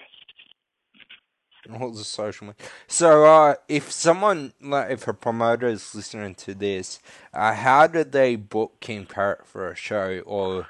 All 1.75 1.91
the 1.91 2.03
social 2.03 2.47
media. 2.47 2.67
So, 2.87 3.25
uh, 3.25 3.55
if 3.67 3.91
someone, 3.91 4.53
like, 4.61 4.91
if 4.91 5.07
a 5.07 5.13
promoter 5.13 5.67
is 5.67 5.93
listening 5.95 6.35
to 6.35 6.53
this, 6.53 6.99
uh, 7.33 7.53
how 7.53 7.87
did 7.87 8.11
they 8.11 8.35
book 8.35 8.79
King 8.79 9.05
Parrot 9.05 9.45
for 9.47 9.69
a 9.71 9.75
show? 9.75 10.21
Or, 10.25 10.67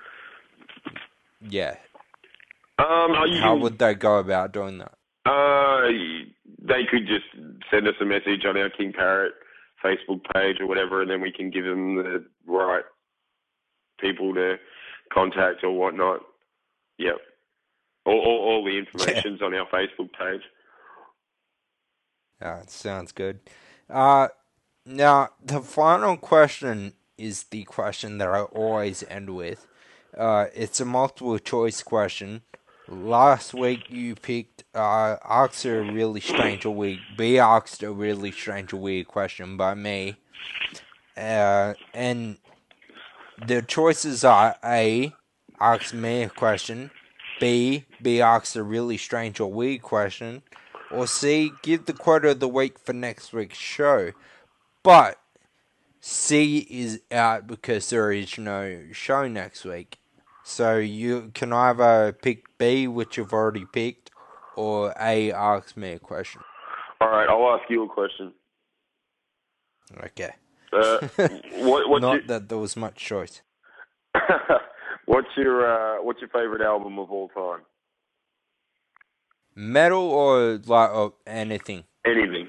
yeah, 1.42 1.76
Um, 2.80 3.12
are 3.12 3.28
you, 3.28 3.40
how 3.40 3.56
would 3.56 3.78
they 3.80 3.94
go 3.96 4.18
about 4.20 4.52
doing 4.52 4.78
that? 4.80 4.94
uh, 5.26 5.88
they 6.60 6.86
could 6.90 7.06
just 7.08 7.26
send 7.72 7.88
us 7.88 7.96
a 8.02 8.06
message 8.06 8.46
on 8.46 8.58
our 8.58 8.70
King 8.70 8.94
Parrot 8.94 9.34
Facebook 9.84 10.22
page 10.34 10.58
or 10.60 10.68
whatever, 10.68 11.02
and 11.02 11.10
then 11.12 11.22
we 11.22 11.32
can 11.32 11.50
give 11.50 11.66
them 11.66 11.96
the 11.96 12.26
right 12.46 12.84
people 14.00 14.34
to 14.34 14.56
contact 15.14 15.64
or 15.64 15.72
whatnot. 15.72 16.22
Yep. 16.98 17.16
All, 18.06 18.20
all, 18.20 18.40
all 18.50 18.66
the 18.66 18.78
information's 18.78 19.42
on 19.42 19.54
our 19.54 19.68
Facebook 19.68 20.10
page. 20.18 20.42
Yeah, 22.42 22.62
sounds 22.68 23.12
good. 23.12 23.40
Uh, 23.90 24.30
now, 24.86 25.30
the 25.44 25.62
final 25.62 26.18
question 26.18 26.94
is 27.18 27.44
the 27.44 27.64
question 27.64 28.20
that 28.20 28.28
I 28.28 28.42
always 28.42 29.04
end 29.10 29.36
with. 29.36 29.68
Uh, 30.18 30.46
it's 30.54 30.80
a 30.80 30.86
multiple 30.86 31.40
choice 31.40 31.84
question. 31.84 32.42
Last 32.88 33.54
week 33.54 33.90
you 33.90 34.16
picked 34.16 34.64
uh, 34.74 35.18
a 35.22 35.70
really 35.70 36.22
strange 36.22 36.66
or 36.66 36.74
weird. 36.74 37.00
B 37.18 37.38
asked 37.38 37.84
a 37.84 37.92
really 37.92 38.32
strange 38.32 38.72
or 38.72 38.78
weird 38.78 39.08
question 39.08 39.58
by 39.58 39.74
me, 39.74 40.16
uh, 41.18 41.74
and 41.94 42.38
the 43.46 43.62
choices 43.62 44.24
are 44.24 44.56
A 44.64 45.14
ask 45.60 45.94
me 45.94 46.24
a 46.24 46.30
question, 46.30 46.92
B 47.42 47.86
B 48.02 48.22
asks 48.22 48.56
a 48.56 48.64
really 48.64 48.98
strange 48.98 49.42
or 49.42 49.52
weird 49.52 49.82
question, 49.82 50.44
or 50.92 51.08
C 51.08 51.52
give 51.62 51.86
the 51.86 51.94
quote 51.94 52.26
of 52.26 52.40
the 52.40 52.48
week 52.48 52.80
for 52.80 52.94
next 52.94 53.34
week's 53.34 53.58
show. 53.58 54.12
But 54.84 55.20
C 56.00 56.60
is 56.70 57.02
out 57.12 57.48
because 57.48 57.90
there 57.90 58.12
is 58.12 58.38
no 58.38 58.84
show 58.92 59.28
next 59.28 59.66
week. 59.66 60.00
So 60.44 60.78
you 60.78 61.32
can 61.34 61.52
either 61.52 62.14
pick 62.14 62.58
B, 62.58 62.88
which 62.88 63.18
you've 63.18 63.34
already 63.34 63.66
picked, 63.66 64.12
or 64.56 64.94
A 65.00 65.32
ask 65.32 65.76
me 65.76 65.92
a 65.92 66.00
question. 66.00 66.42
All 67.02 67.10
right, 67.10 67.28
I'll 67.28 67.60
ask 67.60 67.70
you 67.70 67.84
a 67.84 67.90
question. 67.90 68.32
Okay. 70.06 70.32
Uh, 70.72 71.00
what, 71.58 71.90
what's 71.90 72.02
Not 72.02 72.28
that 72.28 72.50
there 72.50 72.58
was 72.58 72.78
much 72.78 72.96
choice. 72.96 73.42
what's 75.06 75.28
your 75.36 75.66
uh, 75.68 76.02
what's 76.04 76.22
your 76.22 76.30
favorite 76.30 76.62
album 76.62 76.98
of 76.98 77.12
all 77.12 77.30
time? 77.30 77.62
Metal 79.60 80.04
or 80.04 80.62
like 80.68 80.92
or 80.92 81.14
anything? 81.26 81.84
Anything. 82.06 82.48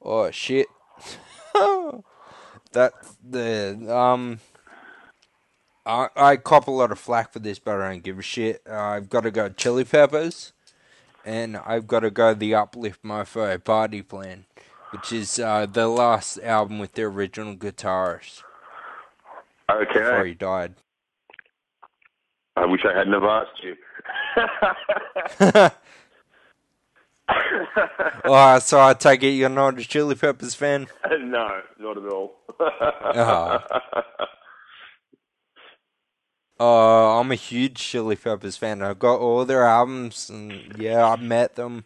Oh 0.00 0.30
shit. 0.30 0.68
that 2.72 2.92
the 3.28 3.76
um 3.92 4.38
I 5.84 6.08
I 6.14 6.36
cop 6.36 6.68
a 6.68 6.70
lot 6.70 6.92
of 6.92 7.00
flack 7.00 7.32
for 7.32 7.40
this, 7.40 7.58
but 7.58 7.80
I 7.80 7.90
don't 7.90 8.04
give 8.04 8.20
a 8.20 8.22
shit. 8.22 8.62
Uh, 8.70 8.74
I've 8.76 9.10
got 9.10 9.22
to 9.22 9.32
go 9.32 9.48
Chili 9.48 9.84
Peppers, 9.84 10.52
and 11.24 11.56
I've 11.56 11.88
got 11.88 12.00
to 12.00 12.10
go 12.12 12.32
the 12.32 12.54
Uplift 12.54 13.02
Mofo 13.02 13.62
Party 13.64 14.02
Plan, 14.02 14.44
which 14.92 15.12
is 15.12 15.40
uh, 15.40 15.66
the 15.66 15.88
last 15.88 16.38
album 16.38 16.78
with 16.78 16.92
the 16.92 17.02
original 17.02 17.56
guitarist 17.56 18.44
Okay. 19.68 19.92
before 19.92 20.24
he 20.24 20.34
died. 20.34 20.74
I 22.56 22.64
wish 22.64 22.82
I 22.84 22.96
hadn't 22.96 23.12
have 23.12 23.24
asked 23.24 23.60
you. 23.64 23.74
oh, 28.24 28.58
so 28.58 28.80
I 28.80 28.94
take 28.94 29.22
it 29.22 29.30
you're 29.30 29.48
not 29.48 29.78
a 29.78 29.84
Chili 29.84 30.14
Peppers 30.14 30.54
fan? 30.54 30.86
no, 31.20 31.60
not 31.78 31.96
at 31.98 32.12
all. 32.12 32.36
Oh. 33.14 33.58
Uh, 36.58 37.20
I'm 37.20 37.30
a 37.32 37.34
huge 37.34 37.76
Chili 37.76 38.16
Peppers 38.16 38.56
fan. 38.56 38.80
I've 38.80 38.98
got 38.98 39.20
all 39.20 39.44
their 39.44 39.64
albums, 39.64 40.30
and 40.30 40.74
yeah, 40.78 41.06
I've 41.06 41.20
met 41.20 41.54
them. 41.54 41.84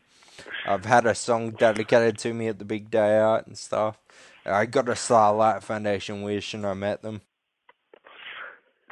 I've 0.64 0.84
had 0.84 1.06
a 1.06 1.14
song 1.14 1.50
dedicated 1.50 2.18
to 2.18 2.32
me 2.32 2.46
at 2.46 2.60
the 2.60 2.64
big 2.64 2.88
day 2.88 3.18
out 3.18 3.48
and 3.48 3.58
stuff. 3.58 3.98
I 4.46 4.66
got 4.66 4.88
a 4.88 4.94
Starlight 4.94 5.64
Foundation 5.64 6.22
wish, 6.22 6.54
and 6.54 6.64
I 6.64 6.74
met 6.74 7.02
them. 7.02 7.20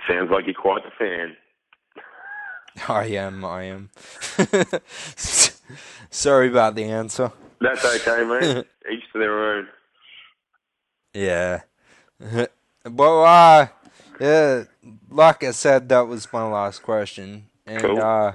Sounds 0.08 0.30
like 0.32 0.46
you're 0.46 0.54
quite 0.54 0.82
the 0.82 0.90
fan. 0.98 1.36
I 2.88 3.06
am, 3.06 3.44
I 3.44 3.64
am. 3.64 3.90
Sorry 6.10 6.48
about 6.48 6.74
the 6.74 6.84
answer. 6.84 7.32
That's 7.60 7.84
okay, 7.84 8.24
mate. 8.24 8.66
Each 8.92 9.04
to 9.12 9.18
their 9.18 9.56
own. 9.56 9.68
Yeah. 11.14 11.62
well, 12.84 13.24
uh, 13.24 13.68
yeah, 14.20 14.64
like 15.10 15.44
I 15.44 15.50
said, 15.52 15.88
that 15.88 16.06
was 16.06 16.32
my 16.32 16.44
last 16.48 16.82
question. 16.82 17.46
And, 17.66 17.82
Cool. 17.82 18.00
uh, 18.00 18.32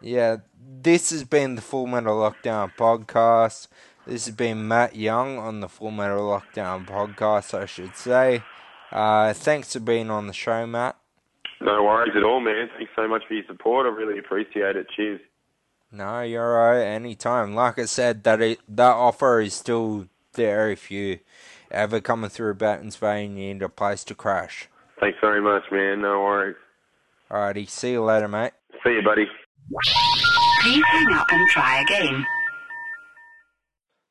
yeah, 0.00 0.38
this 0.82 1.10
has 1.10 1.24
been 1.24 1.54
the 1.54 1.62
Full 1.62 1.86
Metal 1.86 2.16
Lockdown 2.16 2.72
podcast. 2.76 3.68
This 4.06 4.26
has 4.26 4.34
been 4.34 4.66
Matt 4.68 4.96
Young 4.96 5.38
on 5.38 5.60
the 5.60 5.68
Full 5.68 5.90
Metal 5.90 6.20
Lockdown 6.22 6.86
podcast, 6.86 7.58
I 7.58 7.66
should 7.66 7.96
say. 7.96 8.42
Uh, 8.92 9.32
thanks 9.32 9.72
for 9.72 9.80
being 9.80 10.10
on 10.10 10.26
the 10.26 10.32
show, 10.32 10.66
Matt. 10.66 10.96
No 11.60 11.84
worries 11.84 12.12
at 12.16 12.22
all, 12.22 12.40
man. 12.40 12.68
Thanks 12.76 12.92
so 12.96 13.08
much 13.08 13.22
for 13.26 13.34
your 13.34 13.44
support. 13.46 13.86
I 13.86 13.90
really 13.90 14.18
appreciate 14.18 14.76
it. 14.76 14.86
Cheers. 14.94 15.20
No, 15.90 16.20
you're 16.22 16.54
right. 16.54 16.82
Anytime. 16.82 17.54
Like 17.54 17.78
I 17.78 17.84
said, 17.84 18.24
that 18.24 18.40
it, 18.40 18.60
that 18.68 18.92
offer 18.92 19.40
is 19.40 19.54
still 19.54 20.08
there 20.32 20.70
if 20.70 20.90
you 20.90 21.20
ever 21.70 22.00
coming 22.00 22.30
through 22.30 22.54
Batemans 22.54 22.98
Bay 22.98 23.26
and 23.26 23.38
you 23.38 23.54
need 23.54 23.62
a 23.62 23.68
place 23.68 24.04
to 24.04 24.14
crash. 24.14 24.68
Thanks 25.00 25.18
very 25.20 25.40
much, 25.40 25.62
man. 25.70 26.02
No 26.02 26.20
worries. 26.20 26.56
Alrighty, 27.30 27.68
see 27.68 27.92
you 27.92 28.02
later, 28.02 28.28
mate. 28.28 28.52
See 28.84 28.90
you, 28.90 29.02
buddy. 29.02 29.26
Please 30.62 30.84
hang 30.86 31.12
up 31.14 31.26
and 31.30 31.48
try 31.50 31.80
again. 31.82 32.26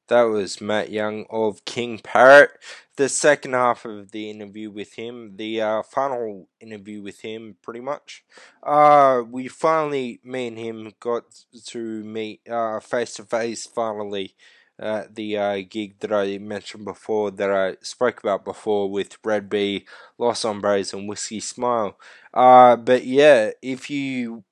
That 0.07 0.23
was 0.23 0.59
Matt 0.59 0.91
Young 0.91 1.25
of 1.29 1.63
King 1.65 1.99
Parrot. 1.99 2.51
The 2.97 3.09
second 3.09 3.53
half 3.53 3.85
of 3.85 4.11
the 4.11 4.29
interview 4.29 4.69
with 4.69 4.93
him, 4.93 5.37
the 5.37 5.61
uh, 5.61 5.83
final 5.83 6.49
interview 6.59 7.01
with 7.01 7.21
him, 7.21 7.55
pretty 7.61 7.79
much. 7.79 8.23
Uh, 8.61 9.23
we 9.27 9.47
finally, 9.47 10.19
me 10.23 10.47
and 10.47 10.59
him, 10.59 10.93
got 10.99 11.23
to 11.67 12.03
meet 12.03 12.41
face 12.81 13.15
to 13.15 13.23
face 13.23 13.65
finally 13.65 14.35
at 14.77 15.15
the 15.15 15.37
uh, 15.37 15.61
gig 15.69 15.99
that 15.99 16.11
I 16.11 16.37
mentioned 16.37 16.85
before, 16.85 17.31
that 17.31 17.51
I 17.51 17.77
spoke 17.81 18.19
about 18.19 18.43
before 18.43 18.91
with 18.91 19.17
Red 19.23 19.49
Bee, 19.49 19.85
Los 20.17 20.43
Hombres, 20.43 20.93
and 20.93 21.07
Whiskey 21.07 21.39
Smile. 21.39 21.97
Uh, 22.33 22.75
but 22.75 23.05
yeah, 23.05 23.51
if 23.61 23.89
you 23.89 24.43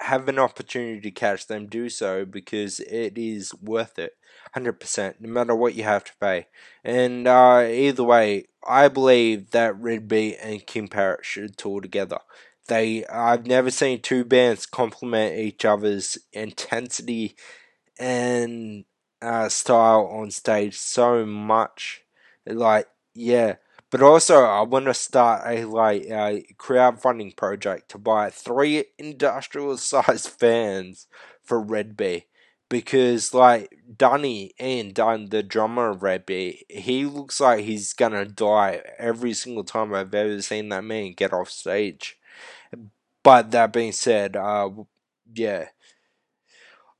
have 0.00 0.28
an 0.28 0.38
opportunity 0.38 1.00
to 1.00 1.10
catch 1.10 1.46
them, 1.46 1.66
do 1.66 1.88
so 1.88 2.24
because 2.24 2.80
it 2.80 3.18
is 3.18 3.52
worth 3.60 3.98
it. 3.98 4.14
100%, 4.54 5.20
no 5.20 5.28
matter 5.28 5.54
what 5.54 5.74
you 5.74 5.84
have 5.84 6.04
to 6.04 6.12
pay. 6.20 6.46
And 6.84 7.26
uh, 7.26 7.66
either 7.68 8.04
way, 8.04 8.46
I 8.66 8.88
believe 8.88 9.50
that 9.50 9.82
Bee 10.08 10.36
and 10.36 10.66
King 10.66 10.88
Parrot 10.88 11.24
should 11.24 11.56
tour 11.56 11.80
together. 11.80 12.18
They, 12.68 13.04
I've 13.06 13.46
never 13.46 13.70
seen 13.70 14.00
two 14.00 14.24
bands 14.24 14.66
complement 14.66 15.38
each 15.38 15.64
other's 15.64 16.18
intensity 16.32 17.34
and 17.98 18.84
uh, 19.20 19.48
style 19.48 20.06
on 20.06 20.30
stage 20.30 20.76
so 20.76 21.26
much. 21.26 22.02
Like, 22.46 22.88
yeah. 23.14 23.56
But 23.90 24.02
also, 24.02 24.44
I 24.44 24.62
want 24.62 24.84
to 24.84 24.94
start 24.94 25.42
a 25.46 25.64
like 25.64 26.04
a 26.04 26.44
crowdfunding 26.56 27.36
project 27.36 27.90
to 27.90 27.98
buy 27.98 28.30
three 28.30 28.84
industrial-sized 28.98 30.28
fans 30.38 31.08
for 31.42 31.60
Red 31.60 31.96
Bee 31.96 32.26
because 32.70 33.34
like 33.34 33.76
Dunny 33.98 34.54
and 34.58 34.94
Dunn, 34.94 35.28
the 35.28 35.42
drummer 35.42 35.92
Bee, 36.20 36.64
he 36.70 37.04
looks 37.04 37.40
like 37.40 37.64
he's 37.64 37.92
gonna 37.92 38.24
die 38.24 38.80
every 38.96 39.34
single 39.34 39.64
time 39.64 39.92
I've 39.92 40.14
ever 40.14 40.40
seen 40.40 40.70
that 40.70 40.84
man 40.84 41.12
get 41.12 41.34
off 41.34 41.50
stage. 41.50 42.18
But 43.22 43.50
that 43.50 43.74
being 43.74 43.92
said, 43.92 44.36
uh, 44.36 44.70
yeah, 45.34 45.66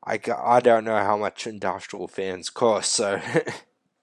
I, 0.04 0.20
I 0.36 0.60
don't 0.60 0.84
know 0.84 0.98
how 0.98 1.16
much 1.16 1.46
industrial 1.46 2.08
fans 2.08 2.50
cost, 2.50 2.92
so 2.92 3.20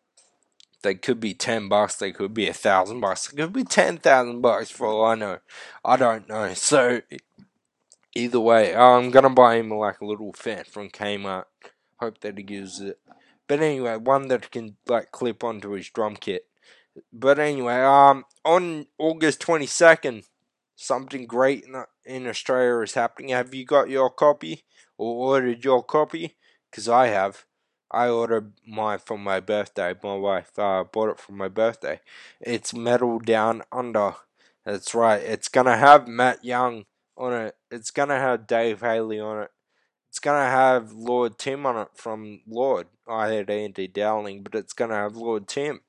they 0.81 0.95
could 0.95 1.19
be 1.19 1.35
ten 1.35 1.67
bucks, 1.67 1.97
they 1.97 2.13
could 2.13 2.33
be 2.33 2.47
a 2.47 2.53
thousand 2.53 3.01
bucks, 3.01 3.27
they 3.27 3.43
could 3.43 3.53
be 3.53 3.65
ten 3.65 3.97
thousand 3.97 4.41
bucks 4.41 4.71
for 4.71 4.87
all 4.87 5.05
I 5.05 5.15
know. 5.15 5.39
I 5.83 5.97
don't 5.97 6.27
know. 6.29 6.53
So 6.53 7.01
either 8.17 8.39
way, 8.39 8.75
I'm 8.75 9.11
gonna 9.11 9.29
buy 9.29 9.55
him 9.55 9.69
like 9.69 10.01
a 10.01 10.05
little 10.05 10.33
fan 10.33 10.63
from 10.65 10.89
Kmart. 10.89 11.45
Hope 11.99 12.19
that 12.21 12.37
he 12.37 12.45
uses 12.47 12.89
it. 12.91 12.99
But 13.47 13.61
anyway, 13.61 13.95
one 13.97 14.27
that 14.27 14.51
can 14.51 14.77
like 14.87 15.11
clip 15.11 15.43
onto 15.43 15.71
his 15.71 15.89
drum 15.89 16.15
kit. 16.15 16.45
But 17.13 17.39
anyway, 17.39 17.81
um, 17.81 18.25
on 18.43 18.87
August 18.97 19.41
twenty 19.41 19.67
second, 19.67 20.23
something 20.75 21.25
great 21.25 21.63
in, 21.65 21.83
in 22.05 22.27
Australia 22.27 22.81
is 22.83 22.95
happening. 22.95 23.29
Have 23.29 23.53
you 23.53 23.65
got 23.65 23.89
your 23.89 24.09
copy 24.09 24.63
or 24.97 25.35
ordered 25.35 25.63
your 25.63 25.83
copy? 25.83 26.35
Cause 26.71 26.89
I 26.89 27.07
have. 27.07 27.45
I 27.89 28.09
ordered 28.09 28.51
mine 28.67 28.99
for 28.99 29.17
my 29.17 29.39
birthday. 29.39 29.93
My 30.03 30.15
wife 30.15 30.51
uh, 30.59 30.83
bought 30.83 31.11
it 31.11 31.19
for 31.19 31.31
my 31.31 31.47
birthday. 31.47 32.01
It's 32.41 32.73
Metal 32.73 33.17
Down 33.19 33.63
Under. 33.71 34.15
That's 34.65 34.93
right. 34.93 35.21
It's 35.21 35.47
gonna 35.47 35.77
have 35.77 36.07
Matt 36.07 36.43
Young 36.43 36.85
on 37.17 37.33
it. 37.33 37.55
It's 37.71 37.91
gonna 37.91 38.19
have 38.19 38.47
Dave 38.47 38.81
Haley 38.81 39.19
on 39.19 39.43
it. 39.43 39.51
It's 40.09 40.19
gonna 40.19 40.49
have 40.49 40.93
Lord 40.93 41.37
Tim 41.37 41.65
on 41.65 41.77
it 41.77 41.89
from 41.95 42.41
Lord. 42.47 42.87
I 43.07 43.29
had 43.29 43.49
Andy 43.49 43.87
Dowling, 43.87 44.43
but 44.43 44.55
it's 44.55 44.73
gonna 44.73 44.95
have 44.95 45.15
Lord 45.15 45.47
Tim. 45.47 45.81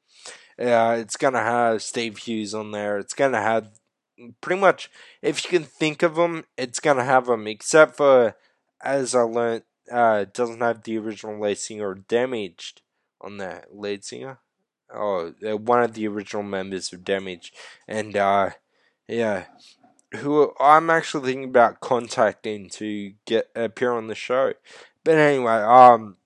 Uh, 0.58 0.96
it's 0.98 1.16
gonna 1.16 1.42
have 1.42 1.82
Steve 1.82 2.18
Hughes 2.18 2.54
on 2.54 2.72
there. 2.72 2.98
It's 2.98 3.14
gonna 3.14 3.40
have 3.40 3.78
pretty 4.40 4.60
much, 4.60 4.90
if 5.22 5.44
you 5.44 5.50
can 5.50 5.64
think 5.64 6.02
of 6.02 6.16
them, 6.16 6.44
it's 6.56 6.80
gonna 6.80 7.04
have 7.04 7.26
them. 7.26 7.46
Except 7.46 7.96
for, 7.96 8.34
as 8.82 9.14
I 9.14 9.20
learned, 9.20 9.62
uh, 9.90 10.20
it 10.22 10.34
doesn't 10.34 10.60
have 10.60 10.82
the 10.82 10.98
original 10.98 11.40
lead 11.40 11.58
singer 11.58 11.94
Damaged 11.94 12.82
on 13.20 13.38
that 13.38 13.76
lead 13.76 14.04
singer. 14.04 14.38
Oh, 14.92 15.32
they're 15.40 15.56
one 15.56 15.82
of 15.82 15.94
the 15.94 16.08
original 16.08 16.42
members 16.42 16.92
of 16.92 17.04
Damage, 17.04 17.52
and 17.86 18.16
uh, 18.16 18.50
yeah, 19.06 19.44
who 20.16 20.52
I'm 20.58 20.90
actually 20.90 21.26
thinking 21.32 21.48
about 21.48 21.80
contacting 21.80 22.68
to 22.70 23.12
get 23.26 23.50
appear 23.54 23.92
on 23.92 24.06
the 24.06 24.14
show. 24.14 24.54
But 25.04 25.16
anyway, 25.16 25.62
um, 25.62 26.16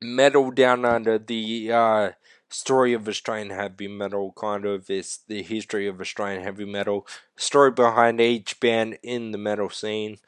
Metal 0.00 0.50
Down 0.50 0.84
Under, 0.84 1.18
the 1.18 1.72
uh, 1.72 2.10
story 2.48 2.92
of 2.92 3.08
Australian 3.08 3.50
heavy 3.50 3.88
metal, 3.88 4.34
kind 4.36 4.64
of 4.64 4.90
is 4.90 5.20
the 5.28 5.42
history 5.42 5.86
of 5.86 6.00
Australian 6.00 6.42
heavy 6.42 6.64
metal, 6.64 7.06
story 7.36 7.70
behind 7.70 8.20
each 8.20 8.60
band 8.60 8.98
in 9.02 9.32
the 9.32 9.38
metal 9.38 9.70
scene. 9.70 10.18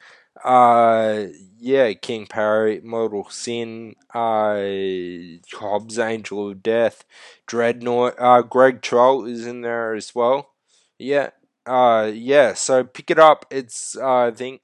Uh, 0.43 1.27
yeah, 1.59 1.93
King 1.93 2.27
Parrot, 2.27 2.83
Mortal 2.83 3.29
Sin, 3.29 3.95
uh, 4.13 4.61
Hobbs 5.53 5.97
Angel 5.97 6.49
of 6.49 6.61
Death, 6.61 7.05
Dreadnought, 7.47 8.15
uh, 8.19 8.41
Greg 8.41 8.81
Troll 8.81 9.25
is 9.25 9.45
in 9.45 9.61
there 9.61 9.93
as 9.93 10.13
well. 10.13 10.49
Yeah, 10.99 11.29
uh, 11.65 12.11
yeah, 12.13 12.53
so 12.53 12.83
pick 12.83 13.11
it 13.11 13.19
up. 13.19 13.45
It's, 13.49 13.97
uh, 13.97 14.27
I 14.27 14.31
think, 14.31 14.61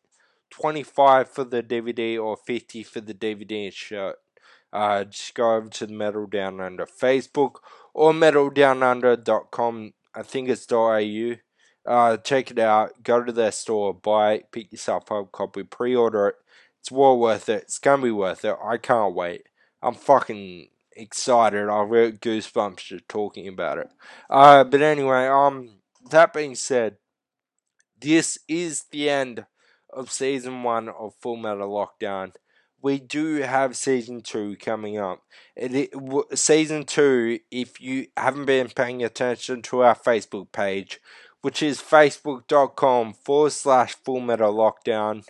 25 0.51 1.29
for 1.29 1.43
the 1.43 1.63
DVD 1.63 2.21
or 2.21 2.37
50 2.37 2.83
for 2.83 3.01
the 3.01 3.13
DVD 3.13 3.65
and 3.65 3.73
shirt. 3.73 4.17
Uh, 4.73 5.03
just 5.03 5.33
go 5.33 5.55
over 5.55 5.69
to 5.69 5.85
the 5.85 5.93
Metal 5.93 6.25
Down 6.27 6.61
Under 6.61 6.85
Facebook 6.85 7.55
or 7.93 8.13
metal 8.13 8.49
down 8.49 8.79
metaldownunder.com. 8.79 9.93
I 10.15 10.23
think 10.23 10.49
it's 10.49 10.71
.au. 10.71 11.35
Uh, 11.85 12.17
check 12.17 12.51
it 12.51 12.59
out. 12.59 13.03
Go 13.03 13.23
to 13.23 13.31
their 13.31 13.51
store, 13.51 13.93
buy 13.93 14.33
it, 14.33 14.51
pick 14.51 14.71
yourself 14.71 15.11
up 15.11 15.31
copy, 15.31 15.63
pre-order 15.63 16.27
it. 16.27 16.35
It's 16.79 16.91
well 16.91 17.17
worth 17.17 17.49
it. 17.49 17.63
It's 17.63 17.79
gonna 17.79 18.03
be 18.03 18.11
worth 18.11 18.45
it. 18.45 18.55
I 18.63 18.77
can't 18.77 19.15
wait. 19.15 19.43
I'm 19.81 19.95
fucking 19.95 20.67
excited. 20.95 21.69
I've 21.69 21.89
got 21.89 22.21
goosebumps 22.21 22.77
just 22.77 23.09
talking 23.09 23.47
about 23.47 23.79
it. 23.79 23.89
Uh, 24.29 24.63
but 24.63 24.81
anyway, 24.81 25.27
um, 25.27 25.80
that 26.09 26.33
being 26.33 26.55
said, 26.55 26.97
this 27.99 28.39
is 28.47 28.85
the 28.91 29.09
end 29.09 29.45
of 29.91 30.11
season 30.11 30.63
one 30.63 30.89
of 30.89 31.13
Full 31.21 31.37
Metal 31.37 31.69
Lockdown. 31.69 32.33
We 32.81 32.99
do 32.99 33.35
have 33.41 33.75
season 33.77 34.21
two 34.21 34.55
coming 34.57 34.97
up. 34.97 35.21
It, 35.55 35.93
season 36.33 36.85
two, 36.85 37.39
if 37.51 37.79
you 37.79 38.07
haven't 38.17 38.45
been 38.45 38.69
paying 38.69 39.03
attention 39.03 39.61
to 39.63 39.81
our 39.81 39.95
Facebook 39.95 40.51
page, 40.51 40.99
which 41.41 41.61
is 41.61 41.79
facebook.com 41.79 43.13
forward 43.13 43.51
slash 43.51 43.95
Full 44.03 44.19
Metal 44.19 44.53
Lockdown, 44.53 45.25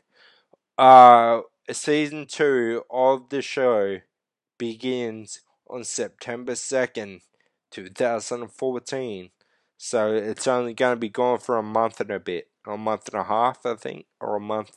uh, 0.78 1.42
season 1.72 2.26
two 2.26 2.84
of 2.90 3.30
the 3.30 3.42
show 3.42 3.98
begins 4.58 5.42
on 5.70 5.84
September 5.84 6.54
2nd, 6.54 7.22
2014. 7.72 9.30
So 9.84 10.14
it's 10.14 10.48
only 10.48 10.74
going 10.76 10.94
to 10.94 11.00
be 11.00 11.10
going 11.10 11.40
for 11.40 11.58
a 11.58 11.64
month 11.64 12.00
and 12.00 12.12
a 12.12 12.20
bit, 12.20 12.50
a 12.68 12.78
month 12.78 13.08
and 13.10 13.20
a 13.20 13.24
half, 13.24 13.66
I 13.66 13.76
think, 13.76 14.06
or 14.20 14.36
a 14.36 14.40
month, 14.40 14.72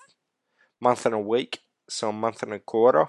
month 0.80 1.06
and 1.06 1.14
a 1.14 1.20
week, 1.20 1.60
so 1.88 2.10
a 2.10 2.12
month 2.12 2.42
and 2.42 2.52
a 2.54 2.58
quarter, 2.60 3.08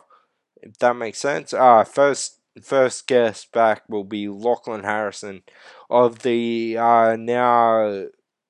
if 0.61 0.77
that 0.79 0.95
makes 0.95 1.19
sense. 1.19 1.53
Uh, 1.53 1.83
first, 1.85 2.39
first 2.61 3.07
guest 3.07 3.51
back 3.53 3.83
will 3.89 4.03
be 4.03 4.27
Lachlan 4.29 4.83
Harrison 4.83 5.43
of 5.89 6.19
the 6.19 6.77
uh, 6.77 7.15
now 7.17 8.05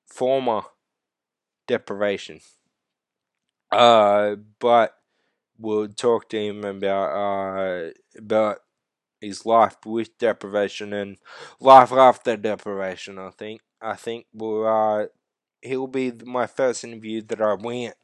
former 0.06 0.62
deprivation. 1.68 2.40
Uh, 3.70 4.36
but 4.58 4.94
we'll 5.58 5.88
talk 5.88 6.28
to 6.30 6.38
him 6.38 6.64
about 6.64 7.10
uh 7.12 7.90
about 8.18 8.58
his 9.20 9.46
life 9.46 9.76
with 9.84 10.16
deprivation 10.18 10.92
and 10.92 11.18
life 11.60 11.92
after 11.92 12.36
deprivation. 12.36 13.18
I 13.18 13.30
think 13.30 13.60
I 13.80 13.94
think 13.94 14.26
will 14.32 14.66
uh 14.66 15.06
he'll 15.62 15.86
be 15.86 16.12
my 16.24 16.46
first 16.46 16.84
interview 16.84 17.22
that 17.22 17.40
I 17.40 17.54
went 17.54 17.94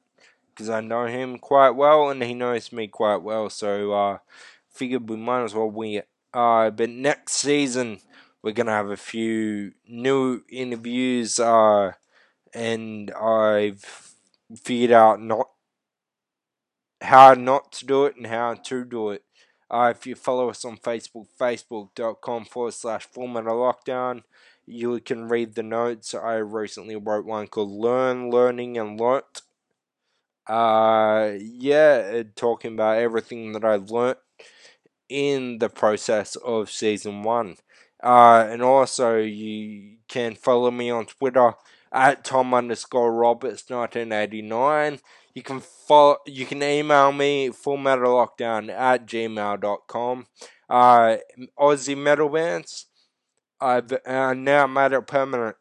because 0.49 0.69
I 0.71 0.81
know 0.81 1.07
him 1.07 1.39
quite 1.39 1.71
well 1.71 2.11
and 2.11 2.23
he 2.23 2.35
knows 2.35 2.73
me 2.73 2.89
quite 2.89 3.23
well. 3.23 3.51
So 3.51 3.93
uh, 3.93 4.19
figured 4.71 5.09
we 5.09 5.17
might 5.17 5.45
as 5.45 5.55
well 5.55 5.71
wing 5.71 5.95
it. 5.95 6.09
Uh, 6.35 6.71
but 6.71 6.91
next 6.91 7.35
season 7.35 8.01
we're 8.43 8.53
gonna 8.53 8.73
have 8.73 8.91
a 8.91 8.97
few 8.97 9.73
new 9.89 10.43
interviews. 10.51 11.39
Uh, 11.39 11.93
and 12.55 13.11
I've 13.13 14.15
figured 14.63 14.93
out 14.93 15.21
not 15.21 15.49
how 17.01 17.35
not 17.35 17.73
to 17.73 17.87
do 17.87 18.05
it 18.07 18.17
and 18.17 18.27
how 18.27 18.55
to 18.55 18.85
do 18.85 19.11
it. 19.11 19.25
Uh, 19.73 19.93
if 19.97 20.07
you 20.07 20.15
follow 20.15 20.51
us 20.51 20.67
on 20.67 20.77
Facebook, 20.77 21.27
facebook.com 21.41 22.45
forward 22.45 22.75
slash 22.75 23.09
Metal 23.17 23.57
Lockdown, 23.57 24.23
you 24.67 25.01
can 25.01 25.29
read 25.29 25.55
the 25.55 25.63
notes. 25.63 26.15
I 26.15 26.35
recently 26.35 26.95
wrote 26.97 27.25
one 27.25 27.47
called 27.47 27.71
Learn, 27.71 28.31
Learning, 28.31 28.77
and 28.77 29.01
Learnt. 29.01 29.41
Uh, 30.47 31.33
yeah, 31.41 32.23
talking 32.37 32.75
about 32.75 32.99
everything 32.99 33.53
that 33.53 33.65
I 33.65 33.77
learnt 33.77 34.19
in 35.09 35.59
the 35.59 35.69
process 35.71 36.37
of 36.37 36.71
season 36.71 37.23
one. 37.23 37.57
Uh, 38.03 38.47
and 38.51 38.61
also, 38.61 39.17
you 39.17 39.97
can 40.09 40.35
follow 40.35 40.71
me 40.71 40.91
on 40.91 41.07
Twitter 41.07 41.55
at 41.93 42.25
Tom 42.25 42.53
underscore 42.53 43.13
Roberts 43.13 43.71
1989. 43.71 44.99
You 45.35 45.43
can 45.43 45.61
follow, 45.61 46.19
you 46.27 46.45
can 46.45 46.63
email 46.63 47.13
me 47.13 47.49
fullmetallockdown 47.49 48.71
at 48.71 49.07
gmail.com. 49.07 50.27
Uh, 50.69 51.17
Aussie 51.59 51.97
metal 51.97 52.29
bands, 52.29 52.87
I've 53.61 53.93
uh, 54.07 54.35
now 54.35 54.67
made 54.67 54.93
it 54.93 55.07
permanent. 55.07 55.57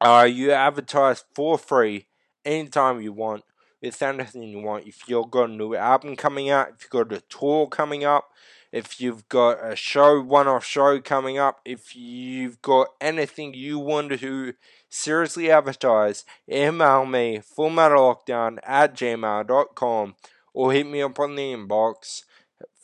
Uh, 0.00 0.28
you 0.30 0.52
advertise 0.52 1.24
for 1.34 1.58
free 1.58 2.06
anytime 2.44 3.00
you 3.00 3.12
want 3.12 3.44
with 3.82 4.00
anything 4.02 4.42
you 4.44 4.60
want. 4.60 4.86
If 4.86 5.08
you've 5.08 5.30
got 5.30 5.50
a 5.50 5.52
new 5.52 5.74
album 5.74 6.16
coming 6.16 6.50
out, 6.50 6.68
if 6.76 6.82
you've 6.82 7.08
got 7.08 7.16
a 7.16 7.22
tour 7.22 7.66
coming 7.66 8.04
up, 8.04 8.28
if 8.72 9.00
you've 9.00 9.28
got 9.28 9.64
a 9.64 9.74
show, 9.74 10.20
one 10.20 10.46
off 10.46 10.64
show 10.64 11.00
coming 11.00 11.38
up, 11.38 11.60
if 11.64 11.96
you've 11.96 12.60
got 12.62 12.88
anything 13.00 13.54
you 13.54 13.78
want 13.78 14.18
to 14.20 14.54
seriously 14.96 15.50
advertise, 15.50 16.24
email 16.50 17.04
me 17.06 17.38
fullmetallockdown 17.38 18.58
at 18.64 18.94
gmail.com 18.94 20.14
or 20.54 20.72
hit 20.72 20.86
me 20.86 21.02
up 21.02 21.18
on 21.18 21.34
the 21.34 21.52
inbox 21.52 22.22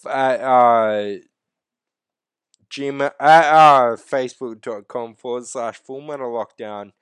at 0.08 0.40
uh, 0.40 1.18
gmail, 2.70 3.12
at 3.20 3.44
uh, 3.44 3.96
facebook.com 3.96 5.14
forward 5.14 5.46
slash 5.46 5.80
fullmetallockdown 5.82 6.92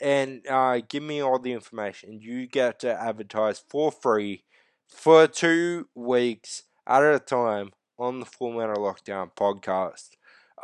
and 0.00 0.46
uh, 0.48 0.80
give 0.88 1.02
me 1.02 1.20
all 1.20 1.38
the 1.38 1.52
information. 1.52 2.20
You 2.20 2.46
get 2.46 2.80
to 2.80 3.00
advertise 3.00 3.62
for 3.68 3.92
free 3.92 4.44
for 4.88 5.26
two 5.26 5.88
weeks 5.94 6.64
at 6.86 7.02
a 7.02 7.18
time 7.18 7.70
on 7.98 8.20
the 8.20 8.26
Full 8.26 8.52
Metal 8.52 8.76
Lockdown 8.76 9.30
podcast. 9.34 10.10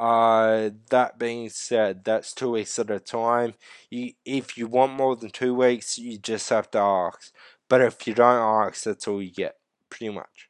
Uh, 0.00 0.70
that 0.88 1.18
being 1.18 1.50
said, 1.50 2.04
that's 2.04 2.32
two 2.32 2.52
weeks 2.52 2.78
at 2.78 2.90
a 2.90 2.98
time. 2.98 3.54
You, 3.90 4.12
if 4.24 4.56
you 4.56 4.66
want 4.66 4.94
more 4.94 5.14
than 5.14 5.30
two 5.30 5.54
weeks, 5.54 5.98
you 5.98 6.16
just 6.18 6.48
have 6.48 6.70
to 6.72 6.78
ask. 6.78 7.32
But 7.68 7.82
if 7.82 8.06
you 8.06 8.14
don't 8.14 8.66
ask, 8.66 8.84
that's 8.84 9.06
all 9.06 9.22
you 9.22 9.30
get, 9.30 9.56
pretty 9.90 10.12
much. 10.14 10.48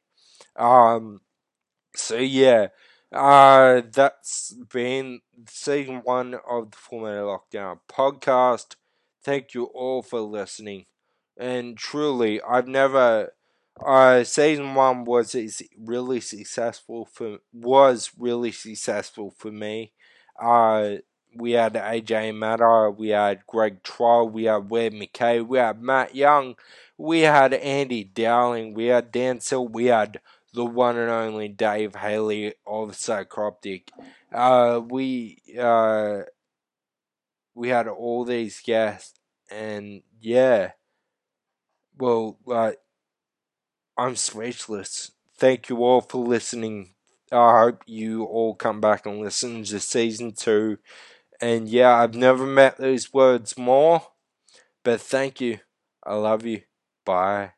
Um, 0.55 1.21
so 1.95 2.17
yeah, 2.17 2.67
uh, 3.11 3.81
that's 3.91 4.53
been 4.71 5.21
season 5.47 6.01
one 6.03 6.35
of 6.49 6.71
the 6.71 6.97
Metal 6.97 7.39
Lockdown 7.53 7.79
podcast. 7.89 8.75
Thank 9.23 9.53
you 9.53 9.65
all 9.65 10.01
for 10.01 10.21
listening. 10.21 10.85
And 11.37 11.77
truly, 11.77 12.41
I've 12.41 12.67
never 12.67 13.33
uh, 13.85 14.23
season 14.23 14.75
one 14.75 15.05
was 15.05 15.35
is 15.35 15.63
really 15.77 16.21
successful 16.21 17.05
for 17.05 17.39
was 17.53 18.11
really 18.17 18.51
successful 18.51 19.33
for 19.37 19.51
me. 19.51 19.93
Uh, 20.41 20.95
we 21.35 21.51
had 21.53 21.73
AJ 21.73 22.37
Matter, 22.37 22.91
we 22.91 23.09
had 23.09 23.45
Greg 23.47 23.83
Troll, 23.83 24.29
we 24.29 24.45
had 24.45 24.69
Wade 24.69 24.93
McKay, 24.93 25.45
we 25.45 25.57
had 25.57 25.81
Matt 25.81 26.15
Young, 26.15 26.55
we 26.97 27.21
had 27.21 27.53
Andy 27.53 28.03
Dowling, 28.03 28.73
we 28.73 28.87
had 28.87 29.11
Dan 29.11 29.39
we 29.71 29.85
had 29.85 30.19
the 30.53 30.65
one 30.65 30.97
and 30.97 31.09
only 31.09 31.47
Dave 31.47 31.95
Haley 31.95 32.53
of 32.67 32.91
Psychroptic. 32.91 33.89
Uh, 34.33 34.81
we 34.85 35.41
uh, 35.59 36.21
we 37.53 37.69
had 37.69 37.87
all 37.87 38.25
these 38.25 38.59
guests, 38.61 39.19
and 39.49 40.01
yeah, 40.19 40.71
well, 41.97 42.37
like 42.45 42.79
I'm 43.97 44.15
speechless. 44.15 45.11
Thank 45.37 45.69
you 45.69 45.83
all 45.83 46.01
for 46.01 46.23
listening. 46.25 46.93
I 47.31 47.61
hope 47.61 47.83
you 47.85 48.23
all 48.25 48.55
come 48.55 48.81
back 48.81 49.05
and 49.05 49.19
listen 49.21 49.63
to 49.63 49.79
season 49.79 50.33
two. 50.33 50.77
And 51.41 51.69
yeah, 51.69 51.95
I've 51.95 52.15
never 52.15 52.45
met 52.45 52.77
these 52.77 53.13
words 53.13 53.57
more, 53.57 54.03
but 54.83 55.01
thank 55.01 55.41
you. 55.41 55.59
I 56.03 56.15
love 56.15 56.45
you. 56.45 56.63
Bye. 57.05 57.53